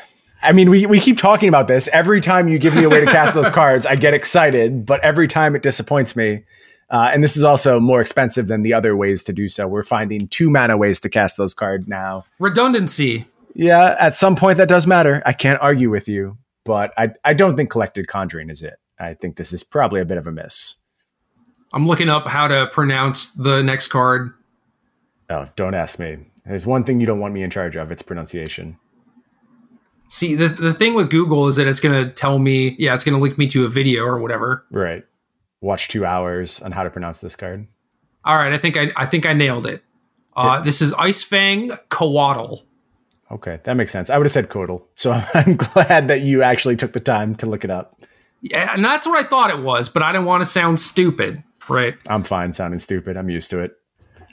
I 0.42 0.52
mean, 0.52 0.70
we, 0.70 0.86
we 0.86 1.00
keep 1.00 1.18
talking 1.18 1.48
about 1.48 1.68
this. 1.68 1.88
Every 1.88 2.20
time 2.20 2.48
you 2.48 2.58
give 2.58 2.74
me 2.74 2.84
a 2.84 2.88
way 2.88 3.00
to 3.00 3.06
cast 3.06 3.34
those 3.34 3.50
cards, 3.50 3.84
I 3.84 3.94
get 3.94 4.14
excited, 4.14 4.86
but 4.86 5.00
every 5.00 5.28
time 5.28 5.54
it 5.54 5.62
disappoints 5.62 6.16
me. 6.16 6.44
Uh, 6.90 7.10
and 7.12 7.22
this 7.22 7.36
is 7.36 7.44
also 7.44 7.78
more 7.78 8.00
expensive 8.00 8.48
than 8.48 8.62
the 8.62 8.74
other 8.74 8.96
ways 8.96 9.22
to 9.24 9.32
do 9.32 9.48
so. 9.48 9.68
We're 9.68 9.82
finding 9.82 10.26
two 10.28 10.50
mana 10.50 10.76
ways 10.76 10.98
to 11.00 11.08
cast 11.08 11.36
those 11.36 11.54
cards 11.54 11.86
now. 11.86 12.24
Redundancy. 12.38 13.26
Yeah, 13.54 13.96
at 13.98 14.14
some 14.14 14.36
point 14.36 14.58
that 14.58 14.68
does 14.68 14.86
matter. 14.86 15.22
I 15.26 15.32
can't 15.32 15.60
argue 15.60 15.90
with 15.90 16.08
you, 16.08 16.38
but 16.64 16.92
I, 16.96 17.10
I 17.24 17.34
don't 17.34 17.56
think 17.56 17.70
Collected 17.70 18.06
Conjuring 18.08 18.50
is 18.50 18.62
it. 18.62 18.74
I 18.98 19.14
think 19.14 19.36
this 19.36 19.52
is 19.52 19.64
probably 19.64 20.00
a 20.00 20.04
bit 20.04 20.18
of 20.18 20.26
a 20.26 20.32
miss. 20.32 20.76
I'm 21.72 21.86
looking 21.86 22.08
up 22.08 22.26
how 22.26 22.48
to 22.48 22.68
pronounce 22.72 23.32
the 23.32 23.62
next 23.62 23.88
card. 23.88 24.32
Oh, 25.28 25.46
don't 25.56 25.74
ask 25.74 25.98
me. 25.98 26.18
There's 26.44 26.66
one 26.66 26.84
thing 26.84 27.00
you 27.00 27.06
don't 27.06 27.20
want 27.20 27.34
me 27.34 27.42
in 27.42 27.50
charge 27.50 27.76
of 27.76 27.90
it's 27.92 28.02
pronunciation. 28.02 28.78
See, 30.08 30.34
the, 30.34 30.48
the 30.48 30.74
thing 30.74 30.94
with 30.94 31.08
Google 31.10 31.46
is 31.46 31.56
that 31.56 31.68
it's 31.68 31.78
going 31.78 32.04
to 32.04 32.12
tell 32.12 32.38
me, 32.40 32.74
yeah, 32.78 32.94
it's 32.94 33.04
going 33.04 33.14
to 33.14 33.20
link 33.22 33.38
me 33.38 33.46
to 33.48 33.64
a 33.64 33.68
video 33.68 34.02
or 34.04 34.18
whatever. 34.18 34.64
Right. 34.72 35.04
Watch 35.60 35.88
two 35.88 36.04
hours 36.04 36.60
on 36.62 36.72
how 36.72 36.82
to 36.82 36.90
pronounce 36.90 37.20
this 37.20 37.36
card. 37.36 37.66
All 38.24 38.34
right, 38.36 38.52
I 38.52 38.58
think 38.58 38.76
I, 38.76 38.90
I 38.96 39.06
think 39.06 39.24
I 39.24 39.32
nailed 39.32 39.66
it. 39.66 39.84
Uh, 40.36 40.56
Yeah. 40.58 40.62
This 40.62 40.82
is 40.82 40.92
Ice 40.94 41.22
Fang 41.22 41.70
Coatl. 41.90 42.62
Okay, 43.30 43.60
that 43.64 43.74
makes 43.74 43.92
sense. 43.92 44.10
I 44.10 44.18
would 44.18 44.24
have 44.24 44.32
said 44.32 44.48
Codal. 44.48 44.82
So 44.96 45.12
I'm 45.34 45.56
glad 45.56 46.08
that 46.08 46.22
you 46.22 46.42
actually 46.42 46.76
took 46.76 46.92
the 46.92 47.00
time 47.00 47.34
to 47.36 47.46
look 47.46 47.64
it 47.64 47.70
up. 47.70 48.00
Yeah, 48.42 48.72
and 48.72 48.84
that's 48.84 49.06
what 49.06 49.22
I 49.22 49.28
thought 49.28 49.50
it 49.50 49.60
was, 49.60 49.88
but 49.88 50.02
I 50.02 50.12
didn't 50.12 50.24
want 50.24 50.42
to 50.42 50.48
sound 50.48 50.80
stupid, 50.80 51.42
right? 51.68 51.94
I'm 52.08 52.22
fine 52.22 52.52
sounding 52.52 52.78
stupid. 52.78 53.16
I'm 53.16 53.28
used 53.28 53.50
to 53.50 53.60
it. 53.60 53.76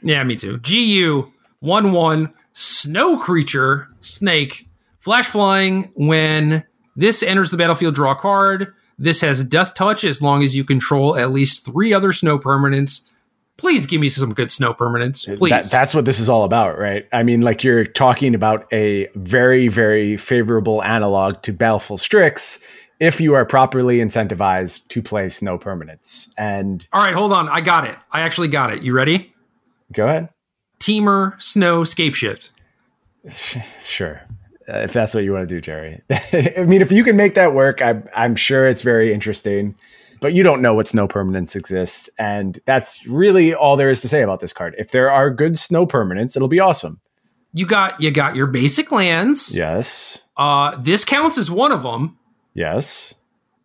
Yeah, 0.01 0.23
me 0.23 0.35
too. 0.35 0.59
GU 0.59 1.31
1 1.59 1.91
1 1.91 2.33
Snow 2.53 3.17
Creature 3.17 3.87
Snake. 4.01 4.67
Flash 4.99 5.27
flying. 5.27 5.91
When 5.95 6.63
this 6.95 7.21
enters 7.21 7.51
the 7.51 7.57
battlefield, 7.57 7.95
draw 7.95 8.11
a 8.11 8.15
card. 8.15 8.73
This 8.97 9.21
has 9.21 9.43
Death 9.43 9.73
Touch 9.73 10.03
as 10.03 10.21
long 10.21 10.41
as 10.43 10.55
you 10.55 10.63
control 10.63 11.17
at 11.17 11.31
least 11.31 11.65
three 11.65 11.93
other 11.93 12.13
snow 12.13 12.39
permanents. 12.39 13.09
Please 13.57 13.87
give 13.87 13.99
me 13.99 14.07
some 14.07 14.33
good 14.33 14.51
snow 14.51 14.73
permanents. 14.73 15.25
Please. 15.37 15.49
That, 15.49 15.65
that's 15.71 15.95
what 15.95 16.05
this 16.05 16.19
is 16.19 16.29
all 16.29 16.43
about, 16.43 16.77
right? 16.77 17.07
I 17.11 17.23
mean, 17.23 17.41
like 17.41 17.63
you're 17.63 17.85
talking 17.85 18.35
about 18.35 18.71
a 18.71 19.07
very, 19.15 19.67
very 19.67 20.15
favorable 20.15 20.83
analog 20.83 21.41
to 21.41 21.53
Baleful 21.53 21.97
Strix 21.97 22.59
if 22.99 23.21
you 23.21 23.33
are 23.33 23.45
properly 23.45 23.97
incentivized 23.97 24.87
to 24.89 25.01
play 25.01 25.29
snow 25.29 25.57
permanents. 25.57 26.29
And 26.37 26.87
All 26.93 27.03
right, 27.03 27.13
hold 27.13 27.33
on. 27.33 27.49
I 27.49 27.61
got 27.61 27.85
it. 27.85 27.95
I 28.11 28.21
actually 28.21 28.47
got 28.47 28.71
it. 28.71 28.83
You 28.83 28.93
ready? 28.93 29.33
go 29.93 30.05
ahead. 30.07 30.29
Temur 30.79 31.41
Snow 31.41 31.83
scape 31.83 32.13
Scapeshift. 32.13 32.51
Sure. 33.85 34.21
Uh, 34.69 34.79
if 34.79 34.91
that's 34.91 35.13
what 35.13 35.23
you 35.23 35.31
want 35.31 35.47
to 35.47 35.55
do, 35.55 35.61
Jerry. 35.61 36.01
I 36.11 36.65
mean, 36.67 36.81
if 36.81 36.91
you 36.91 37.03
can 37.03 37.15
make 37.15 37.35
that 37.35 37.53
work, 37.53 37.81
I'm, 37.81 38.07
I'm 38.13 38.35
sure 38.35 38.67
it's 38.67 38.81
very 38.81 39.13
interesting. 39.13 39.75
But 40.19 40.33
you 40.33 40.43
don't 40.43 40.61
know 40.61 40.73
what 40.73 40.87
snow 40.87 41.07
permanents 41.07 41.55
exist. 41.55 42.09
And 42.17 42.59
that's 42.65 43.05
really 43.07 43.53
all 43.53 43.75
there 43.77 43.89
is 43.89 44.01
to 44.01 44.07
say 44.07 44.21
about 44.21 44.39
this 44.39 44.53
card. 44.53 44.75
If 44.77 44.91
there 44.91 45.09
are 45.11 45.29
good 45.29 45.59
snow 45.59 45.85
permanents, 45.85 46.35
it'll 46.35 46.47
be 46.47 46.59
awesome. 46.59 46.99
You 47.53 47.65
got 47.65 47.99
you 48.01 48.11
got 48.11 48.35
your 48.35 48.47
basic 48.47 48.91
lands. 48.91 49.55
Yes. 49.55 50.23
Uh, 50.35 50.75
this 50.77 51.05
counts 51.05 51.37
as 51.37 51.49
one 51.49 51.71
of 51.71 51.83
them. 51.83 52.17
Yes. 52.53 53.13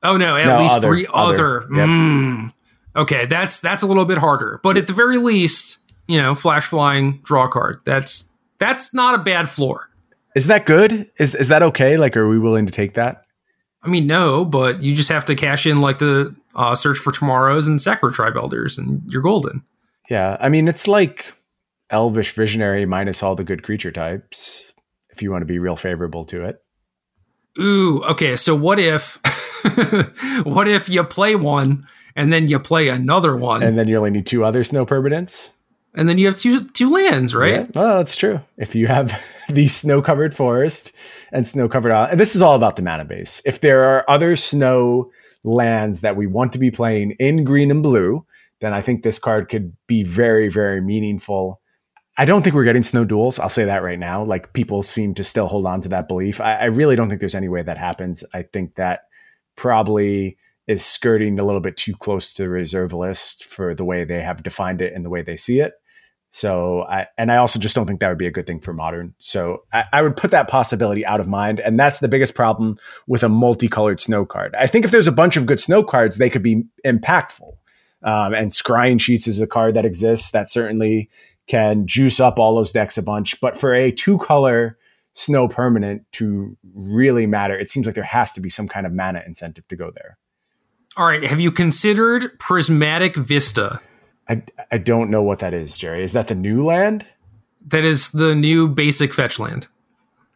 Oh 0.03 0.17
no, 0.17 0.37
at 0.37 0.47
No, 0.47 0.61
least 0.63 0.75
other- 0.75 0.89
three 0.89 1.07
other. 1.13 1.63
other. 1.63 1.77
Yep. 1.77 1.89
Mm. 1.89 2.53
Okay, 2.95 3.27
that's 3.27 3.59
that's 3.61 3.83
a 3.83 3.87
little 3.87 4.05
bit 4.05 4.19
harder, 4.19 4.61
but 4.63 4.77
at 4.77 4.87
the 4.87 4.93
very 4.93 5.17
least, 5.17 5.79
you 6.07 6.21
know, 6.21 6.35
flash 6.35 6.67
flying, 6.67 7.21
draw 7.25 7.49
card. 7.49 7.81
That's 7.85 8.29
that's 8.59 8.93
not 8.93 9.15
a 9.15 9.23
bad 9.23 9.49
floor. 9.49 9.89
Is 10.35 10.47
that 10.47 10.67
good? 10.67 11.11
Is 11.19 11.35
is 11.35 11.49
that 11.49 11.63
okay? 11.63 11.97
Like, 11.97 12.17
are 12.17 12.29
we 12.29 12.39
willing 12.39 12.67
to 12.67 12.73
take 12.73 12.95
that? 12.95 13.25
I 13.85 13.89
mean, 13.89 14.07
no, 14.07 14.45
but 14.45 14.83
you 14.83 14.95
just 14.95 15.09
have 15.09 15.25
to 15.27 15.35
cash 15.35 15.67
in 15.67 15.81
like 15.81 15.99
the 15.99 16.35
uh, 16.55 16.75
search 16.75 16.99
for 16.99 17.11
tomorrows 17.13 17.67
and 17.67 17.81
Sakura-Tribe 17.83 18.37
Elders, 18.37 18.79
and 18.79 19.03
you're 19.09 19.23
golden. 19.23 19.65
Yeah. 20.09 20.37
I 20.41 20.49
mean, 20.49 20.69
it's 20.69 20.87
like 20.87 21.35
Elvish 21.91 22.33
Visionary 22.35 22.87
minus 22.87 23.23
all 23.23 23.35
the 23.35 23.45
good 23.45 23.63
creature 23.63 23.91
types, 23.91 24.73
if 25.11 25.21
you 25.23 25.31
want 25.33 25.43
to 25.43 25.47
be 25.47 25.59
real 25.59 25.77
favorable 25.77 26.25
to 26.27 26.45
it. 26.45 26.63
Ooh, 27.59 28.03
okay. 28.05 28.37
So 28.37 28.55
what 28.55 28.79
if, 28.79 29.19
what 30.45 30.69
if 30.69 30.89
you 30.89 31.03
play 31.05 31.35
one 31.35 31.87
and 32.17 32.33
then 32.33 32.49
you 32.49 32.59
play 32.59 32.89
another 32.89 33.37
one, 33.37 33.63
And 33.63 33.79
then 33.79 33.89
you 33.89 33.97
only 33.97 34.11
need 34.11 34.27
two 34.27 34.45
other 34.45 34.65
snow 34.65 34.87
permanents. 34.87 35.51
and 35.95 36.09
then 36.09 36.19
you 36.19 36.27
have 36.27 36.39
two 36.39 36.67
two 36.71 36.91
lands, 36.91 37.35
right? 37.35 37.53
Yeah, 37.53 37.67
well, 37.75 37.97
that's 37.99 38.17
true. 38.17 38.41
If 38.57 38.75
you 38.75 38.87
have 38.87 39.19
the 39.49 39.69
snow 39.69 40.03
covered 40.03 40.35
forest 40.35 40.93
and 41.33 41.47
snow 41.47 41.69
covered 41.69 41.93
island, 41.93 42.13
and 42.13 42.21
this 42.21 42.35
is 42.35 42.43
all 42.43 42.55
about 42.55 42.77
the 42.77 42.83
mana 42.83 43.05
base. 43.05 43.41
If 43.45 43.61
there 43.61 43.85
are 43.85 44.09
other 44.09 44.37
snow 44.37 45.11
lands 45.45 46.01
that 46.01 46.17
we 46.17 46.27
want 46.27 46.53
to 46.53 46.59
be 46.59 46.71
playing 46.71 47.13
in 47.13 47.45
green 47.45 47.71
and 47.71 47.83
blue, 47.83 48.25
then 48.61 48.73
I 48.73 48.81
think 48.81 49.03
this 49.03 49.19
card 49.19 49.49
could 49.49 49.77
be 49.87 50.05
very, 50.05 50.49
very 50.49 50.81
meaningful. 50.81 51.61
I 52.17 52.25
don't 52.25 52.43
think 52.43 52.55
we're 52.55 52.65
getting 52.65 52.83
snow 52.83 53.05
duels. 53.05 53.39
I'll 53.39 53.49
say 53.49 53.65
that 53.65 53.83
right 53.83 53.99
now. 53.99 54.25
Like 54.25 54.53
people 54.53 54.83
seem 54.83 55.15
to 55.15 55.25
still 55.25 55.49
hold 55.49 55.67
on 55.67 55.81
to 55.81 55.89
that 55.89 56.09
belief. 56.09 56.41
I, 56.41 56.55
I 56.55 56.65
really 56.67 56.95
don't 56.95 57.09
think 57.09 57.21
there's 57.21 57.35
any 57.35 57.49
way 57.49 57.63
that 57.63 57.79
happens. 57.79 58.23
I 58.35 58.43
think 58.43 58.77
that 58.77 59.09
probably 59.57 60.37
is 60.69 60.85
skirting 60.85 61.39
a 61.39 61.45
little 61.45 61.61
bit 61.61 61.77
too 61.77 61.95
close 61.95 62.33
to 62.35 62.43
the 62.43 62.49
reserve 62.49 62.93
list 62.93 63.45
for 63.45 63.75
the 63.75 63.85
way 63.85 64.05
they 64.05 64.23
have 64.23 64.43
defined 64.43 64.81
it 64.81 64.93
and 64.95 65.05
the 65.05 65.11
way 65.11 65.23
they 65.23 65.37
see 65.37 65.61
it. 65.61 65.75
So 66.35 66.85
I 66.85 67.07
and 67.19 67.31
I 67.31 67.37
also 67.37 67.59
just 67.59 67.77
don't 67.77 67.87
think 67.87 68.01
that 68.01 68.09
would 68.09 68.19
be 68.19 68.27
a 68.27 68.31
good 68.31 68.47
thing 68.47 68.59
for 68.59 68.73
modern. 68.73 69.15
So 69.19 69.65
I, 69.71 69.85
I 69.93 70.03
would 70.03 70.17
put 70.17 70.31
that 70.31 70.49
possibility 70.49 71.05
out 71.05 71.21
of 71.21 71.29
mind. 71.29 71.61
And 71.61 71.79
that's 71.79 71.99
the 71.99 72.09
biggest 72.09 72.35
problem 72.35 72.79
with 73.07 73.23
a 73.23 73.29
multicolored 73.29 74.01
snow 74.01 74.25
card. 74.25 74.55
I 74.59 74.67
think 74.67 74.87
if 74.87 74.91
there's 74.91 75.07
a 75.07 75.13
bunch 75.13 75.37
of 75.37 75.45
good 75.45 75.61
snow 75.61 75.85
cards, 75.85 76.17
they 76.17 76.31
could 76.31 76.43
be 76.43 76.65
impactful. 76.87 77.53
Um, 78.03 78.35
and 78.35 78.51
scrying 78.51 78.99
sheets 78.99 79.29
is 79.29 79.41
a 79.41 79.47
card 79.47 79.75
that 79.75 79.85
exists 79.85 80.31
that 80.31 80.51
certainly 80.51 81.11
can 81.47 81.87
juice 81.87 82.19
up 82.19 82.39
all 82.39 82.55
those 82.55 82.73
decks 82.73 82.97
a 82.97 83.03
bunch. 83.03 83.39
But 83.41 83.57
for 83.57 83.75
a 83.75 83.93
two 83.93 84.17
color 84.17 84.79
snow 85.13 85.49
permanent 85.49 86.11
to 86.13 86.57
really 86.75 87.27
matter, 87.27 87.57
it 87.59 87.69
seems 87.69 87.85
like 87.85 87.95
there 87.95 88.05
has 88.05 88.33
to 88.33 88.41
be 88.41 88.49
some 88.49 88.69
kind 88.69 88.87
of 88.87 88.93
mana 88.95 89.23
incentive 89.27 89.69
to 89.69 89.77
go 89.77 89.91
there. 89.95 90.17
All 90.97 91.05
right. 91.05 91.23
Have 91.23 91.41
you 91.41 91.53
considered 91.53 92.39
Prismatic 92.39 93.17
Vista? 93.17 93.81
I, 94.29 94.43
I 94.71 94.79
don't 94.79 95.11
know 95.11 95.23
what 95.23 95.41
that 95.41 95.53
is, 95.55 95.77
Jerry. 95.77 96.05
Is 96.05 96.13
that 96.13 96.29
the 96.29 96.35
new 96.35 96.65
land? 96.65 97.07
That 97.69 97.85
is 97.85 98.11
the 98.11 98.35
new 98.35 98.69
basic 98.69 99.13
fetch 99.15 99.39
land. 99.39 99.67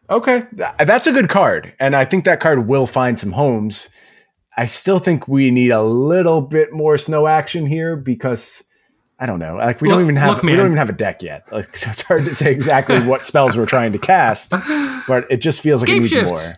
Okay, 0.09 0.43
that's 0.77 1.05
a 1.07 1.11
good 1.11 1.27
card, 1.27 1.73
and 1.81 1.93
I 1.95 2.05
think 2.05 2.23
that 2.25 2.39
card 2.39 2.65
will 2.67 2.87
find 2.87 3.19
some 3.19 3.33
homes. 3.33 3.89
I 4.55 4.65
still 4.65 4.99
think 4.99 5.27
we 5.27 5.51
need 5.51 5.71
a 5.71 5.83
little 5.83 6.41
bit 6.41 6.71
more 6.71 6.97
snow 6.97 7.27
action 7.27 7.65
here 7.65 7.97
because 7.97 8.63
I 9.19 9.25
don't 9.25 9.39
know. 9.39 9.57
Like 9.57 9.81
we 9.81 9.89
Look- 9.89 9.97
don't 9.97 10.03
even 10.05 10.15
have 10.15 10.35
look, 10.35 10.43
we 10.43 10.55
don't 10.55 10.67
even 10.67 10.77
have 10.77 10.89
a 10.89 10.93
deck 10.93 11.21
yet. 11.21 11.43
Like 11.51 11.75
so 11.77 11.91
it's 11.91 12.03
hard 12.03 12.23
to 12.25 12.33
say 12.33 12.51
exactly 12.53 12.99
what 13.01 13.25
spells 13.25 13.57
we're 13.57 13.65
trying 13.65 13.91
to 13.91 13.97
cast, 13.99 14.51
but 15.07 15.29
it 15.29 15.37
just 15.41 15.59
feels 15.59 15.81
like 15.81 15.89
it 15.89 15.91
Scape 15.91 16.01
needs 16.03 16.09
shift. 16.13 16.29
more. 16.29 16.53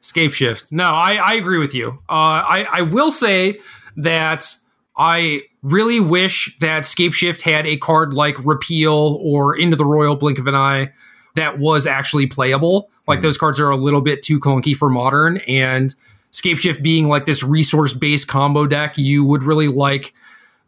Scape 0.00 0.32
shift. 0.32 0.72
No, 0.72 0.88
I, 0.88 1.14
I 1.14 1.34
agree 1.34 1.58
with 1.58 1.74
you. 1.74 1.90
Uh, 2.08 2.42
I, 2.42 2.66
I 2.72 2.82
will 2.82 3.10
say 3.12 3.60
that 3.98 4.52
I 4.96 5.42
really 5.62 6.00
wish 6.00 6.56
that 6.60 6.86
Scape 6.86 7.12
Shift 7.12 7.42
had 7.42 7.66
a 7.66 7.76
card 7.76 8.14
like 8.14 8.36
Repeal 8.44 9.18
or 9.22 9.56
Into 9.56 9.76
the 9.76 9.84
Roil 9.84 10.16
Blink 10.16 10.38
of 10.38 10.46
an 10.46 10.54
Eye 10.54 10.92
that 11.34 11.58
was 11.58 11.86
actually 11.86 12.26
playable. 12.26 12.90
Like 13.06 13.20
mm. 13.20 13.22
those 13.22 13.38
cards 13.38 13.60
are 13.60 13.70
a 13.70 13.76
little 13.76 14.00
bit 14.00 14.22
too 14.22 14.40
clunky 14.40 14.76
for 14.76 14.88
modern, 14.88 15.38
and 15.48 15.94
Scape 16.30 16.58
Shift 16.58 16.82
being 16.82 17.08
like 17.08 17.26
this 17.26 17.42
resource 17.42 17.92
based 17.92 18.28
combo 18.28 18.66
deck, 18.66 18.96
you 18.96 19.24
would 19.24 19.42
really 19.42 19.68
like 19.68 20.14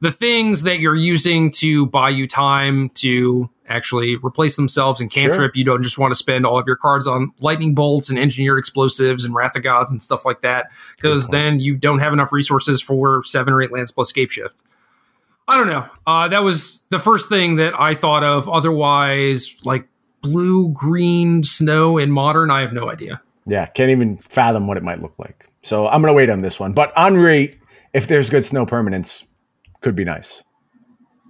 the 0.01 0.11
things 0.11 0.65
that 0.65 0.81
you're 0.81 0.97
using 0.97 1.51
to 1.53 1.87
buy 1.87 2.11
you 2.11 2.27
time 2.27 2.89
to 2.91 3.49
actually 3.69 4.17
replace 4.17 4.57
themselves 4.57 5.01
in 5.01 5.09
cantrip. 5.09 5.53
Sure. 5.53 5.53
You 5.55 5.65
don't 5.65 5.83
just 5.83 5.97
want 5.97 6.11
to 6.11 6.17
spend 6.17 6.45
all 6.45 6.59
of 6.59 6.67
your 6.67 6.77
cards 6.77 7.07
on 7.07 7.33
lightning 7.39 7.75
bolts 7.75 8.11
and 8.11 8.19
engineered 8.19 8.59
explosives 8.59 9.25
and 9.25 9.35
wrath 9.35 9.55
of 9.55 9.63
gods 9.63 9.91
and 9.91 10.03
stuff 10.03 10.25
like 10.25 10.43
that, 10.43 10.71
because 10.97 11.29
then 11.29 11.61
you 11.61 11.77
don't 11.77 12.01
have 12.01 12.13
enough 12.13 12.33
resources 12.33 12.83
for 12.83 13.23
seven 13.25 13.55
or 13.55 13.63
eight 13.63 13.73
lands 13.73 13.93
plus 13.93 14.09
scape 14.09 14.31
shift. 14.31 14.63
I 15.53 15.59
don't 15.59 15.67
know. 15.67 15.87
Uh, 16.07 16.29
that 16.29 16.43
was 16.43 16.83
the 16.89 16.99
first 16.99 17.29
thing 17.29 17.57
that 17.57 17.79
I 17.79 17.95
thought 17.95 18.25
of. 18.25 18.49
Otherwise, 18.49 19.55
like 19.65 19.87
blue, 20.23 20.71
green, 20.71 21.45
snow 21.45 21.99
in 21.99 22.11
modern, 22.11 22.51
I 22.51 22.63
have 22.63 22.73
no 22.73 22.91
idea. 22.91 23.21
Yeah, 23.45 23.67
can't 23.67 23.91
even 23.91 24.17
fathom 24.17 24.67
what 24.67 24.79
it 24.79 24.83
might 24.83 25.03
look 25.03 25.13
like. 25.19 25.51
So 25.61 25.89
I'm 25.89 26.01
gonna 26.01 26.15
wait 26.15 26.31
on 26.31 26.41
this 26.41 26.59
one. 26.59 26.73
But 26.73 26.97
on 26.97 27.19
rate, 27.19 27.59
if 27.93 28.09
there's 28.09 28.31
good 28.31 28.47
snow 28.47 28.65
permanence, 28.65 29.27
could 29.83 29.95
be 29.95 30.05
nice. 30.05 30.43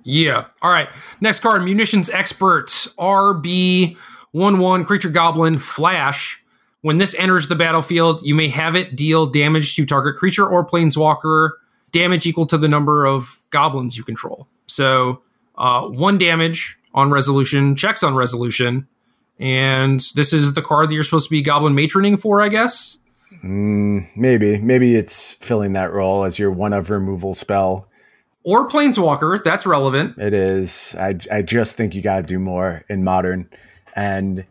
Yeah. 0.04 0.44
All 0.62 0.70
right. 0.70 0.88
Next 1.20 1.40
card, 1.40 1.64
Munitions 1.64 2.08
Expert, 2.10 2.66
RB 2.98 3.96
1 4.30 4.58
1 4.60 4.84
Creature 4.84 5.10
Goblin 5.10 5.58
Flash. 5.58 6.42
When 6.82 6.98
this 6.98 7.14
enters 7.16 7.48
the 7.48 7.56
battlefield, 7.56 8.22
you 8.22 8.36
may 8.36 8.48
have 8.48 8.76
it 8.76 8.94
deal 8.94 9.26
damage 9.26 9.74
to 9.76 9.84
target 9.84 10.16
creature 10.16 10.46
or 10.46 10.64
planeswalker, 10.64 11.50
damage 11.92 12.26
equal 12.26 12.46
to 12.46 12.58
the 12.58 12.68
number 12.68 13.06
of 13.06 13.42
goblins 13.50 13.96
you 13.96 14.04
control. 14.04 14.48
So, 14.66 15.22
uh, 15.56 15.86
one 15.86 16.18
damage 16.18 16.78
on 16.94 17.10
resolution, 17.10 17.74
checks 17.74 18.02
on 18.02 18.14
resolution. 18.14 18.88
And 19.38 20.00
this 20.14 20.32
is 20.32 20.54
the 20.54 20.62
card 20.62 20.90
that 20.90 20.94
you're 20.94 21.04
supposed 21.04 21.26
to 21.26 21.30
be 21.30 21.42
goblin 21.42 21.74
matroning 21.74 22.18
for, 22.18 22.42
I 22.42 22.48
guess. 22.48 22.98
Mm, 23.42 24.08
maybe. 24.16 24.58
Maybe 24.58 24.94
it's 24.94 25.34
filling 25.34 25.72
that 25.72 25.92
role 25.92 26.24
as 26.24 26.38
your 26.38 26.50
one 26.50 26.72
of 26.72 26.90
removal 26.90 27.34
spell 27.34 27.88
or 28.44 28.68
Planeswalker. 28.68 29.42
That's 29.42 29.66
relevant. 29.66 30.18
It 30.18 30.34
is. 30.34 30.94
I, 30.98 31.18
I 31.30 31.42
just 31.42 31.76
think 31.76 31.94
you 31.94 32.02
got 32.02 32.22
to 32.22 32.22
do 32.22 32.38
more 32.38 32.84
in 32.88 33.04
modern. 33.04 33.48
And 33.94 34.44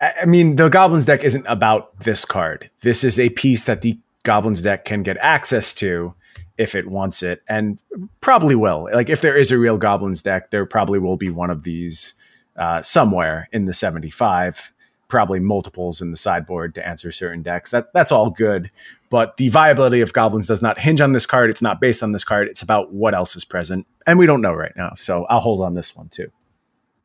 I 0.00 0.24
mean, 0.24 0.56
the 0.56 0.68
Goblins 0.68 1.04
deck 1.04 1.24
isn't 1.24 1.46
about 1.46 1.98
this 2.00 2.24
card. 2.24 2.70
This 2.80 3.04
is 3.04 3.18
a 3.18 3.30
piece 3.30 3.64
that 3.64 3.82
the 3.82 3.98
Goblins 4.22 4.62
deck 4.62 4.84
can 4.84 5.02
get 5.02 5.16
access 5.18 5.74
to 5.74 6.14
if 6.60 6.74
it 6.74 6.86
wants 6.86 7.22
it, 7.22 7.42
and 7.48 7.80
probably 8.20 8.54
will. 8.54 8.86
Like, 8.92 9.08
if 9.08 9.22
there 9.22 9.36
is 9.36 9.50
a 9.50 9.58
real 9.58 9.78
Goblins 9.78 10.22
deck, 10.22 10.50
there 10.50 10.66
probably 10.66 10.98
will 10.98 11.16
be 11.16 11.30
one 11.30 11.48
of 11.48 11.62
these 11.62 12.12
uh, 12.56 12.82
somewhere 12.82 13.48
in 13.50 13.64
the 13.64 13.72
75 13.72 14.72
probably 15.08 15.40
multiples 15.40 16.00
in 16.00 16.12
the 16.12 16.16
sideboard 16.16 16.74
to 16.76 16.86
answer 16.86 17.10
certain 17.10 17.42
decks. 17.42 17.72
That 17.72 17.92
that's 17.92 18.12
all 18.12 18.30
good, 18.30 18.70
but 19.08 19.38
the 19.38 19.48
viability 19.48 20.02
of 20.02 20.12
goblins 20.12 20.46
does 20.46 20.62
not 20.62 20.78
hinge 20.78 21.00
on 21.00 21.12
this 21.12 21.26
card. 21.26 21.50
It's 21.50 21.62
not 21.62 21.80
based 21.80 22.02
on 22.02 22.12
this 22.12 22.24
card. 22.24 22.46
It's 22.46 22.62
about 22.62 22.92
what 22.92 23.14
else 23.14 23.34
is 23.34 23.44
present, 23.44 23.86
and 24.06 24.18
we 24.18 24.26
don't 24.26 24.42
know 24.42 24.52
right 24.52 24.74
now. 24.76 24.92
So 24.96 25.24
I'll 25.24 25.40
hold 25.40 25.62
on 25.62 25.74
this 25.74 25.96
one 25.96 26.10
too. 26.10 26.30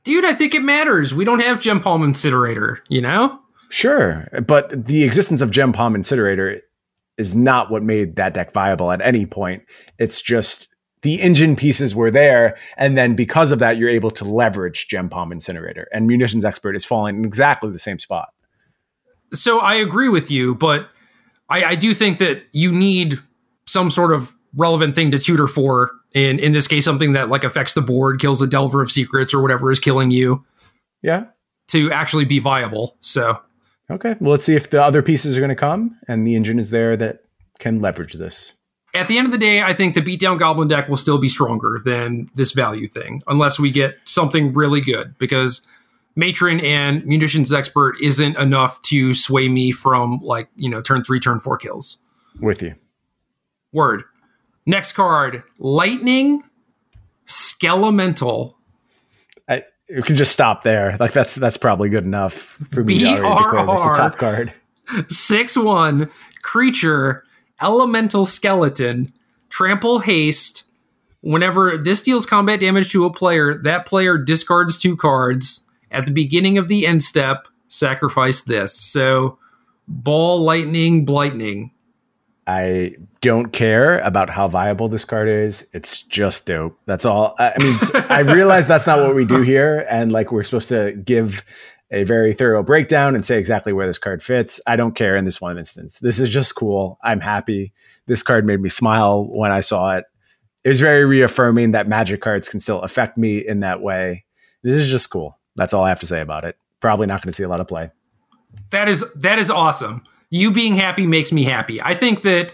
Dude, 0.04 0.26
I 0.26 0.36
think 0.36 0.54
it 0.54 0.62
matters. 0.62 1.16
We 1.16 1.26
don't 1.26 1.40
have 1.40 1.62
Gempalm 1.62 2.04
Incinerator, 2.04 2.84
you 2.90 3.02
know? 3.02 3.40
Sure, 3.70 4.28
but 4.46 4.86
the 4.86 5.04
existence 5.04 5.42
of 5.42 5.50
Gempalm 5.50 5.96
Incinerator 5.96 6.62
is 7.18 7.36
not 7.36 7.72
what 7.72 7.84
made 7.84 8.16
that 8.18 8.34
deck 8.34 8.52
viable 8.52 8.92
at 8.92 9.02
any 9.02 9.26
point. 9.26 9.64
It's 10.00 10.22
just 10.22 10.68
the 11.02 11.22
engine 11.22 11.56
pieces 11.56 11.96
were 11.96 12.12
there. 12.12 12.58
And 12.78 12.98
then 12.98 13.16
because 13.16 13.52
of 13.52 13.60
that, 13.60 13.78
you're 13.78 13.90
able 13.90 14.12
to 14.12 14.26
leverage 14.26 14.88
Gempalm 14.92 15.32
Incinerator. 15.32 15.88
And 15.94 16.08
Munitions 16.08 16.44
Expert 16.44 16.76
is 16.76 16.84
falling 16.84 17.18
in 17.18 17.26
exactly 17.26 17.72
the 17.72 17.80
same 17.80 18.00
spot. 18.00 18.30
So 19.34 19.60
I 19.60 19.76
agree 19.76 20.10
with 20.10 20.32
you, 20.32 20.56
but 20.56 20.90
I, 21.50 21.64
I 21.64 21.76
do 21.76 21.94
think 21.94 22.18
that 22.18 22.44
you 22.54 22.72
need 22.72 23.20
some 23.68 23.92
sort 23.92 24.14
of 24.14 24.32
relevant 24.56 24.96
thing 24.96 25.12
to 25.12 25.20
tutor 25.20 25.48
for. 25.48 25.92
In 26.14 26.40
in 26.40 26.54
this 26.54 26.68
case, 26.68 26.86
something 26.86 27.14
that 27.14 27.30
like 27.30 27.44
affects 27.44 27.74
the 27.74 27.82
board, 27.82 28.20
kills 28.20 28.42
a 28.42 28.48
Delver 28.48 28.82
of 28.82 28.92
Secrets 28.92 29.34
or 29.34 29.42
whatever 29.42 29.72
is 29.72 29.80
killing 29.80 30.12
you. 30.12 30.46
Yeah. 31.02 31.26
To 31.70 31.92
actually 31.92 32.26
be 32.26 32.40
viable. 32.40 32.98
So 33.00 33.40
Okay. 33.90 34.16
Well, 34.20 34.32
let's 34.32 34.46
see 34.46 34.56
if 34.56 34.70
the 34.70 34.84
other 34.84 35.02
pieces 35.02 35.38
are 35.38 35.42
going 35.42 35.50
to 35.50 35.56
come 35.56 35.98
and 36.08 36.26
the 36.26 36.36
engine 36.36 36.60
is 36.60 36.70
there 36.72 36.96
that 36.98 37.24
can 37.60 37.80
leverage 37.80 38.14
this 38.14 38.56
at 38.96 39.08
the 39.08 39.18
end 39.18 39.26
of 39.26 39.32
the 39.32 39.38
day, 39.38 39.62
I 39.62 39.74
think 39.74 39.94
the 39.94 40.02
beatdown 40.02 40.40
goblin 40.40 40.68
deck 40.68 40.88
will 40.88 40.98
still 40.98 41.18
be 41.18 41.28
stronger 41.28 41.82
than 41.84 42.30
this 42.36 42.54
value 42.54 42.88
thing, 42.88 43.22
unless 43.28 43.60
we 43.60 43.70
get 43.70 43.98
something 44.06 44.54
really 44.54 44.82
good. 44.82 45.18
Because 45.20 45.68
matron 46.16 46.62
and 46.62 47.06
munitions 47.06 47.52
expert 47.52 48.00
isn't 48.02 48.38
enough 48.38 48.82
to 48.84 49.14
sway 49.14 49.50
me 49.50 49.72
from 49.72 50.20
like 50.24 50.48
you 50.56 50.70
know 50.70 50.82
turn 50.82 51.04
three, 51.04 51.20
turn 51.20 51.40
four 51.40 51.58
kills. 51.58 51.98
With 52.40 52.62
you. 52.62 52.76
Word. 53.74 54.04
Next 54.66 54.94
card: 54.94 55.44
lightning, 55.60 56.44
skelemental. 57.28 58.56
You 59.88 60.02
can 60.02 60.16
just 60.16 60.32
stop 60.32 60.64
there. 60.64 60.98
Like 61.00 61.12
that's 61.14 61.36
that's 61.36 61.58
probably 61.58 61.90
good 61.90 62.04
enough 62.04 62.34
for 62.72 62.84
me 62.84 63.00
to 63.00 63.24
already 63.24 63.44
declare 63.44 63.66
this 63.66 63.82
a 63.82 63.96
top 63.96 64.18
card. 64.18 64.54
Six 65.10 65.58
one 65.58 66.10
creature 66.42 67.24
elemental 67.62 68.26
skeleton, 68.26 69.14
trample 69.50 70.00
haste. 70.00 70.64
Whenever 71.22 71.78
this 71.78 72.02
deals 72.02 72.26
combat 72.26 72.60
damage 72.60 72.92
to 72.92 73.06
a 73.06 73.12
player, 73.12 73.56
that 73.64 73.86
player 73.86 74.18
discards 74.18 74.78
two 74.78 74.96
cards. 74.96 75.68
At 75.90 76.06
the 76.06 76.12
beginning 76.12 76.58
of 76.58 76.68
the 76.68 76.86
end 76.86 77.04
step, 77.04 77.48
sacrifice 77.68 78.42
this. 78.42 78.80
So, 78.80 79.40
ball, 79.88 80.44
lightning, 80.44 81.06
blightning. 81.06 81.72
I 82.48 82.96
don't 83.22 83.52
care 83.52 84.00
about 84.00 84.30
how 84.30 84.48
viable 84.48 84.88
this 84.88 85.04
card 85.04 85.28
is. 85.28 85.68
It's 85.74 86.04
just 86.04 86.46
dope. 86.46 86.78
That's 86.86 87.06
all. 87.06 87.36
I 87.40 87.54
mean, 87.58 87.78
I 88.10 88.20
realize 88.20 88.68
that's 88.68 88.86
not 88.86 89.00
what 89.00 89.16
we 89.16 89.26
do 89.26 89.42
here, 89.42 89.86
and 89.90 90.12
like 90.12 90.32
we're 90.32 90.44
supposed 90.44 90.70
to 90.70 90.92
give 90.92 91.44
a 91.92 92.04
very 92.04 92.34
thorough 92.34 92.64
breakdown 92.64 93.16
and 93.16 93.26
say 93.26 93.38
exactly 93.40 93.74
where 93.74 93.88
this 93.88 93.98
card 93.98 94.22
fits. 94.22 94.60
I 94.68 94.76
don't 94.76 94.96
care 94.96 95.16
in 95.16 95.26
this 95.26 95.42
one 95.42 95.58
instance. 95.58 96.00
This 96.00 96.20
is 96.20 96.30
just 96.30 96.56
cool. 96.56 97.00
I'm 97.04 97.20
happy. 97.20 97.74
This 98.06 98.22
card 98.22 98.46
made 98.46 98.60
me 98.60 98.70
smile 98.70 99.26
when 99.26 99.52
I 99.52 99.60
saw 99.62 99.96
it. 99.96 100.06
It 100.64 100.70
was 100.70 100.82
very 100.82 101.06
reaffirming 101.06 101.72
that 101.72 101.88
magic 101.88 102.22
cards 102.22 102.50
can 102.50 102.60
still 102.60 102.82
affect 102.82 103.18
me 103.18 103.38
in 103.38 103.60
that 103.62 103.82
way. 103.82 104.26
This 104.64 104.76
is 104.76 104.90
just 104.90 105.10
cool. 105.10 105.38
That's 105.56 105.74
all 105.74 105.84
I 105.84 105.90
have 105.90 106.00
to 106.00 106.08
say 106.08 106.22
about 106.22 106.44
it. 106.44 106.58
Probably 106.80 107.08
not 107.08 107.22
going 107.22 107.32
to 107.32 107.36
see 107.36 107.44
a 107.44 107.48
lot 107.48 107.60
of 107.60 107.68
play. 107.68 107.92
That 108.72 108.88
is 108.90 109.06
that 109.16 109.38
is 109.38 109.50
awesome. 109.50 110.04
You 110.30 110.52
being 110.52 110.76
happy 110.76 111.06
makes 111.06 111.32
me 111.32 111.44
happy. 111.44 111.82
I 111.82 111.96
think 111.96 112.24
that 112.24 112.54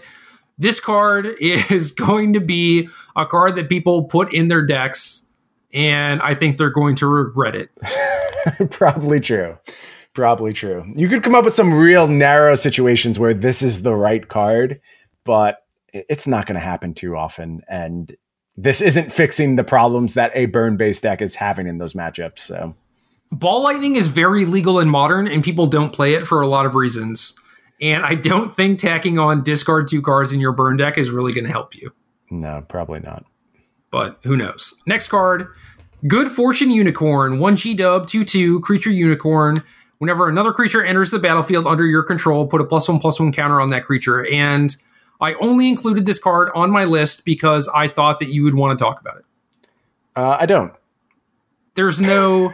this 0.58 0.80
card 0.80 1.26
is 1.40 1.92
going 1.92 2.32
to 2.34 2.40
be 2.40 2.88
a 3.16 3.26
card 3.26 3.56
that 3.56 3.68
people 3.68 4.04
put 4.04 4.32
in 4.32 4.48
their 4.48 4.64
decks 4.64 5.22
and 5.74 6.20
I 6.20 6.34
think 6.34 6.56
they're 6.56 6.70
going 6.70 6.96
to 6.96 7.06
regret 7.06 7.56
it. 7.56 7.70
Probably 8.70 9.20
true. 9.20 9.58
Probably 10.14 10.52
true. 10.52 10.84
You 10.94 11.08
could 11.08 11.22
come 11.22 11.34
up 11.34 11.44
with 11.44 11.54
some 11.54 11.72
real 11.72 12.06
narrow 12.06 12.54
situations 12.54 13.18
where 13.18 13.32
this 13.32 13.62
is 13.62 13.82
the 13.82 13.94
right 13.94 14.28
card, 14.28 14.80
but 15.24 15.64
it's 15.92 16.26
not 16.26 16.46
going 16.46 16.60
to 16.60 16.64
happen 16.64 16.92
too 16.92 17.16
often. 17.16 17.62
And 17.68 18.14
this 18.56 18.82
isn't 18.82 19.10
fixing 19.10 19.56
the 19.56 19.64
problems 19.64 20.14
that 20.14 20.32
a 20.34 20.46
burn 20.46 20.76
based 20.76 21.02
deck 21.02 21.22
is 21.22 21.34
having 21.34 21.66
in 21.66 21.78
those 21.78 21.94
matchups. 21.94 22.40
So, 22.40 22.74
ball 23.30 23.62
lightning 23.62 23.96
is 23.96 24.08
very 24.08 24.44
legal 24.44 24.78
in 24.78 24.90
modern, 24.90 25.26
and 25.26 25.42
people 25.42 25.66
don't 25.66 25.92
play 25.92 26.12
it 26.12 26.24
for 26.24 26.42
a 26.42 26.46
lot 26.46 26.66
of 26.66 26.74
reasons. 26.74 27.34
And 27.82 28.04
I 28.04 28.14
don't 28.14 28.54
think 28.54 28.78
tacking 28.78 29.18
on 29.18 29.42
discard 29.42 29.88
two 29.88 30.00
cards 30.00 30.32
in 30.32 30.40
your 30.40 30.52
burn 30.52 30.78
deck 30.78 30.96
is 30.96 31.10
really 31.10 31.34
going 31.34 31.44
to 31.44 31.50
help 31.50 31.76
you. 31.76 31.92
No, 32.30 32.64
probably 32.66 33.00
not 33.00 33.26
but 33.92 34.18
who 34.24 34.36
knows? 34.36 34.74
Next 34.88 35.06
card 35.06 35.46
Good 36.08 36.28
Fortune 36.28 36.72
Unicorn, 36.72 37.38
1G 37.38 37.76
dub, 37.76 38.08
2 38.08 38.24
2, 38.24 38.60
creature 38.60 38.90
unicorn. 38.90 39.58
Whenever 39.98 40.28
another 40.28 40.52
creature 40.52 40.82
enters 40.82 41.12
the 41.12 41.20
battlefield 41.20 41.64
under 41.64 41.86
your 41.86 42.02
control, 42.02 42.44
put 42.48 42.60
a 42.60 42.64
plus 42.64 42.88
one 42.88 42.98
plus 42.98 43.20
one 43.20 43.32
counter 43.32 43.60
on 43.60 43.70
that 43.70 43.84
creature. 43.84 44.26
And 44.26 44.74
I 45.20 45.34
only 45.34 45.68
included 45.68 46.04
this 46.04 46.18
card 46.18 46.50
on 46.56 46.72
my 46.72 46.82
list 46.82 47.24
because 47.24 47.68
I 47.68 47.86
thought 47.86 48.18
that 48.18 48.30
you 48.30 48.42
would 48.42 48.56
want 48.56 48.76
to 48.76 48.84
talk 48.84 49.00
about 49.00 49.18
it. 49.18 49.24
Uh, 50.16 50.38
I 50.40 50.46
don't. 50.46 50.72
There's 51.74 52.00
no 52.00 52.52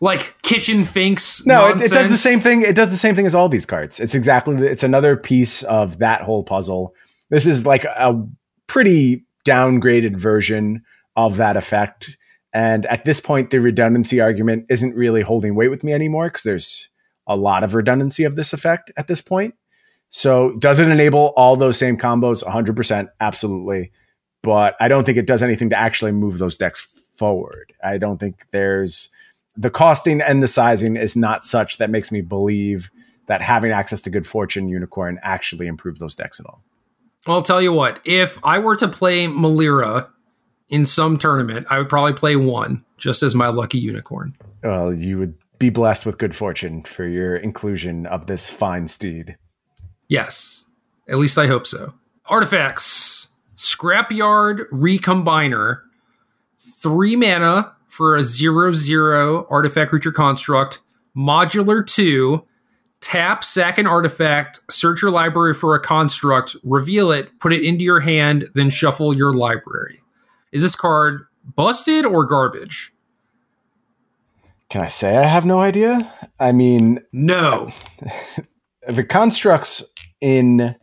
like 0.00 0.36
kitchen 0.42 0.84
finks. 0.84 1.44
No, 1.46 1.68
it, 1.68 1.80
it, 1.82 1.90
does 1.90 2.08
the 2.08 2.16
same 2.16 2.40
thing. 2.40 2.62
It 2.62 2.74
does 2.74 2.90
the 2.90 2.96
same 2.96 3.14
thing 3.14 3.26
as 3.26 3.34
all 3.34 3.48
these 3.48 3.66
cards. 3.66 4.00
It's 4.00 4.14
exactly. 4.14 4.66
It's 4.66 4.82
another 4.82 5.16
piece 5.16 5.62
of 5.64 5.98
that 5.98 6.22
whole 6.22 6.42
puzzle. 6.42 6.94
This 7.28 7.46
is 7.46 7.66
like 7.66 7.84
a 7.84 8.26
pretty 8.66 9.24
downgraded 9.46 10.16
version 10.16 10.82
of 11.16 11.36
that 11.36 11.56
effect. 11.56 12.16
And 12.52 12.86
at 12.86 13.04
this 13.04 13.20
point, 13.20 13.50
the 13.50 13.60
redundancy 13.60 14.20
argument 14.20 14.66
isn't 14.70 14.96
really 14.96 15.22
holding 15.22 15.54
weight 15.54 15.68
with 15.68 15.84
me 15.84 15.92
anymore 15.92 16.28
because 16.28 16.42
there's 16.42 16.88
a 17.26 17.36
lot 17.36 17.62
of 17.62 17.74
redundancy 17.74 18.24
of 18.24 18.34
this 18.34 18.52
effect 18.52 18.90
at 18.96 19.06
this 19.06 19.20
point. 19.20 19.54
So 20.08 20.56
does 20.56 20.80
it 20.80 20.88
enable 20.88 21.32
all 21.36 21.54
those 21.54 21.78
same 21.78 21.96
combos? 21.96 22.42
100%, 22.42 23.08
absolutely. 23.20 23.92
But 24.42 24.74
I 24.80 24.88
don't 24.88 25.04
think 25.04 25.18
it 25.18 25.26
does 25.26 25.42
anything 25.42 25.70
to 25.70 25.78
actually 25.78 26.10
move 26.10 26.38
those 26.38 26.56
decks 26.56 26.80
forward. 27.14 27.72
I 27.84 27.98
don't 27.98 28.18
think 28.18 28.46
there's 28.50 29.10
the 29.56 29.70
costing 29.70 30.20
and 30.20 30.42
the 30.42 30.48
sizing 30.48 30.96
is 30.96 31.16
not 31.16 31.44
such 31.44 31.78
that 31.78 31.90
makes 31.90 32.12
me 32.12 32.20
believe 32.20 32.90
that 33.26 33.42
having 33.42 33.70
access 33.70 34.00
to 34.02 34.10
good 34.10 34.26
fortune 34.26 34.68
unicorn 34.68 35.18
actually 35.22 35.66
improve 35.66 35.98
those 35.98 36.14
decks 36.14 36.40
at 36.40 36.46
all. 36.46 36.62
I'll 37.26 37.42
tell 37.42 37.60
you 37.60 37.72
what, 37.72 38.00
if 38.04 38.38
I 38.44 38.58
were 38.58 38.76
to 38.76 38.88
play 38.88 39.26
Melira 39.26 40.08
in 40.68 40.86
some 40.86 41.18
tournament, 41.18 41.66
I 41.70 41.78
would 41.78 41.88
probably 41.88 42.14
play 42.14 42.36
one 42.36 42.84
just 42.96 43.22
as 43.22 43.34
my 43.34 43.48
lucky 43.48 43.78
unicorn. 43.78 44.32
Well, 44.62 44.94
you 44.94 45.18
would 45.18 45.34
be 45.58 45.70
blessed 45.70 46.06
with 46.06 46.18
good 46.18 46.34
fortune 46.34 46.82
for 46.82 47.06
your 47.06 47.36
inclusion 47.36 48.06
of 48.06 48.26
this 48.26 48.48
fine 48.48 48.88
steed. 48.88 49.36
Yes, 50.08 50.64
at 51.08 51.18
least 51.18 51.38
I 51.38 51.46
hope 51.46 51.66
so. 51.66 51.94
Artifacts 52.26 53.28
Scrapyard 53.56 54.68
Recombiner, 54.70 55.82
three 56.58 57.16
mana 57.16 57.74
for 58.00 58.16
a 58.16 58.24
zero 58.24 58.72
zero 58.72 59.46
artifact 59.50 59.90
creature 59.90 60.10
construct, 60.10 60.78
modular 61.14 61.86
two. 61.86 62.46
Tap, 63.02 63.44
sack 63.44 63.76
an 63.76 63.86
artifact, 63.86 64.60
search 64.70 65.02
your 65.02 65.10
library 65.10 65.52
for 65.52 65.74
a 65.74 65.80
construct, 65.80 66.56
reveal 66.64 67.12
it, 67.12 67.28
put 67.40 67.52
it 67.52 67.62
into 67.62 67.84
your 67.84 68.00
hand, 68.00 68.48
then 68.54 68.70
shuffle 68.70 69.14
your 69.14 69.34
library. 69.34 70.00
Is 70.50 70.62
this 70.62 70.74
card 70.74 71.26
busted 71.44 72.06
or 72.06 72.24
garbage? 72.24 72.94
Can 74.70 74.80
I 74.80 74.88
say 74.88 75.18
I 75.18 75.24
have 75.24 75.44
no 75.44 75.60
idea? 75.60 76.10
I 76.38 76.52
mean, 76.52 77.00
no. 77.12 77.70
the 78.88 79.04
constructs 79.04 79.84
in 80.22 80.74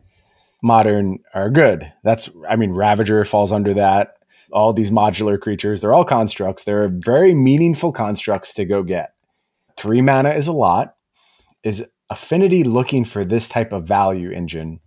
modern 0.61 1.17
are 1.33 1.49
good. 1.49 1.91
That's, 2.03 2.29
I 2.47 2.57
mean, 2.57 2.73
Ravager 2.73 3.25
falls 3.25 3.51
under 3.51 3.73
that. 3.73 4.16
All 4.51 4.73
these 4.73 4.91
modular 4.91 5.39
creatures, 5.39 5.81
they're 5.81 5.93
all 5.93 6.05
constructs. 6.05 6.63
They're 6.63 6.89
very 6.89 7.35
meaningful 7.35 7.91
constructs 7.91 8.53
to 8.55 8.65
go 8.65 8.81
get. 8.83 9.13
Three 9.77 10.01
mana 10.01 10.31
is 10.31 10.47
a 10.47 10.53
lot. 10.53 10.95
Is 11.63 11.85
Affinity 12.09 12.63
looking 12.63 13.03
for 13.03 13.25
this 13.25 13.49
type 13.49 13.73
of 13.73 13.85
value 13.85 14.31
engine? 14.31 14.79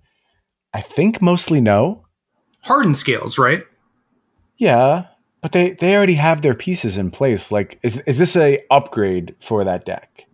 I 0.72 0.80
think 0.80 1.20
mostly 1.20 1.60
no. 1.60 2.06
Hardened 2.62 2.96
scales, 2.96 3.38
right? 3.38 3.62
Yeah, 4.56 5.06
but 5.42 5.52
they 5.52 5.72
they 5.72 5.94
already 5.96 6.14
have 6.14 6.42
their 6.42 6.54
pieces 6.54 6.96
in 6.98 7.10
place. 7.10 7.50
Like, 7.52 7.78
is 7.82 7.98
is 8.06 8.18
this 8.18 8.36
a 8.36 8.62
upgrade 8.70 9.34
for 9.40 9.64
that 9.64 9.84
deck? 9.84 10.26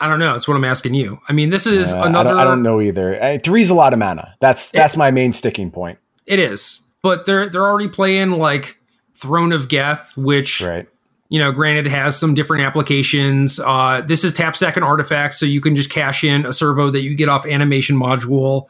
I 0.00 0.08
don't 0.08 0.18
know. 0.18 0.32
That's 0.32 0.48
what 0.48 0.54
I'm 0.56 0.64
asking 0.64 0.94
you. 0.94 1.18
I 1.28 1.32
mean, 1.32 1.50
this 1.50 1.66
is 1.66 1.92
Uh, 1.92 2.02
another. 2.04 2.30
I, 2.30 2.32
don't, 2.32 2.40
I 2.40 2.44
don't 2.44 2.62
know 2.62 2.80
either. 2.80 3.38
Three's 3.44 3.68
a 3.70 3.74
lot 3.74 3.92
of 3.92 3.98
mana. 3.98 4.34
That's 4.40 4.70
that's 4.70 4.96
my 4.96 5.10
main 5.10 5.32
sticking 5.32 5.70
point. 5.70 5.98
It 6.26 6.38
is, 6.38 6.80
but 7.02 7.26
they're 7.26 7.48
they're 7.48 7.66
already 7.66 7.88
playing 7.88 8.30
like 8.30 8.78
Throne 9.14 9.52
of 9.52 9.68
Geth, 9.68 10.16
which 10.16 10.60
Right. 10.60 10.88
you 11.28 11.38
know, 11.38 11.52
granted 11.52 11.86
has 11.86 12.18
some 12.18 12.34
different 12.34 12.64
applications. 12.64 13.60
Uh, 13.60 14.02
this 14.06 14.24
is 14.24 14.34
tap 14.34 14.56
second 14.56 14.82
artifact, 14.82 15.34
so 15.34 15.46
you 15.46 15.60
can 15.60 15.76
just 15.76 15.90
cash 15.90 16.24
in 16.24 16.46
a 16.46 16.52
servo 16.52 16.90
that 16.90 17.02
you 17.02 17.14
get 17.14 17.28
off 17.28 17.46
animation 17.46 17.96
module. 17.96 18.66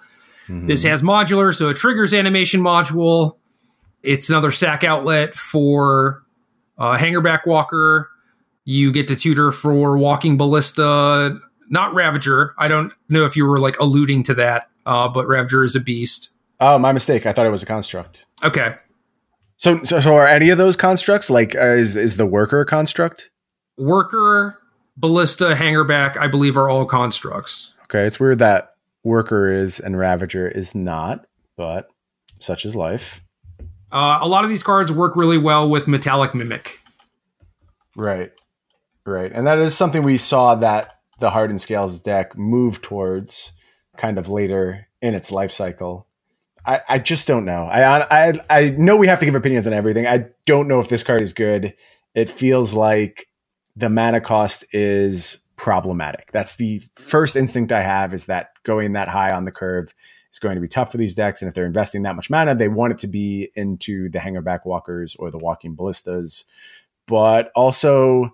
Mm-hmm. 0.49 0.67
This 0.67 0.83
has 0.83 1.03
modular, 1.03 1.55
so 1.55 1.69
it 1.69 1.77
triggers 1.77 2.13
animation 2.13 2.61
module. 2.61 3.37
It's 4.03 4.29
another 4.31 4.51
sack 4.51 4.83
outlet 4.83 5.35
for 5.35 6.23
uh, 6.79 6.97
Hangerback 6.97 7.47
Walker. 7.47 8.11
You 8.65 8.93
get 8.93 9.09
to 9.09 9.17
tutor 9.17 9.53
for 9.53 9.97
Walking 9.97 10.37
Ballista, 10.37 11.39
not 11.69 11.95
Ravager. 11.95 12.55
I 12.59 12.69
don't 12.69 12.93
know 13.09 13.25
if 13.25 13.37
you 13.37 13.47
were 13.47 13.59
like 13.59 13.79
alluding 13.79 14.23
to 14.25 14.35
that, 14.35 14.69
uh, 14.87 15.09
but 15.09 15.27
Ravager 15.29 15.65
is 15.65 15.77
a 15.77 15.81
beast. 15.81 16.31
Oh, 16.61 16.79
my 16.79 16.93
mistake. 16.93 17.27
I 17.27 17.33
thought 17.33 17.47
it 17.47 17.51
was 17.51 17.63
a 17.63 17.67
construct. 17.67 18.27
Okay. 18.43 18.75
So, 19.57 19.83
so, 19.85 20.01
so 20.01 20.15
are 20.15 20.27
any 20.27 20.51
of 20.51 20.59
those 20.59 20.77
constructs 20.77 21.29
like 21.29 21.55
uh, 21.55 21.61
is 21.61 21.95
is 21.95 22.17
the 22.17 22.25
worker 22.27 22.61
a 22.61 22.67
construct? 22.67 23.31
Worker, 23.77 24.59
Ballista, 24.97 25.55
Hangerback, 25.55 26.17
I 26.17 26.29
believe, 26.29 26.57
are 26.57 26.69
all 26.69 26.87
constructs. 26.87 27.75
Okay, 27.85 28.07
it's 28.07 28.19
weird 28.19 28.39
that 28.39 28.75
worker 29.05 29.53
is 29.53 29.81
and 29.81 29.99
Ravager 29.99 30.49
is 30.49 30.75
not, 30.75 31.27
but 31.57 31.89
such 32.39 32.65
is 32.65 32.77
life. 32.77 33.23
Uh, 33.93 34.19
a 34.21 34.29
lot 34.29 34.45
of 34.45 34.51
these 34.51 34.63
cards 34.63 34.93
work 34.93 35.17
really 35.17 35.39
well 35.39 35.69
with 35.69 35.89
Metallic 35.89 36.35
Mimic. 36.35 36.79
Right, 37.97 38.33
right, 39.05 39.33
and 39.33 39.47
that 39.47 39.59
is 39.59 39.77
something 39.77 40.03
we 40.03 40.17
saw 40.17 40.55
that 40.55 41.01
the 41.19 41.31
Hardened 41.31 41.61
Scales 41.61 42.01
deck 42.01 42.37
move 42.37 42.81
towards 42.81 43.53
kind 43.97 44.17
of 44.17 44.29
later 44.29 44.87
in 45.03 45.15
its 45.15 45.31
life 45.31 45.51
cycle. 45.51 46.07
I, 46.67 46.81
I 46.89 46.99
just 46.99 47.27
don't 47.27 47.45
know. 47.45 47.65
I, 47.65 48.29
I 48.29 48.33
I 48.51 48.69
know 48.71 48.97
we 48.97 49.07
have 49.07 49.21
to 49.21 49.25
give 49.25 49.35
opinions 49.35 49.67
on 49.67 49.73
everything. 49.73 50.07
I 50.07 50.27
don't 50.47 50.69
know 50.69 50.81
if 50.81 50.89
this 50.89 51.03
card 51.03 51.23
is 51.23 51.33
good. 51.33 51.75
It 52.15 52.29
feels 52.29 52.75
like 52.75 53.29
the 53.77 53.89
mana 53.89 54.21
cost 54.21 54.65
is 54.75 55.45
problematic. 55.57 56.31
That's 56.33 56.57
the 56.57 56.83
first 56.95 57.37
instinct 57.37 57.73
I 57.73 57.83
have 57.83 58.15
is 58.15 58.27
that 58.27 58.51
going 58.65 58.93
that 58.95 59.09
high 59.09 59.31
on 59.31 59.45
the 59.45 59.51
curve 59.51 59.95
is 60.33 60.39
going 60.39 60.55
to 60.55 60.61
be 60.61 60.69
tough 60.69 60.91
for 60.91 60.99
these 60.99 61.15
decks. 61.15 61.43
And 61.43 61.49
if 61.49 61.55
they're 61.55 61.67
investing 61.67 62.03
that 62.03 62.17
much 62.17 62.31
mana, 62.31 62.55
they 62.55 62.69
want 62.69 62.93
it 62.93 62.99
to 63.01 63.07
be 63.07 63.51
into 63.55 64.09
the 64.11 64.19
hangerback 64.19 64.61
walkers 64.65 65.17
or 65.17 65.31
the 65.31 65.39
walking 65.39 65.75
ballistas. 65.75 66.45
But 67.07 67.51
also 67.55 68.31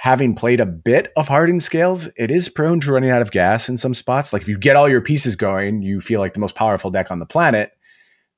having 0.00 0.34
played 0.34 0.60
a 0.60 0.66
bit 0.66 1.12
of 1.14 1.28
hardened 1.28 1.62
scales, 1.62 2.08
it 2.16 2.30
is 2.30 2.48
prone 2.48 2.80
to 2.80 2.90
running 2.90 3.10
out 3.10 3.20
of 3.20 3.30
gas 3.30 3.68
in 3.68 3.76
some 3.76 3.92
spots. 3.92 4.32
Like 4.32 4.40
if 4.40 4.48
you 4.48 4.56
get 4.56 4.74
all 4.74 4.88
your 4.88 5.02
pieces 5.02 5.36
going, 5.36 5.82
you 5.82 6.00
feel 6.00 6.20
like 6.20 6.32
the 6.32 6.40
most 6.40 6.54
powerful 6.54 6.90
deck 6.90 7.10
on 7.10 7.18
the 7.18 7.26
planet. 7.26 7.72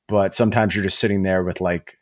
But 0.08 0.34
sometimes 0.34 0.74
you're 0.74 0.82
just 0.82 0.98
sitting 0.98 1.22
there 1.22 1.44
with 1.44 1.60
like 1.60 1.98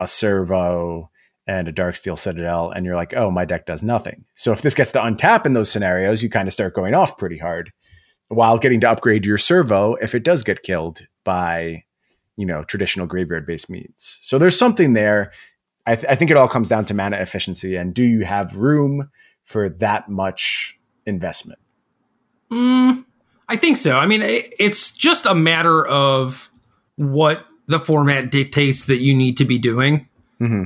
a 0.00 0.08
servo 0.08 1.08
and 1.46 1.68
a 1.68 1.72
Darksteel 1.72 2.18
Citadel, 2.18 2.72
and 2.72 2.84
you're 2.84 2.96
like, 2.96 3.14
oh, 3.14 3.30
my 3.30 3.44
deck 3.44 3.64
does 3.64 3.84
nothing. 3.84 4.24
So 4.34 4.50
if 4.50 4.62
this 4.62 4.74
gets 4.74 4.90
to 4.92 4.98
untap 4.98 5.46
in 5.46 5.52
those 5.52 5.70
scenarios, 5.70 6.24
you 6.24 6.28
kind 6.28 6.48
of 6.48 6.52
start 6.52 6.74
going 6.74 6.94
off 6.94 7.16
pretty 7.16 7.38
hard 7.38 7.70
while 8.26 8.58
getting 8.58 8.80
to 8.80 8.90
upgrade 8.90 9.24
your 9.24 9.38
servo 9.38 9.94
if 10.02 10.16
it 10.16 10.24
does 10.24 10.42
get 10.42 10.64
killed 10.64 11.06
by, 11.22 11.84
you 12.36 12.44
know, 12.44 12.64
traditional 12.64 13.06
graveyard 13.06 13.46
based 13.46 13.70
means. 13.70 14.18
So 14.20 14.36
there's 14.36 14.58
something 14.58 14.94
there. 14.94 15.30
I, 15.86 15.96
th- 15.96 16.06
I 16.08 16.14
think 16.14 16.30
it 16.30 16.36
all 16.36 16.48
comes 16.48 16.68
down 16.68 16.84
to 16.86 16.94
mana 16.94 17.16
efficiency 17.16 17.76
and 17.76 17.94
do 17.94 18.02
you 18.02 18.24
have 18.24 18.56
room 18.56 19.10
for 19.44 19.68
that 19.68 20.08
much 20.08 20.78
investment? 21.06 21.58
Mm, 22.52 23.04
I 23.48 23.56
think 23.56 23.76
so. 23.76 23.96
I 23.98 24.06
mean, 24.06 24.22
it, 24.22 24.52
it's 24.58 24.92
just 24.92 25.26
a 25.26 25.34
matter 25.34 25.86
of 25.86 26.50
what 26.96 27.46
the 27.66 27.80
format 27.80 28.30
dictates 28.30 28.84
that 28.86 28.98
you 28.98 29.14
need 29.14 29.36
to 29.38 29.44
be 29.44 29.58
doing. 29.58 30.08
Mm-hmm. 30.40 30.64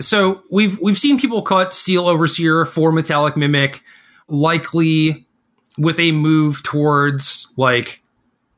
So 0.00 0.42
we've 0.50 0.78
we've 0.80 0.98
seen 0.98 1.18
people 1.18 1.42
cut 1.42 1.72
Steel 1.72 2.08
Overseer 2.08 2.64
for 2.64 2.92
Metallic 2.92 3.36
Mimic, 3.36 3.80
likely 4.28 5.26
with 5.78 5.98
a 5.98 6.12
move 6.12 6.62
towards 6.62 7.52
like, 7.56 8.02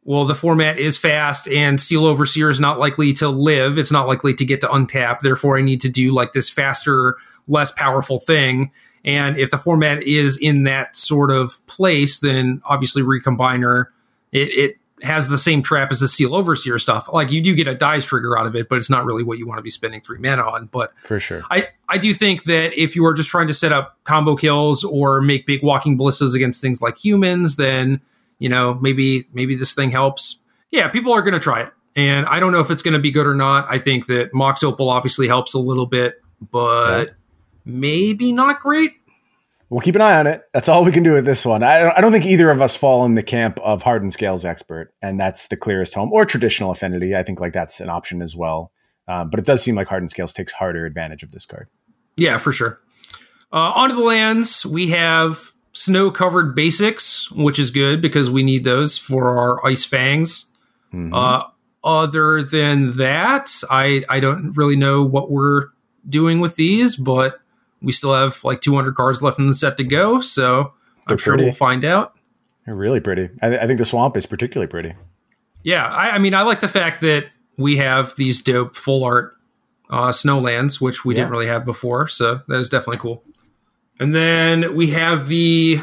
well, 0.07 0.25
the 0.25 0.37
format 0.37 0.79
is 0.79 0.97
fast 0.97 1.49
and 1.49 1.81
Steel 1.81 2.07
Overseer 2.07 2.49
is 2.49 2.61
not 2.61 2.79
likely 2.79 3.13
to 3.15 3.29
live. 3.29 3.77
It's 3.77 3.91
not 3.91 4.07
likely 4.07 4.35
to 4.35 4.45
get 4.45 4.61
to 4.61 4.69
untap. 4.69 5.19
Therefore, 5.19 5.59
I 5.59 5.63
need 5.63 5.81
to 5.81 5.89
do 5.89 6.13
like 6.13 6.33
this 6.33 6.49
faster, 6.49 7.17
less 7.49 7.73
powerful 7.73 8.21
thing. 8.21 8.71
And 9.05 9.37
if 9.37 9.51
the 9.51 9.59
format 9.59 10.05
is 10.05 10.39
in 10.39 10.63
that 10.63 10.97
sort 10.97 11.33
of 11.33 11.65
place, 11.67 12.21
then 12.21 12.63
obviously 12.65 13.03
Recombiner 13.03 13.87
it, 14.31 14.49
it 14.53 14.77
has 15.03 15.29
the 15.29 15.39
same 15.39 15.61
trap 15.61 15.91
as 15.91 15.99
the 15.99 16.09
Steel 16.09 16.37
Overseer 16.37 16.79
stuff. 16.79 17.09
Like 17.13 17.33
you 17.33 17.43
do 17.43 17.55
get 17.57 17.67
a 17.67 17.75
dies 17.75 18.07
trigger 18.07 18.39
out 18.39 18.47
of 18.47 18.55
it, 18.55 18.69
but 18.69 18.77
it's 18.77 18.89
not 18.89 19.05
really 19.05 19.25
what 19.25 19.39
you 19.39 19.47
want 19.47 19.59
to 19.59 19.63
be 19.63 19.71
spending 19.71 20.01
three 20.01 20.19
mana 20.19 20.43
on. 20.43 20.67
But 20.67 20.93
For 21.03 21.19
sure. 21.19 21.43
I, 21.51 21.69
I 21.89 21.99
do 21.99 22.15
think 22.15 22.45
that 22.45 22.81
if 22.81 22.95
you 22.95 23.05
are 23.07 23.13
just 23.13 23.29
trying 23.29 23.49
to 23.49 23.55
set 23.55 23.73
up 23.73 23.99
combo 24.05 24.37
kills 24.37 24.85
or 24.85 25.21
make 25.21 25.47
big 25.47 25.65
walking 25.65 25.97
ballistas 25.97 26.35
against 26.35 26.61
things 26.61 26.81
like 26.81 26.97
humans, 26.97 27.57
then 27.57 28.01
you 28.39 28.49
know 28.49 28.75
maybe 28.75 29.27
maybe 29.33 29.55
this 29.57 29.75
thing 29.75 29.91
helps. 29.91 30.43
Yeah, 30.71 30.89
people 30.89 31.13
are 31.13 31.23
going 31.23 31.35
to 31.35 31.41
try 31.41 31.63
it, 31.63 31.73
and 31.95 32.27
I 32.27 32.41
don't 32.41 32.53
know 32.53 32.61
if 32.61 32.71
it's 32.71 32.83
going 32.83 32.95
to 32.95 33.01
be 33.01 33.11
good 33.11 33.27
or 33.27 33.35
not. 33.35 33.67
I 33.69 33.79
think 33.79 34.07
that 34.07 34.35
Mox 34.35 34.63
Opal 34.63 34.91
obviously 34.91 35.29
helps 35.29 35.55
a 35.55 35.59
little 35.59 35.87
bit, 35.87 36.17
but 36.51 37.13
maybe 37.65 38.33
not 38.33 38.61
great. 38.61 38.93
We'll 39.69 39.81
keep 39.81 39.97
an 39.97 40.01
eye 40.01 40.19
on 40.19 40.29
it. 40.29 40.43
That's 40.53 40.69
all 40.69 40.85
we 40.85 40.93
can 40.93 41.03
do 41.03 41.13
with 41.13 41.25
this 41.25 41.45
one. 41.45 41.65
I 41.65 41.81
don't, 41.81 41.99
I 41.99 42.01
don't 42.01 42.13
think 42.13 42.25
either 42.25 42.51
of 42.51 42.63
us 42.63 42.77
fall 42.77 43.05
in 43.05 43.15
the 43.15 43.23
camp 43.23 43.59
of 43.65 43.83
hardened 43.83 44.13
scales 44.13 44.45
expert, 44.45 44.95
and 45.03 45.19
that's 45.19 45.49
the 45.49 45.57
clearest 45.57 45.95
home 45.95 46.13
or 46.13 46.25
traditional 46.25 46.71
affinity. 46.71 47.17
I 47.17 47.25
think 47.25 47.41
like 47.41 47.53
that's 47.53 47.81
an 47.81 47.89
option 47.89 48.23
as 48.23 48.37
well. 48.37 48.71
Um, 49.09 49.31
but 49.31 49.41
it 49.41 49.47
does 49.47 49.63
seem 49.63 49.75
like 49.75 49.89
hardened 49.89 50.11
scales 50.11 50.33
takes 50.33 50.53
harder 50.53 50.87
advantage 50.87 51.23
of 51.23 51.33
this 51.33 51.47
card. 51.47 51.69
Yeah, 52.17 52.39
for 52.39 52.53
sure. 52.53 52.81
Uh, 53.53 53.73
onto 53.75 53.95
the 53.97 54.03
lands, 54.03 54.65
we 54.65 54.91
have 54.91 55.53
snow 55.77 56.11
covered 56.11 56.55
basics, 56.55 57.31
which 57.33 57.59
is 57.59 57.71
good 57.71 58.01
because 58.01 58.31
we 58.31 58.43
need 58.43 58.65
those 58.65 58.97
for 58.97 59.39
our 59.39 59.65
ice 59.65 59.85
fangs. 59.85 60.47
Mhm. 60.93 61.11
Uh, 61.13 61.49
other 61.85 62.43
than 62.43 62.97
that, 62.97 63.53
I 63.71 64.03
I 64.09 64.19
don't 64.19 64.57
really 64.57 64.75
know 64.77 65.05
what 65.05 65.31
we're 65.31 65.69
doing 66.09 66.41
with 66.41 66.57
these, 66.57 66.97
but 66.97 67.41
we 67.83 67.93
still 67.93 68.15
have 68.15 68.43
like 68.43 68.63
200 68.63 68.95
cards 68.95 69.21
left 69.21 69.39
in 69.39 69.49
the 69.49 69.55
set 69.55 69.77
to 69.77 69.85
go, 69.85 70.21
so 70.21 70.73
I'm 71.07 71.19
sure 71.19 71.35
pretty. 71.35 71.45
we'll 71.45 71.53
find 71.53 71.85
out. 71.85 72.15
They're 72.65 72.75
really 72.75 73.01
pretty. 73.01 73.29
I, 73.43 73.59
I 73.59 73.67
think 73.67 73.79
the 73.79 73.85
swamp 73.85 74.17
is 74.17 74.25
particularly 74.25 74.69
pretty. 74.69 74.95
Yeah, 75.63 75.87
I, 75.87 76.13
I, 76.13 76.19
mean, 76.19 76.35
I 76.35 76.43
like 76.43 76.61
the 76.61 76.69
fact 76.69 77.01
that 77.03 77.27
we 77.59 77.77
have 77.77 78.17
these 78.17 78.41
dope 78.41 78.77
full 78.77 79.05
art 79.05 79.37
uh, 79.91 80.09
snowlands, 80.09 80.81
which 80.81 81.05
we 81.05 81.15
yeah. 81.15 81.21
didn't 81.21 81.33
really 81.33 81.47
have 81.47 81.65
before. 81.65 82.09
So 82.09 82.41
that 82.49 82.59
is 82.59 82.69
definitely 82.69 82.99
cool. 82.99 83.23
And 83.99 84.15
then 84.15 84.75
we 84.75 84.91
have 84.91 85.27
the 85.27 85.81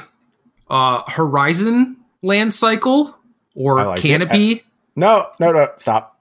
uh, 0.70 1.04
Horizon 1.10 1.98
land 2.22 2.54
cycle 2.54 3.16
or 3.56 3.84
like 3.84 4.02
canopy. 4.02 4.64
No, 4.96 5.30
no, 5.40 5.52
no, 5.52 5.72
stop. 5.78 6.20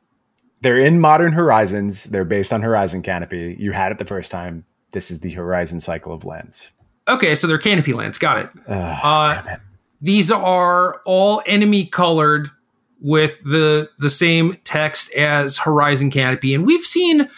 They're 0.63 0.79
in 0.79 1.01
Modern 1.01 1.33
Horizons. 1.33 2.05
They're 2.05 2.25
based 2.25 2.53
on 2.53 2.63
Horizon 2.63 3.03
Canopy. 3.03 3.57
You 3.59 3.73
had 3.73 3.93
it 3.93 3.99
the 3.99 4.05
first 4.05 4.31
time. 4.31 4.65
This 4.93 5.11
is 5.11 5.21
the 5.21 5.33
Horizon 5.33 5.81
cycle 5.81 6.13
of 6.15 6.25
lands. 6.25 6.71
Okay, 7.09 7.35
so 7.35 7.47
they're 7.47 7.59
canopy 7.59 7.93
lands. 7.93 8.17
Got 8.17 8.39
it. 8.39 8.51
uh, 8.69 9.43
it. 9.47 9.61
These 10.01 10.31
are 10.31 11.01
all 11.05 11.43
enemy 11.47 11.85
colored 11.85 12.51
with 13.01 13.43
the 13.43 13.91
the 13.99 14.11
same 14.11 14.57
text 14.65 15.13
as 15.15 15.59
Horizon 15.59 16.11
Canopy, 16.11 16.55
and 16.55 16.65
we've 16.65 16.87
seen 16.87 17.29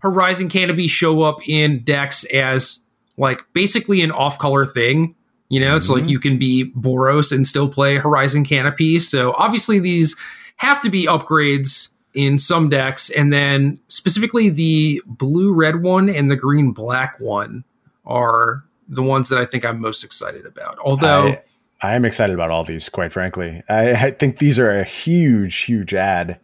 Horizon 0.00 0.50
Canopy 0.50 0.86
show 0.86 1.22
up 1.22 1.38
in 1.48 1.82
decks 1.82 2.24
as 2.24 2.80
like 3.16 3.44
basically 3.52 4.02
an 4.02 4.10
off 4.10 4.38
color 4.38 4.66
thing. 4.66 5.14
You 5.48 5.60
know, 5.60 5.68
mm-hmm. 5.68 5.76
it's 5.76 5.88
like 5.88 6.02
mm-hmm. 6.02 6.10
you 6.10 6.20
can 6.20 6.38
be 6.38 6.72
Boros 6.76 7.30
and 7.30 7.46
still 7.46 7.68
play 7.68 7.96
Horizon 7.96 8.44
Canopy. 8.44 8.98
So 8.98 9.34
obviously 9.36 9.78
these 9.78 10.16
have 10.56 10.80
to 10.82 10.90
be 10.90 11.06
upgrades 11.06 11.88
in 12.14 12.38
some 12.38 12.68
decks, 12.68 13.10
and 13.10 13.32
then 13.32 13.80
specifically 13.88 14.48
the 14.48 15.02
blue 15.04 15.52
red 15.52 15.82
one 15.82 16.08
and 16.08 16.30
the 16.30 16.36
green 16.36 16.72
black 16.72 17.18
one 17.18 17.64
are 18.06 18.64
the 18.88 19.02
ones 19.02 19.28
that 19.28 19.38
I 19.38 19.44
think 19.44 19.64
I'm 19.64 19.80
most 19.80 20.04
excited 20.04 20.46
about. 20.46 20.78
Although 20.78 21.28
I, 21.28 21.42
I 21.82 21.94
am 21.94 22.04
excited 22.04 22.34
about 22.34 22.50
all 22.50 22.64
these, 22.64 22.88
quite 22.88 23.12
frankly. 23.12 23.62
I, 23.68 23.92
I, 23.92 24.10
think 24.12 24.38
these 24.38 24.58
are 24.58 24.70
a 24.70 24.84
huge, 24.84 25.56
huge 25.56 25.92
ad. 25.92 26.38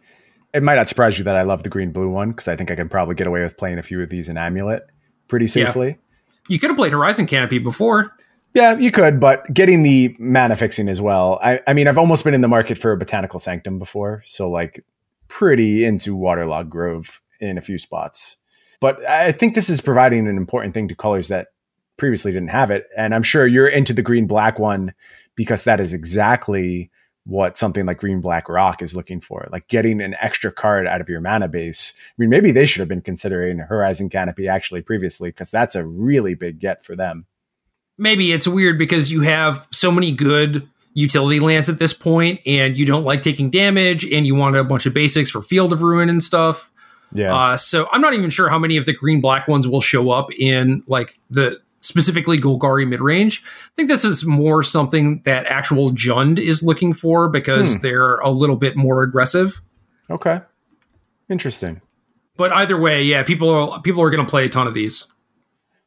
It 0.53 0.61
might 0.61 0.75
not 0.75 0.87
surprise 0.87 1.17
you 1.17 1.23
that 1.23 1.35
I 1.35 1.43
love 1.43 1.63
the 1.63 1.69
green 1.69 1.91
blue 1.91 2.09
one 2.09 2.31
because 2.31 2.47
I 2.47 2.55
think 2.55 2.69
I 2.69 2.75
can 2.75 2.89
probably 2.89 3.15
get 3.15 3.27
away 3.27 3.41
with 3.41 3.57
playing 3.57 3.77
a 3.77 3.83
few 3.83 4.01
of 4.01 4.09
these 4.09 4.27
in 4.27 4.37
Amulet 4.37 4.87
pretty 5.27 5.47
safely. 5.47 5.97
You 6.47 6.59
could 6.59 6.69
have 6.69 6.77
played 6.77 6.93
Horizon 6.93 7.27
Canopy 7.27 7.59
before. 7.59 8.11
Yeah, 8.53 8.77
you 8.77 8.91
could, 8.91 9.19
but 9.19 9.51
getting 9.53 9.83
the 9.83 10.15
mana 10.19 10.55
fixing 10.55 10.89
as 10.89 10.99
well. 10.99 11.39
I, 11.41 11.61
I 11.67 11.73
mean, 11.73 11.87
I've 11.87 11.97
almost 11.97 12.25
been 12.25 12.33
in 12.33 12.41
the 12.41 12.49
market 12.49 12.77
for 12.77 12.91
a 12.91 12.97
Botanical 12.97 13.39
Sanctum 13.39 13.79
before, 13.79 14.21
so 14.25 14.49
like 14.49 14.83
pretty 15.29 15.85
into 15.85 16.15
Waterlogged 16.15 16.69
Grove 16.69 17.21
in 17.39 17.57
a 17.57 17.61
few 17.61 17.77
spots. 17.77 18.37
But 18.81 19.05
I 19.05 19.31
think 19.31 19.55
this 19.55 19.69
is 19.69 19.79
providing 19.79 20.27
an 20.27 20.35
important 20.35 20.73
thing 20.73 20.89
to 20.89 20.95
colors 20.95 21.29
that 21.29 21.47
previously 21.95 22.31
didn't 22.31 22.49
have 22.49 22.71
it. 22.71 22.87
And 22.97 23.15
I'm 23.15 23.23
sure 23.23 23.47
you're 23.47 23.67
into 23.67 23.93
the 23.93 24.01
green 24.01 24.27
black 24.27 24.59
one 24.59 24.93
because 25.35 25.63
that 25.63 25.79
is 25.79 25.93
exactly 25.93 26.91
what 27.25 27.55
something 27.55 27.85
like 27.85 27.99
green 27.99 28.19
black 28.19 28.49
rock 28.49 28.81
is 28.81 28.95
looking 28.95 29.21
for 29.21 29.47
like 29.51 29.67
getting 29.67 30.01
an 30.01 30.15
extra 30.19 30.51
card 30.51 30.87
out 30.87 31.01
of 31.01 31.09
your 31.09 31.21
mana 31.21 31.47
base. 31.47 31.93
I 31.97 32.13
mean 32.17 32.29
maybe 32.29 32.51
they 32.51 32.65
should 32.65 32.79
have 32.79 32.89
been 32.89 33.01
considering 33.01 33.59
horizon 33.59 34.09
canopy 34.09 34.47
actually 34.47 34.81
previously 34.81 35.29
because 35.29 35.51
that's 35.51 35.75
a 35.75 35.85
really 35.85 36.33
big 36.33 36.59
get 36.59 36.83
for 36.83 36.95
them. 36.95 37.25
Maybe 37.97 38.31
it's 38.31 38.47
weird 38.47 38.79
because 38.79 39.11
you 39.11 39.21
have 39.21 39.67
so 39.71 39.91
many 39.91 40.11
good 40.11 40.67
utility 40.93 41.39
lands 41.39 41.69
at 41.69 41.77
this 41.77 41.93
point 41.93 42.41
and 42.45 42.75
you 42.75 42.85
don't 42.85 43.03
like 43.03 43.21
taking 43.21 43.49
damage 43.49 44.03
and 44.03 44.25
you 44.25 44.35
want 44.35 44.55
a 44.55 44.63
bunch 44.63 44.85
of 44.85 44.93
basics 44.93 45.29
for 45.29 45.41
field 45.41 45.71
of 45.71 45.81
ruin 45.81 46.09
and 46.09 46.23
stuff. 46.23 46.71
Yeah. 47.13 47.35
Uh, 47.35 47.57
so 47.57 47.89
i'm 47.91 47.99
not 47.99 48.13
even 48.13 48.29
sure 48.29 48.47
how 48.47 48.57
many 48.57 48.77
of 48.77 48.85
the 48.85 48.93
green 48.93 49.19
black 49.19 49.47
ones 49.47 49.67
will 49.67 49.81
show 49.81 50.09
up 50.11 50.31
in 50.33 50.81
like 50.87 51.19
the 51.29 51.61
specifically 51.81 52.37
golgari 52.37 52.85
midrange 52.85 53.41
i 53.43 53.71
think 53.75 53.89
this 53.89 54.05
is 54.05 54.25
more 54.25 54.63
something 54.63 55.21
that 55.25 55.45
actual 55.47 55.91
jund 55.91 56.39
is 56.39 56.63
looking 56.63 56.93
for 56.93 57.27
because 57.29 57.75
hmm. 57.75 57.81
they're 57.81 58.15
a 58.17 58.29
little 58.29 58.57
bit 58.57 58.77
more 58.77 59.03
aggressive 59.03 59.61
okay 60.09 60.39
interesting 61.29 61.81
but 62.37 62.51
either 62.53 62.79
way 62.79 63.03
yeah 63.03 63.23
people 63.23 63.49
are 63.49 63.81
people 63.81 64.01
are 64.01 64.09
going 64.09 64.23
to 64.23 64.29
play 64.29 64.45
a 64.45 64.49
ton 64.49 64.67
of 64.67 64.73
these 64.73 65.07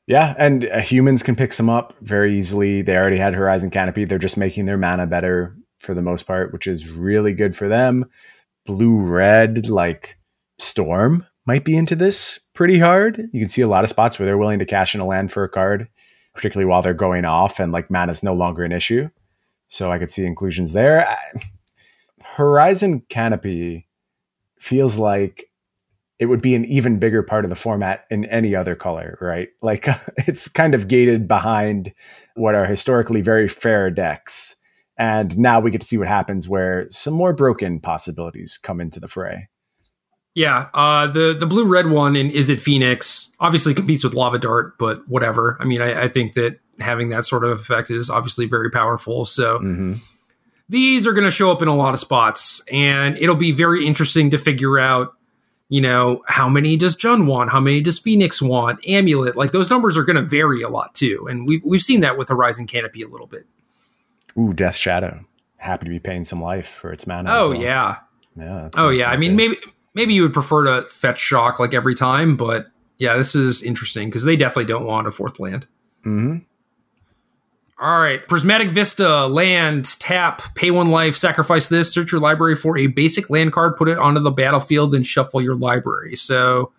yeah, 0.07 0.35
and 0.37 0.69
uh, 0.69 0.81
humans 0.81 1.23
can 1.23 1.35
pick 1.35 1.53
some 1.53 1.71
up 1.71 1.95
very 2.03 2.37
easily. 2.37 2.83
They 2.83 2.97
already 2.97 3.17
had 3.17 3.35
Horizon 3.35 3.71
Canopy. 3.71 4.05
They're 4.05 4.19
just 4.19 4.37
making 4.37 4.67
their 4.67 4.77
mana 4.77 5.07
better 5.07 5.57
for 5.79 5.95
the 5.95 6.03
most 6.03 6.27
part, 6.27 6.53
which 6.53 6.67
is 6.67 6.89
really 6.89 7.33
good 7.33 7.57
for 7.57 7.69
them. 7.69 8.05
Blue 8.67 8.97
red, 8.97 9.69
like 9.69 10.19
Storm, 10.59 11.27
might 11.47 11.65
be 11.65 11.77
into 11.77 11.95
this 11.95 12.41
pretty 12.55 12.79
hard. 12.79 13.29
You 13.33 13.41
can 13.41 13.49
see 13.49 13.63
a 13.63 13.69
lot 13.69 13.85
of 13.85 13.91
spots 13.91 14.19
where 14.19 14.27
they're 14.27 14.39
willing 14.39 14.59
to 14.59 14.67
cash 14.67 14.95
in 14.95 15.01
a 15.01 15.07
land 15.07 15.31
for 15.31 15.45
a 15.45 15.49
card, 15.49 15.89
particularly 16.35 16.69
while 16.69 16.83
they're 16.83 16.95
going 16.95 17.25
off 17.25 17.61
and 17.61 17.73
like 17.73 17.91
mana 17.91 18.13
is 18.13 18.23
no 18.23 18.35
longer 18.35 18.65
an 18.65 18.73
issue. 18.73 19.09
So 19.69 19.91
I 19.91 19.99
could 19.99 20.11
see 20.11 20.25
inclusions 20.25 20.73
there. 20.73 21.17
Horizon 22.23 23.03
Canopy 23.09 23.89
feels 24.59 24.99
like 24.99 25.51
it 26.19 26.27
would 26.27 26.41
be 26.41 26.55
an 26.55 26.65
even 26.65 26.99
bigger 26.99 27.23
part 27.23 27.45
of 27.45 27.49
the 27.49 27.57
format 27.57 28.05
in 28.11 28.25
any 28.27 28.55
other 28.55 28.75
color, 28.75 29.19
right? 29.21 29.49
Like 29.63 29.87
it's 30.29 30.49
kind 30.49 30.75
of 30.75 30.89
gated 30.89 31.29
behind 31.29 31.93
what 32.35 32.55
are 32.55 32.67
historically 32.67 33.21
very 33.21 33.49
fair 33.49 33.91
decks. 33.91 34.57
And 34.97 35.37
now 35.37 35.59
we 35.59 35.73
get 35.73 35.81
to 35.81 35.87
see 35.87 35.99
what 35.99 36.07
happens 36.07 36.49
where 36.49 36.89
some 36.89 37.15
more 37.15 37.33
broken 37.33 37.81
possibilities 37.81 38.59
come 38.63 38.81
into 38.81 39.01
the 39.01 39.09
fray. 39.09 39.49
Yeah, 40.35 40.69
uh, 40.75 41.07
the 41.07 41.37
the 41.39 41.47
blue 41.47 41.65
red 41.65 41.91
one 41.91 42.17
in 42.17 42.31
Izzet 42.31 42.61
Phoenix 42.61 43.31
obviously 43.39 43.73
competes 43.73 44.03
with 44.03 44.15
Lava 44.15 44.39
Dart, 44.39 44.77
but 44.79 45.07
whatever. 45.09 45.57
I 45.61 45.65
mean, 45.65 45.81
I, 45.81 46.05
I 46.05 46.09
think 46.09 46.35
that 46.35 46.59
having 46.81 47.11
that 47.11 47.25
sort 47.25 47.45
of 47.45 47.53
effect 47.53 47.91
is 47.91 48.11
obviously 48.11 48.47
very 48.47 48.69
powerful. 48.69 49.25
So 49.25 49.59
mm-hmm. 49.59 49.93
these 50.69 51.07
are 51.07 51.13
going 51.13 51.25
to 51.25 51.31
show 51.31 51.53
up 51.53 51.63
in 51.63 51.69
a 51.69 51.75
lot 51.75 51.95
of 51.95 52.01
spots, 52.01 52.65
and 52.73 53.17
it'll 53.19 53.37
be 53.37 53.53
very 53.53 53.87
interesting 53.87 54.31
to 54.31 54.39
figure 54.39 54.79
out 54.79 55.15
you 55.69 55.81
know, 55.81 56.23
how 56.29 56.49
many 56.49 56.77
does 56.77 56.95
Jund 56.95 57.27
want? 57.27 57.51
How 57.51 57.61
many 57.61 57.81
does 57.81 57.99
Phoenix 57.99 58.43
want? 58.43 58.87
Amulet, 58.87 59.35
like 59.35 59.53
those 59.53 59.71
numbers 59.71 59.97
are 59.97 60.05
going 60.05 60.17
to 60.17 60.23
vary 60.23 60.63
a 60.63 60.69
lot 60.69 60.95
too, 60.95 61.27
and 61.29 61.49
we've 61.49 61.63
we've 61.65 61.83
seen 61.83 62.01
that 62.01 62.19
with 62.19 62.29
Horizon 62.29 62.67
Canopy 62.67 63.03
a 63.03 63.09
little 63.09 63.27
bit. 63.27 63.45
Ooh, 64.39 64.53
Death 64.53 64.77
Shadow, 64.77 65.25
happy 65.57 65.87
to 65.87 65.91
be 65.91 65.99
paying 65.99 66.25
some 66.25 66.43
life 66.43 66.69
for 66.69 66.93
its 66.93 67.07
mana. 67.07 67.31
Oh 67.33 67.51
well. 67.51 67.61
yeah, 67.61 67.97
yeah. 68.37 68.69
Oh 68.77 68.91
yeah. 68.91 69.11
I 69.11 69.17
mean, 69.17 69.37
maybe 69.37 69.57
maybe 69.95 70.15
you 70.15 70.23
would 70.23 70.35
prefer 70.35 70.65
to 70.65 70.89
fetch 70.89 71.19
shock 71.19 71.59
like 71.59 71.75
every 71.75 71.95
time, 71.95 72.37
but 72.37 72.67
yeah, 72.99 73.17
this 73.17 73.35
is 73.35 73.63
interesting 73.63 74.09
because 74.09 74.25
they 74.25 74.37
definitely 74.37 74.67
don't 74.67 74.87
want 74.87 75.07
a 75.07 75.11
fourth 75.11 75.41
land. 75.41 75.67
hmm 76.03 76.39
all 77.77 77.99
right, 78.01 78.27
Prismatic 78.29 78.71
Vista, 78.71 79.27
land, 79.27 79.99
tap, 79.99 80.55
pay 80.55 80.71
one 80.71 80.91
life, 80.91 81.17
sacrifice 81.17 81.69
this, 81.69 81.93
search 81.93 82.13
your 82.13 82.21
library 82.21 82.55
for 82.55 82.79
a 82.79 82.87
basic 82.87 83.31
land 83.31 83.53
card, 83.53 83.77
put 83.77 83.89
it 83.89 83.99
onto 83.99 84.21
the 84.21 84.31
battlefield, 84.31 84.95
and 84.95 85.05
shuffle 85.05 85.43
your 85.43 85.57
library. 85.57 86.15
So 86.15 86.73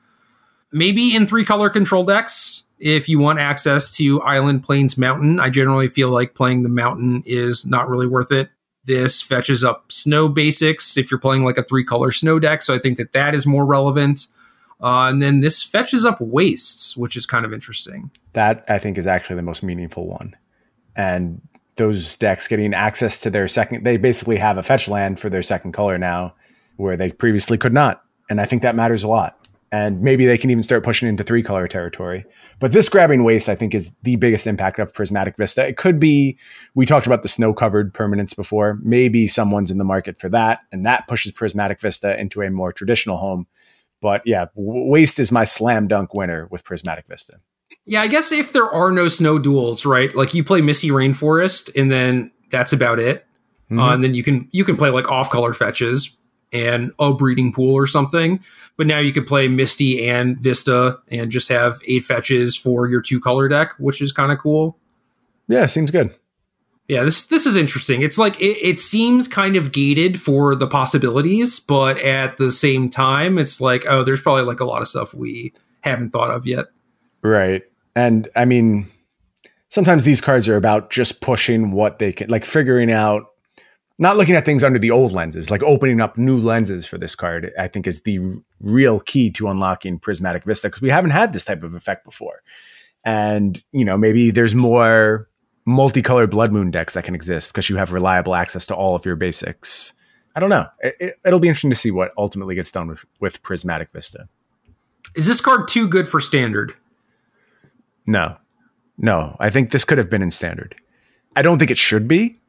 maybe 0.71 1.13
in 1.13 1.27
three 1.27 1.43
color 1.43 1.69
control 1.69 2.05
decks, 2.05 2.63
if 2.79 3.09
you 3.09 3.19
want 3.19 3.39
access 3.39 3.95
to 3.97 4.21
Island, 4.21 4.63
Plains, 4.63 4.97
Mountain. 4.97 5.39
I 5.39 5.49
generally 5.49 5.89
feel 5.89 6.09
like 6.09 6.33
playing 6.33 6.63
the 6.63 6.69
Mountain 6.69 7.23
is 7.25 7.65
not 7.65 7.89
really 7.89 8.07
worth 8.07 8.31
it. 8.31 8.49
This 8.85 9.21
fetches 9.21 9.63
up 9.63 9.91
snow 9.91 10.29
basics 10.29 10.97
if 10.97 11.09
you're 11.11 11.19
playing 11.19 11.43
like 11.43 11.57
a 11.57 11.63
three 11.63 11.83
color 11.83 12.11
snow 12.11 12.39
deck. 12.39 12.61
So 12.61 12.73
I 12.73 12.79
think 12.79 12.97
that 12.97 13.13
that 13.13 13.35
is 13.35 13.45
more 13.45 13.65
relevant. 13.65 14.27
Uh, 14.81 15.07
and 15.09 15.21
then 15.21 15.39
this 15.39 15.63
fetches 15.63 16.05
up 16.05 16.19
wastes, 16.19 16.95
which 16.97 17.15
is 17.15 17.25
kind 17.25 17.45
of 17.45 17.53
interesting. 17.53 18.11
That 18.33 18.65
I 18.67 18.77
think 18.77 18.97
is 18.97 19.07
actually 19.07 19.37
the 19.37 19.41
most 19.41 19.63
meaningful 19.63 20.07
one 20.07 20.35
and 20.95 21.41
those 21.75 22.15
decks 22.15 22.47
getting 22.47 22.73
access 22.73 23.19
to 23.19 23.29
their 23.29 23.47
second 23.47 23.83
they 23.83 23.97
basically 23.97 24.37
have 24.37 24.57
a 24.57 24.63
fetch 24.63 24.87
land 24.87 25.19
for 25.19 25.29
their 25.29 25.43
second 25.43 25.73
color 25.73 25.97
now 25.97 26.33
where 26.77 26.95
they 26.95 27.11
previously 27.11 27.57
could 27.57 27.73
not 27.73 28.03
and 28.29 28.39
i 28.39 28.45
think 28.45 28.61
that 28.61 28.75
matters 28.75 29.03
a 29.03 29.07
lot 29.07 29.44
and 29.71 30.01
maybe 30.01 30.25
they 30.25 30.37
can 30.37 30.49
even 30.49 30.63
start 30.63 30.83
pushing 30.83 31.07
into 31.07 31.23
three 31.23 31.43
color 31.43 31.67
territory 31.67 32.25
but 32.59 32.71
this 32.71 32.89
grabbing 32.89 33.23
waste 33.23 33.49
i 33.49 33.55
think 33.55 33.73
is 33.73 33.91
the 34.03 34.15
biggest 34.15 34.47
impact 34.47 34.79
of 34.79 34.93
prismatic 34.93 35.35
vista 35.37 35.65
it 35.65 35.77
could 35.77 35.99
be 35.99 36.37
we 36.75 36.85
talked 36.85 37.05
about 37.05 37.23
the 37.23 37.29
snow 37.29 37.53
covered 37.53 37.93
permanence 37.93 38.33
before 38.33 38.79
maybe 38.83 39.27
someone's 39.27 39.71
in 39.71 39.77
the 39.77 39.83
market 39.83 40.19
for 40.19 40.29
that 40.29 40.59
and 40.71 40.85
that 40.85 41.07
pushes 41.07 41.31
prismatic 41.31 41.79
vista 41.79 42.19
into 42.19 42.41
a 42.41 42.49
more 42.49 42.71
traditional 42.71 43.17
home 43.17 43.47
but 44.01 44.21
yeah 44.25 44.45
waste 44.55 45.19
is 45.19 45.31
my 45.31 45.43
slam 45.43 45.87
dunk 45.87 46.13
winner 46.13 46.47
with 46.51 46.63
prismatic 46.63 47.05
vista 47.07 47.39
yeah, 47.85 48.01
I 48.01 48.07
guess 48.07 48.31
if 48.31 48.51
there 48.51 48.69
are 48.69 48.91
no 48.91 49.07
snow 49.07 49.39
duels, 49.39 49.85
right? 49.85 50.13
Like 50.15 50.33
you 50.33 50.43
play 50.43 50.61
Misty 50.61 50.89
Rainforest, 50.89 51.69
and 51.79 51.91
then 51.91 52.31
that's 52.49 52.73
about 52.73 52.99
it. 52.99 53.25
Mm-hmm. 53.65 53.79
Uh, 53.79 53.93
and 53.93 54.03
then 54.03 54.13
you 54.13 54.23
can 54.23 54.47
you 54.51 54.63
can 54.63 54.77
play 54.77 54.89
like 54.89 55.09
off 55.09 55.29
color 55.29 55.53
fetches 55.53 56.17
and 56.55 56.91
a 56.99 57.13
breeding 57.13 57.51
pool 57.51 57.73
or 57.73 57.87
something. 57.87 58.43
But 58.77 58.87
now 58.87 58.99
you 58.99 59.13
could 59.13 59.27
play 59.27 59.47
Misty 59.47 60.07
and 60.07 60.39
Vista 60.39 60.99
and 61.09 61.31
just 61.31 61.49
have 61.49 61.79
eight 61.85 62.03
fetches 62.03 62.55
for 62.55 62.87
your 62.87 63.01
two 63.01 63.19
color 63.19 63.47
deck, 63.47 63.73
which 63.77 64.01
is 64.01 64.11
kind 64.11 64.31
of 64.31 64.39
cool. 64.39 64.77
Yeah, 65.47 65.65
seems 65.65 65.91
good. 65.91 66.13
Yeah, 66.87 67.03
this 67.03 67.25
this 67.25 67.45
is 67.45 67.55
interesting. 67.55 68.03
It's 68.03 68.17
like 68.17 68.39
it, 68.39 68.57
it 68.61 68.79
seems 68.79 69.27
kind 69.27 69.55
of 69.55 69.71
gated 69.71 70.21
for 70.21 70.55
the 70.55 70.67
possibilities, 70.67 71.59
but 71.59 71.97
at 71.97 72.37
the 72.37 72.51
same 72.51 72.89
time, 72.89 73.37
it's 73.39 73.59
like 73.59 73.85
oh, 73.87 74.03
there's 74.03 74.21
probably 74.21 74.43
like 74.43 74.59
a 74.59 74.65
lot 74.65 74.81
of 74.81 74.87
stuff 74.87 75.13
we 75.13 75.53
haven't 75.81 76.11
thought 76.11 76.29
of 76.31 76.45
yet. 76.45 76.65
Right. 77.23 77.63
And 77.95 78.27
I 78.35 78.45
mean, 78.45 78.87
sometimes 79.69 80.03
these 80.03 80.21
cards 80.21 80.47
are 80.47 80.57
about 80.57 80.91
just 80.91 81.21
pushing 81.21 81.71
what 81.71 81.97
they 81.97 82.11
can, 82.13 82.29
like 82.29 82.45
figuring 82.45 82.91
out 82.91 83.31
not 83.97 84.17
looking 84.17 84.35
at 84.35 84.45
things 84.45 84.63
under 84.63 84.79
the 84.79 84.91
old 84.91 85.13
lenses, 85.13 85.49
like 85.49 85.63
opening 85.63 86.01
up 86.01 86.17
new 86.17 86.37
lenses 86.37 86.85
for 86.85 86.97
this 86.97 87.15
card, 87.15 87.51
I 87.57 87.67
think 87.67 87.87
is 87.87 88.01
the 88.01 88.19
r- 88.19 88.25
real 88.59 88.99
key 88.99 89.31
to 89.31 89.47
unlocking 89.47 89.99
Prismatic 89.99 90.43
Vista 90.43 90.67
because 90.67 90.81
we 90.81 90.89
haven't 90.89 91.11
had 91.11 91.31
this 91.31 91.45
type 91.45 91.63
of 91.63 91.73
effect 91.73 92.03
before. 92.03 92.41
And, 93.05 93.63
you 93.71 93.85
know, 93.85 93.97
maybe 93.97 94.31
there's 94.31 94.55
more 94.55 95.29
multicolored 95.65 96.29
Blood 96.29 96.51
Moon 96.51 96.71
decks 96.71 96.93
that 96.93 97.05
can 97.05 97.15
exist 97.15 97.53
because 97.53 97.69
you 97.69 97.77
have 97.77 97.93
reliable 97.93 98.35
access 98.35 98.65
to 98.65 98.75
all 98.75 98.95
of 98.95 99.05
your 99.05 99.15
basics. 99.15 99.93
I 100.35 100.41
don't 100.41 100.49
know. 100.49 100.67
It, 100.81 101.17
will 101.23 101.35
it, 101.35 101.41
be 101.41 101.47
interesting 101.47 101.69
to 101.69 101.75
see 101.75 101.91
what 101.91 102.11
ultimately 102.17 102.55
gets 102.55 102.71
done 102.71 102.87
with, 102.87 102.99
with 103.21 103.41
Prismatic 103.43 103.89
Vista. 103.93 104.27
Is 105.15 105.27
this 105.27 105.39
card 105.39 105.69
too 105.69 105.87
good 105.87 106.09
for 106.09 106.19
standard? 106.19 106.75
No. 108.05 108.35
No. 108.97 109.37
I 109.39 109.49
think 109.49 109.71
this 109.71 109.85
could 109.85 109.97
have 109.97 110.09
been 110.09 110.21
in 110.21 110.31
standard. 110.31 110.75
I 111.37 111.41
don't 111.41 111.59
think 111.59 111.71
it 111.71 111.77
should 111.77 112.07
be 112.07 112.41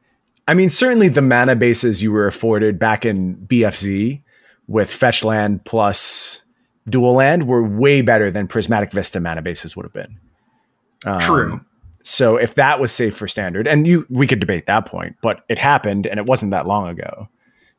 I 0.47 0.53
mean, 0.53 0.69
certainly 0.69 1.09
the 1.09 1.21
mana 1.21 1.55
bases 1.55 2.01
you 2.01 2.11
were 2.11 2.27
afforded 2.27 2.79
back 2.79 3.05
in 3.05 3.35
BFZ 3.35 4.21
with 4.67 4.89
fetch 4.89 5.23
land 5.23 5.65
plus 5.65 6.43
dual 6.89 7.13
land 7.13 7.47
were 7.47 7.63
way 7.63 8.01
better 8.01 8.31
than 8.31 8.47
Prismatic 8.47 8.91
Vista 8.91 9.19
mana 9.19 9.41
bases 9.41 9.75
would 9.75 9.85
have 9.85 9.93
been. 9.93 10.17
Um, 11.05 11.19
True. 11.19 11.61
So 12.03 12.37
if 12.37 12.55
that 12.55 12.79
was 12.79 12.93
safe 12.93 13.17
for 13.17 13.27
standard, 13.27 13.67
and 13.67 13.85
you 13.85 14.05
we 14.09 14.27
could 14.27 14.39
debate 14.39 14.65
that 14.67 14.85
point, 14.85 15.17
but 15.21 15.43
it 15.49 15.57
happened 15.57 16.05
and 16.05 16.19
it 16.19 16.25
wasn't 16.25 16.51
that 16.51 16.65
long 16.65 16.87
ago. 16.87 17.27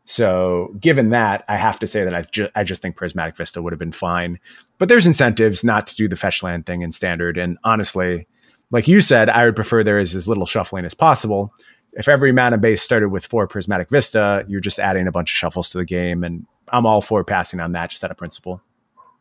So 0.04 0.74
given 0.78 1.10
that, 1.10 1.44
I 1.48 1.56
have 1.56 1.78
to 1.80 1.86
say 1.86 2.04
that 2.04 2.14
I 2.14 2.22
just 2.22 2.50
I 2.54 2.64
just 2.64 2.82
think 2.82 2.96
Prismatic 2.96 3.36
Vista 3.36 3.62
would 3.62 3.72
have 3.72 3.78
been 3.78 3.92
fine. 3.92 4.38
But 4.78 4.90
there's 4.90 5.06
incentives 5.06 5.64
not 5.64 5.86
to 5.86 5.96
do 5.96 6.08
the 6.08 6.16
fetch 6.16 6.42
land 6.42 6.66
thing 6.66 6.82
in 6.82 6.92
standard. 6.92 7.38
And 7.38 7.56
honestly, 7.64 8.26
like 8.70 8.86
you 8.86 9.00
said, 9.00 9.30
I 9.30 9.46
would 9.46 9.56
prefer 9.56 9.82
there 9.82 9.98
is 9.98 10.14
as 10.14 10.28
little 10.28 10.46
shuffling 10.46 10.84
as 10.84 10.94
possible 10.94 11.52
if 11.98 12.06
every 12.06 12.32
mana 12.32 12.56
base 12.56 12.80
started 12.80 13.08
with 13.08 13.26
four 13.26 13.46
Prismatic 13.48 13.90
Vista, 13.90 14.44
you're 14.46 14.60
just 14.60 14.78
adding 14.78 15.08
a 15.08 15.12
bunch 15.12 15.32
of 15.32 15.36
shuffles 15.36 15.68
to 15.70 15.78
the 15.78 15.84
game, 15.84 16.22
and 16.22 16.46
I'm 16.68 16.86
all 16.86 17.00
for 17.00 17.24
passing 17.24 17.58
on 17.58 17.72
that 17.72 17.90
just 17.90 18.04
out 18.04 18.12
of 18.12 18.16
principle. 18.16 18.62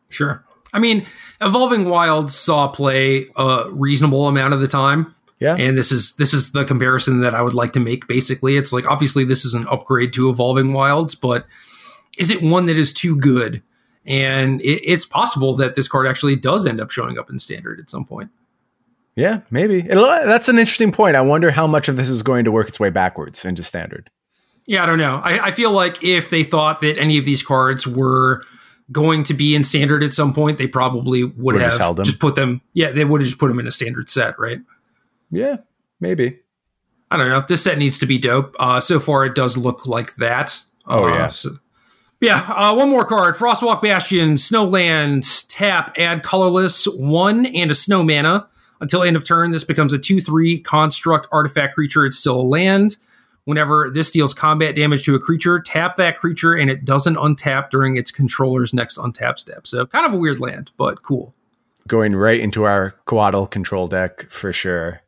Sure. 0.08 0.44
I 0.72 0.78
mean, 0.78 1.04
Evolving 1.40 1.88
Wilds 1.88 2.36
saw 2.36 2.68
play 2.68 3.26
a 3.36 3.64
reasonable 3.70 4.28
amount 4.28 4.54
of 4.54 4.60
the 4.60 4.68
time. 4.68 5.14
Yeah. 5.40 5.56
And 5.56 5.76
this 5.76 5.92
is 5.92 6.14
this 6.16 6.34
is 6.34 6.52
the 6.52 6.64
comparison 6.64 7.20
that 7.20 7.34
I 7.34 7.42
would 7.42 7.54
like 7.54 7.72
to 7.74 7.80
make 7.80 8.06
basically. 8.08 8.56
It's 8.56 8.72
like 8.72 8.90
obviously 8.90 9.24
this 9.24 9.44
is 9.44 9.54
an 9.54 9.66
upgrade 9.68 10.12
to 10.14 10.28
Evolving 10.28 10.72
Wilds, 10.72 11.14
but 11.14 11.46
is 12.16 12.30
it 12.30 12.42
one 12.42 12.66
that 12.66 12.76
is 12.76 12.92
too 12.92 13.16
good? 13.16 13.62
And 14.04 14.60
it, 14.62 14.82
it's 14.84 15.06
possible 15.06 15.54
that 15.56 15.74
this 15.74 15.86
card 15.86 16.06
actually 16.06 16.36
does 16.36 16.66
end 16.66 16.80
up 16.80 16.90
showing 16.90 17.18
up 17.18 17.30
in 17.30 17.38
standard 17.38 17.78
at 17.78 17.90
some 17.90 18.04
point. 18.04 18.30
Yeah, 19.18 19.40
maybe. 19.50 19.80
It'll, 19.80 20.06
that's 20.06 20.48
an 20.48 20.60
interesting 20.60 20.92
point. 20.92 21.16
I 21.16 21.20
wonder 21.22 21.50
how 21.50 21.66
much 21.66 21.88
of 21.88 21.96
this 21.96 22.08
is 22.08 22.22
going 22.22 22.44
to 22.44 22.52
work 22.52 22.68
its 22.68 22.78
way 22.78 22.88
backwards 22.88 23.44
into 23.44 23.64
standard. 23.64 24.10
Yeah, 24.64 24.84
I 24.84 24.86
don't 24.86 24.98
know. 24.98 25.20
I, 25.24 25.46
I 25.46 25.50
feel 25.50 25.72
like 25.72 26.04
if 26.04 26.30
they 26.30 26.44
thought 26.44 26.78
that 26.82 26.96
any 26.98 27.18
of 27.18 27.24
these 27.24 27.42
cards 27.42 27.84
were 27.84 28.42
going 28.92 29.24
to 29.24 29.34
be 29.34 29.56
in 29.56 29.64
standard 29.64 30.04
at 30.04 30.12
some 30.12 30.32
point, 30.32 30.58
they 30.58 30.68
probably 30.68 31.24
would, 31.24 31.36
would 31.36 31.60
have 31.60 31.76
just, 31.76 32.04
just, 32.04 32.20
put 32.20 32.36
them. 32.36 32.60
Yeah, 32.74 32.92
they 32.92 33.04
would 33.04 33.20
have 33.20 33.26
just 33.26 33.40
put 33.40 33.48
them 33.48 33.58
in 33.58 33.66
a 33.66 33.72
standard 33.72 34.08
set, 34.08 34.38
right? 34.38 34.60
Yeah, 35.32 35.56
maybe. 35.98 36.38
I 37.10 37.16
don't 37.16 37.28
know. 37.28 37.40
This 37.40 37.64
set 37.64 37.76
needs 37.76 37.98
to 37.98 38.06
be 38.06 38.18
dope. 38.18 38.54
Uh, 38.60 38.80
so 38.80 39.00
far, 39.00 39.26
it 39.26 39.34
does 39.34 39.56
look 39.56 39.84
like 39.84 40.14
that. 40.16 40.62
Oh 40.86 41.06
uh, 41.06 41.08
yeah. 41.08 41.28
So, 41.28 41.58
yeah, 42.20 42.44
uh, 42.54 42.72
one 42.72 42.88
more 42.88 43.04
card. 43.04 43.34
Frostwalk 43.34 43.82
Bastion, 43.82 44.34
Snowland, 44.34 45.48
tap, 45.48 45.96
add 45.98 46.22
colorless, 46.22 46.84
one 46.84 47.46
and 47.46 47.72
a 47.72 47.74
snow 47.74 48.04
mana. 48.04 48.48
Until 48.80 49.02
end 49.02 49.16
of 49.16 49.24
turn, 49.24 49.50
this 49.50 49.64
becomes 49.64 49.92
a 49.92 49.98
2 49.98 50.20
3 50.20 50.60
construct 50.60 51.26
artifact 51.32 51.74
creature. 51.74 52.04
It's 52.04 52.18
still 52.18 52.40
a 52.40 52.42
land. 52.42 52.96
Whenever 53.44 53.90
this 53.90 54.10
deals 54.10 54.34
combat 54.34 54.74
damage 54.74 55.04
to 55.04 55.14
a 55.14 55.18
creature, 55.18 55.58
tap 55.58 55.96
that 55.96 56.18
creature 56.18 56.52
and 56.52 56.70
it 56.70 56.84
doesn't 56.84 57.16
untap 57.16 57.70
during 57.70 57.96
its 57.96 58.10
controller's 58.10 58.74
next 58.74 58.98
untap 58.98 59.38
step. 59.38 59.66
So, 59.66 59.86
kind 59.86 60.04
of 60.04 60.12
a 60.12 60.18
weird 60.18 60.38
land, 60.38 60.70
but 60.76 61.02
cool. 61.02 61.34
Going 61.86 62.14
right 62.14 62.38
into 62.38 62.64
our 62.64 62.94
Coatl 63.06 63.50
control 63.50 63.88
deck 63.88 64.30
for 64.30 64.52
sure. 64.52 65.00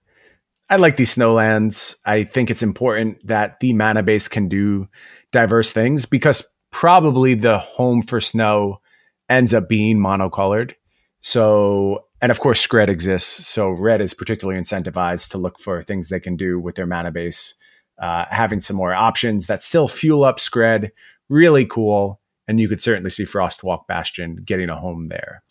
I 0.70 0.76
like 0.76 0.96
these 0.96 1.14
snowlands. 1.14 1.96
I 2.06 2.24
think 2.24 2.50
it's 2.50 2.62
important 2.62 3.26
that 3.26 3.60
the 3.60 3.74
mana 3.74 4.02
base 4.02 4.28
can 4.28 4.48
do 4.48 4.88
diverse 5.32 5.72
things 5.72 6.06
because 6.06 6.48
probably 6.70 7.34
the 7.34 7.58
home 7.58 8.00
for 8.00 8.20
snow 8.20 8.80
ends 9.28 9.52
up 9.52 9.68
being 9.68 9.98
monocolored. 9.98 10.74
So 11.20 12.04
and 12.20 12.30
of 12.30 12.40
course, 12.40 12.64
Skred 12.66 12.88
exists. 12.88 13.46
So 13.46 13.70
red 13.70 14.00
is 14.00 14.14
particularly 14.14 14.60
incentivized 14.60 15.30
to 15.30 15.38
look 15.38 15.58
for 15.58 15.82
things 15.82 16.08
they 16.08 16.20
can 16.20 16.36
do 16.36 16.58
with 16.58 16.74
their 16.74 16.86
mana 16.86 17.10
base. 17.10 17.54
Uh, 18.00 18.24
having 18.30 18.60
some 18.60 18.76
more 18.76 18.94
options 18.94 19.46
that 19.46 19.62
still 19.62 19.86
fuel 19.88 20.24
up 20.24 20.38
Skred, 20.38 20.90
really 21.28 21.66
cool. 21.66 22.20
And 22.48 22.58
you 22.58 22.68
could 22.68 22.80
certainly 22.80 23.10
see 23.10 23.24
Frostwalk 23.24 23.86
Bastion 23.86 24.36
getting 24.44 24.70
a 24.70 24.76
home 24.76 25.08
there. 25.08 25.42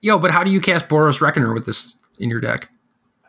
Yo, 0.00 0.18
but 0.18 0.30
how 0.30 0.44
do 0.44 0.50
you 0.50 0.60
cast 0.60 0.88
Boros 0.88 1.20
Reckoner 1.20 1.52
with 1.52 1.66
this 1.66 1.96
in 2.20 2.30
your 2.30 2.40
deck? 2.40 2.68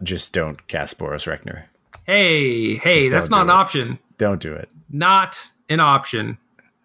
Just 0.03 0.31
don't 0.33 0.67
cast 0.67 0.99
Boros 0.99 1.27
Reckoner. 1.27 1.65
Hey, 2.05 2.75
hey, 2.75 3.01
Just 3.01 3.11
that's 3.11 3.29
not 3.29 3.41
an 3.41 3.49
it. 3.49 3.53
option. 3.53 3.99
Don't 4.17 4.39
do 4.41 4.53
it. 4.53 4.69
Not 4.89 5.37
an 5.67 5.79
option. 5.79 6.37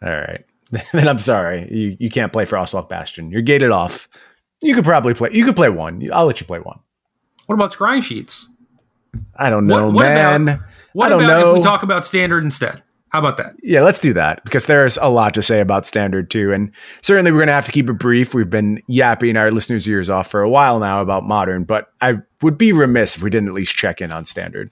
All 0.02 0.10
right. 0.10 0.44
then 0.93 1.06
I'm 1.09 1.18
sorry. 1.18 1.68
You 1.70 1.97
you 2.01 2.10
can't 2.10 2.32
play 2.32 2.44
Frostwalk 2.47 2.89
Bastion. 2.89 3.31
You're 3.31 3.43
gated 3.43 3.70
off. 3.70 4.09
You 4.65 4.74
could 4.74 4.85
probably 4.85 5.15
play. 5.15 5.31
You 5.32 5.45
could 5.45 5.57
play 5.57 5.69
one. 5.69 6.07
I'll 6.12 6.27
let 6.27 6.41
you 6.41 6.47
play 6.47 6.59
one. 6.59 6.78
What 7.47 7.55
about 7.55 7.73
scrying 7.73 8.03
sheets? 8.03 8.49
I 9.36 9.51
don't 9.51 9.66
know, 9.66 9.86
what, 9.86 9.95
what 9.95 10.03
man. 10.07 10.49
About, 10.49 10.61
what 10.95 11.12
about 11.12 11.27
know. 11.27 11.51
if 11.51 11.55
we 11.55 11.61
talk 11.61 11.82
about 11.82 12.05
standard 12.05 12.43
instead? 12.43 12.82
How 13.11 13.20
about 13.20 13.36
that? 13.36 13.55
Yeah, 13.62 13.82
let's 13.82 14.01
do 14.01 14.12
that 14.15 14.43
because 14.43 14.66
there's 14.66 14.97
a 14.97 15.09
lot 15.09 15.35
to 15.35 15.43
say 15.43 15.61
about 15.61 15.86
standard 15.86 16.31
too. 16.31 16.53
And 16.53 16.73
certainly 17.01 17.31
we're 17.31 17.39
going 17.39 17.47
to 17.47 17.53
have 17.53 17.66
to 17.66 17.70
keep 17.70 17.89
it 17.89 17.93
brief. 17.93 18.35
We've 18.35 18.51
been 18.51 18.82
yapping 18.89 19.36
our 19.36 19.53
listeners' 19.53 19.89
ears 19.89 20.11
off 20.11 20.28
for 20.28 20.43
a 20.43 20.49
while 20.49 20.81
now 20.81 21.01
about 21.01 21.23
modern, 21.23 21.62
but 21.62 21.93
I 22.01 22.15
would 22.43 22.59
be 22.59 22.73
remiss 22.73 23.16
if 23.16 23.23
we 23.23 23.31
didn't 23.31 23.49
at 23.49 23.55
least 23.55 23.77
check 23.77 24.01
in 24.01 24.11
on 24.11 24.24
standard. 24.24 24.70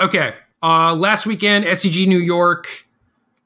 Okay. 0.00 0.34
Uh, 0.60 0.94
last 0.96 1.24
weekend, 1.24 1.64
SCG 1.64 2.08
New 2.08 2.18
York 2.18 2.86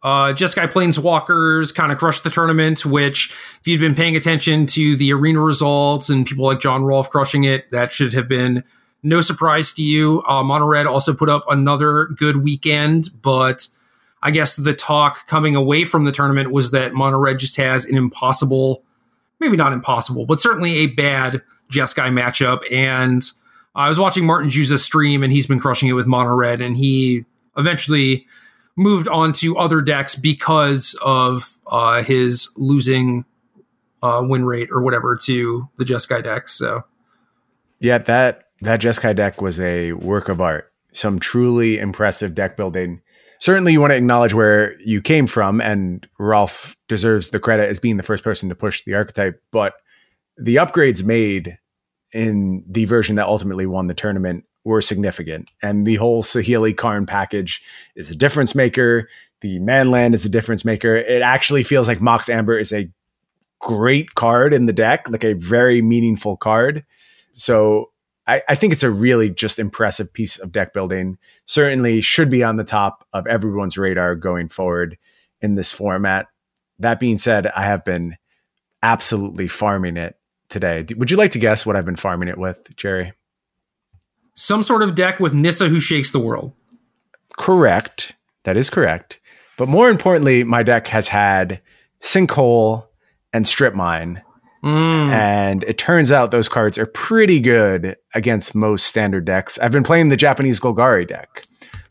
uh, 0.06 0.32
Jeskai 0.32 0.70
Planeswalkers 0.70 1.74
kind 1.74 1.90
of 1.90 1.98
crushed 1.98 2.22
the 2.22 2.30
tournament, 2.30 2.86
which, 2.86 3.34
if 3.60 3.66
you'd 3.66 3.80
been 3.80 3.96
paying 3.96 4.14
attention 4.14 4.64
to 4.66 4.94
the 4.94 5.12
arena 5.12 5.40
results 5.40 6.08
and 6.08 6.24
people 6.24 6.44
like 6.44 6.60
John 6.60 6.84
Rolfe 6.84 7.10
crushing 7.10 7.42
it, 7.42 7.68
that 7.72 7.90
should 7.90 8.12
have 8.14 8.28
been 8.28 8.62
no 9.02 9.20
surprise 9.20 9.72
to 9.72 9.82
you. 9.82 10.22
Uh, 10.28 10.44
Mono 10.44 10.64
Red 10.64 10.86
also 10.86 11.12
put 11.12 11.28
up 11.28 11.44
another 11.50 12.04
good 12.04 12.44
weekend, 12.44 13.20
but 13.20 13.66
I 14.22 14.30
guess 14.30 14.54
the 14.54 14.74
talk 14.74 15.26
coming 15.26 15.56
away 15.56 15.82
from 15.82 16.04
the 16.04 16.12
tournament 16.12 16.52
was 16.52 16.70
that 16.70 16.94
Mono 16.94 17.18
Red 17.18 17.40
just 17.40 17.56
has 17.56 17.84
an 17.84 17.96
impossible, 17.96 18.84
maybe 19.40 19.56
not 19.56 19.72
impossible, 19.72 20.24
but 20.24 20.38
certainly 20.38 20.76
a 20.76 20.86
bad 20.86 21.42
Jeskai 21.68 22.12
matchup. 22.12 22.60
And 22.72 23.24
I 23.74 23.88
was 23.88 23.98
watching 23.98 24.24
Martin 24.24 24.50
Juza 24.50 24.78
stream, 24.78 25.24
and 25.24 25.32
he's 25.32 25.48
been 25.48 25.58
crushing 25.58 25.88
it 25.88 25.94
with 25.94 26.06
Mono 26.06 26.32
Red, 26.32 26.60
and 26.60 26.76
he 26.76 27.24
eventually 27.56 28.24
moved 28.76 29.08
on 29.08 29.32
to 29.32 29.56
other 29.56 29.80
decks 29.80 30.14
because 30.14 30.96
of 31.02 31.58
uh, 31.66 32.02
his 32.02 32.50
losing 32.56 33.24
uh, 34.02 34.22
win 34.22 34.44
rate 34.44 34.68
or 34.70 34.82
whatever 34.82 35.16
to 35.16 35.68
the 35.76 35.84
Jeskai 35.84 36.22
decks. 36.22 36.52
So, 36.52 36.84
yeah, 37.80 37.98
that 37.98 38.44
that 38.60 38.80
Jeskai 38.80 39.16
deck 39.16 39.40
was 39.40 39.58
a 39.60 39.92
work 39.92 40.28
of 40.28 40.40
art. 40.40 40.72
Some 40.92 41.18
truly 41.18 41.78
impressive 41.78 42.34
deck 42.34 42.56
building. 42.56 43.00
Certainly, 43.38 43.72
you 43.72 43.80
want 43.80 43.90
to 43.90 43.96
acknowledge 43.96 44.32
where 44.32 44.80
you 44.80 45.02
came 45.02 45.26
from, 45.26 45.60
and 45.60 46.06
Rolfe 46.18 46.76
deserves 46.88 47.30
the 47.30 47.40
credit 47.40 47.68
as 47.68 47.80
being 47.80 47.98
the 47.98 48.02
first 48.02 48.24
person 48.24 48.48
to 48.48 48.54
push 48.54 48.82
the 48.84 48.94
archetype. 48.94 49.42
But 49.50 49.74
the 50.38 50.56
upgrades 50.56 51.04
made 51.04 51.58
in 52.12 52.64
the 52.66 52.86
version 52.86 53.16
that 53.16 53.26
ultimately 53.26 53.66
won 53.66 53.88
the 53.88 53.94
tournament 53.94 54.44
were 54.66 54.82
significant. 54.82 55.52
And 55.62 55.86
the 55.86 55.94
whole 55.94 56.22
Saheeli 56.22 56.76
Karn 56.76 57.06
package 57.06 57.62
is 57.94 58.10
a 58.10 58.16
difference 58.16 58.54
maker. 58.54 59.08
The 59.40 59.60
Manland 59.60 60.12
is 60.12 60.24
a 60.24 60.28
difference 60.28 60.64
maker. 60.64 60.96
It 60.96 61.22
actually 61.22 61.62
feels 61.62 61.86
like 61.86 62.00
Mox 62.00 62.28
Amber 62.28 62.58
is 62.58 62.72
a 62.72 62.90
great 63.60 64.14
card 64.16 64.52
in 64.52 64.66
the 64.66 64.72
deck, 64.72 65.08
like 65.08 65.24
a 65.24 65.34
very 65.34 65.80
meaningful 65.82 66.36
card. 66.36 66.84
So 67.34 67.92
I, 68.26 68.42
I, 68.48 68.54
think 68.56 68.72
it's 68.72 68.82
a 68.82 68.90
really 68.90 69.30
just 69.30 69.58
impressive 69.58 70.12
piece 70.12 70.38
of 70.38 70.50
deck 70.50 70.72
building. 70.72 71.16
Certainly 71.44 72.00
should 72.00 72.28
be 72.28 72.42
on 72.42 72.56
the 72.56 72.64
top 72.64 73.06
of 73.12 73.26
everyone's 73.26 73.78
radar 73.78 74.16
going 74.16 74.48
forward 74.48 74.98
in 75.40 75.54
this 75.54 75.72
format. 75.72 76.26
That 76.80 76.98
being 76.98 77.18
said, 77.18 77.46
I 77.46 77.64
have 77.64 77.84
been 77.84 78.16
absolutely 78.82 79.48
farming 79.48 79.96
it 79.96 80.18
today. 80.48 80.84
Would 80.96 81.10
you 81.10 81.16
like 81.16 81.30
to 81.32 81.38
guess 81.38 81.64
what 81.64 81.76
I've 81.76 81.86
been 81.86 81.96
farming 81.96 82.28
it 82.28 82.38
with, 82.38 82.76
Jerry? 82.76 83.12
Some 84.36 84.62
sort 84.62 84.82
of 84.82 84.94
deck 84.94 85.18
with 85.18 85.34
Nissa 85.34 85.68
who 85.68 85.80
shakes 85.80 86.12
the 86.12 86.20
world. 86.20 86.52
Correct. 87.36 88.12
That 88.44 88.56
is 88.56 88.70
correct. 88.70 89.18
But 89.56 89.68
more 89.68 89.88
importantly, 89.90 90.44
my 90.44 90.62
deck 90.62 90.86
has 90.88 91.08
had 91.08 91.60
Sinkhole 92.00 92.86
and 93.32 93.48
Strip 93.48 93.74
Mine. 93.74 94.22
Mm. 94.62 95.10
And 95.10 95.64
it 95.64 95.78
turns 95.78 96.12
out 96.12 96.30
those 96.30 96.48
cards 96.48 96.78
are 96.78 96.86
pretty 96.86 97.40
good 97.40 97.96
against 98.14 98.54
most 98.54 98.86
standard 98.86 99.24
decks. 99.24 99.58
I've 99.58 99.72
been 99.72 99.82
playing 99.82 100.08
the 100.08 100.16
Japanese 100.16 100.60
Golgari 100.60 101.06
deck, 101.06 101.44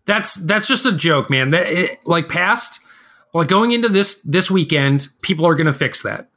That's 0.05 0.35
that's 0.35 0.67
just 0.67 0.85
a 0.85 0.91
joke, 0.91 1.30
man. 1.30 1.51
That 1.51 1.67
it, 1.67 2.05
like 2.05 2.27
past 2.27 2.80
like 3.34 3.47
going 3.47 3.72
into 3.72 3.88
this 3.89 4.22
this 4.22 4.51
weekend, 4.51 5.07
people 5.22 5.45
are 5.45 5.55
going 5.55 5.67
to 5.67 5.73
fix 5.73 6.03
that. 6.03 6.30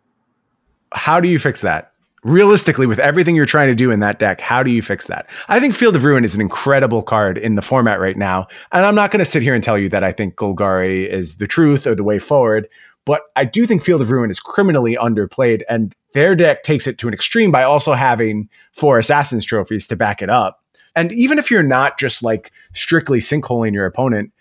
How 0.93 1.21
do 1.21 1.29
you 1.29 1.39
fix 1.39 1.61
that? 1.63 1.93
Realistically, 2.29 2.87
with 2.87 2.99
everything 2.99 3.35
you're 3.35 3.47
trying 3.47 3.69
to 3.69 3.75
do 3.75 3.91
in 3.91 4.01
that 4.01 4.19
deck, 4.19 4.41
how 4.41 4.63
do 4.63 4.71
you 4.71 4.83
fix 4.83 5.07
that? 5.07 5.31
I 5.49 5.61
think 5.61 5.75
Field 5.75 5.97
of 5.97 6.05
Ruin 6.05 6.25
is 6.25 6.35
an 6.35 6.43
incredible 6.43 7.03
card 7.03 7.39
in 7.39 7.55
the 7.55 7.63
format 7.63 8.01
right 8.01 8.19
now. 8.19 8.49
And 8.71 8.85
I'm 8.85 8.95
not 8.95 9.11
going 9.11 9.21
to 9.21 9.25
sit 9.25 9.43
here 9.43 9.55
and 9.55 9.65
tell 9.65 9.79
you 9.79 9.89
that 9.89 10.05
I 10.05 10.13
think 10.13 10.37
Golgari 10.37 11.09
is 11.09 11.39
the 11.39 11.47
truth 11.47 11.87
or 11.87 11.95
the 11.95 12.05
way 12.05 12.19
forward, 12.19 12.69
but 13.07 13.23
I 13.35 13.47
do 13.47 13.67
think 13.67 13.83
Field 13.83 14.03
of 14.03 14.11
Ruin 14.11 14.31
is 14.31 14.41
criminally 14.41 14.95
underplayed. 14.95 15.63
And 15.71 15.95
their 16.13 16.37
deck 16.37 16.63
takes 16.65 16.87
it 16.87 16.99
to 16.99 17.09
an 17.09 17.15
extreme 17.15 17.51
by 17.51 17.63
also 17.63 17.95
having 17.95 18.51
four 18.73 18.99
Assassin's 18.99 19.47
trophies 19.47 19.87
to 19.87 19.97
back 19.97 20.21
it 20.21 20.29
up. 20.29 20.63
And 20.95 21.13
even 21.13 21.39
if 21.39 21.51
you're 21.51 21.63
not 21.63 21.99
just 21.99 22.23
like 22.23 22.53
strictly 22.75 23.21
sinkholing 23.21 23.73
your 23.73 23.87
opponent, 23.87 24.33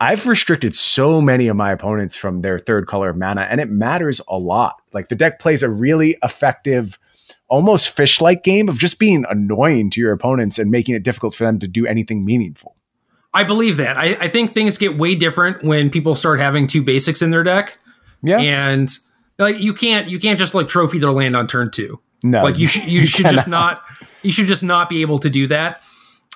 I've 0.00 0.26
restricted 0.26 0.74
so 0.74 1.20
many 1.20 1.48
of 1.48 1.56
my 1.56 1.72
opponents 1.72 2.16
from 2.16 2.40
their 2.40 2.58
third 2.58 2.86
color 2.86 3.10
of 3.10 3.16
mana, 3.16 3.42
and 3.42 3.60
it 3.60 3.68
matters 3.68 4.20
a 4.28 4.38
lot. 4.38 4.76
Like 4.92 5.08
the 5.08 5.16
deck 5.16 5.40
plays 5.40 5.62
a 5.62 5.68
really 5.68 6.16
effective, 6.22 6.98
almost 7.48 7.90
fish 7.90 8.20
like 8.20 8.44
game 8.44 8.68
of 8.68 8.78
just 8.78 8.98
being 8.98 9.24
annoying 9.28 9.90
to 9.90 10.00
your 10.00 10.12
opponents 10.12 10.58
and 10.58 10.70
making 10.70 10.94
it 10.94 11.02
difficult 11.02 11.34
for 11.34 11.44
them 11.44 11.58
to 11.58 11.68
do 11.68 11.86
anything 11.86 12.24
meaningful. 12.24 12.76
I 13.34 13.44
believe 13.44 13.76
that. 13.76 13.96
I, 13.96 14.16
I 14.20 14.28
think 14.28 14.52
things 14.52 14.78
get 14.78 14.96
way 14.96 15.14
different 15.14 15.62
when 15.62 15.90
people 15.90 16.14
start 16.14 16.40
having 16.40 16.66
two 16.66 16.82
basics 16.82 17.22
in 17.22 17.30
their 17.30 17.42
deck. 17.42 17.78
Yeah. 18.22 18.38
And 18.38 18.90
like 19.38 19.58
you 19.60 19.74
can't 19.74 20.08
you 20.08 20.18
can't 20.18 20.38
just 20.38 20.54
like 20.54 20.68
trophy 20.68 20.98
their 20.98 21.12
land 21.12 21.36
on 21.36 21.46
turn 21.46 21.70
two. 21.70 22.00
No. 22.24 22.42
Like 22.42 22.58
you 22.58 22.66
should 22.68 22.84
you, 22.84 23.00
you 23.00 23.06
should 23.06 23.26
cannot. 23.26 23.34
just 23.36 23.48
not 23.48 23.82
you 24.22 24.30
should 24.30 24.46
just 24.46 24.62
not 24.62 24.88
be 24.88 25.02
able 25.02 25.18
to 25.20 25.30
do 25.30 25.46
that 25.48 25.84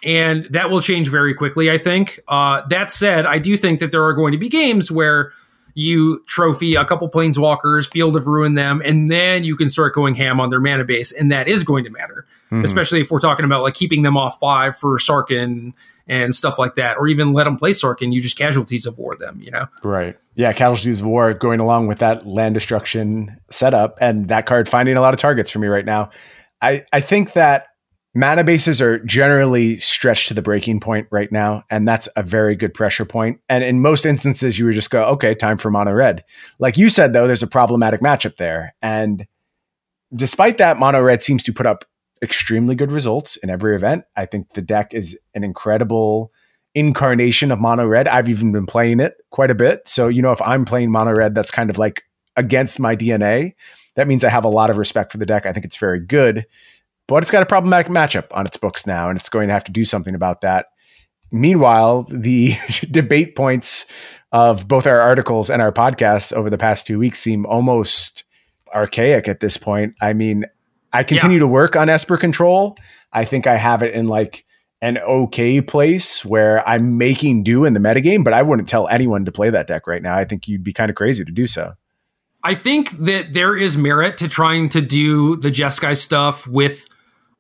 and 0.05 0.47
that 0.51 0.71
will 0.71 0.81
change 0.81 1.09
very 1.09 1.35
quickly. 1.35 1.71
I 1.71 1.79
think. 1.79 2.21
Uh, 2.29 2.63
that 2.69 2.91
said, 2.91 3.27
I 3.27 3.39
do 3.39 3.57
think 3.57 3.81
that 3.81 3.93
there 3.93 4.05
are 4.05 4.15
going 4.15 4.33
to 4.33 4.39
be 4.39 4.49
games 4.49 4.91
where 4.91 5.33
you 5.75 6.23
trophy 6.27 6.75
a 6.75 6.85
couple 6.85 7.09
planeswalkers, 7.09 7.89
Field 7.89 8.17
of 8.17 8.27
Ruin 8.27 8.55
them, 8.55 8.83
and 8.85 9.11
then 9.11 9.45
you 9.45 9.57
can 9.57 9.69
start 9.69 9.95
going 9.95 10.15
ham 10.15 10.41
on 10.41 10.51
their 10.51 10.61
mana 10.61 10.85
base, 10.85 11.13
and 11.13 11.31
that 11.33 11.49
is 11.49 11.65
going 11.65 11.85
to 11.85 11.91
matter, 11.91 12.27
mm-hmm. 12.47 12.65
especially 12.65 13.01
if 13.01 13.11
we're 13.11 13.21
talking 13.21 13.45
about 13.45 13.63
like 13.63 13.75
keeping 13.75 14.03
them 14.03 14.17
off 14.17 14.39
five 14.39 14.77
for 14.77 14.99
Sarkhan 14.99 15.73
and 16.07 16.35
stuff 16.35 16.59
like 16.59 16.75
that, 16.75 16.99
or 16.99 17.07
even 17.09 17.33
let 17.33 17.45
them 17.45 17.57
play 17.57 17.71
Sarkhan. 17.71 18.13
You 18.13 18.21
just 18.21 18.37
casualties 18.37 18.87
of 18.87 18.99
war 18.99 19.17
them, 19.17 19.41
you 19.41 19.51
know? 19.51 19.67
Right. 19.83 20.17
Yeah, 20.35 20.53
casualties 20.53 21.01
of 21.01 21.07
war 21.07 21.33
going 21.33 21.61
along 21.61 21.87
with 21.87 22.01
that 22.01 22.27
land 22.27 22.55
destruction 22.55 23.37
setup, 23.51 23.97
and 24.01 24.29
that 24.29 24.47
card 24.47 24.69
finding 24.69 24.97
a 24.97 25.01
lot 25.01 25.15
of 25.15 25.21
targets 25.21 25.51
for 25.51 25.59
me 25.59 25.69
right 25.69 25.85
now. 25.85 26.11
I 26.61 26.85
I 26.93 27.01
think 27.01 27.33
that 27.33 27.69
Mana 28.15 28.45
bases 28.45 28.83
are 28.83 28.99
generally 29.05 29.79
stretched 29.79 30.29
to 30.29 30.35
the 30.35 30.43
breaking 30.43 30.81
point 30.81 31.09
right 31.11 31.33
now, 31.33 31.65
and 31.71 31.89
that's 31.89 32.09
a 32.15 32.23
very 32.23 32.55
good 32.55 32.75
pressure 32.75 33.07
point. 33.07 33.41
And 33.49 33.65
in 33.65 33.81
most 33.81 34.05
instances, 34.05 34.59
you 34.59 34.67
would 34.67 34.75
just 34.75 34.91
go, 34.91 35.05
okay, 35.05 35.35
time 35.35 35.57
for 35.57 35.71
mono 35.71 35.93
red. 35.93 36.23
Like 36.59 36.77
you 36.77 36.91
said, 36.91 37.15
though, 37.15 37.27
there's 37.27 37.43
a 37.43 37.47
problematic 37.47 38.03
matchup 38.03 38.37
there. 38.37 38.75
And 38.83 39.27
despite 40.15 40.59
that, 40.59 40.79
mono 40.79 41.01
red 41.01 41.23
seems 41.23 41.43
to 41.45 41.55
put 41.55 41.65
up 41.65 41.87
extremely 42.23 42.75
good 42.75 42.93
results 42.93 43.37
in 43.37 43.49
every 43.49 43.75
event. 43.75 44.05
I 44.15 44.27
think 44.27 44.53
the 44.53 44.63
deck 44.63 44.93
is 44.93 45.19
an 45.35 45.43
incredible 45.43 46.33
incarnation 46.75 47.51
of 47.51 47.61
mono 47.61 47.87
red. 47.87 48.09
I've 48.09 48.29
even 48.29 48.53
been 48.53 48.67
playing 48.67 49.01
it 49.01 49.17
quite 49.31 49.51
a 49.51 49.55
bit. 49.55 49.89
So, 49.89 50.09
you 50.09 50.21
know, 50.21 50.33
if 50.33 50.43
I'm 50.43 50.67
playing 50.67 50.91
mono 50.91 51.15
red, 51.15 51.35
that's 51.35 51.51
kind 51.51 51.71
of 51.71 51.79
like 51.79 52.05
against 52.37 52.79
my 52.79 52.95
DNA. 52.95 53.55
That 53.95 54.09
means 54.09 54.23
I 54.25 54.29
have 54.29 54.45
a 54.45 54.49
lot 54.49 54.71
of 54.71 54.79
respect 54.79 55.13
for 55.13 55.19
the 55.19 55.27
deck. 55.27 55.47
I 55.47 55.53
think 55.53 55.65
it's 55.65 55.77
very 55.77 56.01
good 56.01 56.47
but 57.07 57.23
it's 57.23 57.31
got 57.31 57.43
a 57.43 57.47
problematic 57.47 57.91
matchup 57.91 58.27
on 58.33 58.47
its 58.47 58.57
books 58.57 58.87
now, 58.87 59.09
and 59.09 59.19
it's 59.19 59.29
going 59.29 59.49
to 59.49 59.55
have 59.55 59.65
to 59.65 59.73
do 59.73 59.85
something 59.85 60.15
about 60.15 60.41
that. 60.43 60.67
Meanwhile, 61.31 62.07
the 62.11 62.55
debate 62.91 63.37
points 63.37 63.87
of 64.33 64.67
both 64.67 64.87
our 64.87 65.01
articles 65.01 65.51
and 65.51 65.61
our 65.61 65.73
podcasts 65.73 66.33
over 66.33 66.51
the 66.51 66.59
past 66.59 66.87
two 66.87 66.99
weeks 66.99 67.19
seem 67.19 67.45
almost 67.47 68.25
archaic 68.75 69.29
at 69.29 69.41
this 69.41 69.57
point. 69.57 69.95
I 70.01 70.13
mean, 70.15 70.47
I 70.93 71.05
continue 71.05 71.37
yeah. 71.37 71.41
to 71.41 71.49
work 71.49 71.77
on 71.77 71.89
Esper 71.89 72.17
Control. 72.17 72.77
I 73.13 73.25
think 73.25 73.47
I 73.47 73.57
have 73.57 73.83
it 73.83 73.95
in 73.95 74.09
like 74.09 74.45
an 74.81 74.99
okay 74.99 75.61
place 75.61 76.25
where 76.25 76.67
I'm 76.69 76.99
making 76.99 77.45
do 77.45 77.65
in 77.65 77.73
the 77.73 77.81
metagame, 77.81 78.25
but 78.25 78.33
I 78.33 78.43
wouldn't 78.43 78.69
tell 78.69 78.89
anyone 78.89 79.25
to 79.27 79.33
play 79.33 79.49
that 79.51 79.67
deck 79.67 79.87
right 79.87 80.03
now. 80.03 80.17
I 80.17 80.25
think 80.25 80.49
you'd 80.49 80.65
be 80.65 80.73
kind 80.73 80.91
of 80.91 80.97
crazy 80.97 81.25
to 81.25 81.31
do 81.31 81.47
so. 81.47 81.75
I 82.43 82.57
think 82.57 82.91
that 82.99 83.33
there 83.33 83.57
is 83.57 83.77
merit 83.77 84.19
to 84.19 84.29
trying 84.29 84.69
to 84.71 84.81
do 84.81 85.37
the 85.37 85.51
Jeskai 85.51 85.97
stuff 85.97 86.47
with 86.49 86.89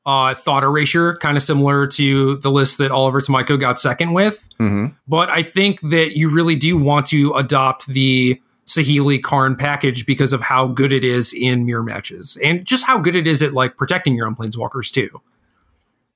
uh, 0.04 0.34
thought 0.34 0.64
erasure, 0.64 1.16
kind 1.16 1.36
of 1.36 1.42
similar 1.42 1.86
to 1.86 2.36
the 2.38 2.50
list 2.50 2.78
that 2.78 2.90
Oliver 2.90 3.20
Tomajko 3.20 3.60
got 3.60 3.78
second 3.78 4.12
with. 4.12 4.48
Mm-hmm. 4.60 4.94
But 5.06 5.28
I 5.30 5.42
think 5.42 5.80
that 5.82 6.16
you 6.16 6.28
really 6.28 6.56
do 6.56 6.76
want 6.76 7.06
to 7.06 7.32
adopt 7.34 7.86
the 7.86 8.40
Saheeli 8.66 9.22
Karn 9.22 9.56
package 9.56 10.06
because 10.06 10.32
of 10.32 10.40
how 10.40 10.66
good 10.66 10.92
it 10.92 11.04
is 11.04 11.32
in 11.32 11.66
mirror 11.66 11.82
matches 11.82 12.38
and 12.42 12.64
just 12.64 12.84
how 12.84 12.98
good 12.98 13.16
it 13.16 13.26
is 13.26 13.42
at 13.42 13.52
like 13.52 13.76
protecting 13.76 14.14
your 14.16 14.26
own 14.26 14.34
planeswalkers 14.34 14.92
too. 14.92 15.20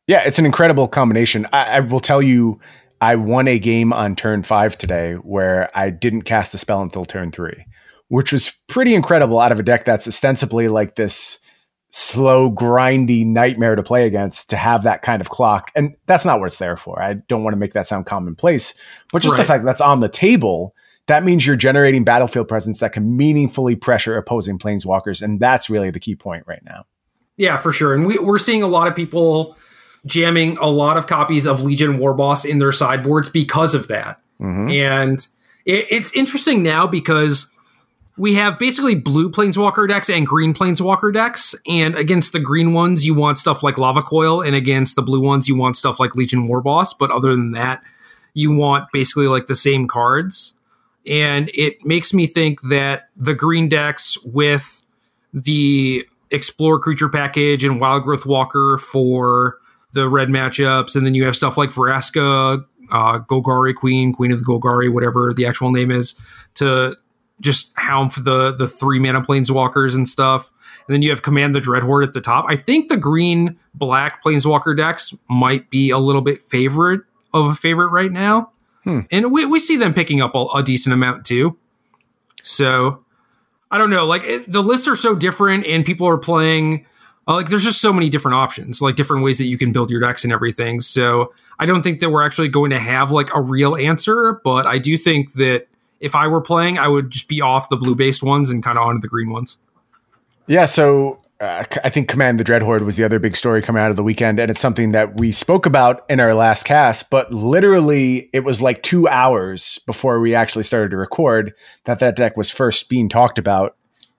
Yeah, 0.06 0.20
it's 0.20 0.38
an 0.38 0.46
incredible 0.46 0.86
combination. 0.86 1.46
I, 1.52 1.76
I 1.76 1.80
will 1.80 2.00
tell 2.00 2.22
you, 2.22 2.60
I 3.00 3.16
won 3.16 3.48
a 3.48 3.58
game 3.58 3.92
on 3.92 4.16
turn 4.16 4.42
five 4.42 4.78
today 4.78 5.14
where 5.14 5.76
I 5.76 5.90
didn't 5.90 6.22
cast 6.22 6.52
the 6.52 6.58
spell 6.58 6.80
until 6.80 7.04
turn 7.04 7.32
three, 7.32 7.66
which 8.08 8.32
was 8.32 8.52
pretty 8.68 8.94
incredible 8.94 9.40
out 9.40 9.52
of 9.52 9.58
a 9.58 9.64
deck 9.64 9.84
that's 9.84 10.06
ostensibly 10.06 10.68
like 10.68 10.94
this 10.94 11.40
slow, 11.98 12.50
grindy 12.50 13.24
nightmare 13.24 13.74
to 13.74 13.82
play 13.82 14.06
against 14.06 14.50
to 14.50 14.56
have 14.56 14.82
that 14.82 15.00
kind 15.00 15.22
of 15.22 15.30
clock. 15.30 15.70
And 15.74 15.96
that's 16.04 16.26
not 16.26 16.38
what 16.38 16.44
it's 16.44 16.58
there 16.58 16.76
for. 16.76 17.02
I 17.02 17.14
don't 17.14 17.42
want 17.42 17.54
to 17.54 17.58
make 17.58 17.72
that 17.72 17.88
sound 17.88 18.04
commonplace, 18.04 18.74
but 19.14 19.22
just 19.22 19.32
right. 19.32 19.38
the 19.38 19.44
fact 19.46 19.64
that's 19.64 19.80
on 19.80 20.00
the 20.00 20.08
table, 20.10 20.74
that 21.06 21.24
means 21.24 21.46
you're 21.46 21.56
generating 21.56 22.04
battlefield 22.04 22.48
presence 22.48 22.80
that 22.80 22.92
can 22.92 23.16
meaningfully 23.16 23.76
pressure 23.76 24.14
opposing 24.14 24.58
planeswalkers. 24.58 25.22
And 25.22 25.40
that's 25.40 25.70
really 25.70 25.90
the 25.90 25.98
key 25.98 26.14
point 26.14 26.44
right 26.46 26.62
now. 26.66 26.84
Yeah, 27.38 27.56
for 27.56 27.72
sure. 27.72 27.94
And 27.94 28.04
we, 28.04 28.18
we're 28.18 28.36
seeing 28.36 28.62
a 28.62 28.68
lot 28.68 28.88
of 28.88 28.94
people 28.94 29.56
jamming 30.04 30.58
a 30.58 30.66
lot 30.66 30.98
of 30.98 31.06
copies 31.06 31.46
of 31.46 31.62
Legion 31.62 31.96
Warboss 31.96 32.44
in 32.44 32.58
their 32.58 32.72
sideboards 32.72 33.30
because 33.30 33.74
of 33.74 33.88
that. 33.88 34.20
Mm-hmm. 34.38 34.68
And 34.68 35.26
it, 35.64 35.86
it's 35.88 36.14
interesting 36.14 36.62
now 36.62 36.86
because 36.86 37.50
we 38.16 38.34
have 38.34 38.58
basically 38.58 38.94
blue 38.94 39.30
planeswalker 39.30 39.86
decks 39.88 40.08
and 40.08 40.26
green 40.26 40.54
planeswalker 40.54 41.12
decks. 41.12 41.54
And 41.66 41.94
against 41.94 42.32
the 42.32 42.40
green 42.40 42.72
ones, 42.72 43.04
you 43.04 43.14
want 43.14 43.38
stuff 43.38 43.62
like 43.62 43.78
Lava 43.78 44.02
Coil, 44.02 44.40
and 44.40 44.56
against 44.56 44.96
the 44.96 45.02
blue 45.02 45.20
ones, 45.20 45.48
you 45.48 45.56
want 45.56 45.76
stuff 45.76 46.00
like 46.00 46.14
Legion 46.14 46.48
Warboss. 46.48 46.94
But 46.98 47.10
other 47.10 47.30
than 47.30 47.52
that, 47.52 47.82
you 48.34 48.54
want 48.54 48.90
basically 48.92 49.28
like 49.28 49.46
the 49.46 49.54
same 49.54 49.86
cards. 49.86 50.54
And 51.06 51.50
it 51.54 51.84
makes 51.84 52.12
me 52.12 52.26
think 52.26 52.62
that 52.62 53.08
the 53.16 53.34
green 53.34 53.68
decks 53.68 54.18
with 54.24 54.82
the 55.32 56.06
Explore 56.30 56.80
Creature 56.80 57.10
package 57.10 57.64
and 57.64 57.80
Wildgrowth 57.80 58.26
Walker 58.26 58.78
for 58.78 59.58
the 59.92 60.08
red 60.08 60.28
matchups, 60.28 60.96
and 60.96 61.06
then 61.06 61.14
you 61.14 61.24
have 61.24 61.36
stuff 61.36 61.56
like 61.56 61.70
Vraska, 61.70 62.64
uh, 62.90 63.18
Golgari 63.20 63.74
Queen, 63.74 64.12
Queen 64.12 64.32
of 64.32 64.40
the 64.40 64.44
Golgari, 64.44 64.92
whatever 64.92 65.32
the 65.32 65.46
actual 65.46 65.70
name 65.70 65.90
is, 65.90 66.14
to 66.54 66.96
just 67.40 67.72
hound 67.76 68.14
for 68.14 68.20
the 68.20 68.52
the 68.52 68.66
three 68.66 68.98
mana 68.98 69.20
planeswalkers 69.20 69.94
and 69.94 70.08
stuff. 70.08 70.52
And 70.86 70.94
then 70.94 71.02
you 71.02 71.10
have 71.10 71.22
Command 71.22 71.54
the 71.54 71.60
Dreadhorde 71.60 72.04
at 72.06 72.12
the 72.12 72.20
top. 72.20 72.46
I 72.48 72.56
think 72.56 72.88
the 72.88 72.96
green 72.96 73.58
black 73.74 74.22
planeswalker 74.22 74.76
decks 74.76 75.12
might 75.28 75.68
be 75.68 75.90
a 75.90 75.98
little 75.98 76.22
bit 76.22 76.42
favorite 76.42 77.00
of 77.34 77.46
a 77.46 77.54
favorite 77.54 77.88
right 77.88 78.12
now. 78.12 78.52
Hmm. 78.84 79.00
And 79.10 79.32
we, 79.32 79.44
we 79.44 79.58
see 79.58 79.76
them 79.76 79.92
picking 79.92 80.20
up 80.20 80.34
a, 80.34 80.46
a, 80.54 80.62
decent 80.62 80.92
amount 80.92 81.26
too. 81.26 81.58
So 82.44 83.04
I 83.70 83.78
don't 83.78 83.90
know. 83.90 84.06
Like 84.06 84.22
it, 84.24 84.50
the 84.50 84.62
lists 84.62 84.86
are 84.86 84.94
so 84.94 85.16
different 85.16 85.66
and 85.66 85.84
people 85.84 86.06
are 86.06 86.18
playing. 86.18 86.86
Uh, 87.26 87.34
like 87.34 87.48
there's 87.48 87.64
just 87.64 87.80
so 87.80 87.92
many 87.92 88.08
different 88.08 88.36
options, 88.36 88.80
like 88.80 88.94
different 88.94 89.24
ways 89.24 89.38
that 89.38 89.46
you 89.46 89.58
can 89.58 89.72
build 89.72 89.90
your 89.90 90.00
decks 90.00 90.22
and 90.22 90.32
everything. 90.32 90.80
So 90.80 91.34
I 91.58 91.66
don't 91.66 91.82
think 91.82 91.98
that 91.98 92.10
we're 92.10 92.24
actually 92.24 92.48
going 92.48 92.70
to 92.70 92.78
have 92.78 93.10
like 93.10 93.34
a 93.34 93.40
real 93.40 93.74
answer, 93.74 94.40
but 94.44 94.66
I 94.66 94.78
do 94.78 94.96
think 94.96 95.32
that 95.32 95.66
if 96.00 96.14
I 96.14 96.26
were 96.28 96.40
playing, 96.40 96.78
I 96.78 96.88
would 96.88 97.10
just 97.10 97.28
be 97.28 97.40
off 97.40 97.68
the 97.68 97.76
blue 97.76 97.94
based 97.94 98.22
ones 98.22 98.50
and 98.50 98.62
kind 98.62 98.78
of 98.78 98.86
onto 98.86 99.00
the 99.00 99.08
green 99.08 99.30
ones. 99.30 99.58
Yeah, 100.46 100.64
so 100.64 101.20
uh, 101.40 101.64
I 101.84 101.90
think 101.90 102.08
Command 102.08 102.40
the 102.40 102.44
Dreadhorde 102.44 102.82
was 102.82 102.96
the 102.96 103.04
other 103.04 103.18
big 103.18 103.36
story 103.36 103.60
coming 103.60 103.82
out 103.82 103.90
of 103.90 103.96
the 103.96 104.02
weekend, 104.02 104.38
and 104.38 104.50
it's 104.50 104.60
something 104.60 104.92
that 104.92 105.18
we 105.18 105.32
spoke 105.32 105.66
about 105.66 106.04
in 106.08 106.20
our 106.20 106.34
last 106.34 106.64
cast. 106.64 107.10
But 107.10 107.32
literally, 107.32 108.30
it 108.32 108.40
was 108.40 108.62
like 108.62 108.82
two 108.82 109.08
hours 109.08 109.78
before 109.86 110.20
we 110.20 110.34
actually 110.34 110.64
started 110.64 110.90
to 110.90 110.96
record 110.96 111.52
that 111.84 111.98
that 111.98 112.16
deck 112.16 112.36
was 112.36 112.50
first 112.50 112.88
being 112.88 113.08
talked 113.08 113.38
about, 113.38 113.76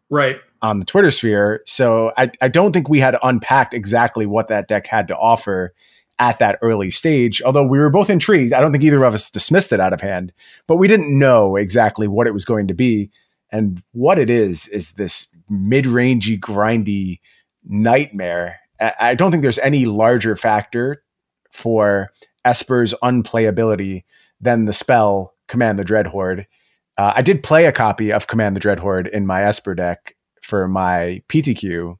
right 0.09 0.39
on 0.61 0.79
the 0.79 0.85
Twitter 0.85 1.11
sphere. 1.11 1.61
So 1.65 2.11
I, 2.17 2.31
I 2.41 2.47
don't 2.47 2.71
think 2.71 2.89
we 2.89 2.99
had 2.99 3.17
unpacked 3.23 3.73
exactly 3.73 4.25
what 4.25 4.47
that 4.47 4.67
deck 4.67 4.87
had 4.87 5.07
to 5.09 5.15
offer 5.15 5.73
at 6.19 6.39
that 6.39 6.59
early 6.61 6.89
stage. 6.89 7.41
Although 7.41 7.65
we 7.65 7.79
were 7.79 7.89
both 7.89 8.09
intrigued, 8.09 8.53
I 8.53 8.61
don't 8.61 8.71
think 8.71 8.83
either 8.83 9.03
of 9.03 9.13
us 9.13 9.29
dismissed 9.29 9.71
it 9.71 9.79
out 9.79 9.93
of 9.93 10.01
hand, 10.01 10.33
but 10.67 10.77
we 10.77 10.87
didn't 10.87 11.17
know 11.17 11.55
exactly 11.55 12.07
what 12.07 12.27
it 12.27 12.33
was 12.33 12.45
going 12.45 12.67
to 12.67 12.73
be. 12.73 13.11
And 13.51 13.81
what 13.93 14.19
it 14.19 14.29
is, 14.29 14.67
is 14.67 14.91
this 14.93 15.27
mid 15.49 15.85
rangey, 15.85 16.39
grindy 16.39 17.19
nightmare. 17.65 18.59
I 18.79 19.15
don't 19.15 19.31
think 19.31 19.41
there's 19.41 19.59
any 19.59 19.85
larger 19.85 20.35
factor 20.35 21.03
for 21.51 22.11
Esper's 22.45 22.93
unplayability 23.03 24.03
than 24.39 24.65
the 24.65 24.73
spell 24.73 25.33
Command 25.47 25.79
the 25.79 25.83
Dreadhorde. 25.83 26.45
Uh, 26.97 27.13
I 27.15 27.21
did 27.21 27.43
play 27.43 27.65
a 27.65 27.71
copy 27.71 28.11
of 28.11 28.27
Command 28.27 28.55
the 28.55 28.59
Dreadhorde 28.59 29.09
in 29.09 29.25
my 29.25 29.43
Esper 29.43 29.75
deck 29.75 30.15
for 30.41 30.67
my 30.67 31.21
PTQ 31.29 31.97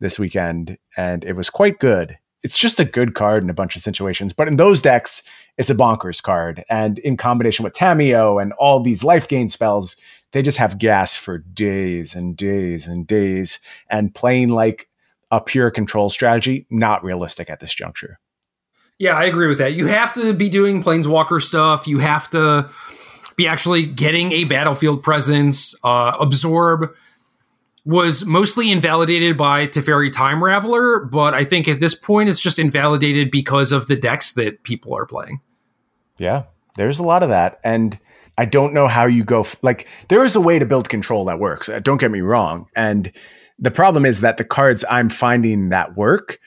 this 0.00 0.18
weekend, 0.18 0.78
and 0.96 1.24
it 1.24 1.34
was 1.34 1.50
quite 1.50 1.78
good. 1.78 2.18
It's 2.42 2.56
just 2.56 2.80
a 2.80 2.84
good 2.84 3.14
card 3.14 3.42
in 3.42 3.50
a 3.50 3.54
bunch 3.54 3.76
of 3.76 3.82
situations, 3.82 4.32
but 4.32 4.48
in 4.48 4.56
those 4.56 4.80
decks, 4.80 5.22
it's 5.58 5.70
a 5.70 5.74
bonkers 5.74 6.22
card. 6.22 6.64
And 6.70 6.98
in 7.00 7.16
combination 7.16 7.64
with 7.64 7.74
Tamiyo 7.74 8.40
and 8.40 8.52
all 8.54 8.80
these 8.80 9.04
life 9.04 9.28
gain 9.28 9.48
spells, 9.48 9.96
they 10.32 10.42
just 10.42 10.58
have 10.58 10.78
gas 10.78 11.16
for 11.16 11.38
days 11.38 12.14
and 12.14 12.36
days 12.36 12.86
and 12.86 13.06
days. 13.06 13.58
And 13.90 14.14
playing 14.14 14.48
like 14.48 14.88
a 15.30 15.40
pure 15.40 15.70
control 15.70 16.08
strategy, 16.08 16.66
not 16.70 17.04
realistic 17.04 17.50
at 17.50 17.60
this 17.60 17.74
juncture. 17.74 18.18
Yeah, 18.98 19.16
I 19.16 19.24
agree 19.24 19.46
with 19.46 19.58
that. 19.58 19.72
You 19.72 19.86
have 19.86 20.12
to 20.14 20.32
be 20.32 20.48
doing 20.48 20.82
planeswalker 20.82 21.42
stuff. 21.42 21.86
You 21.86 22.00
have 22.00 22.28
to 22.30 22.68
be 23.36 23.46
actually 23.46 23.86
getting 23.86 24.32
a 24.32 24.44
battlefield 24.44 25.02
presence. 25.02 25.74
Uh, 25.82 26.16
absorb 26.20 26.94
was 27.84 28.24
mostly 28.26 28.70
invalidated 28.70 29.36
by 29.36 29.66
Teferi 29.66 30.12
Time 30.12 30.40
Raveler, 30.40 31.10
but 31.10 31.34
I 31.34 31.44
think 31.44 31.66
at 31.66 31.80
this 31.80 31.94
point 31.94 32.28
it's 32.28 32.40
just 32.40 32.58
invalidated 32.58 33.30
because 33.30 33.72
of 33.72 33.86
the 33.86 33.96
decks 33.96 34.32
that 34.32 34.62
people 34.62 34.94
are 34.94 35.06
playing. 35.06 35.40
Yeah, 36.18 36.44
there's 36.76 36.98
a 36.98 37.04
lot 37.04 37.22
of 37.22 37.30
that. 37.30 37.58
And 37.64 37.98
I 38.36 38.44
don't 38.44 38.74
know 38.74 38.86
how 38.86 39.06
you 39.06 39.24
go. 39.24 39.40
F- 39.40 39.56
like, 39.62 39.88
there 40.08 40.24
is 40.24 40.36
a 40.36 40.40
way 40.40 40.58
to 40.58 40.66
build 40.66 40.88
control 40.88 41.24
that 41.26 41.38
works. 41.38 41.68
Uh, 41.68 41.80
don't 41.80 42.00
get 42.00 42.10
me 42.10 42.20
wrong. 42.20 42.66
And 42.76 43.12
the 43.58 43.70
problem 43.70 44.04
is 44.06 44.20
that 44.20 44.36
the 44.36 44.44
cards 44.44 44.84
I'm 44.90 45.08
finding 45.08 45.70
that 45.70 45.96
work 45.96 46.38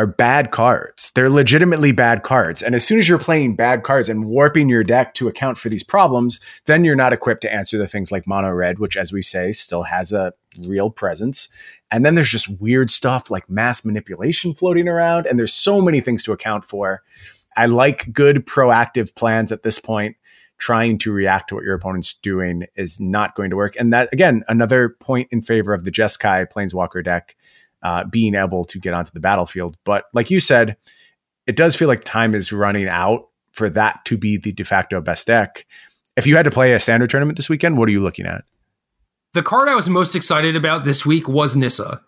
are 0.00 0.06
bad 0.06 0.50
cards. 0.50 1.12
They're 1.14 1.28
legitimately 1.28 1.92
bad 1.92 2.22
cards. 2.22 2.62
And 2.62 2.74
as 2.74 2.86
soon 2.86 2.98
as 2.98 3.06
you're 3.06 3.18
playing 3.18 3.54
bad 3.54 3.82
cards 3.82 4.08
and 4.08 4.24
warping 4.24 4.70
your 4.70 4.82
deck 4.82 5.12
to 5.14 5.28
account 5.28 5.58
for 5.58 5.68
these 5.68 5.82
problems, 5.82 6.40
then 6.64 6.84
you're 6.84 6.96
not 6.96 7.12
equipped 7.12 7.42
to 7.42 7.52
answer 7.52 7.76
the 7.76 7.86
things 7.86 8.10
like 8.10 8.26
mono 8.26 8.50
red, 8.50 8.78
which, 8.78 8.96
as 8.96 9.12
we 9.12 9.20
say, 9.20 9.52
still 9.52 9.82
has 9.82 10.10
a 10.14 10.32
real 10.58 10.88
presence. 10.88 11.48
And 11.90 12.06
then 12.06 12.14
there's 12.14 12.30
just 12.30 12.48
weird 12.62 12.90
stuff 12.90 13.30
like 13.30 13.50
mass 13.50 13.84
manipulation 13.84 14.54
floating 14.54 14.88
around. 14.88 15.26
And 15.26 15.38
there's 15.38 15.52
so 15.52 15.82
many 15.82 16.00
things 16.00 16.22
to 16.22 16.32
account 16.32 16.64
for. 16.64 17.02
I 17.54 17.66
like 17.66 18.10
good 18.10 18.46
proactive 18.46 19.14
plans 19.14 19.52
at 19.52 19.64
this 19.64 19.78
point. 19.78 20.16
Trying 20.56 20.98
to 20.98 21.12
react 21.12 21.48
to 21.48 21.54
what 21.54 21.64
your 21.64 21.74
opponent's 21.74 22.12
doing 22.12 22.66
is 22.76 23.00
not 23.00 23.34
going 23.34 23.48
to 23.48 23.56
work. 23.56 23.76
And 23.78 23.94
that, 23.94 24.10
again, 24.12 24.44
another 24.46 24.90
point 25.00 25.28
in 25.30 25.40
favor 25.40 25.72
of 25.72 25.84
the 25.84 25.90
Jeskai 25.90 26.52
Planeswalker 26.52 27.02
deck 27.02 27.34
uh, 27.82 28.04
being 28.04 28.34
able 28.34 28.64
to 28.64 28.78
get 28.78 28.94
onto 28.94 29.10
the 29.12 29.20
battlefield. 29.20 29.76
But 29.84 30.04
like 30.12 30.30
you 30.30 30.40
said, 30.40 30.76
it 31.46 31.56
does 31.56 31.76
feel 31.76 31.88
like 31.88 32.04
time 32.04 32.34
is 32.34 32.52
running 32.52 32.88
out 32.88 33.28
for 33.52 33.68
that 33.70 34.04
to 34.06 34.16
be 34.16 34.36
the 34.36 34.52
de 34.52 34.64
facto 34.64 35.00
best 35.00 35.26
deck. 35.26 35.66
If 36.16 36.26
you 36.26 36.36
had 36.36 36.44
to 36.44 36.50
play 36.50 36.72
a 36.72 36.80
standard 36.80 37.10
tournament 37.10 37.36
this 37.36 37.48
weekend, 37.48 37.78
what 37.78 37.88
are 37.88 37.92
you 37.92 38.02
looking 38.02 38.26
at? 38.26 38.44
The 39.32 39.42
card 39.42 39.68
I 39.68 39.74
was 39.74 39.88
most 39.88 40.14
excited 40.14 40.56
about 40.56 40.84
this 40.84 41.06
week 41.06 41.28
was 41.28 41.56
Nissa. 41.56 42.02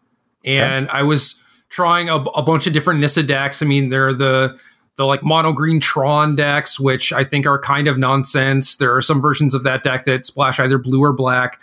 And 0.44 0.88
okay. 0.88 0.98
I 0.98 1.02
was 1.02 1.40
trying 1.68 2.08
a, 2.08 2.16
a, 2.16 2.42
bunch 2.42 2.66
of 2.66 2.72
different 2.72 3.00
Nissa 3.00 3.22
decks. 3.22 3.62
I 3.62 3.66
mean, 3.66 3.88
they're 3.88 4.12
the 4.12 4.58
the 4.96 5.06
like 5.06 5.22
mono 5.22 5.52
green 5.52 5.80
Tron 5.80 6.36
decks, 6.36 6.78
which 6.78 7.12
I 7.12 7.24
think 7.24 7.46
are 7.46 7.58
kind 7.58 7.88
of 7.88 7.96
nonsense. 7.96 8.76
There 8.76 8.94
are 8.94 9.00
some 9.00 9.22
versions 9.22 9.54
of 9.54 9.62
that 9.62 9.82
deck 9.82 10.04
that 10.04 10.26
splash 10.26 10.60
either 10.60 10.78
blue 10.78 11.00
or 11.00 11.12
black. 11.12 11.58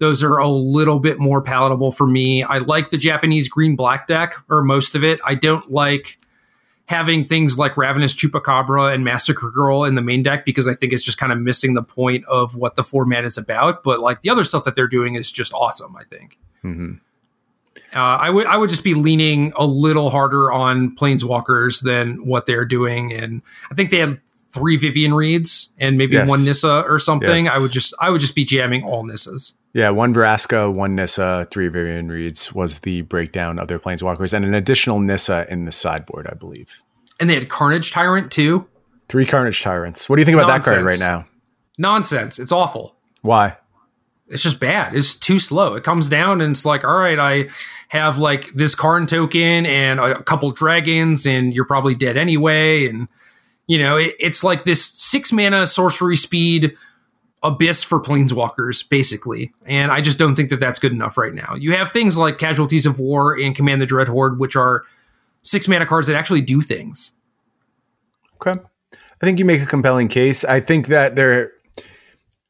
Those 0.00 0.22
are 0.22 0.38
a 0.38 0.48
little 0.48 0.98
bit 0.98 1.20
more 1.20 1.42
palatable 1.42 1.92
for 1.92 2.06
me. 2.06 2.42
I 2.42 2.58
like 2.58 2.88
the 2.88 2.96
Japanese 2.96 3.48
green 3.48 3.76
black 3.76 4.06
deck, 4.06 4.34
or 4.48 4.62
most 4.62 4.94
of 4.94 5.04
it. 5.04 5.20
I 5.26 5.34
don't 5.34 5.70
like 5.70 6.18
having 6.86 7.24
things 7.24 7.58
like 7.58 7.76
Ravenous 7.76 8.14
Chupacabra 8.14 8.92
and 8.92 9.04
Massacre 9.04 9.50
Girl 9.50 9.84
in 9.84 9.94
the 9.94 10.02
main 10.02 10.22
deck 10.22 10.44
because 10.44 10.66
I 10.66 10.74
think 10.74 10.94
it's 10.94 11.04
just 11.04 11.18
kind 11.18 11.30
of 11.30 11.38
missing 11.38 11.74
the 11.74 11.82
point 11.82 12.24
of 12.24 12.56
what 12.56 12.76
the 12.76 12.82
format 12.82 13.26
is 13.26 13.36
about. 13.36 13.82
But 13.82 14.00
like 14.00 14.22
the 14.22 14.30
other 14.30 14.42
stuff 14.42 14.64
that 14.64 14.74
they're 14.74 14.88
doing 14.88 15.14
is 15.16 15.30
just 15.30 15.52
awesome. 15.52 15.94
I 15.94 16.04
think. 16.04 16.38
Mm-hmm. 16.64 16.94
Uh, 17.94 17.98
I 17.98 18.30
would 18.30 18.46
I 18.46 18.56
would 18.56 18.70
just 18.70 18.84
be 18.84 18.94
leaning 18.94 19.52
a 19.54 19.66
little 19.66 20.08
harder 20.08 20.50
on 20.50 20.96
planeswalkers 20.96 21.82
than 21.82 22.24
what 22.26 22.46
they're 22.46 22.64
doing, 22.64 23.12
and 23.12 23.42
I 23.70 23.74
think 23.74 23.90
they 23.90 23.98
had 23.98 24.18
three 24.50 24.76
Vivien 24.76 25.12
Reids 25.12 25.68
and 25.78 25.98
maybe 25.98 26.14
yes. 26.14 26.28
one 26.28 26.44
Nissa 26.44 26.84
or 26.86 26.98
something. 26.98 27.44
Yes. 27.44 27.54
I 27.54 27.60
would 27.60 27.70
just 27.70 27.92
I 28.00 28.10
would 28.10 28.20
just 28.20 28.34
be 28.34 28.44
jamming 28.44 28.82
all 28.82 29.04
Nissas. 29.04 29.54
Yeah, 29.72 29.90
one 29.90 30.12
Vraska, 30.12 30.72
one 30.72 30.96
Nissa, 30.96 31.46
three 31.50 31.68
Vivien 31.68 32.08
Reids 32.08 32.52
was 32.52 32.80
the 32.80 33.02
breakdown 33.02 33.58
of 33.58 33.68
their 33.68 33.78
planeswalkers, 33.78 34.32
and 34.32 34.44
an 34.44 34.54
additional 34.54 34.98
Nissa 34.98 35.46
in 35.48 35.64
the 35.64 35.72
sideboard, 35.72 36.28
I 36.28 36.34
believe. 36.34 36.82
And 37.20 37.30
they 37.30 37.34
had 37.34 37.48
Carnage 37.48 37.92
Tyrant 37.92 38.32
too. 38.32 38.66
Three 39.08 39.26
Carnage 39.26 39.62
Tyrants. 39.62 40.08
What 40.08 40.16
do 40.16 40.22
you 40.22 40.26
think 40.26 40.36
about 40.36 40.48
Nonsense. 40.48 40.66
that 40.66 40.74
card 40.74 40.86
right 40.86 40.98
now? 40.98 41.26
Nonsense. 41.78 42.38
It's 42.38 42.52
awful. 42.52 42.96
Why? 43.22 43.56
It's 44.28 44.42
just 44.42 44.60
bad. 44.60 44.94
It's 44.94 45.14
too 45.14 45.38
slow. 45.38 45.74
It 45.74 45.82
comes 45.82 46.08
down 46.08 46.40
and 46.40 46.52
it's 46.52 46.64
like, 46.64 46.84
all 46.84 46.96
right, 46.96 47.18
I 47.18 47.48
have 47.88 48.18
like 48.18 48.52
this 48.54 48.76
Karn 48.76 49.06
token 49.06 49.66
and 49.66 49.98
a 49.98 50.22
couple 50.22 50.50
dragons, 50.52 51.26
and 51.26 51.52
you're 51.54 51.64
probably 51.64 51.94
dead 51.94 52.16
anyway. 52.16 52.86
And 52.86 53.08
you 53.66 53.78
know, 53.78 53.96
it, 53.96 54.14
it's 54.18 54.42
like 54.42 54.64
this 54.64 54.84
six 54.84 55.32
mana 55.32 55.66
sorcery 55.66 56.16
speed 56.16 56.76
abyss 57.42 57.82
for 57.82 58.00
planeswalkers, 58.00 58.86
basically. 58.88 59.52
And 59.64 59.90
I 59.90 60.00
just 60.00 60.18
don't 60.18 60.34
think 60.34 60.50
that 60.50 60.60
that's 60.60 60.78
good 60.78 60.92
enough 60.92 61.16
right 61.16 61.34
now. 61.34 61.54
You 61.54 61.72
have 61.74 61.90
things 61.90 62.16
like 62.16 62.38
Casualties 62.38 62.86
of 62.86 62.98
War 62.98 63.38
and 63.38 63.56
Command 63.56 63.80
the 63.80 63.86
Dreadhorde, 63.86 64.38
which 64.38 64.56
are 64.56 64.84
six 65.42 65.68
mana 65.68 65.86
cards 65.86 66.06
that 66.08 66.16
actually 66.16 66.42
do 66.42 66.60
things. 66.62 67.12
Okay. 68.36 68.60
I 68.92 69.26
think 69.26 69.38
you 69.38 69.44
make 69.44 69.62
a 69.62 69.66
compelling 69.66 70.08
case. 70.08 70.44
I 70.44 70.60
think 70.60 70.88
that 70.88 71.16
there, 71.16 71.52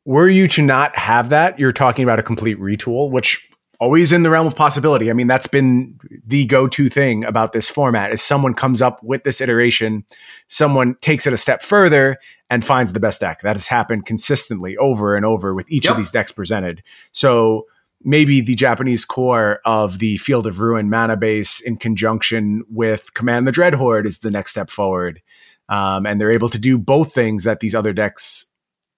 were 0.05 0.29
you 0.29 0.49
to 0.49 0.63
not 0.63 0.97
have 0.97 1.29
that, 1.31 1.59
you're 1.59 1.73
talking 1.73 2.03
about 2.03 2.19
a 2.19 2.23
complete 2.23 2.59
retool, 2.59 3.11
which 3.11 3.50
always 3.81 4.13
in 4.13 4.23
the 4.23 4.31
realm 4.31 4.47
of 4.47 4.55
possibility. 4.55 5.11
I 5.11 5.15
mean, 5.15 5.27
that's 5.27 5.47
been 5.47 5.99
the 6.27 6.45
go-to 6.45 6.89
thing 6.91 7.25
about 7.25 7.53
this 7.53 7.71
format 7.71 8.13
is 8.13 8.21
someone 8.21 8.53
comes 8.53 8.83
up 8.83 9.03
with 9.03 9.25
this 9.25 9.41
iteration, 9.41 10.05
someone 10.49 10.97
takes 11.01 11.27
it 11.27 11.33
a 11.33 11.39
step 11.39 11.63
further 11.63 12.19
and 12.51 12.65
finds 12.65 12.93
the 12.93 13.01
best 13.01 13.23
deck. 13.23 13.41
That 13.41 13.57
has 13.57 13.67
happened 13.67 14.05
consistently 14.05 14.77
over 14.77 15.17
and 15.17 15.25
over 15.25 15.55
with 15.55 15.71
each 15.71 15.87
yep. 15.87 15.93
of 15.93 15.97
these 15.97 16.11
decks 16.11 16.31
presented. 16.31 16.83
So 17.13 17.67
maybe 18.03 18.43
the 18.43 18.55
Japanese 18.55 19.07
core 19.07 19.61
of 19.65 19.99
the 19.99 20.19
Field 20.19 20.47
of 20.47 20.61
Ruin 20.61 20.91
mana 20.91 21.17
base 21.17 21.61
in 21.61 21.77
conjunction 21.77 22.63
with 22.71 23.15
Command 23.15 23.47
the 23.47 23.53
Dreadhorde 23.53 24.07
is 24.07 24.19
the 24.19 24.31
next 24.31 24.51
step 24.51 24.69
forward. 24.69 25.23
Um, 25.71 26.05
and 26.05 26.21
they're 26.21 26.33
able 26.33 26.49
to 26.51 26.59
do 26.59 26.77
both 26.77 27.15
things 27.15 27.45
that 27.45 27.61
these 27.61 27.75
other 27.75 27.93
decks, 27.93 28.47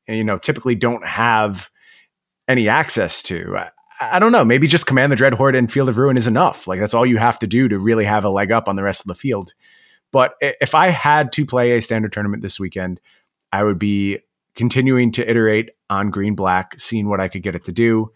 you 0.09 0.25
know, 0.25 0.39
typically 0.39 0.75
don't 0.75 1.07
have 1.07 1.71
any 2.49 2.69
access 2.69 3.23
to. 3.25 3.71
I 4.11 4.19
don't 4.19 4.33
know. 4.33 4.45
Maybe 4.45 4.67
just 4.67 4.87
command 4.87 5.13
the 5.13 5.17
Dread 5.17 5.35
Horde 5.35 5.55
and 5.55 5.71
Field 5.71 5.89
of 5.89 5.99
Ruin 5.99 6.17
is 6.17 6.27
enough. 6.27 6.67
Like 6.67 6.81
that's 6.81 6.95
all 6.95 7.07
you 7.07 7.19
have 7.19 7.39
to 7.41 7.47
do 7.47 7.69
to 7.69 7.79
really 7.79 8.05
have 8.05 8.25
a 8.25 8.31
leg 8.31 8.51
up 8.51 8.69
on 8.69 8.77
the 8.77 8.83
rest 8.83 9.03
of 9.03 9.07
the 9.07 9.15
field. 9.15 9.55
But 10.11 10.35
if 10.41 10.75
I 10.75 10.89
had 10.89 11.33
to 11.33 11.47
play 11.47 11.73
a 11.73 11.83
standard 11.83 12.13
tournament 12.13 12.43
this 12.43 12.61
weekend, 12.61 13.01
I 13.53 13.65
would 13.65 13.79
be 13.79 14.19
continuing 14.55 15.13
to 15.13 15.29
iterate 15.29 15.71
on 15.89 16.11
green 16.11 16.35
black, 16.35 16.79
seeing 16.79 17.09
what 17.09 17.21
I 17.21 17.29
could 17.29 17.43
get 17.43 17.55
it 17.55 17.65
to 17.65 17.73
do. 17.73 18.13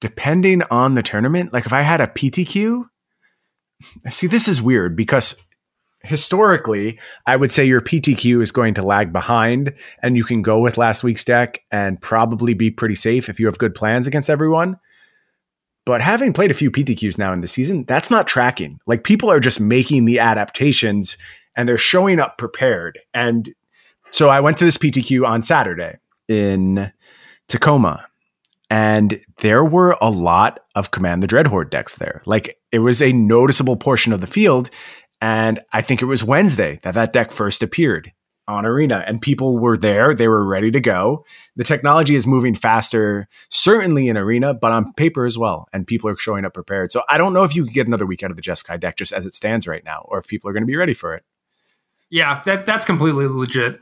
Depending 0.00 0.62
on 0.70 0.94
the 0.94 1.02
tournament, 1.02 1.52
like 1.52 1.66
if 1.66 1.72
I 1.72 1.82
had 1.82 2.00
a 2.00 2.06
PTQ, 2.06 2.84
see, 4.10 4.26
this 4.26 4.46
is 4.46 4.62
weird 4.62 4.96
because 4.96 5.42
historically, 6.02 6.98
I 7.26 7.36
would 7.36 7.50
say 7.50 7.64
your 7.64 7.80
PTQ 7.80 8.42
is 8.42 8.52
going 8.52 8.74
to 8.74 8.82
lag 8.82 9.12
behind, 9.12 9.74
and 10.02 10.16
you 10.16 10.24
can 10.24 10.42
go 10.42 10.60
with 10.60 10.78
last 10.78 11.02
week's 11.02 11.24
deck 11.24 11.62
and 11.70 12.00
probably 12.00 12.54
be 12.54 12.70
pretty 12.70 12.94
safe 12.94 13.28
if 13.28 13.40
you 13.40 13.46
have 13.46 13.58
good 13.58 13.74
plans 13.74 14.06
against 14.06 14.30
everyone. 14.30 14.78
But 15.88 16.02
having 16.02 16.34
played 16.34 16.50
a 16.50 16.54
few 16.54 16.70
PTQs 16.70 17.16
now 17.16 17.32
in 17.32 17.40
the 17.40 17.48
season, 17.48 17.84
that's 17.84 18.10
not 18.10 18.28
tracking. 18.28 18.78
Like 18.86 19.04
people 19.04 19.30
are 19.30 19.40
just 19.40 19.58
making 19.58 20.04
the 20.04 20.18
adaptations 20.18 21.16
and 21.56 21.66
they're 21.66 21.78
showing 21.78 22.20
up 22.20 22.36
prepared. 22.36 22.98
And 23.14 23.54
so 24.10 24.28
I 24.28 24.40
went 24.40 24.58
to 24.58 24.66
this 24.66 24.76
PTQ 24.76 25.26
on 25.26 25.40
Saturday 25.40 25.96
in 26.28 26.92
Tacoma 27.48 28.06
and 28.68 29.18
there 29.38 29.64
were 29.64 29.96
a 30.02 30.10
lot 30.10 30.60
of 30.74 30.90
Command 30.90 31.22
the 31.22 31.26
Dreadhorde 31.26 31.70
decks 31.70 31.94
there. 31.94 32.20
Like 32.26 32.58
it 32.70 32.80
was 32.80 33.00
a 33.00 33.14
noticeable 33.14 33.78
portion 33.78 34.12
of 34.12 34.20
the 34.20 34.26
field. 34.26 34.68
And 35.22 35.58
I 35.72 35.80
think 35.80 36.02
it 36.02 36.04
was 36.04 36.22
Wednesday 36.22 36.80
that 36.82 36.92
that 36.96 37.14
deck 37.14 37.32
first 37.32 37.62
appeared 37.62 38.12
on 38.48 38.64
Arena, 38.64 39.04
and 39.06 39.20
people 39.20 39.58
were 39.58 39.76
there. 39.76 40.14
They 40.14 40.26
were 40.26 40.44
ready 40.44 40.70
to 40.70 40.80
go. 40.80 41.24
The 41.56 41.64
technology 41.64 42.16
is 42.16 42.26
moving 42.26 42.54
faster, 42.54 43.28
certainly 43.50 44.08
in 44.08 44.16
Arena, 44.16 44.54
but 44.54 44.72
on 44.72 44.92
paper 44.94 45.26
as 45.26 45.36
well. 45.36 45.68
And 45.72 45.86
people 45.86 46.08
are 46.08 46.16
showing 46.16 46.46
up 46.46 46.54
prepared. 46.54 46.90
So 46.90 47.02
I 47.08 47.18
don't 47.18 47.34
know 47.34 47.44
if 47.44 47.54
you 47.54 47.64
could 47.64 47.74
get 47.74 47.86
another 47.86 48.06
week 48.06 48.22
out 48.22 48.30
of 48.30 48.36
the 48.36 48.42
Jeskai 48.42 48.80
deck 48.80 48.96
just 48.96 49.12
as 49.12 49.26
it 49.26 49.34
stands 49.34 49.68
right 49.68 49.84
now, 49.84 50.06
or 50.08 50.18
if 50.18 50.26
people 50.26 50.48
are 50.48 50.52
going 50.52 50.62
to 50.62 50.66
be 50.66 50.76
ready 50.76 50.94
for 50.94 51.14
it. 51.14 51.24
Yeah, 52.10 52.42
that 52.46 52.64
that's 52.64 52.86
completely 52.86 53.26
legit. 53.26 53.80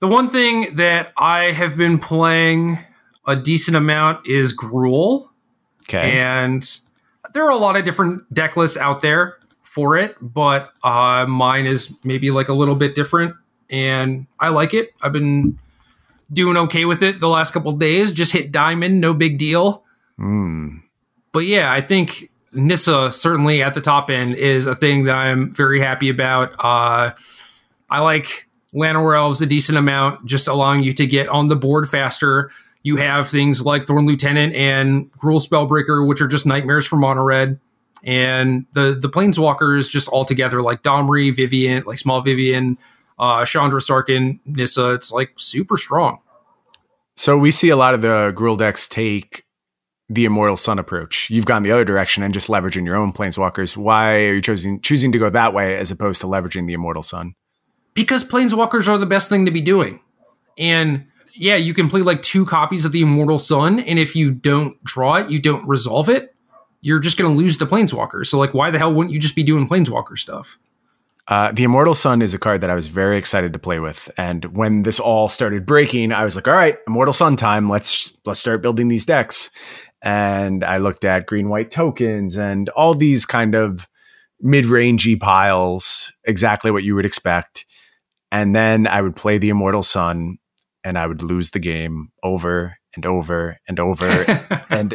The 0.00 0.06
one 0.06 0.28
thing 0.28 0.76
that 0.76 1.12
I 1.16 1.52
have 1.52 1.76
been 1.76 1.98
playing 1.98 2.78
a 3.26 3.34
decent 3.34 3.74
amount 3.74 4.26
is 4.26 4.54
Gruul. 4.54 5.30
Okay. 5.88 6.18
And 6.18 6.78
there 7.32 7.44
are 7.44 7.50
a 7.50 7.56
lot 7.56 7.76
of 7.76 7.84
different 7.86 8.32
deck 8.34 8.56
lists 8.56 8.76
out 8.76 9.00
there 9.00 9.38
for 9.62 9.96
it, 9.96 10.16
but 10.20 10.72
uh, 10.84 11.24
mine 11.26 11.64
is 11.64 11.98
maybe 12.04 12.30
like 12.30 12.48
a 12.48 12.52
little 12.52 12.74
bit 12.74 12.94
different 12.94 13.34
and 13.70 14.26
I 14.38 14.48
like 14.48 14.74
it. 14.74 14.90
I've 15.02 15.12
been 15.12 15.58
doing 16.32 16.56
okay 16.56 16.84
with 16.84 17.02
it 17.02 17.20
the 17.20 17.28
last 17.28 17.52
couple 17.52 17.72
days. 17.72 18.12
Just 18.12 18.32
hit 18.32 18.52
diamond, 18.52 19.00
no 19.00 19.14
big 19.14 19.38
deal. 19.38 19.84
Mm. 20.18 20.82
But 21.32 21.40
yeah, 21.40 21.72
I 21.72 21.80
think 21.80 22.30
Nissa 22.52 23.12
certainly 23.12 23.62
at 23.62 23.74
the 23.74 23.80
top 23.80 24.10
end 24.10 24.36
is 24.36 24.66
a 24.66 24.74
thing 24.74 25.04
that 25.04 25.16
I'm 25.16 25.52
very 25.52 25.80
happy 25.80 26.08
about. 26.08 26.54
Uh, 26.58 27.12
I 27.90 28.00
like 28.00 28.48
Llanowar 28.72 29.16
Elves 29.16 29.40
a 29.40 29.46
decent 29.46 29.78
amount, 29.78 30.26
just 30.26 30.48
allowing 30.48 30.82
you 30.82 30.92
to 30.92 31.06
get 31.06 31.28
on 31.28 31.48
the 31.48 31.56
board 31.56 31.88
faster. 31.88 32.50
You 32.82 32.96
have 32.96 33.28
things 33.28 33.64
like 33.64 33.84
Thorn 33.84 34.06
Lieutenant 34.06 34.54
and 34.54 35.10
Gruul 35.12 35.44
Spellbreaker, 35.46 36.06
which 36.06 36.20
are 36.20 36.28
just 36.28 36.44
nightmares 36.44 36.86
for 36.86 36.96
mono 36.96 37.22
red. 37.22 37.58
And 38.02 38.66
the 38.74 38.98
the 39.00 39.08
planeswalkers 39.08 39.88
just 39.88 40.08
all 40.08 40.26
together, 40.26 40.60
like 40.60 40.82
Domri, 40.82 41.34
Vivien, 41.34 41.84
like 41.86 41.98
Small 41.98 42.20
Vivien, 42.20 42.76
uh, 43.18 43.44
Chandra 43.44 43.80
Sarkhan, 43.80 44.40
Nissa, 44.44 44.92
it's 44.92 45.12
like 45.12 45.32
super 45.36 45.76
strong. 45.76 46.20
So 47.16 47.38
we 47.38 47.50
see 47.50 47.70
a 47.70 47.76
lot 47.76 47.94
of 47.94 48.02
the 48.02 48.32
Gruul 48.36 48.58
decks 48.58 48.88
take 48.88 49.44
the 50.08 50.24
Immortal 50.24 50.56
Sun 50.56 50.78
approach. 50.78 51.30
You've 51.30 51.46
gone 51.46 51.62
the 51.62 51.72
other 51.72 51.84
direction 51.84 52.22
and 52.22 52.34
just 52.34 52.48
leveraging 52.48 52.84
your 52.84 52.96
own 52.96 53.12
planeswalkers. 53.12 53.76
Why 53.76 54.24
are 54.24 54.34
you 54.34 54.42
choosing 54.42 54.80
choosing 54.80 55.12
to 55.12 55.18
go 55.18 55.30
that 55.30 55.54
way 55.54 55.76
as 55.76 55.90
opposed 55.90 56.20
to 56.22 56.26
leveraging 56.26 56.66
the 56.66 56.74
Immortal 56.74 57.02
Sun? 57.02 57.34
Because 57.94 58.24
planeswalkers 58.24 58.88
are 58.88 58.98
the 58.98 59.06
best 59.06 59.28
thing 59.28 59.46
to 59.46 59.52
be 59.52 59.60
doing. 59.60 60.00
And 60.58 61.06
yeah, 61.34 61.56
you 61.56 61.74
can 61.74 61.88
play 61.88 62.02
like 62.02 62.22
two 62.22 62.44
copies 62.44 62.84
of 62.84 62.92
the 62.92 63.02
Immortal 63.02 63.38
Sun, 63.38 63.80
and 63.80 63.98
if 63.98 64.14
you 64.14 64.32
don't 64.32 64.82
draw 64.84 65.16
it, 65.16 65.30
you 65.30 65.40
don't 65.40 65.66
resolve 65.66 66.08
it, 66.08 66.34
you're 66.80 67.00
just 67.00 67.16
going 67.16 67.32
to 67.32 67.36
lose 67.36 67.58
the 67.58 67.66
Planeswalker. 67.66 68.26
So, 68.26 68.38
like, 68.38 68.54
why 68.54 68.70
the 68.70 68.78
hell 68.78 68.92
wouldn't 68.92 69.12
you 69.12 69.18
just 69.18 69.34
be 69.34 69.42
doing 69.42 69.66
Planeswalker 69.66 70.18
stuff? 70.18 70.58
Uh, 71.26 71.52
the 71.52 71.64
Immortal 71.64 71.94
Sun 71.94 72.20
is 72.20 72.34
a 72.34 72.38
card 72.38 72.60
that 72.60 72.70
I 72.70 72.74
was 72.74 72.88
very 72.88 73.16
excited 73.16 73.54
to 73.54 73.58
play 73.58 73.78
with, 73.78 74.10
and 74.18 74.44
when 74.56 74.82
this 74.82 75.00
all 75.00 75.28
started 75.28 75.64
breaking, 75.64 76.12
I 76.12 76.24
was 76.24 76.36
like, 76.36 76.46
"All 76.46 76.54
right, 76.54 76.76
Immortal 76.86 77.14
Sun 77.14 77.36
time. 77.36 77.70
Let's 77.70 78.14
let's 78.26 78.40
start 78.40 78.60
building 78.60 78.88
these 78.88 79.06
decks." 79.06 79.50
And 80.02 80.62
I 80.62 80.76
looked 80.76 81.04
at 81.04 81.26
green 81.26 81.48
white 81.48 81.70
tokens 81.70 82.36
and 82.36 82.68
all 82.70 82.92
these 82.92 83.24
kind 83.24 83.54
of 83.54 83.88
mid 84.38 84.66
rangey 84.66 85.18
piles, 85.18 86.12
exactly 86.24 86.70
what 86.70 86.84
you 86.84 86.94
would 86.94 87.06
expect. 87.06 87.64
And 88.30 88.54
then 88.54 88.86
I 88.86 89.00
would 89.00 89.16
play 89.16 89.38
the 89.38 89.48
Immortal 89.48 89.82
Sun, 89.82 90.36
and 90.84 90.98
I 90.98 91.06
would 91.06 91.22
lose 91.22 91.52
the 91.52 91.58
game 91.58 92.08
over 92.22 92.76
and 92.94 93.06
over 93.06 93.58
and 93.66 93.80
over. 93.80 94.66
and 94.70 94.94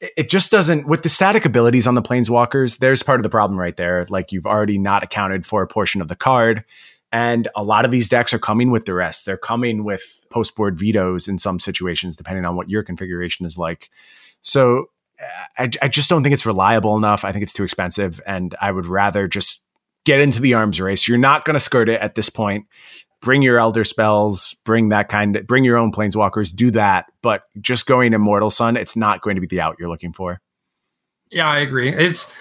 it 0.00 0.30
just 0.30 0.50
doesn't, 0.50 0.86
with 0.86 1.02
the 1.02 1.08
static 1.08 1.44
abilities 1.44 1.86
on 1.86 1.94
the 1.94 2.02
Planeswalkers, 2.02 2.78
there's 2.78 3.02
part 3.02 3.20
of 3.20 3.22
the 3.22 3.28
problem 3.28 3.58
right 3.58 3.76
there. 3.76 4.06
Like 4.08 4.32
you've 4.32 4.46
already 4.46 4.78
not 4.78 5.02
accounted 5.02 5.44
for 5.44 5.62
a 5.62 5.66
portion 5.66 6.00
of 6.00 6.08
the 6.08 6.16
card. 6.16 6.64
And 7.12 7.48
a 7.56 7.62
lot 7.62 7.84
of 7.84 7.90
these 7.90 8.08
decks 8.08 8.32
are 8.32 8.38
coming 8.38 8.70
with 8.70 8.86
the 8.86 8.94
rest. 8.94 9.26
They're 9.26 9.36
coming 9.36 9.84
with 9.84 10.02
post 10.30 10.54
board 10.54 10.78
vetoes 10.78 11.28
in 11.28 11.38
some 11.38 11.58
situations, 11.58 12.16
depending 12.16 12.44
on 12.44 12.56
what 12.56 12.70
your 12.70 12.82
configuration 12.82 13.44
is 13.44 13.58
like. 13.58 13.90
So 14.40 14.86
I, 15.58 15.68
I 15.82 15.88
just 15.88 16.08
don't 16.08 16.22
think 16.22 16.32
it's 16.32 16.46
reliable 16.46 16.96
enough. 16.96 17.24
I 17.24 17.32
think 17.32 17.42
it's 17.42 17.52
too 17.52 17.64
expensive. 17.64 18.20
And 18.26 18.54
I 18.60 18.70
would 18.70 18.86
rather 18.86 19.28
just 19.28 19.60
get 20.04 20.20
into 20.20 20.40
the 20.40 20.54
arms 20.54 20.80
race. 20.80 21.06
You're 21.06 21.18
not 21.18 21.44
going 21.44 21.54
to 21.54 21.60
skirt 21.60 21.88
it 21.88 22.00
at 22.00 22.14
this 22.14 22.30
point 22.30 22.66
bring 23.20 23.42
your 23.42 23.58
elder 23.58 23.84
spells, 23.84 24.54
bring 24.64 24.88
that 24.88 25.08
kind 25.08 25.36
of, 25.36 25.46
bring 25.46 25.64
your 25.64 25.76
own 25.76 25.92
planeswalkers, 25.92 26.54
do 26.54 26.70
that. 26.72 27.06
But 27.22 27.42
just 27.60 27.86
going 27.86 28.12
Immortal 28.12 28.50
Sun, 28.50 28.76
it's 28.76 28.96
not 28.96 29.20
going 29.22 29.36
to 29.36 29.40
be 29.40 29.46
the 29.46 29.60
out 29.60 29.76
you're 29.78 29.90
looking 29.90 30.12
for. 30.12 30.40
Yeah, 31.30 31.48
I 31.48 31.58
agree. 31.58 31.94
It's 31.94 32.34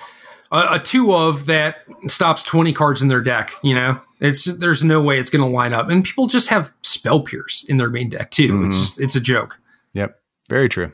a, 0.52 0.76
a 0.76 0.80
two 0.80 1.14
of 1.14 1.46
that 1.46 1.84
stops 2.08 2.44
20 2.44 2.74
cards 2.74 3.02
in 3.02 3.08
their 3.08 3.22
deck, 3.22 3.54
you 3.62 3.76
know? 3.76 4.02
It's 4.20 4.46
there's 4.46 4.84
no 4.84 5.02
way 5.02 5.18
it's 5.18 5.30
going 5.30 5.44
to 5.44 5.50
line 5.50 5.72
up. 5.74 5.90
And 5.90 6.04
people 6.04 6.28
just 6.28 6.50
have 6.50 6.74
spell 6.82 7.22
pierce 7.22 7.64
in 7.64 7.78
their 7.78 7.90
main 7.90 8.10
deck 8.10 8.32
too. 8.32 8.54
Mm-hmm. 8.54 8.66
It's 8.66 8.78
just 8.80 9.00
it's 9.00 9.16
a 9.16 9.22
joke. 9.22 9.60
Yep. 9.94 10.20
Very 10.50 10.68
true. 10.68 10.92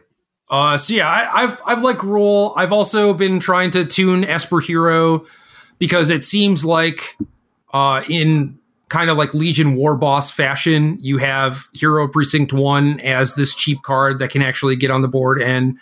Uh 0.47 0.77
so 0.77 0.93
yeah, 0.93 1.09
I, 1.09 1.43
I've 1.43 1.61
I've 1.65 1.81
like 1.81 1.97
Gruul. 1.97 2.53
I've 2.55 2.71
also 2.71 3.13
been 3.15 3.39
trying 3.39 3.71
to 3.71 3.83
tune 3.83 4.23
Esper 4.23 4.59
Hero 4.59 5.25
because 5.79 6.11
it 6.11 6.23
seems 6.23 6.63
like 6.63 7.17
uh 7.73 8.03
in 8.07 8.59
kind 8.89 9.09
of 9.09 9.17
like 9.17 9.33
Legion 9.33 9.75
Warboss 9.75 10.31
fashion. 10.31 10.97
You 11.01 11.17
have 11.17 11.67
Hero 11.73 12.07
Precinct 12.07 12.53
1 12.53 12.99
as 12.99 13.35
this 13.35 13.55
cheap 13.55 13.81
card 13.83 14.19
that 14.19 14.29
can 14.29 14.41
actually 14.41 14.75
get 14.75 14.91
on 14.91 15.01
the 15.01 15.07
board 15.07 15.41
and 15.41 15.77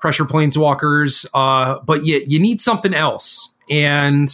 pressure 0.00 0.24
planeswalkers. 0.24 1.26
Uh, 1.34 1.78
but 1.84 2.06
you, 2.06 2.22
you 2.26 2.38
need 2.38 2.60
something 2.60 2.94
else. 2.94 3.54
And 3.70 4.28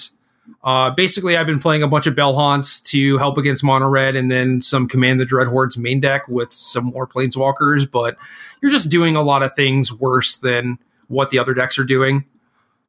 uh, 0.63 0.91
basically, 0.91 1.37
I've 1.37 1.47
been 1.47 1.61
playing 1.61 1.83
a 1.83 1.89
bunch 1.89 2.07
of 2.07 2.15
Bell 2.15 2.35
Haunts 2.35 2.81
to 2.83 3.19
help 3.19 3.37
against 3.39 3.65
Mono 3.65 3.89
Red 3.89 4.15
and 4.15 4.31
then 4.31 4.63
some 4.63 4.87
Command 4.87 5.19
the 5.19 5.25
Dreadhorde's 5.25 5.77
main 5.77 6.01
deck 6.01 6.29
with 6.29 6.53
some 6.53 6.87
more 6.87 7.07
planeswalkers. 7.07 7.91
But 7.91 8.17
you're 8.63 8.71
just 8.71 8.91
doing 8.91 9.17
a 9.17 9.23
lot 9.23 9.43
of 9.43 9.55
things 9.55 9.93
worse 9.93 10.37
than 10.37 10.79
what 11.09 11.31
the 11.31 11.39
other 11.39 11.55
decks 11.55 11.79
are 11.79 11.85
doing. 11.85 12.25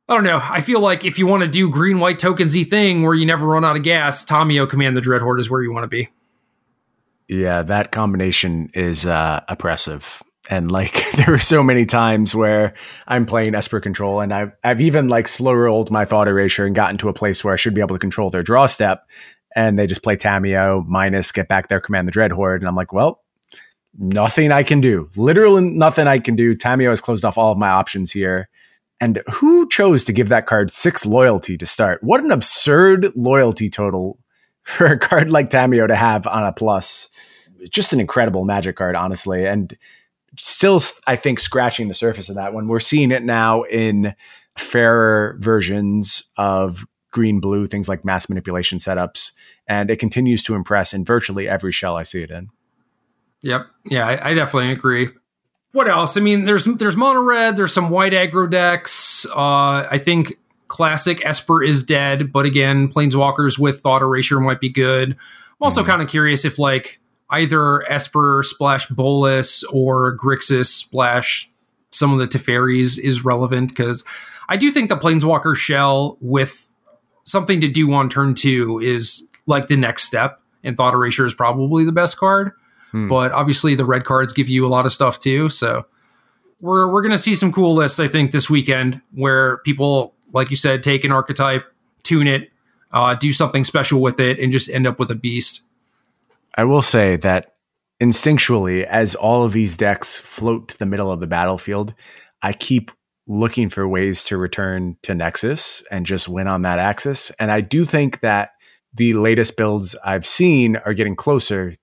I 0.08 0.14
don't 0.14 0.24
know. 0.24 0.40
I 0.42 0.62
feel 0.62 0.82
like 0.82 1.04
if 1.04 1.18
you 1.18 1.26
want 1.26 1.44
to 1.44 1.50
do 1.50 1.70
green 1.70 2.00
white 2.00 2.20
tokensy 2.20 2.68
thing 2.68 3.02
where 3.02 3.16
you 3.16 3.26
never 3.26 3.48
run 3.48 3.66
out 3.66 3.76
of 3.76 3.82
gas, 3.82 4.24
Tamiyo 4.24 4.70
Command 4.70 4.96
the 4.96 5.02
Dreadhorde 5.02 5.40
is 5.40 5.50
where 5.50 5.64
you 5.64 5.74
want 5.74 5.84
to 5.84 5.88
be. 5.88 6.10
Yeah, 7.28 7.64
that 7.64 7.92
combination 7.92 8.70
is 8.76 9.08
uh, 9.08 9.42
oppressive. 9.48 10.22
And 10.48 10.72
like 10.72 11.04
there 11.16 11.34
are 11.34 11.40
so 11.40 11.64
many 11.64 11.88
times 11.88 12.36
where 12.36 12.76
I'm 13.08 13.26
playing 13.26 13.56
Esper 13.56 13.80
Control 13.80 14.22
and 14.22 14.32
I've 14.32 14.52
I've 14.64 14.80
even 14.80 15.08
like 15.08 15.28
slow 15.28 15.54
rolled 15.54 15.90
my 15.90 16.06
thought 16.06 16.28
erasure 16.28 16.66
and 16.66 16.76
gotten 16.76 16.98
to 16.98 17.10
a 17.10 17.14
place 17.14 17.44
where 17.44 17.54
I 17.54 17.58
should 17.58 17.74
be 17.74 17.82
able 17.82 17.96
to 17.96 18.00
control 18.00 18.30
their 18.30 18.44
draw 18.44 18.68
step. 18.68 19.10
And 19.56 19.80
they 19.80 19.88
just 19.88 20.04
play 20.04 20.18
Tamiyo 20.18 20.86
minus, 20.86 21.32
get 21.32 21.48
back 21.48 21.70
there, 21.70 21.80
command 21.80 22.08
the 22.08 22.12
Dreadhorde. 22.12 22.58
And 22.58 22.68
I'm 22.68 22.76
like, 22.76 22.94
well, 22.94 23.24
nothing 23.98 24.52
I 24.52 24.62
can 24.62 24.82
do. 24.82 25.10
Literally 25.16 25.64
nothing 25.64 26.06
I 26.06 26.20
can 26.20 26.36
do. 26.36 26.56
Tamiyo 26.56 26.90
has 26.90 27.02
closed 27.02 27.26
off 27.26 27.40
all 27.40 27.52
of 27.52 27.58
my 27.58 27.70
options 27.70 28.12
here. 28.12 28.50
And 29.02 29.22
who 29.34 29.68
chose 29.70 30.04
to 30.06 30.14
give 30.14 30.30
that 30.30 30.46
card 30.46 30.72
six 30.72 31.06
loyalty 31.06 31.58
to 31.58 31.66
start? 31.66 32.02
What 32.02 32.24
an 32.24 32.32
absurd 32.32 33.12
loyalty 33.16 33.70
total 33.70 34.20
for 34.64 34.86
a 34.88 35.00
card 35.00 35.30
like 35.30 35.50
Tamiyo 35.50 35.88
to 35.88 35.96
have 35.96 36.26
on 36.28 36.44
a 36.44 36.54
plus. 36.54 37.10
Just 37.70 37.94
an 37.94 38.00
incredible 38.00 38.46
magic 38.46 38.76
card, 38.76 38.96
honestly. 38.96 39.46
And 39.46 39.78
still, 40.38 40.82
I 41.08 41.16
think, 41.16 41.40
scratching 41.40 41.88
the 41.88 41.94
surface 41.94 42.30
of 42.30 42.36
that 42.36 42.54
one. 42.54 42.68
we're 42.68 42.80
seeing 42.80 43.12
it 43.12 43.24
now 43.24 43.64
in 43.64 44.16
fairer 44.58 45.38
versions 45.40 46.24
of 46.38 46.86
green 47.12 47.40
blue, 47.40 47.68
things 47.68 47.88
like 47.88 48.06
mass 48.06 48.30
manipulation 48.30 48.78
setups. 48.78 49.32
And 49.68 49.90
it 49.90 50.00
continues 50.00 50.44
to 50.44 50.56
impress 50.56 50.94
in 50.94 51.06
virtually 51.06 51.48
every 51.48 51.72
shell 51.72 51.96
I 51.96 52.04
see 52.04 52.24
it 52.24 52.32
in. 52.32 52.50
Yep. 53.42 53.68
Yeah, 53.86 54.08
I, 54.08 54.32
I 54.32 54.34
definitely 54.34 54.72
agree 54.72 55.10
what 55.76 55.90
else? 55.90 56.16
I 56.16 56.22
mean, 56.22 56.46
there's 56.46 56.64
there's 56.64 56.96
mono 56.96 57.22
red. 57.22 57.58
There's 57.58 57.74
some 57.74 57.90
white 57.90 58.14
aggro 58.14 58.50
decks. 58.50 59.26
Uh, 59.26 59.86
I 59.92 60.00
think 60.02 60.38
classic 60.70 61.24
Esper 61.26 61.62
is 61.62 61.84
dead, 61.84 62.32
but 62.32 62.46
again, 62.46 62.88
planeswalkers 62.88 63.60
with 63.60 63.82
thought 63.82 64.02
erasure 64.02 64.40
might 64.40 64.62
be 64.62 64.70
good. 64.70 65.12
I'm 65.12 65.18
also 65.60 65.84
mm. 65.84 65.88
kind 65.88 66.02
of 66.02 66.08
curious 66.08 66.46
if 66.46 66.58
like 66.58 67.02
either 67.30 67.84
Esper 67.92 68.42
splash 68.44 68.88
Bolas 68.88 69.66
or 69.66 70.18
Grixis 70.18 70.68
splash 70.68 71.52
some 71.92 72.14
of 72.14 72.20
the 72.20 72.28
Teferis 72.28 72.98
is 72.98 73.26
relevant 73.26 73.68
because 73.68 74.06
I 74.48 74.56
do 74.56 74.72
think 74.72 74.88
the 74.88 74.98
planeswalker 74.98 75.58
shell 75.58 76.18
with 76.22 76.72
something 77.26 77.60
to 77.60 77.68
do 77.68 77.92
on 77.92 78.10
turn 78.10 78.34
two 78.34 78.80
is 78.80 79.28
like 79.46 79.68
the 79.68 79.76
next 79.76 80.04
step, 80.04 80.40
and 80.64 80.78
thought 80.78 80.94
erasure 80.94 81.26
is 81.26 81.34
probably 81.34 81.84
the 81.84 81.92
best 81.92 82.16
card. 82.16 82.54
Hmm. 82.96 83.08
But 83.08 83.34
obviously, 83.34 83.76
the 83.76 83.84
red 83.84 84.06
cards 84.06 84.32
give 84.32 84.48
you 84.48 84.66
a 84.66 84.70
lot 84.70 84.86
of 84.86 84.94
stuff 84.94 85.20
too. 85.20 85.50
So 85.50 85.86
we're 86.62 86.90
we're 86.90 87.02
gonna 87.02 87.18
see 87.18 87.36
some 87.36 87.52
cool 87.52 87.76
lists, 87.76 88.00
I 88.00 88.08
think, 88.08 88.32
this 88.32 88.50
weekend 88.50 89.02
where 89.12 89.58
people, 89.66 90.16
like 90.32 90.50
you 90.50 90.56
said, 90.56 90.82
take 90.82 91.04
an 91.04 91.12
archetype, 91.12 91.66
tune 92.04 92.26
it, 92.26 92.52
uh, 92.94 93.14
do 93.16 93.34
something 93.34 93.66
special 93.66 94.00
with 94.02 94.22
it, 94.22 94.40
and 94.40 94.50
just 94.50 94.70
end 94.70 94.88
up 94.88 94.98
with 94.98 95.12
a 95.12 95.16
beast. 95.16 95.64
I 96.58 96.64
will 96.64 96.82
say 96.82 97.18
that 97.18 97.56
instinctually, 98.02 98.86
as 98.86 99.14
all 99.14 99.44
of 99.44 99.52
these 99.52 99.76
decks 99.76 100.18
float 100.18 100.70
to 100.70 100.80
the 100.80 100.86
middle 100.86 101.12
of 101.12 101.20
the 101.20 101.28
battlefield, 101.28 101.94
I 102.42 102.54
keep 102.54 102.92
looking 103.28 103.68
for 103.70 103.86
ways 103.86 104.24
to 104.26 104.38
return 104.38 104.96
to 105.04 105.14
Nexus 105.14 105.84
and 105.92 106.06
just 106.06 106.30
win 106.30 106.48
on 106.48 106.62
that 106.62 106.80
axis. 106.80 107.30
And 107.40 107.52
I 107.52 107.60
do 107.60 107.84
think 107.84 108.22
that 108.22 108.52
the 108.94 109.16
latest 109.16 109.58
builds 109.58 109.98
I've 110.06 110.26
seen 110.26 110.78
are 110.78 110.94
getting 110.94 111.18
closer 111.18 111.74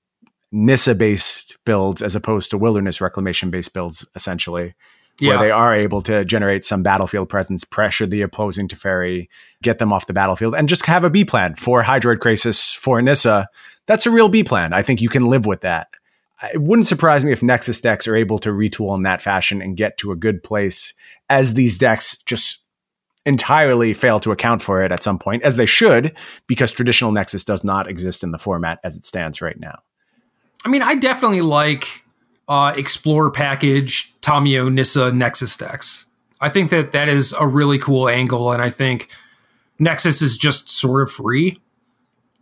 Nissa 0.52 0.94
based 0.94 1.56
builds 1.64 2.02
as 2.02 2.14
opposed 2.14 2.50
to 2.50 2.58
wilderness 2.58 3.00
reclamation 3.00 3.50
based 3.50 3.72
builds, 3.72 4.06
essentially, 4.14 4.74
yeah. 5.18 5.30
where 5.30 5.38
they 5.38 5.50
are 5.50 5.74
able 5.74 6.02
to 6.02 6.24
generate 6.24 6.64
some 6.64 6.82
battlefield 6.82 7.28
presence, 7.28 7.64
pressure 7.64 8.06
the 8.06 8.22
opposing 8.22 8.68
Teferi, 8.68 9.28
get 9.62 9.78
them 9.78 9.92
off 9.92 10.06
the 10.06 10.12
battlefield, 10.12 10.54
and 10.54 10.68
just 10.68 10.86
have 10.86 11.04
a 11.04 11.10
B 11.10 11.24
plan 11.24 11.54
for 11.54 11.82
Hydroid 11.82 12.18
Krasis, 12.18 12.76
for 12.76 13.00
Nissa. 13.00 13.48
That's 13.86 14.06
a 14.06 14.10
real 14.10 14.28
B 14.28 14.44
plan. 14.44 14.72
I 14.72 14.82
think 14.82 15.00
you 15.00 15.08
can 15.08 15.24
live 15.24 15.46
with 15.46 15.62
that. 15.62 15.88
It 16.52 16.60
wouldn't 16.60 16.88
surprise 16.88 17.24
me 17.24 17.32
if 17.32 17.42
Nexus 17.42 17.80
decks 17.80 18.08
are 18.08 18.16
able 18.16 18.38
to 18.40 18.50
retool 18.50 18.96
in 18.96 19.04
that 19.04 19.22
fashion 19.22 19.62
and 19.62 19.76
get 19.76 19.96
to 19.98 20.10
a 20.10 20.16
good 20.16 20.42
place 20.42 20.92
as 21.30 21.54
these 21.54 21.78
decks 21.78 22.20
just 22.24 22.64
entirely 23.24 23.94
fail 23.94 24.18
to 24.18 24.32
account 24.32 24.60
for 24.60 24.82
it 24.82 24.90
at 24.90 25.02
some 25.02 25.20
point, 25.20 25.44
as 25.44 25.56
they 25.56 25.66
should, 25.66 26.16
because 26.48 26.72
traditional 26.72 27.12
Nexus 27.12 27.44
does 27.44 27.62
not 27.62 27.88
exist 27.88 28.24
in 28.24 28.32
the 28.32 28.38
format 28.38 28.80
as 28.82 28.96
it 28.96 29.06
stands 29.06 29.40
right 29.40 29.58
now. 29.58 29.78
I 30.64 30.68
mean, 30.68 30.82
I 30.82 30.94
definitely 30.94 31.40
like 31.40 32.04
uh, 32.48 32.74
Explorer 32.76 33.30
package 33.30 34.14
Tamiyo 34.20 34.72
Nissa 34.72 35.12
Nexus 35.12 35.56
decks. 35.56 36.06
I 36.40 36.48
think 36.48 36.70
that 36.70 36.92
that 36.92 37.08
is 37.08 37.34
a 37.38 37.46
really 37.46 37.78
cool 37.78 38.08
angle, 38.08 38.52
and 38.52 38.62
I 38.62 38.70
think 38.70 39.08
Nexus 39.78 40.22
is 40.22 40.36
just 40.36 40.68
sort 40.68 41.02
of 41.02 41.10
free 41.10 41.58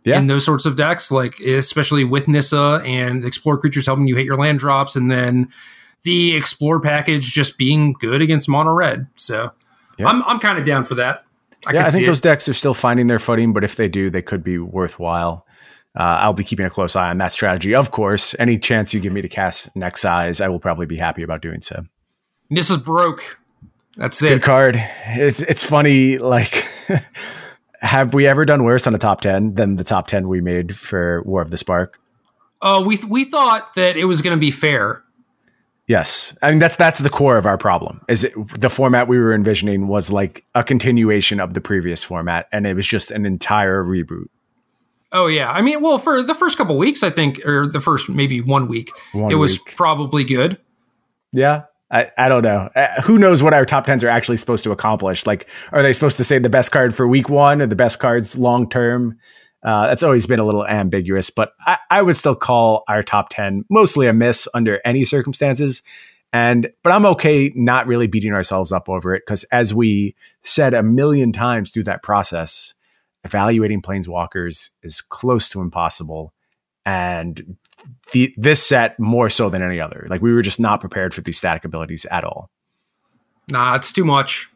yeah. 0.03 0.17
in 0.17 0.27
those 0.27 0.45
sorts 0.45 0.65
of 0.65 0.75
decks, 0.75 1.11
like 1.11 1.39
especially 1.39 2.03
with 2.03 2.27
Nissa 2.27 2.81
and 2.85 3.23
Explore 3.23 3.57
creatures 3.57 3.85
helping 3.85 4.07
you 4.07 4.15
hit 4.15 4.25
your 4.25 4.37
land 4.37 4.59
drops, 4.59 4.95
and 4.95 5.09
then 5.11 5.49
the 6.03 6.35
Explore 6.35 6.79
package 6.79 7.31
just 7.31 7.57
being 7.57 7.93
good 7.93 8.21
against 8.21 8.49
mono 8.49 8.71
red. 8.71 9.07
So 9.15 9.51
yeah. 9.97 10.07
I'm 10.07 10.23
I'm 10.23 10.39
kind 10.39 10.57
of 10.57 10.65
down 10.65 10.83
for 10.83 10.95
that. 10.95 11.25
I 11.65 11.73
yeah, 11.73 11.85
I 11.85 11.89
think 11.91 12.07
those 12.07 12.19
it. 12.19 12.23
decks 12.23 12.49
are 12.49 12.53
still 12.53 12.73
finding 12.73 13.07
their 13.07 13.19
footing, 13.19 13.53
but 13.53 13.63
if 13.63 13.75
they 13.75 13.87
do, 13.87 14.09
they 14.09 14.23
could 14.23 14.43
be 14.43 14.57
worthwhile. 14.57 15.45
Uh, 15.97 16.23
I'll 16.23 16.33
be 16.33 16.43
keeping 16.43 16.65
a 16.65 16.69
close 16.69 16.95
eye 16.95 17.09
on 17.09 17.17
that 17.17 17.31
strategy. 17.31 17.75
Of 17.75 17.91
course, 17.91 18.33
any 18.39 18.57
chance 18.57 18.93
you 18.93 18.99
give 18.99 19.11
me 19.11 19.21
to 19.21 19.27
cast 19.27 19.75
Nexus, 19.75 20.39
I 20.39 20.47
will 20.47 20.59
probably 20.59 20.85
be 20.85 20.97
happy 20.97 21.21
about 21.21 21.41
doing 21.41 21.61
so. 21.61 21.83
This 22.49 22.69
is 22.69 22.77
broke. 22.77 23.39
That's 23.97 24.21
it. 24.23 24.29
Good 24.29 24.41
card. 24.41 24.75
It's, 25.05 25.41
it's 25.41 25.63
funny. 25.63 26.17
Like, 26.17 26.67
have 27.81 28.13
we 28.13 28.25
ever 28.25 28.45
done 28.45 28.63
worse 28.63 28.87
on 28.87 28.95
a 28.95 28.97
top 28.97 29.21
ten 29.21 29.55
than 29.55 29.75
the 29.75 29.83
top 29.83 30.07
ten 30.07 30.27
we 30.27 30.39
made 30.39 30.77
for 30.77 31.23
War 31.23 31.41
of 31.41 31.51
the 31.51 31.57
Spark? 31.57 31.99
Oh, 32.61 32.81
uh, 32.81 32.85
we 32.85 32.97
we 33.07 33.25
thought 33.25 33.73
that 33.75 33.97
it 33.97 34.05
was 34.05 34.21
going 34.21 34.35
to 34.35 34.39
be 34.39 34.51
fair. 34.51 35.03
Yes, 35.87 36.37
I 36.41 36.51
mean 36.51 36.59
that's 36.59 36.75
that's 36.75 36.99
the 36.99 37.09
core 37.09 37.37
of 37.37 37.45
our 37.45 37.57
problem. 37.57 38.01
Is 38.07 38.23
it, 38.23 38.33
the 38.59 38.69
format 38.69 39.07
we 39.07 39.17
were 39.17 39.33
envisioning 39.33 39.87
was 39.87 40.11
like 40.11 40.45
a 40.55 40.63
continuation 40.63 41.39
of 41.39 41.53
the 41.53 41.59
previous 41.59 42.03
format, 42.03 42.47
and 42.51 42.65
it 42.65 42.75
was 42.75 42.85
just 42.85 43.11
an 43.11 43.25
entire 43.25 43.83
reboot. 43.83 44.27
Oh 45.11 45.27
yeah, 45.27 45.51
I 45.51 45.61
mean, 45.61 45.81
well, 45.81 45.97
for 45.97 46.23
the 46.23 46.35
first 46.35 46.57
couple 46.57 46.77
weeks, 46.77 47.03
I 47.03 47.09
think, 47.09 47.45
or 47.45 47.67
the 47.67 47.81
first 47.81 48.07
maybe 48.09 48.39
one 48.41 48.67
week, 48.67 48.91
one 49.11 49.31
it 49.31 49.35
was 49.35 49.57
probably 49.57 50.23
good. 50.23 50.57
Yeah, 51.33 51.63
I, 51.91 52.09
I 52.17 52.29
don't 52.29 52.43
know. 52.43 52.69
Uh, 52.73 53.01
who 53.01 53.19
knows 53.19 53.43
what 53.43 53.53
our 53.53 53.65
top 53.65 53.85
tens 53.85 54.03
are 54.03 54.09
actually 54.09 54.37
supposed 54.37 54.63
to 54.63 54.71
accomplish? 54.71 55.27
Like, 55.27 55.49
are 55.73 55.83
they 55.83 55.91
supposed 55.91 56.17
to 56.17 56.23
say 56.23 56.39
the 56.39 56.49
best 56.49 56.71
card 56.71 56.95
for 56.95 57.07
week 57.07 57.27
one 57.27 57.61
or 57.61 57.67
the 57.67 57.75
best 57.75 57.99
cards 57.99 58.37
long 58.37 58.69
term? 58.69 59.17
Uh, 59.63 59.87
that's 59.87 60.01
always 60.01 60.25
been 60.25 60.39
a 60.39 60.45
little 60.45 60.65
ambiguous, 60.65 61.29
but 61.29 61.53
I, 61.59 61.77
I 61.89 62.01
would 62.01 62.17
still 62.17 62.35
call 62.35 62.83
our 62.87 63.03
top 63.03 63.29
10 63.29 63.65
mostly 63.69 64.07
a 64.07 64.13
miss 64.13 64.47
under 64.53 64.79
any 64.83 65.05
circumstances. 65.05 65.83
And, 66.33 66.71
but 66.81 66.93
I'm 66.93 67.05
okay 67.07 67.51
not 67.55 67.85
really 67.85 68.07
beating 68.07 68.33
ourselves 68.33 68.71
up 68.71 68.89
over 68.89 69.13
it 69.13 69.23
because 69.25 69.43
as 69.45 69.73
we 69.73 70.15
said 70.41 70.73
a 70.73 70.81
million 70.81 71.31
times 71.31 71.71
through 71.71 71.83
that 71.83 72.01
process, 72.01 72.73
evaluating 73.23 73.81
planeswalkers 73.81 74.71
is 74.83 75.01
close 75.01 75.49
to 75.49 75.61
impossible. 75.61 76.33
And 76.85 77.57
the, 78.11 78.33
this 78.37 78.61
set 78.61 78.99
more 78.99 79.29
so 79.29 79.49
than 79.49 79.61
any 79.61 79.79
other. 79.79 80.07
Like 80.09 80.21
we 80.21 80.33
were 80.33 80.41
just 80.41 80.59
not 80.59 80.79
prepared 80.79 81.13
for 81.13 81.21
these 81.21 81.37
static 81.37 81.63
abilities 81.65 82.05
at 82.05 82.23
all. 82.23 82.49
Nah, 83.47 83.75
it's 83.75 83.91
too 83.91 84.05
much. 84.05 84.49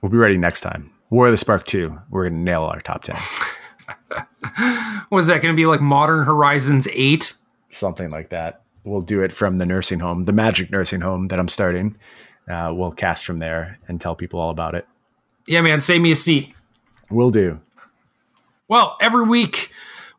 We'll 0.00 0.10
be 0.10 0.18
ready 0.18 0.36
next 0.36 0.60
time. 0.60 0.90
War 1.10 1.26
of 1.26 1.32
the 1.32 1.38
Spark 1.38 1.64
2. 1.64 1.98
We're 2.10 2.28
going 2.28 2.34
to 2.34 2.44
nail 2.44 2.64
our 2.64 2.80
top 2.80 3.02
10. 3.04 3.16
Was 5.10 5.28
that 5.28 5.42
going 5.42 5.54
to 5.54 5.56
be 5.56 5.66
like 5.66 5.80
Modern 5.80 6.24
Horizons 6.24 6.88
8? 6.92 7.34
Something 7.70 8.10
like 8.10 8.30
that. 8.30 8.62
We'll 8.84 9.00
do 9.00 9.22
it 9.22 9.32
from 9.32 9.58
the 9.58 9.64
nursing 9.64 10.00
home, 10.00 10.24
the 10.24 10.32
magic 10.32 10.70
nursing 10.70 11.00
home 11.00 11.28
that 11.28 11.38
I'm 11.38 11.48
starting. 11.48 11.96
Uh, 12.48 12.72
we'll 12.74 12.92
cast 12.92 13.24
from 13.24 13.38
there 13.38 13.78
and 13.88 14.00
tell 14.00 14.14
people 14.14 14.40
all 14.40 14.50
about 14.50 14.74
it. 14.74 14.86
Yeah, 15.46 15.62
man, 15.62 15.80
save 15.80 16.00
me 16.00 16.10
a 16.10 16.16
seat. 16.16 16.54
Will 17.10 17.30
do. 17.30 17.60
Well, 18.68 18.96
every 19.00 19.24
week 19.24 19.70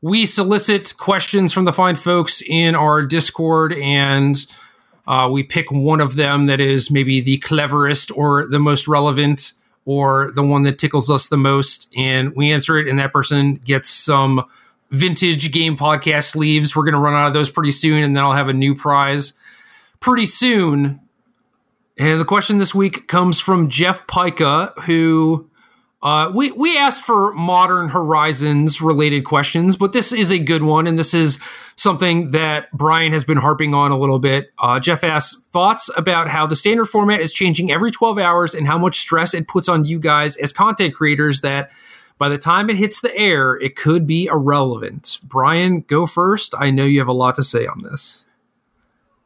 we 0.02 0.26
solicit 0.26 0.96
questions 0.98 1.52
from 1.52 1.66
the 1.66 1.74
fine 1.74 1.96
folks 1.96 2.42
in 2.48 2.76
our 2.76 3.02
Discord 3.04 3.74
and 3.74 4.46
uh, 5.08 5.30
we 5.32 5.44
pick 5.44 5.72
one 5.72 6.02
of 6.02 6.16
them 6.16 6.48
that 6.48 6.60
is 6.60 6.90
maybe 6.90 7.22
the 7.22 7.38
cleverest 7.38 8.12
or 8.12 8.48
the 8.48 8.60
most 8.60 8.88
relevant 8.88 9.54
or 9.86 10.32
the 10.34 10.44
one 10.44 10.64
that 10.64 10.80
tickles 10.80 11.12
us 11.12 11.28
the 11.28 11.38
most, 11.38 11.94
and 11.96 12.36
we 12.36 12.52
answer 12.52 12.80
it, 12.80 12.88
and 12.88 12.98
that 12.98 13.14
person 13.14 13.56
gets 13.56 13.88
some 13.88 14.44
vintage 14.90 15.52
game 15.52 15.78
podcast 15.78 16.32
sleeves. 16.32 16.76
We're 16.76 16.84
going 16.84 16.94
to 16.94 17.00
run 17.00 17.14
out 17.14 17.28
of 17.28 17.34
those 17.34 17.52
pretty 17.52 17.72
soon, 17.72 18.04
and 18.04 18.16
then 18.16 18.24
I'll 18.24 18.34
have 18.34 18.50
a 18.50 18.54
new 18.54 18.74
prize 18.74 19.34
pretty 20.00 20.26
soon. 20.26 21.00
And 22.00 22.20
the 22.20 22.26
question 22.26 22.58
this 22.58 22.74
week 22.74 23.08
comes 23.08 23.40
from 23.40 23.70
Jeff 23.70 24.08
Pica, 24.08 24.74
who 24.86 25.50
uh, 26.06 26.32
we 26.36 26.52
we 26.52 26.78
asked 26.78 27.02
for 27.02 27.34
modern 27.34 27.90
horizons 27.90 28.80
related 28.80 29.26
questions, 29.26 29.76
but 29.76 29.92
this 29.92 30.14
is 30.14 30.32
a 30.32 30.38
good 30.38 30.62
one, 30.62 30.86
and 30.86 31.00
this 31.00 31.16
is 31.16 31.40
something 31.78 32.30
that 32.30 32.72
Brian 32.72 33.12
has 33.12 33.24
been 33.24 33.40
harping 33.40 33.74
on 33.74 33.92
a 33.92 33.98
little 33.98 34.20
bit. 34.20 34.52
Uh, 34.60 34.80
Jeff 34.80 35.04
asks 35.04 35.48
thoughts 35.48 35.90
about 35.98 36.28
how 36.28 36.46
the 36.46 36.56
standard 36.56 36.86
format 36.86 37.22
is 37.22 37.34
changing 37.34 37.72
every 37.72 37.90
12 37.90 38.20
hours 38.20 38.54
and 38.54 38.68
how 38.68 38.78
much 38.78 39.00
stress 39.00 39.34
it 39.34 39.48
puts 39.48 39.68
on 39.68 39.84
you 39.84 40.00
guys 40.00 40.38
as 40.38 40.54
content 40.54 40.94
creators 40.94 41.42
that 41.42 41.72
by 42.20 42.30
the 42.30 42.38
time 42.38 42.70
it 42.70 42.76
hits 42.76 43.02
the 43.02 43.14
air, 43.18 43.56
it 43.56 43.76
could 43.76 44.06
be 44.06 44.28
irrelevant. 44.28 45.18
Brian, 45.24 45.82
go 45.82 46.06
first. 46.06 46.54
I 46.56 46.70
know 46.70 46.86
you 46.86 47.00
have 47.00 47.08
a 47.08 47.14
lot 47.14 47.34
to 47.38 47.44
say 47.44 47.66
on 47.66 47.82
this. 47.82 48.28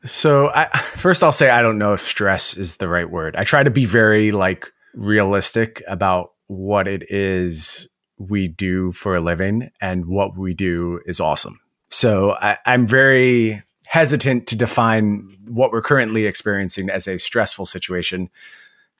So, 0.06 0.50
I, 0.56 0.70
first, 0.96 1.24
I'll 1.24 1.34
say 1.34 1.50
I 1.50 1.62
don't 1.62 1.78
know 1.78 1.92
if 1.92 2.00
stress 2.00 2.56
is 2.56 2.78
the 2.78 2.88
right 2.88 3.10
word. 3.10 3.36
I 3.36 3.44
try 3.44 3.64
to 3.64 3.70
be 3.70 3.84
very 3.84 4.32
like 4.32 4.72
realistic 4.94 5.84
about 5.90 6.32
what 6.50 6.88
it 6.88 7.04
is 7.12 7.88
we 8.18 8.48
do 8.48 8.92
for 8.92 9.16
a 9.16 9.22
living 9.22 9.70
and 9.80 10.08
what 10.08 10.36
we 10.36 10.54
do 10.54 11.00
is 11.06 11.20
awesome. 11.20 11.60
So 11.90 12.32
I, 12.34 12.58
I'm 12.66 12.88
very 12.88 13.62
hesitant 13.86 14.48
to 14.48 14.56
define 14.56 15.30
what 15.48 15.72
we're 15.72 15.84
currently 15.84 16.26
experiencing 16.26 16.90
as 16.90 17.08
a 17.08 17.18
stressful 17.18 17.68
situation 17.68 18.30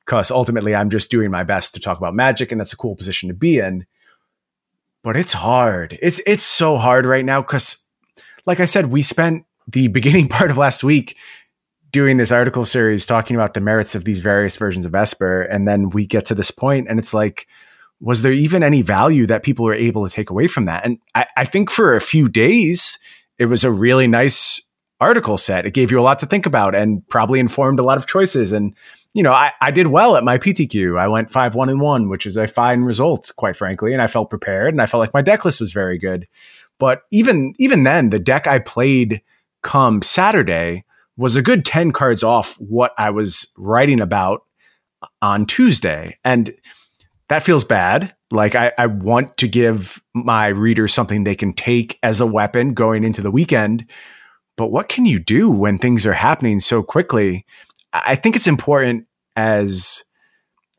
because 0.06 0.30
ultimately 0.30 0.74
I'm 0.74 0.90
just 0.90 1.10
doing 1.10 1.30
my 1.30 1.42
best 1.42 1.74
to 1.74 1.80
talk 1.80 1.98
about 1.98 2.14
magic 2.14 2.52
and 2.52 2.60
that's 2.60 2.72
a 2.72 2.76
cool 2.76 2.94
position 2.94 3.28
to 3.28 3.34
be 3.34 3.58
in. 3.58 3.84
But 5.02 5.16
it's 5.16 5.32
hard. 5.32 5.98
It's 6.00 6.20
it's 6.26 6.44
so 6.44 6.76
hard 6.76 7.04
right 7.04 7.24
now 7.24 7.42
because 7.42 7.78
like 8.46 8.60
I 8.60 8.64
said, 8.64 8.86
we 8.86 9.02
spent 9.02 9.44
the 9.66 9.88
beginning 9.98 10.28
part 10.28 10.52
of 10.52 10.56
last 10.56 10.84
week 10.84 11.16
doing 11.90 12.16
this 12.16 12.32
article 12.32 12.64
series 12.64 13.06
talking 13.06 13.36
about 13.36 13.54
the 13.54 13.60
merits 13.60 13.94
of 13.94 14.04
these 14.04 14.20
various 14.20 14.56
versions 14.56 14.86
of 14.86 14.94
Esper. 14.94 15.42
And 15.42 15.66
then 15.66 15.90
we 15.90 16.06
get 16.06 16.26
to 16.26 16.34
this 16.34 16.50
point 16.50 16.88
and 16.88 16.98
it's 16.98 17.14
like, 17.14 17.46
was 18.00 18.22
there 18.22 18.32
even 18.32 18.62
any 18.62 18.82
value 18.82 19.26
that 19.26 19.42
people 19.42 19.64
were 19.64 19.74
able 19.74 20.08
to 20.08 20.14
take 20.14 20.30
away 20.30 20.46
from 20.46 20.64
that? 20.64 20.84
And 20.84 20.98
I, 21.14 21.26
I 21.36 21.44
think 21.44 21.70
for 21.70 21.94
a 21.94 22.00
few 22.00 22.28
days, 22.28 22.98
it 23.38 23.46
was 23.46 23.62
a 23.62 23.70
really 23.70 24.08
nice 24.08 24.62
article 25.00 25.36
set. 25.36 25.66
It 25.66 25.74
gave 25.74 25.90
you 25.90 26.00
a 26.00 26.02
lot 26.02 26.18
to 26.20 26.26
think 26.26 26.46
about 26.46 26.74
and 26.74 27.06
probably 27.08 27.40
informed 27.40 27.78
a 27.78 27.82
lot 27.82 27.98
of 27.98 28.06
choices. 28.06 28.52
And, 28.52 28.74
you 29.12 29.22
know, 29.22 29.32
I, 29.32 29.52
I 29.60 29.70
did 29.70 29.88
well 29.88 30.16
at 30.16 30.24
my 30.24 30.38
PTQ. 30.38 30.98
I 30.98 31.08
went 31.08 31.30
5 31.30 31.54
1 31.54 31.68
and 31.68 31.80
1, 31.80 32.08
which 32.08 32.26
is 32.26 32.36
a 32.36 32.46
fine 32.46 32.82
result, 32.82 33.30
quite 33.36 33.56
frankly. 33.56 33.92
And 33.92 34.00
I 34.02 34.06
felt 34.06 34.30
prepared 34.30 34.72
and 34.72 34.80
I 34.80 34.86
felt 34.86 35.00
like 35.00 35.14
my 35.14 35.22
deck 35.22 35.44
list 35.44 35.60
was 35.60 35.72
very 35.72 35.98
good. 35.98 36.26
But 36.78 37.02
even 37.10 37.54
even 37.58 37.84
then, 37.84 38.08
the 38.08 38.18
deck 38.18 38.46
I 38.46 38.58
played 38.58 39.22
come 39.62 40.00
Saturday 40.00 40.84
was 41.20 41.36
a 41.36 41.42
good 41.42 41.66
10 41.66 41.92
cards 41.92 42.22
off 42.22 42.54
what 42.54 42.94
I 42.96 43.10
was 43.10 43.46
writing 43.58 44.00
about 44.00 44.40
on 45.20 45.44
Tuesday. 45.44 46.16
And 46.24 46.54
that 47.28 47.42
feels 47.42 47.62
bad. 47.62 48.14
Like 48.30 48.54
I, 48.54 48.72
I 48.78 48.86
want 48.86 49.36
to 49.36 49.46
give 49.46 50.00
my 50.14 50.48
readers 50.48 50.94
something 50.94 51.24
they 51.24 51.34
can 51.34 51.52
take 51.52 51.98
as 52.02 52.22
a 52.22 52.26
weapon 52.26 52.72
going 52.72 53.04
into 53.04 53.20
the 53.20 53.30
weekend. 53.30 53.84
But 54.56 54.70
what 54.70 54.88
can 54.88 55.04
you 55.04 55.18
do 55.18 55.50
when 55.50 55.78
things 55.78 56.06
are 56.06 56.14
happening 56.14 56.58
so 56.58 56.82
quickly? 56.82 57.44
I 57.92 58.16
think 58.16 58.34
it's 58.34 58.46
important 58.46 59.06
as 59.36 60.04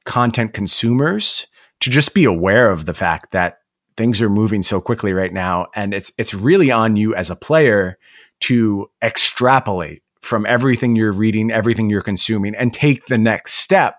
content 0.05 0.53
consumers 0.53 1.45
to 1.81 1.91
just 1.91 2.15
be 2.15 2.23
aware 2.23 2.72
of 2.72 2.85
the 2.88 2.95
fact 2.95 3.31
that 3.31 3.59
things 3.95 4.23
are 4.23 4.30
moving 4.30 4.63
so 4.63 4.81
quickly 4.81 5.13
right 5.13 5.34
now 5.34 5.68
and 5.76 5.93
it's 5.93 6.11
it's 6.18 6.34
really 6.34 6.72
on 6.72 6.95
you 6.95 7.13
as 7.13 7.30
a 7.30 7.35
player 7.35 7.97
to 8.39 8.89
extrapolate 9.03 10.01
from 10.22 10.45
everything 10.45 10.95
you're 10.95 11.11
reading, 11.11 11.52
everything 11.52 11.89
you're 11.89 12.02
consuming, 12.02 12.56
and 12.56 12.73
take 12.73 13.06
the 13.07 13.18
next 13.18 13.56
step. 13.56 13.95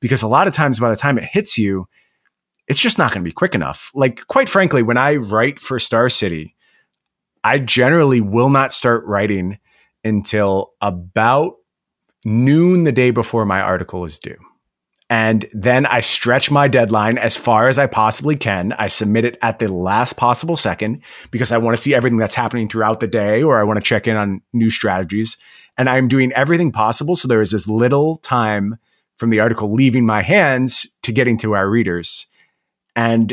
Because 0.00 0.22
a 0.22 0.28
lot 0.28 0.46
of 0.46 0.54
times 0.54 0.80
by 0.80 0.90
the 0.90 0.96
time 0.96 1.18
it 1.18 1.24
hits 1.24 1.56
you, 1.58 1.88
it's 2.68 2.80
just 2.80 2.98
not 2.98 3.12
going 3.12 3.22
to 3.22 3.28
be 3.28 3.32
quick 3.32 3.54
enough. 3.54 3.90
Like, 3.94 4.26
quite 4.26 4.48
frankly, 4.48 4.82
when 4.82 4.96
I 4.96 5.16
write 5.16 5.60
for 5.60 5.78
Star 5.78 6.08
City, 6.08 6.54
I 7.44 7.58
generally 7.58 8.20
will 8.20 8.50
not 8.50 8.72
start 8.72 9.04
writing 9.06 9.58
until 10.02 10.72
about 10.80 11.54
noon 12.24 12.82
the 12.82 12.92
day 12.92 13.10
before 13.10 13.46
my 13.46 13.60
article 13.60 14.04
is 14.04 14.18
due. 14.18 14.36
And 15.08 15.46
then 15.52 15.86
I 15.86 16.00
stretch 16.00 16.50
my 16.50 16.66
deadline 16.66 17.16
as 17.16 17.36
far 17.36 17.68
as 17.68 17.78
I 17.78 17.86
possibly 17.86 18.34
can. 18.34 18.72
I 18.72 18.88
submit 18.88 19.24
it 19.24 19.38
at 19.40 19.60
the 19.60 19.72
last 19.72 20.16
possible 20.16 20.56
second 20.56 21.00
because 21.30 21.52
I 21.52 21.58
want 21.58 21.76
to 21.76 21.82
see 21.82 21.94
everything 21.94 22.18
that's 22.18 22.34
happening 22.34 22.68
throughout 22.68 22.98
the 22.98 23.06
day 23.06 23.42
or 23.42 23.58
I 23.58 23.62
want 23.62 23.76
to 23.76 23.84
check 23.84 24.08
in 24.08 24.16
on 24.16 24.42
new 24.52 24.68
strategies. 24.68 25.36
And 25.78 25.88
I'm 25.88 26.08
doing 26.08 26.32
everything 26.32 26.72
possible 26.72 27.14
so 27.14 27.28
there 27.28 27.42
is 27.42 27.54
as 27.54 27.68
little 27.68 28.16
time 28.16 28.78
from 29.16 29.30
the 29.30 29.40
article 29.40 29.72
leaving 29.72 30.04
my 30.04 30.22
hands 30.22 30.88
to 31.02 31.12
getting 31.12 31.38
to 31.38 31.54
our 31.54 31.70
readers. 31.70 32.26
And 32.96 33.32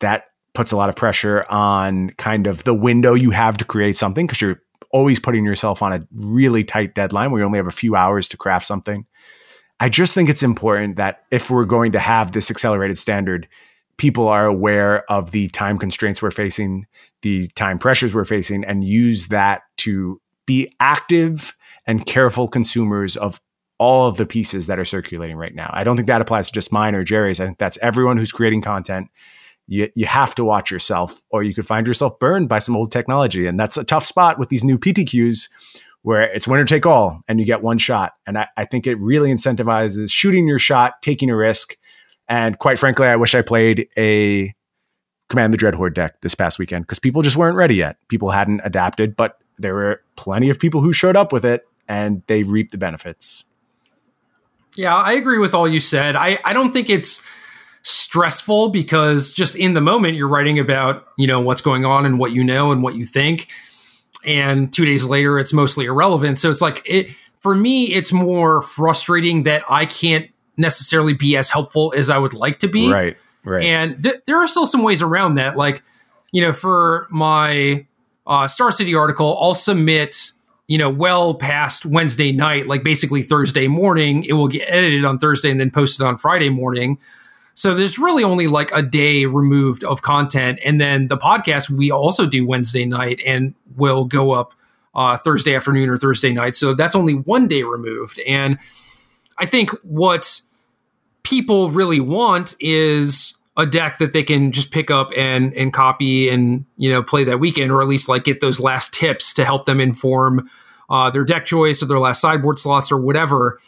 that 0.00 0.24
puts 0.54 0.72
a 0.72 0.76
lot 0.76 0.88
of 0.88 0.96
pressure 0.96 1.44
on 1.48 2.10
kind 2.10 2.46
of 2.48 2.64
the 2.64 2.74
window 2.74 3.14
you 3.14 3.30
have 3.30 3.56
to 3.58 3.64
create 3.64 3.96
something 3.96 4.26
because 4.26 4.40
you're 4.40 4.60
always 4.90 5.20
putting 5.20 5.44
yourself 5.44 5.82
on 5.82 5.92
a 5.92 6.06
really 6.12 6.64
tight 6.64 6.94
deadline 6.94 7.30
where 7.30 7.40
you 7.40 7.46
only 7.46 7.58
have 7.58 7.66
a 7.66 7.72
few 7.72 7.94
hours 7.94 8.28
to 8.28 8.36
craft 8.36 8.66
something. 8.66 9.06
I 9.84 9.90
just 9.90 10.14
think 10.14 10.30
it's 10.30 10.42
important 10.42 10.96
that 10.96 11.24
if 11.30 11.50
we're 11.50 11.66
going 11.66 11.92
to 11.92 11.98
have 11.98 12.32
this 12.32 12.50
accelerated 12.50 12.96
standard, 12.96 13.46
people 13.98 14.28
are 14.28 14.46
aware 14.46 15.04
of 15.12 15.32
the 15.32 15.48
time 15.48 15.76
constraints 15.76 16.22
we're 16.22 16.30
facing, 16.30 16.86
the 17.20 17.48
time 17.48 17.78
pressures 17.78 18.14
we're 18.14 18.24
facing, 18.24 18.64
and 18.64 18.82
use 18.82 19.28
that 19.28 19.60
to 19.76 20.22
be 20.46 20.74
active 20.80 21.54
and 21.86 22.06
careful 22.06 22.48
consumers 22.48 23.14
of 23.18 23.42
all 23.76 24.08
of 24.08 24.16
the 24.16 24.24
pieces 24.24 24.68
that 24.68 24.78
are 24.78 24.86
circulating 24.86 25.36
right 25.36 25.54
now. 25.54 25.68
I 25.74 25.84
don't 25.84 25.96
think 25.96 26.08
that 26.08 26.22
applies 26.22 26.46
to 26.46 26.54
just 26.54 26.72
mine 26.72 26.94
or 26.94 27.04
Jerry's. 27.04 27.38
I 27.38 27.44
think 27.44 27.58
that's 27.58 27.76
everyone 27.82 28.16
who's 28.16 28.32
creating 28.32 28.62
content. 28.62 29.08
You, 29.66 29.90
you 29.94 30.06
have 30.06 30.34
to 30.36 30.44
watch 30.44 30.70
yourself, 30.70 31.20
or 31.28 31.42
you 31.42 31.52
could 31.52 31.66
find 31.66 31.86
yourself 31.86 32.18
burned 32.18 32.48
by 32.48 32.58
some 32.58 32.74
old 32.74 32.90
technology. 32.90 33.46
And 33.46 33.60
that's 33.60 33.76
a 33.76 33.84
tough 33.84 34.06
spot 34.06 34.38
with 34.38 34.48
these 34.48 34.64
new 34.64 34.78
PTQs 34.78 35.50
where 36.04 36.22
it's 36.22 36.46
winner 36.46 36.66
take 36.66 36.84
all 36.84 37.22
and 37.26 37.40
you 37.40 37.46
get 37.46 37.62
one 37.62 37.78
shot. 37.78 38.12
And 38.26 38.36
I, 38.36 38.46
I 38.58 38.66
think 38.66 38.86
it 38.86 38.96
really 38.96 39.32
incentivizes 39.32 40.12
shooting 40.12 40.46
your 40.46 40.58
shot, 40.58 41.00
taking 41.00 41.30
a 41.30 41.36
risk. 41.36 41.78
And 42.28 42.58
quite 42.58 42.78
frankly, 42.78 43.06
I 43.06 43.16
wish 43.16 43.34
I 43.34 43.40
played 43.40 43.88
a 43.96 44.54
Command 45.30 45.54
the 45.54 45.58
Dreadhorde 45.58 45.94
deck 45.94 46.20
this 46.20 46.34
past 46.34 46.58
weekend 46.58 46.84
because 46.84 46.98
people 46.98 47.22
just 47.22 47.36
weren't 47.36 47.56
ready 47.56 47.76
yet. 47.76 47.96
People 48.08 48.30
hadn't 48.30 48.60
adapted, 48.64 49.16
but 49.16 49.38
there 49.58 49.72
were 49.72 50.02
plenty 50.16 50.50
of 50.50 50.58
people 50.58 50.82
who 50.82 50.92
showed 50.92 51.16
up 51.16 51.32
with 51.32 51.42
it 51.42 51.66
and 51.88 52.22
they 52.26 52.42
reaped 52.42 52.72
the 52.72 52.78
benefits. 52.78 53.44
Yeah, 54.76 54.94
I 54.94 55.14
agree 55.14 55.38
with 55.38 55.54
all 55.54 55.66
you 55.66 55.80
said. 55.80 56.16
I, 56.16 56.38
I 56.44 56.52
don't 56.52 56.72
think 56.72 56.90
it's 56.90 57.22
stressful 57.82 58.68
because 58.68 59.32
just 59.32 59.56
in 59.56 59.72
the 59.72 59.80
moment 59.80 60.16
you're 60.16 60.28
writing 60.28 60.58
about, 60.58 61.06
you 61.16 61.26
know, 61.26 61.40
what's 61.40 61.62
going 61.62 61.86
on 61.86 62.04
and 62.04 62.18
what 62.18 62.32
you 62.32 62.44
know 62.44 62.72
and 62.72 62.82
what 62.82 62.94
you 62.94 63.06
think. 63.06 63.48
And 64.24 64.72
two 64.72 64.84
days 64.84 65.04
later 65.04 65.38
it's 65.38 65.52
mostly 65.52 65.86
irrelevant. 65.86 66.38
So 66.38 66.50
it's 66.50 66.60
like 66.60 66.82
it 66.84 67.10
for 67.38 67.54
me, 67.54 67.92
it's 67.92 68.12
more 68.12 68.62
frustrating 68.62 69.42
that 69.42 69.62
I 69.68 69.86
can't 69.86 70.30
necessarily 70.56 71.12
be 71.12 71.36
as 71.36 71.50
helpful 71.50 71.92
as 71.96 72.08
I 72.08 72.18
would 72.18 72.32
like 72.32 72.60
to 72.60 72.68
be. 72.68 72.90
Right. 72.90 73.16
Right. 73.44 73.64
And 73.64 74.02
th- 74.02 74.22
there 74.26 74.38
are 74.38 74.46
still 74.46 74.66
some 74.66 74.82
ways 74.82 75.02
around 75.02 75.34
that. 75.34 75.56
Like, 75.56 75.82
you 76.32 76.40
know, 76.40 76.54
for 76.54 77.06
my 77.10 77.86
uh, 78.26 78.48
Star 78.48 78.72
City 78.72 78.94
article, 78.94 79.36
I'll 79.38 79.54
submit 79.54 80.32
you 80.66 80.78
know, 80.78 80.88
well 80.88 81.34
past 81.34 81.84
Wednesday 81.84 82.32
night, 82.32 82.66
like 82.66 82.82
basically 82.82 83.22
Thursday 83.22 83.68
morning. 83.68 84.24
It 84.24 84.32
will 84.32 84.48
get 84.48 84.64
edited 84.66 85.04
on 85.04 85.18
Thursday 85.18 85.50
and 85.50 85.60
then 85.60 85.70
posted 85.70 86.06
on 86.06 86.16
Friday 86.16 86.48
morning. 86.48 86.98
So 87.54 87.74
there's 87.74 87.98
really 87.98 88.24
only 88.24 88.48
like 88.48 88.70
a 88.72 88.82
day 88.82 89.26
removed 89.26 89.84
of 89.84 90.02
content. 90.02 90.58
And 90.64 90.80
then 90.80 91.08
the 91.08 91.16
podcast 91.16 91.70
we 91.70 91.90
also 91.90 92.26
do 92.26 92.44
Wednesday 92.46 92.84
night 92.84 93.20
and 93.24 93.54
will 93.76 94.04
go 94.04 94.32
up 94.32 94.54
uh, 94.94 95.16
Thursday 95.16 95.54
afternoon 95.54 95.88
or 95.88 95.96
Thursday 95.96 96.32
night. 96.32 96.54
So 96.54 96.74
that's 96.74 96.94
only 96.94 97.14
one 97.14 97.48
day 97.48 97.62
removed. 97.62 98.20
And 98.26 98.58
I 99.38 99.46
think 99.46 99.70
what 99.82 100.40
people 101.22 101.70
really 101.70 102.00
want 102.00 102.54
is 102.60 103.34
a 103.56 103.66
deck 103.66 103.98
that 103.98 104.12
they 104.12 104.22
can 104.22 104.52
just 104.52 104.70
pick 104.70 104.90
up 104.90 105.10
and 105.16 105.54
and 105.54 105.72
copy 105.72 106.28
and 106.28 106.64
you 106.76 106.90
know 106.90 107.02
play 107.02 107.24
that 107.24 107.38
weekend 107.38 107.70
or 107.70 107.80
at 107.80 107.88
least 107.88 108.08
like 108.08 108.24
get 108.24 108.40
those 108.40 108.60
last 108.60 108.92
tips 108.92 109.32
to 109.32 109.44
help 109.44 109.64
them 109.64 109.80
inform 109.80 110.48
uh, 110.90 111.08
their 111.10 111.24
deck 111.24 111.46
choice 111.46 111.82
or 111.82 111.86
their 111.86 111.98
last 111.98 112.20
sideboard 112.20 112.58
slots 112.58 112.90
or 112.90 112.98
whatever 112.98 113.58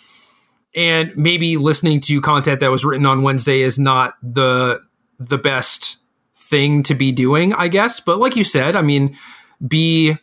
and 0.76 1.16
maybe 1.16 1.56
listening 1.56 2.00
to 2.02 2.20
content 2.20 2.60
that 2.60 2.70
was 2.70 2.84
written 2.84 3.06
on 3.06 3.22
Wednesday 3.22 3.62
is 3.62 3.78
not 3.78 4.14
the 4.22 4.80
the 5.18 5.38
best 5.38 5.96
thing 6.34 6.82
to 6.84 6.94
be 6.94 7.10
doing 7.10 7.52
I 7.54 7.68
guess. 7.68 7.98
But 7.98 8.18
like 8.18 8.36
you 8.36 8.44
said 8.44 8.76
I 8.76 8.82
mean 8.82 9.16
be 9.66 10.16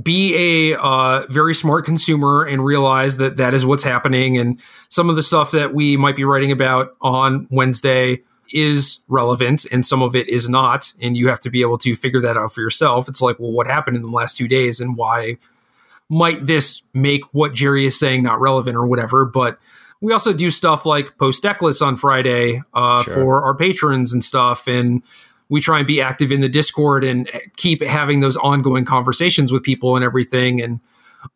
be 0.00 0.72
a 0.72 0.78
uh, 0.80 1.26
very 1.28 1.54
smart 1.54 1.84
consumer 1.84 2.44
and 2.44 2.64
realize 2.64 3.18
that 3.18 3.36
that 3.36 3.52
is 3.52 3.66
what's 3.66 3.82
happening. 3.82 4.38
And 4.38 4.60
some 4.88 5.10
of 5.10 5.16
the 5.16 5.22
stuff 5.22 5.50
that 5.50 5.74
we 5.74 5.96
might 5.96 6.16
be 6.16 6.24
writing 6.24 6.52
about 6.52 6.96
on 7.02 7.46
Wednesday 7.50 8.22
is 8.52 9.00
relevant 9.08 9.66
and 9.70 9.84
some 9.84 10.02
of 10.02 10.16
it 10.16 10.28
is 10.28 10.48
not. 10.48 10.92
And 11.00 11.16
you 11.16 11.28
have 11.28 11.40
to 11.40 11.50
be 11.50 11.60
able 11.60 11.78
to 11.78 11.94
figure 11.94 12.20
that 12.22 12.36
out 12.36 12.52
for 12.52 12.60
yourself. 12.60 13.08
It's 13.08 13.20
like 13.20 13.38
well 13.38 13.52
what 13.52 13.66
happened 13.66 13.96
in 13.96 14.02
the 14.02 14.12
last 14.12 14.36
two 14.36 14.48
days 14.48 14.80
and 14.80 14.96
why 14.96 15.36
might 16.08 16.46
this 16.46 16.82
make 16.92 17.22
what 17.32 17.54
jerry 17.54 17.86
is 17.86 17.98
saying 17.98 18.22
not 18.22 18.40
relevant 18.40 18.76
or 18.76 18.86
whatever? 18.86 19.24
But 19.24 19.58
we 20.00 20.12
also 20.12 20.32
do 20.32 20.50
stuff 20.50 20.86
like 20.86 21.16
post 21.18 21.42
deck 21.42 21.62
lists 21.62 21.82
on 21.82 21.96
friday 21.96 22.62
uh, 22.74 23.02
sure. 23.02 23.14
for 23.14 23.42
our 23.42 23.54
patrons 23.54 24.12
and 24.12 24.24
stuff 24.24 24.66
and 24.66 25.02
we 25.48 25.60
try 25.60 25.78
and 25.78 25.86
be 25.86 26.00
active 26.00 26.30
in 26.30 26.40
the 26.40 26.48
discord 26.48 27.02
and 27.02 27.28
keep 27.56 27.82
having 27.82 28.20
those 28.20 28.36
ongoing 28.36 28.84
conversations 28.84 29.52
with 29.52 29.62
people 29.62 29.96
and 29.96 30.04
everything 30.04 30.60
and 30.60 30.80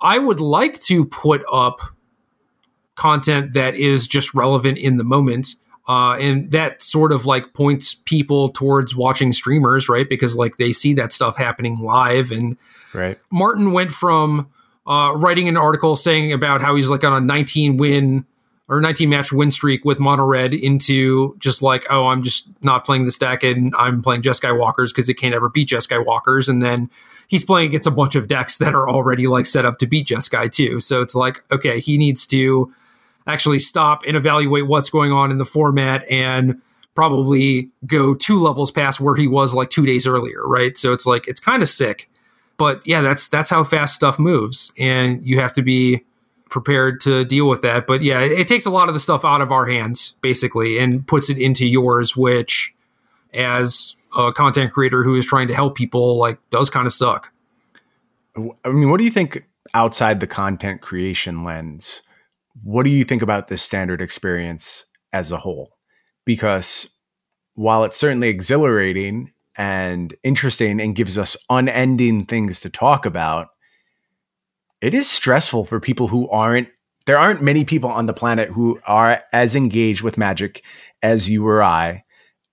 i 0.00 0.18
would 0.18 0.40
like 0.40 0.80
to 0.80 1.04
put 1.04 1.44
up 1.52 1.80
content 2.94 3.52
that 3.54 3.74
is 3.74 4.06
just 4.06 4.34
relevant 4.34 4.78
in 4.78 4.96
the 4.96 5.04
moment 5.04 5.54
uh, 5.86 6.16
and 6.18 6.50
that 6.50 6.80
sort 6.80 7.12
of 7.12 7.26
like 7.26 7.52
points 7.52 7.94
people 7.94 8.48
towards 8.48 8.96
watching 8.96 9.32
streamers, 9.32 9.88
right? 9.88 10.08
Because 10.08 10.34
like 10.36 10.56
they 10.56 10.72
see 10.72 10.94
that 10.94 11.12
stuff 11.12 11.36
happening 11.36 11.78
live. 11.78 12.30
And 12.30 12.56
right. 12.94 13.18
Martin 13.30 13.72
went 13.72 13.92
from 13.92 14.50
uh, 14.86 15.12
writing 15.14 15.46
an 15.48 15.56
article 15.56 15.94
saying 15.94 16.32
about 16.32 16.62
how 16.62 16.74
he's 16.74 16.88
like 16.88 17.04
on 17.04 17.12
a 17.12 17.20
19 17.20 17.76
win 17.76 18.24
or 18.68 18.80
19 18.80 19.08
match 19.08 19.32
win 19.32 19.50
streak 19.50 19.84
with 19.84 20.00
mono 20.00 20.24
red 20.24 20.54
into 20.54 21.36
just 21.38 21.60
like, 21.60 21.84
oh, 21.90 22.06
I'm 22.06 22.22
just 22.22 22.48
not 22.64 22.84
playing 22.84 23.04
this 23.04 23.18
deck 23.18 23.42
and 23.42 23.74
I'm 23.76 24.02
playing 24.02 24.22
Jeskai 24.22 24.58
Walkers 24.58 24.92
because 24.92 25.08
it 25.08 25.14
can't 25.14 25.34
ever 25.34 25.50
beat 25.50 25.68
Jeskai 25.68 26.04
Walkers. 26.04 26.48
And 26.48 26.62
then 26.62 26.90
he's 27.28 27.44
playing 27.44 27.68
against 27.68 27.86
a 27.86 27.90
bunch 27.90 28.14
of 28.14 28.26
decks 28.26 28.58
that 28.58 28.74
are 28.74 28.88
already 28.88 29.26
like 29.26 29.46
set 29.46 29.64
up 29.64 29.78
to 29.78 29.86
beat 29.86 30.08
Jeskai 30.08 30.50
too. 30.50 30.80
So 30.80 31.02
it's 31.02 31.14
like, 31.14 31.42
okay, 31.52 31.78
he 31.80 31.98
needs 31.98 32.26
to 32.28 32.72
actually 33.26 33.58
stop 33.58 34.02
and 34.06 34.16
evaluate 34.16 34.66
what's 34.66 34.90
going 34.90 35.12
on 35.12 35.30
in 35.30 35.38
the 35.38 35.44
format 35.44 36.08
and 36.10 36.60
probably 36.94 37.70
go 37.86 38.14
two 38.14 38.38
levels 38.38 38.70
past 38.70 39.00
where 39.00 39.16
he 39.16 39.26
was 39.26 39.54
like 39.54 39.70
two 39.70 39.84
days 39.84 40.06
earlier, 40.06 40.46
right? 40.46 40.76
So 40.78 40.92
it's 40.92 41.06
like 41.06 41.28
it's 41.28 41.40
kind 41.40 41.62
of 41.62 41.68
sick. 41.68 42.10
But 42.56 42.86
yeah, 42.86 43.00
that's 43.00 43.26
that's 43.28 43.50
how 43.50 43.64
fast 43.64 43.96
stuff 43.96 44.18
moves, 44.18 44.72
and 44.78 45.24
you 45.26 45.40
have 45.40 45.52
to 45.54 45.62
be 45.62 46.04
prepared 46.54 47.00
to 47.00 47.26
deal 47.26 47.46
with 47.46 47.60
that. 47.60 47.86
But 47.86 48.02
yeah, 48.02 48.20
it, 48.20 48.48
takes 48.48 48.64
a 48.64 48.70
lot 48.70 48.88
of 48.88 48.94
the 48.94 49.00
stuff 49.00 49.24
out 49.24 49.42
of 49.42 49.52
our 49.52 49.66
hands, 49.66 50.14
basically, 50.22 50.78
and 50.78 51.06
puts 51.06 51.28
it 51.28 51.36
into 51.36 51.66
yours, 51.66 52.16
which 52.16 52.74
as 53.34 53.96
a 54.16 54.32
content 54.32 54.72
creator 54.72 55.02
who 55.02 55.14
is 55.14 55.26
trying 55.26 55.48
to 55.48 55.54
help 55.54 55.76
people, 55.76 56.16
like 56.16 56.38
does 56.48 56.70
kind 56.70 56.86
of 56.86 56.92
suck. 56.94 57.30
I 58.36 58.70
mean, 58.70 58.88
what 58.88 58.96
do 58.96 59.04
you 59.04 59.10
think 59.10 59.44
outside 59.74 60.20
the 60.20 60.26
content 60.26 60.80
creation 60.80 61.44
lens? 61.44 62.00
what 62.62 62.84
do 62.84 62.90
you 62.90 63.04
think 63.04 63.22
about 63.22 63.48
this 63.48 63.62
standard 63.62 64.00
experience 64.00 64.86
as 65.12 65.32
a 65.32 65.36
whole? 65.36 65.76
Because 66.24 66.90
while 67.54 67.84
it's 67.84 67.98
certainly 67.98 68.28
exhilarating 68.28 69.32
and 69.56 70.14
interesting 70.22 70.80
and 70.80 70.94
gives 70.94 71.18
us 71.18 71.36
unending 71.50 72.26
things 72.26 72.60
to 72.60 72.70
talk 72.70 73.06
about, 73.06 73.48
it 74.84 74.92
is 74.92 75.08
stressful 75.08 75.64
for 75.64 75.80
people 75.80 76.08
who 76.08 76.28
aren't 76.28 76.68
there 77.06 77.18
aren't 77.18 77.42
many 77.42 77.64
people 77.64 77.90
on 77.90 78.06
the 78.06 78.14
planet 78.14 78.48
who 78.50 78.80
are 78.86 79.22
as 79.32 79.56
engaged 79.56 80.02
with 80.02 80.16
magic 80.16 80.62
as 81.02 81.28
you 81.28 81.46
or 81.46 81.62
I, 81.62 82.04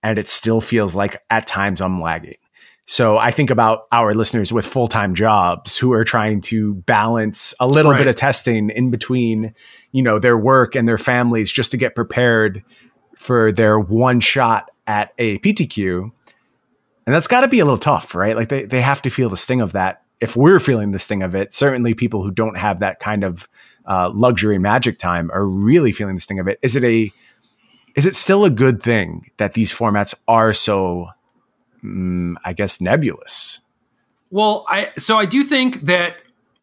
and 0.03 0.17
it 0.17 0.27
still 0.27 0.61
feels 0.61 0.95
like 0.95 1.21
at 1.29 1.47
times 1.47 1.81
I'm 1.81 2.01
lagging. 2.01 2.35
So 2.85 3.17
I 3.17 3.31
think 3.31 3.49
about 3.49 3.83
our 3.91 4.13
listeners 4.13 4.51
with 4.51 4.65
full 4.65 4.87
time 4.87 5.13
jobs 5.15 5.77
who 5.77 5.93
are 5.93 6.03
trying 6.03 6.41
to 6.41 6.75
balance 6.75 7.53
a 7.59 7.67
little 7.67 7.91
right. 7.91 7.99
bit 7.99 8.07
of 8.07 8.15
testing 8.15 8.69
in 8.69 8.91
between, 8.91 9.53
you 9.91 10.01
know, 10.01 10.19
their 10.19 10.37
work 10.37 10.75
and 10.75 10.87
their 10.87 10.97
families 10.97 11.51
just 11.51 11.71
to 11.71 11.77
get 11.77 11.95
prepared 11.95 12.63
for 13.15 13.51
their 13.51 13.79
one 13.79 14.19
shot 14.19 14.71
at 14.87 15.13
a 15.17 15.37
PTQ. 15.39 16.11
And 17.05 17.15
that's 17.15 17.27
got 17.27 17.41
to 17.41 17.47
be 17.47 17.59
a 17.59 17.65
little 17.65 17.77
tough, 17.77 18.15
right? 18.15 18.35
Like 18.35 18.49
they, 18.49 18.65
they 18.65 18.81
have 18.81 19.01
to 19.03 19.09
feel 19.09 19.29
the 19.29 19.37
sting 19.37 19.61
of 19.61 19.73
that. 19.73 20.03
If 20.21 20.37
we're 20.37 20.59
feeling 20.59 20.91
the 20.91 20.99
sting 20.99 21.23
of 21.23 21.35
it, 21.35 21.51
certainly 21.53 21.93
people 21.93 22.23
who 22.23 22.31
don't 22.31 22.57
have 22.57 22.79
that 22.79 22.99
kind 22.99 23.23
of 23.23 23.49
uh, 23.85 24.11
luxury 24.13 24.59
magic 24.59 24.99
time 24.99 25.29
are 25.31 25.45
really 25.45 25.91
feeling 25.91 26.15
the 26.15 26.21
sting 26.21 26.39
of 26.39 26.47
it. 26.47 26.59
Is 26.61 26.75
it 26.75 26.83
a, 26.83 27.11
is 27.95 28.05
it 28.05 28.15
still 28.15 28.45
a 28.45 28.49
good 28.49 28.81
thing 28.81 29.31
that 29.37 29.53
these 29.53 29.73
formats 29.73 30.13
are 30.27 30.53
so 30.53 31.09
mm, 31.83 32.35
I 32.43 32.53
guess, 32.53 32.81
nebulous. 32.81 33.61
Well, 34.29 34.65
I 34.69 34.91
so 34.97 35.17
I 35.17 35.25
do 35.25 35.43
think 35.43 35.81
that 35.81 36.17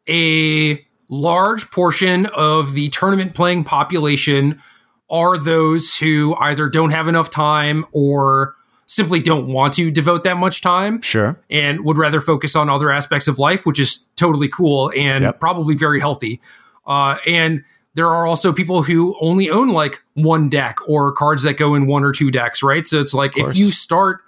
a 0.09 0.85
large 1.09 1.70
portion 1.70 2.26
of 2.26 2.74
the 2.74 2.89
tournament 2.90 3.35
playing 3.35 3.64
population 3.64 4.60
are 5.10 5.39
those 5.39 5.97
who 5.97 6.35
either 6.39 6.68
don't 6.68 6.90
have 6.90 7.09
enough 7.09 7.30
time 7.30 7.86
or 7.93 8.55
simply 8.89 9.20
don't 9.20 9.47
want 9.47 9.74
to 9.74 9.90
devote 9.90 10.24
that 10.24 10.39
much 10.39 10.60
time. 10.60 11.01
Sure. 11.02 11.39
And 11.51 11.85
would 11.85 11.98
rather 11.98 12.20
focus 12.20 12.56
on 12.56 12.69
other 12.69 12.90
aspects 12.90 13.28
of 13.28 13.39
life, 13.39 13.65
which 13.65 13.78
is 13.78 14.06
totally 14.16 14.48
cool 14.48 14.90
and 14.97 15.24
yep. 15.24 15.39
probably 15.39 15.77
very 15.77 16.01
healthy. 16.01 16.40
Uh, 16.86 17.19
and 17.27 17.62
there 17.94 18.09
are 18.09 18.27
also 18.27 18.52
people 18.52 18.82
who 18.82 19.15
only 19.20 19.51
own 19.51 19.69
like 19.69 20.02
one 20.15 20.48
deck 20.48 20.77
or 20.89 21.12
cards 21.12 21.43
that 21.43 21.59
go 21.59 21.74
in 21.74 21.86
one 21.86 22.02
or 22.02 22.12
two 22.12 22.31
decks, 22.31 22.62
right? 22.62 22.86
So 22.86 23.01
it's 23.01 23.12
like 23.12 23.36
if 23.36 23.56
you 23.56 23.70
start 23.73 24.20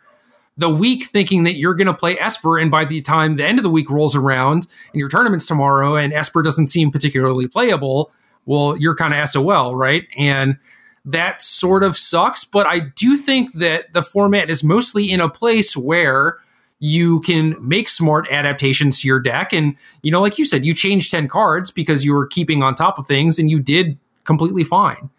the 0.58 0.68
week 0.68 1.06
thinking 1.06 1.44
that 1.44 1.54
you're 1.54 1.74
going 1.74 1.86
to 1.86 1.94
play 1.94 2.18
Esper, 2.18 2.58
and 2.58 2.70
by 2.70 2.84
the 2.84 3.00
time 3.00 3.36
the 3.36 3.46
end 3.46 3.58
of 3.58 3.62
the 3.62 3.70
week 3.70 3.88
rolls 3.88 4.14
around 4.14 4.66
and 4.92 5.00
your 5.00 5.08
tournament's 5.08 5.46
tomorrow, 5.46 5.96
and 5.96 6.12
Esper 6.12 6.42
doesn't 6.42 6.66
seem 6.66 6.90
particularly 6.90 7.48
playable, 7.48 8.12
well, 8.44 8.76
you're 8.76 8.94
kind 8.94 9.14
of 9.14 9.26
SOL, 9.28 9.74
right? 9.74 10.06
And 10.18 10.58
that 11.04 11.42
sort 11.42 11.82
of 11.82 11.96
sucks. 11.96 12.44
But 12.44 12.66
I 12.66 12.80
do 12.80 13.16
think 13.16 13.54
that 13.54 13.92
the 13.92 14.02
format 14.02 14.50
is 14.50 14.62
mostly 14.62 15.10
in 15.10 15.20
a 15.20 15.28
place 15.28 15.76
where 15.76 16.38
you 16.78 17.20
can 17.20 17.56
make 17.60 17.88
smart 17.88 18.26
adaptations 18.30 19.00
to 19.00 19.08
your 19.08 19.20
deck. 19.20 19.52
And, 19.52 19.76
you 20.02 20.10
know, 20.10 20.20
like 20.20 20.38
you 20.38 20.46
said, 20.46 20.64
you 20.64 20.74
changed 20.74 21.10
10 21.10 21.28
cards 21.28 21.70
because 21.70 22.04
you 22.04 22.14
were 22.14 22.26
keeping 22.26 22.62
on 22.62 22.74
top 22.74 22.98
of 22.98 23.06
things 23.06 23.38
and 23.38 23.50
you 23.50 23.60
did 23.60 23.98
completely 24.24 24.64
fine, 24.64 25.10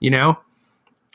you 0.00 0.10
know? 0.10 0.38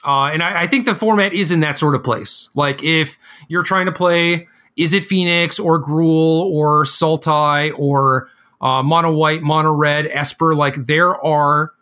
Uh, 0.06 0.26
and 0.26 0.44
I, 0.44 0.64
I 0.64 0.68
think 0.68 0.85
the 0.85 0.95
format 0.95 1.34
is 1.34 1.52
in 1.52 1.60
that 1.61 1.77
sort 1.77 1.95
of 1.95 2.03
place. 2.03 2.49
Like 2.53 2.84
if 2.84 3.18
you're 3.49 3.64
trying 3.64 3.88
to 3.88 3.91
play, 3.91 4.48
is 4.76 4.94
it 4.94 5.03
Phoenix 5.03 5.57
or 5.57 5.81
Gruul 5.81 6.44
or 6.44 6.84
Sultai 6.84 7.73
or 7.77 8.30
uh, 8.61 8.84
mono 8.84 9.11
white, 9.11 9.41
mono 9.41 9.73
red, 9.73 10.07
Esper, 10.07 10.53
like 10.53 10.76
there 10.85 11.15
are 11.26 11.73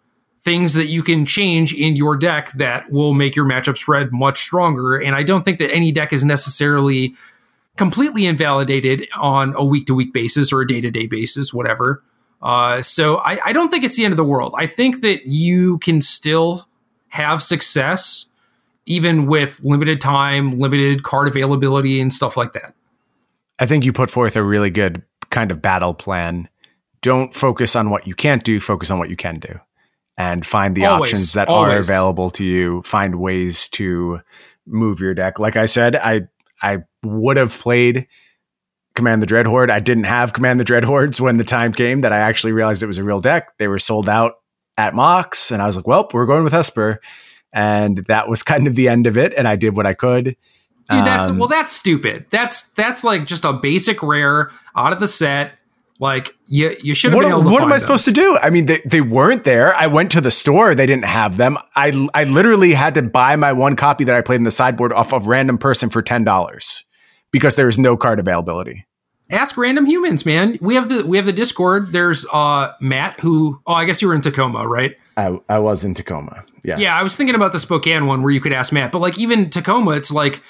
things 0.45 0.75
that 0.75 0.85
you 0.85 1.01
can 1.01 1.25
change 1.25 1.73
in 1.73 1.95
your 1.95 2.15
deck 2.15 2.51
that 2.53 2.91
will 2.91 3.15
make 3.15 3.35
your 3.35 3.45
matchup 3.45 3.77
spread 3.77 4.13
much 4.13 4.39
stronger. 4.39 4.95
And 4.95 5.15
I 5.15 5.23
don't 5.23 5.43
think 5.43 5.57
that 5.57 5.73
any 5.73 5.91
deck 5.91 6.13
is 6.13 6.23
necessarily 6.23 7.15
completely 7.75 8.27
invalidated 8.27 9.07
on 9.17 9.55
a 9.55 9.65
week 9.65 9.87
to 9.87 9.95
week 9.95 10.13
basis 10.13 10.53
or 10.53 10.61
a 10.61 10.67
day 10.67 10.79
to 10.81 10.91
day 10.91 11.07
basis, 11.07 11.51
whatever. 11.51 12.03
Uh, 12.43 12.81
so 12.83 13.17
I, 13.17 13.39
I 13.43 13.53
don't 13.53 13.69
think 13.69 13.83
it's 13.83 13.97
the 13.97 14.05
end 14.05 14.13
of 14.13 14.17
the 14.17 14.23
world. 14.23 14.53
I 14.55 14.67
think 14.67 15.01
that 15.01 15.25
you 15.25 15.79
can 15.79 15.99
still 15.99 16.69
have 17.07 17.41
success 17.41 18.27
even 18.85 19.25
with 19.25 19.59
limited 19.63 19.99
time, 19.99 20.59
limited 20.59 21.01
card 21.01 21.27
availability, 21.27 21.99
and 21.99 22.13
stuff 22.13 22.37
like 22.37 22.53
that. 22.53 22.75
I 23.57 23.65
think 23.65 23.83
you 23.83 23.91
put 23.91 24.11
forth 24.11 24.35
a 24.35 24.43
really 24.43 24.69
good 24.69 25.01
kind 25.31 25.49
of 25.49 25.59
battle 25.59 25.95
plan. 25.95 26.47
Don't 27.01 27.33
focus 27.33 27.75
on 27.75 27.89
what 27.89 28.05
you 28.05 28.13
can't 28.13 28.43
do, 28.43 28.59
focus 28.59 28.91
on 28.91 28.99
what 28.99 29.09
you 29.09 29.15
can 29.15 29.39
do. 29.39 29.59
And 30.17 30.45
find 30.45 30.75
the 30.75 30.85
always, 30.85 31.09
options 31.09 31.33
that 31.33 31.49
always. 31.49 31.73
are 31.73 31.79
available 31.79 32.29
to 32.31 32.45
you. 32.45 32.81
Find 32.83 33.19
ways 33.19 33.67
to 33.69 34.21
move 34.65 35.01
your 35.01 35.13
deck. 35.13 35.39
Like 35.39 35.57
I 35.57 35.65
said, 35.65 35.95
I 35.95 36.27
I 36.61 36.83
would 37.03 37.37
have 37.37 37.57
played 37.57 38.07
Command 38.95 39.21
the 39.21 39.27
Dreadhorde. 39.27 39.69
I 39.69 39.79
didn't 39.79 40.05
have 40.05 40.33
Command 40.33 40.59
the 40.59 40.63
Dread 40.63 40.83
Dreadhordes 40.83 41.19
when 41.19 41.37
the 41.37 41.43
time 41.43 41.73
came 41.73 41.99
that 41.99 42.13
I 42.13 42.19
actually 42.19 42.53
realized 42.53 42.81
it 42.81 42.87
was 42.87 42.97
a 42.97 43.03
real 43.03 43.19
deck. 43.19 43.57
They 43.57 43.67
were 43.67 43.79
sold 43.79 44.07
out 44.07 44.35
at 44.77 44.95
Mox, 44.95 45.51
and 45.51 45.61
I 45.61 45.67
was 45.67 45.75
like, 45.75 45.87
well, 45.87 46.09
we're 46.13 46.25
going 46.25 46.43
with 46.43 46.53
Esper. 46.53 47.01
And 47.53 48.05
that 48.07 48.29
was 48.29 48.43
kind 48.43 48.67
of 48.67 48.75
the 48.75 48.89
end 48.89 49.07
of 49.07 49.17
it. 49.17 49.33
And 49.35 49.47
I 49.47 49.55
did 49.55 49.75
what 49.75 49.85
I 49.85 49.93
could. 49.93 50.35
Dude, 50.91 51.03
that's 51.03 51.29
um, 51.29 51.39
well, 51.39 51.47
that's 51.47 51.71
stupid. 51.71 52.27
That's 52.29 52.67
that's 52.69 53.03
like 53.03 53.25
just 53.25 53.43
a 53.43 53.53
basic 53.53 54.03
rare 54.03 54.51
out 54.75 54.93
of 54.93 54.99
the 54.99 55.07
set. 55.07 55.53
Like 55.99 56.35
you, 56.45 56.75
you 56.81 56.93
should 56.93 57.13
have 57.13 57.21
been 57.21 57.29
able 57.31 57.43
to 57.43 57.49
What 57.49 57.61
am 57.63 57.69
I 57.69 57.75
them. 57.75 57.79
supposed 57.79 58.05
to 58.05 58.11
do? 58.11 58.37
I 58.41 58.49
mean, 58.49 58.65
they, 58.65 58.81
they 58.85 58.99
weren't 59.01 59.45
there. 59.45 59.73
I 59.75 59.87
went 59.87 60.11
to 60.11 60.21
the 60.21 60.31
store. 60.31 60.75
They 60.75 60.85
didn't 60.85 61.05
have 61.05 61.37
them. 61.37 61.57
I, 61.75 62.07
I 62.13 62.25
literally 62.25 62.73
had 62.73 62.95
to 62.95 63.01
buy 63.01 63.37
my 63.37 63.53
one 63.53 63.77
copy 63.77 64.03
that 64.03 64.13
I 64.15 64.21
played 64.21 64.37
in 64.37 64.43
the 64.43 64.51
sideboard 64.51 64.91
off 64.91 65.13
of 65.13 65.27
random 65.27 65.57
person 65.57 65.89
for 65.89 66.03
$10 66.03 66.83
because 67.31 67.55
there 67.55 67.65
was 67.65 67.79
no 67.79 67.95
card 67.95 68.19
availability. 68.19 68.85
Ask 69.29 69.57
random 69.57 69.85
humans, 69.85 70.25
man. 70.25 70.57
We 70.61 70.75
have 70.75 70.87
the 70.89 71.03
we 71.03 71.17
have 71.17 71.25
the 71.25 71.33
Discord. 71.33 71.93
There's 71.93 72.27
uh 72.31 72.73
Matt 72.79 73.19
who 73.21 73.59
oh 73.65 73.73
I 73.73 73.85
guess 73.85 73.99
you 73.99 74.07
were 74.07 74.13
in 74.13 74.21
Tacoma, 74.21 74.67
right? 74.67 74.95
I, 75.17 75.39
I 75.49 75.57
was 75.57 75.83
in 75.83 75.95
Tacoma. 75.95 76.43
Yes. 76.63 76.79
Yeah, 76.79 76.95
I 76.95 77.01
was 77.01 77.15
thinking 77.15 77.33
about 77.35 77.51
the 77.51 77.59
Spokane 77.59 78.05
one 78.05 78.21
where 78.21 78.31
you 78.31 78.39
could 78.39 78.53
ask 78.53 78.71
Matt, 78.71 78.91
but 78.91 78.99
like 78.99 79.17
even 79.17 79.49
Tacoma, 79.49 79.91
it's 79.91 80.11
like 80.11 80.43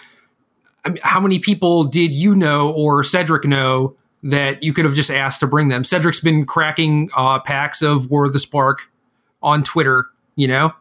I 0.83 0.89
mean, 0.89 0.99
how 1.03 1.21
many 1.21 1.39
people 1.39 1.85
did 1.85 2.11
you 2.13 2.35
know 2.35 2.69
or 2.73 3.01
Cedric 3.05 3.45
know 3.45 3.95
that 4.25 4.63
you 4.63 4.73
could 4.73 4.85
have 4.85 4.95
just 4.95 5.11
asked 5.11 5.39
to 5.39 5.47
bring 5.47 5.67
them. 5.67 5.83
Cedric's 5.83 6.19
been 6.19 6.45
cracking 6.45 7.09
uh, 7.15 7.39
packs 7.39 7.83
of 7.83 8.09
War 8.09 8.25
of 8.25 8.33
the 8.33 8.39
Spark 8.39 8.89
on 9.43 9.63
Twitter, 9.63 10.07
you 10.35 10.47
know? 10.47 10.73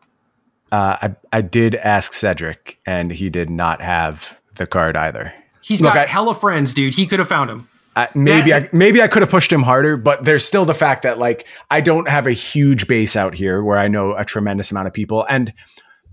Uh, 0.72 0.96
I, 1.02 1.16
I 1.30 1.40
did 1.42 1.74
ask 1.74 2.14
Cedric, 2.14 2.78
and 2.86 3.12
he 3.12 3.28
did 3.28 3.50
not 3.50 3.82
have 3.82 4.40
the 4.56 4.66
card 4.66 4.96
either. 4.96 5.34
He's 5.60 5.82
Look, 5.82 5.92
got 5.92 6.08
I, 6.08 6.10
hella 6.10 6.34
friends, 6.34 6.72
dude. 6.72 6.94
He 6.94 7.06
could 7.06 7.18
have 7.18 7.28
found 7.28 7.50
him. 7.50 7.68
Uh, 7.96 8.06
maybe 8.14 8.50
that, 8.50 8.64
I 8.64 8.68
maybe 8.72 9.00
I 9.00 9.08
could 9.08 9.22
have 9.22 9.30
pushed 9.30 9.52
him 9.52 9.62
harder, 9.62 9.96
but 9.96 10.24
there's 10.24 10.44
still 10.44 10.64
the 10.64 10.74
fact 10.74 11.02
that 11.02 11.18
like 11.18 11.46
I 11.70 11.80
don't 11.80 12.08
have 12.08 12.26
a 12.26 12.32
huge 12.32 12.88
base 12.88 13.14
out 13.14 13.34
here 13.34 13.62
where 13.62 13.78
I 13.78 13.86
know 13.86 14.16
a 14.16 14.24
tremendous 14.24 14.72
amount 14.72 14.88
of 14.88 14.94
people, 14.94 15.24
and 15.28 15.52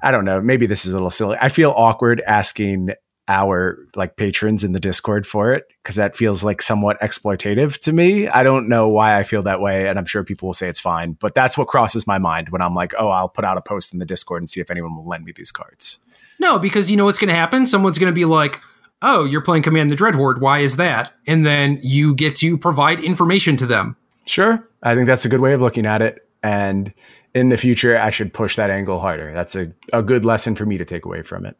I 0.04 0.12
don't 0.12 0.26
know. 0.26 0.42
Maybe 0.42 0.68
this 0.68 0.86
is 0.86 0.94
a 0.94 0.96
little 0.96 1.10
silly. 1.10 1.38
I 1.42 1.50
feel 1.50 1.72
awkward 1.76 2.22
asking 2.28 2.92
our 3.32 3.78
like 3.96 4.18
patrons 4.18 4.64
in 4.64 4.74
the 4.74 4.80
discord 4.80 5.26
for 5.26 5.54
it 5.54 5.66
because 5.82 5.96
that 5.96 6.16
feels 6.16 6.44
like 6.44 6.62
somewhat 6.62 7.00
exploitative 7.00 7.80
to 7.80 7.94
me. 7.94 8.28
I 8.28 8.44
don't 8.44 8.68
know 8.68 8.90
why 8.90 9.18
i 9.18 9.24
feel 9.24 9.42
that 9.44 9.62
way 9.62 9.88
and 9.88 9.98
i'm 9.98 10.06
sure 10.06 10.24
people 10.24 10.48
will 10.48 10.54
say 10.54 10.68
it's 10.68 10.80
fine 10.80 11.14
but 11.14 11.34
that's 11.34 11.58
what 11.58 11.68
crosses 11.68 12.06
my 12.06 12.18
mind 12.18 12.50
when 12.50 12.62
i'm 12.62 12.76
like 12.76 12.94
oh 13.00 13.08
i'll 13.08 13.30
put 13.30 13.46
out 13.46 13.58
a 13.58 13.62
post 13.62 13.94
in 13.94 14.00
the 14.00 14.06
discord 14.06 14.42
and 14.42 14.50
see 14.50 14.60
if 14.60 14.70
anyone 14.70 14.96
will 14.96 15.08
lend 15.08 15.24
me 15.24 15.32
these 15.32 15.52
cards. 15.52 16.00
No 16.40 16.60
because 16.60 16.92
you 16.92 16.98
know 16.98 17.06
what's 17.06 17.18
going 17.18 17.30
to 17.30 17.36
happen? 17.36 17.66
Someone's 17.66 17.98
going 17.98 18.12
to 18.12 18.16
be 18.16 18.26
like 18.26 18.60
oh 19.02 19.24
you're 19.24 19.42
playing 19.42 19.64
command 19.64 19.90
the 19.90 19.96
dreadhorde 19.96 20.42
why 20.42 20.60
is 20.60 20.76
that? 20.76 21.14
And 21.26 21.46
then 21.46 21.80
you 21.82 22.14
get 22.14 22.36
to 22.38 22.58
provide 22.58 23.00
information 23.00 23.56
to 23.58 23.66
them. 23.66 23.96
Sure. 24.26 24.68
I 24.84 24.94
think 24.94 25.08
that's 25.08 25.26
a 25.26 25.30
good 25.30 25.40
way 25.40 25.54
of 25.54 25.62
looking 25.62 25.86
at 25.86 26.02
it 26.02 26.28
and 26.44 26.94
in 27.34 27.48
the 27.48 27.58
future 27.58 27.98
i 27.98 28.10
should 28.10 28.34
push 28.34 28.58
that 28.58 28.70
angle 28.70 29.00
harder. 29.00 29.32
That's 29.32 29.56
a, 29.56 29.72
a 29.94 30.04
good 30.04 30.26
lesson 30.26 30.56
for 30.56 30.66
me 30.66 30.78
to 30.78 30.86
take 30.86 31.06
away 31.06 31.22
from 31.22 31.46
it 31.46 31.56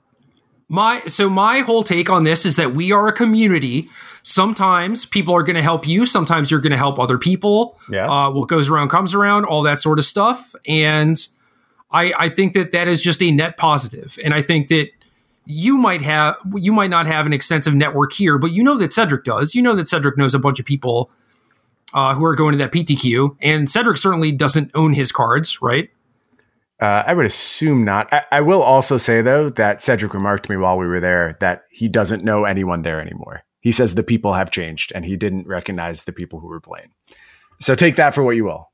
my 0.72 1.02
so 1.08 1.30
my 1.30 1.60
whole 1.60 1.84
take 1.84 2.10
on 2.10 2.24
this 2.24 2.46
is 2.46 2.56
that 2.56 2.74
we 2.74 2.94
are 2.94 3.10
a 3.10 3.12
community. 3.12 3.90
Sometimes 4.24 5.06
people 5.06 5.36
are 5.36 5.44
going 5.44 5.58
to 5.58 5.62
help 5.62 5.86
you. 5.86 6.06
Sometimes 6.06 6.50
you're 6.50 6.62
going 6.62 6.72
to 6.72 6.78
help 6.78 6.98
other 6.98 7.18
people. 7.18 7.78
Yeah. 7.90 8.10
Uh, 8.10 8.32
what 8.32 8.48
goes 8.48 8.70
around 8.70 8.88
comes 8.88 9.14
around. 9.14 9.44
All 9.44 9.64
that 9.64 9.82
sort 9.82 10.00
of 10.00 10.06
stuff. 10.06 10.56
And 10.66 11.18
I 11.92 12.14
I 12.18 12.30
think 12.30 12.54
that 12.54 12.72
that 12.72 12.88
is 12.88 13.02
just 13.02 13.22
a 13.22 13.32
net 13.32 13.58
positive. 13.58 14.18
And 14.24 14.34
I 14.34 14.42
think 14.42 14.70
that 14.70 14.92
you 15.46 15.78
might 15.78 16.02
have 16.04 16.38
you 16.56 16.72
might 16.72 16.90
not 16.90 17.06
have 17.06 17.26
an 17.26 17.34
extensive 17.34 17.76
network 17.76 18.14
here, 18.14 18.38
but 18.38 18.52
you 18.52 18.64
know 18.64 18.78
that 18.78 18.94
Cedric 18.94 19.26
does. 19.26 19.54
You 19.54 19.62
know 19.62 19.76
that 19.76 19.90
Cedric 19.90 20.18
knows 20.18 20.34
a 20.34 20.40
bunch 20.40 20.58
of 20.58 20.66
people 20.66 21.12
uh, 21.94 22.16
who 22.16 22.24
are 22.24 22.36
going 22.36 22.54
to 22.54 22.58
that 22.60 22.72
PTQ, 22.72 23.36
and 23.42 23.70
Cedric 23.70 23.98
certainly 23.98 24.32
doesn't 24.32 24.72
own 24.74 24.94
his 24.94 25.12
cards, 25.12 25.62
right? 25.62 25.90
Uh, 26.82 27.04
I 27.06 27.14
would 27.14 27.28
assume 27.28 27.86
not. 27.86 28.12
I, 28.12 28.26
I, 28.32 28.42
will 28.42 28.64
also 28.64 28.98
say 28.98 29.22
though 29.22 29.52
that 29.52 29.84
Cedric 29.84 30.16
remarked 30.16 30.46
to 30.46 30.52
me 30.52 30.58
while 30.58 30.80
we 30.80 30.88
were 30.88 31.00
there 31.00 31.38
that 31.40 31.66
he 31.70 31.88
doesn't 31.88 32.24
know 32.24 32.46
anyone 32.46 32.82
there 32.82 33.00
anymore. 33.00 33.44
He 33.60 33.72
says 33.72 33.94
the 33.94 34.04
people 34.04 34.34
have 34.34 34.50
changed 34.50 34.92
and 34.96 35.06
he 35.06 35.16
didn't 35.16 35.48
recognize 35.48 36.06
the 36.06 36.12
people 36.12 36.40
who 36.40 36.48
were 36.48 36.60
playing. 36.60 36.90
So 37.60 37.76
take 37.76 37.98
that 37.98 38.16
for 38.16 38.24
what 38.24 38.36
you 38.36 38.46
will. 38.46 38.72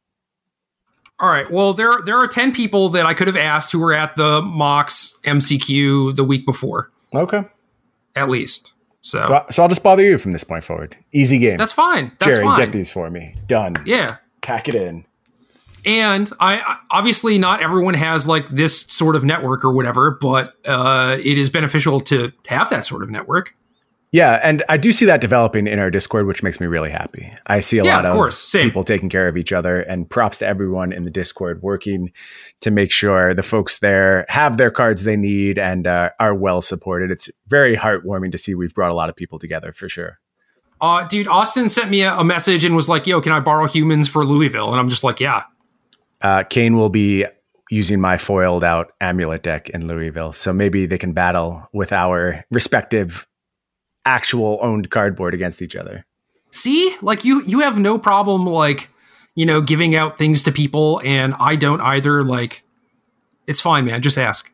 All 1.19 1.29
right. 1.29 1.51
Well, 1.51 1.73
there 1.73 1.97
there 2.05 2.15
are 2.15 2.27
ten 2.27 2.53
people 2.53 2.87
that 2.89 3.05
I 3.05 3.13
could 3.13 3.27
have 3.27 3.35
asked 3.35 3.73
who 3.73 3.79
were 3.79 3.93
at 3.93 4.15
the 4.15 4.41
Mox 4.41 5.17
MCQ 5.25 6.15
the 6.15 6.23
week 6.23 6.45
before. 6.45 6.91
Okay. 7.13 7.43
At 8.15 8.29
least. 8.29 8.71
So, 9.01 9.21
so, 9.27 9.45
so 9.49 9.63
I'll 9.63 9.69
just 9.69 9.83
bother 9.83 10.03
you 10.03 10.17
from 10.17 10.31
this 10.31 10.43
point 10.43 10.63
forward. 10.63 10.95
Easy 11.11 11.39
game. 11.39 11.57
That's 11.57 11.71
fine. 11.71 12.13
That's 12.19 12.35
Jerry, 12.35 12.43
fine. 12.43 12.59
get 12.59 12.71
these 12.71 12.91
for 12.91 13.09
me. 13.09 13.35
Done. 13.47 13.75
Yeah. 13.85 14.17
Pack 14.41 14.69
it 14.69 14.75
in 14.75 15.05
and 15.85 16.31
I 16.39 16.77
obviously 16.91 17.37
not 17.37 17.61
everyone 17.61 17.93
has 17.93 18.27
like 18.27 18.49
this 18.49 18.81
sort 18.81 19.15
of 19.15 19.23
network 19.23 19.63
or 19.63 19.71
whatever, 19.71 20.11
but 20.11 20.53
uh, 20.65 21.17
it 21.19 21.37
is 21.37 21.49
beneficial 21.49 21.99
to 22.01 22.31
have 22.47 22.69
that 22.69 22.85
sort 22.85 23.03
of 23.03 23.09
network. 23.09 23.53
Yeah, 24.11 24.39
and 24.41 24.63
I 24.69 24.77
do 24.77 24.93
see 24.93 25.05
that 25.05 25.19
developing 25.19 25.67
in 25.67 25.79
our 25.79 25.91
Discord, 25.91 26.27
which 26.27 26.41
makes 26.41 26.61
me 26.61 26.67
really 26.67 26.89
happy. 26.89 27.33
I 27.45 27.59
see 27.59 27.77
a 27.77 27.83
yeah, 27.83 27.97
lot 27.97 28.05
of, 28.05 28.13
course. 28.13 28.51
people 28.51 28.85
taking 28.85 29.09
care 29.09 29.27
of 29.27 29.35
each 29.35 29.51
other, 29.51 29.81
and 29.81 30.09
props 30.09 30.39
to 30.39 30.47
everyone 30.47 30.93
in 30.93 31.03
the 31.03 31.11
Discord 31.11 31.61
working 31.61 32.13
to 32.61 32.71
make 32.71 32.91
sure 32.91 33.33
the 33.33 33.43
folks 33.43 33.79
there 33.79 34.25
have 34.29 34.55
their 34.55 34.71
cards 34.71 35.03
they 35.03 35.17
need 35.17 35.59
and 35.59 35.85
uh, 35.85 36.11
are 36.21 36.33
well 36.33 36.61
supported. 36.61 37.11
It's 37.11 37.29
very 37.47 37.75
heartwarming 37.75 38.31
to 38.31 38.37
see 38.37 38.55
we've 38.55 38.73
brought 38.73 38.91
a 38.91 38.95
lot 38.95 39.09
of 39.09 39.15
people 39.15 39.39
together 39.39 39.73
for 39.73 39.89
sure. 39.89 40.19
Uh, 40.79 41.05
dude, 41.07 41.27
Austin 41.27 41.67
sent 41.67 41.89
me 41.89 42.01
a, 42.03 42.13
a 42.15 42.23
message 42.23 42.63
and 42.63 42.77
was 42.77 42.87
like, 42.87 43.07
"Yo, 43.07 43.19
can 43.19 43.33
I 43.33 43.41
borrow 43.41 43.67
humans 43.67 44.07
for 44.07 44.25
Louisville?" 44.25 44.71
And 44.71 44.79
I'm 44.79 44.87
just 44.87 45.03
like, 45.03 45.19
"Yeah, 45.19 45.43
uh, 46.21 46.43
Kane 46.43 46.77
will 46.77 46.89
be 46.89 47.25
using 47.69 47.99
my 47.99 48.17
foiled 48.17 48.63
out 48.63 48.93
amulet 49.01 49.43
deck 49.43 49.69
in 49.69 49.87
Louisville. 49.87 50.33
So 50.33 50.53
maybe 50.53 50.85
they 50.85 50.97
can 50.97 51.13
battle 51.13 51.67
with 51.73 51.91
our 51.91 52.45
respective 52.49 53.27
actual 54.05 54.59
owned 54.61 54.89
cardboard 54.89 55.33
against 55.33 55.61
each 55.61 55.75
other. 55.75 56.05
See, 56.51 56.95
like 57.01 57.25
you, 57.25 57.43
you 57.43 57.59
have 57.59 57.77
no 57.77 57.97
problem 57.99 58.45
like 58.45 58.89
you 59.35 59.45
know 59.45 59.61
giving 59.61 59.95
out 59.95 60.17
things 60.17 60.43
to 60.43 60.51
people, 60.51 61.01
and 61.05 61.33
I 61.39 61.55
don't 61.55 61.79
either. 61.79 62.23
Like, 62.23 62.63
it's 63.45 63.61
fine, 63.61 63.85
man. 63.85 64.01
Just 64.01 64.17
ask. 64.17 64.51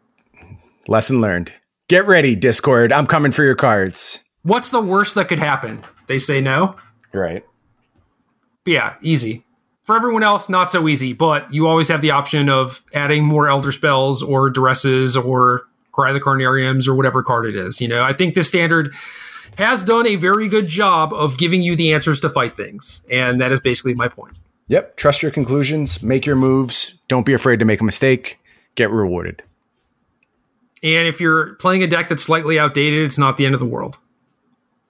Lesson 0.88 1.22
learned. 1.22 1.54
Get 1.88 2.06
ready, 2.06 2.36
Discord. 2.36 2.92
I'm 2.92 3.08
coming 3.08 3.32
for 3.32 3.44
your 3.44 3.56
cards. 3.56 4.20
What's 4.42 4.72
the 4.72 4.82
worst 4.82 5.16
that 5.16 5.30
could 5.30 5.40
happen? 5.40 5.84
They 6.08 6.18
say 6.20 6.42
no. 6.42 6.76
Right. 7.14 7.46
But 8.66 8.72
yeah, 8.72 8.96
easy. 9.02 9.46
For 9.84 9.96
everyone 9.98 10.24
else, 10.24 10.48
not 10.48 10.72
so 10.72 10.88
easy, 10.88 11.12
but 11.12 11.54
you 11.54 11.68
always 11.68 11.90
have 11.90 12.02
the 12.02 12.12
option 12.12 12.50
of 12.50 12.84
adding 12.94 13.26
more 13.26 13.50
Elder 13.50 13.72
Spells 13.72 14.24
or 14.24 14.50
Duresses 14.50 15.22
or 15.22 15.68
Cry 15.92 16.14
the 16.14 16.22
Carnariums 16.22 16.88
or 16.88 16.96
whatever 16.96 17.22
card 17.22 17.46
it 17.46 17.56
is. 17.56 17.82
You 17.82 17.90
know, 17.90 18.02
I 18.02 18.14
think 18.14 18.34
the 18.34 18.44
standard 18.44 18.94
has 19.58 19.84
done 19.84 20.08
a 20.08 20.16
very 20.16 20.48
good 20.48 20.68
job 20.68 21.14
of 21.14 21.38
giving 21.38 21.62
you 21.62 21.76
the 21.76 21.94
answers 21.94 22.22
to 22.22 22.30
fight 22.30 22.56
things. 22.56 23.04
And 23.12 23.42
that 23.42 23.52
is 23.52 23.60
basically 23.60 23.94
my 23.94 24.08
point. 24.08 24.40
Yep. 24.68 24.96
Trust 24.96 25.22
your 25.22 25.32
conclusions, 25.32 26.02
make 26.02 26.26
your 26.26 26.38
moves. 26.38 26.98
Don't 27.10 27.26
be 27.26 27.34
afraid 27.34 27.60
to 27.60 27.66
make 27.66 27.82
a 27.82 27.84
mistake, 27.84 28.40
get 28.76 28.90
rewarded. 28.90 29.44
And 30.82 31.08
if 31.08 31.20
you're 31.20 31.56
playing 31.56 31.84
a 31.84 31.88
deck 31.88 32.10
that's 32.10 32.24
slightly 32.24 32.58
outdated, 32.58 33.06
it's 33.06 33.18
not 33.18 33.38
the 33.38 33.46
end 33.46 33.54
of 33.54 33.60
the 33.60 33.66
world. 33.66 33.98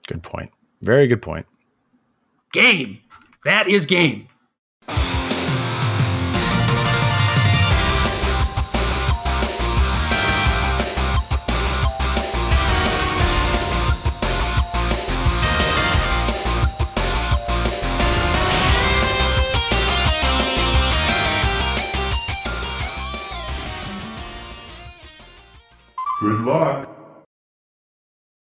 Good 0.06 0.22
point. 0.22 0.50
Very 0.82 1.06
good 1.06 1.20
point. 1.20 1.46
Game. 2.52 3.00
That 3.44 3.68
is 3.68 3.86
game. 3.86 4.28
Lord. 26.54 26.93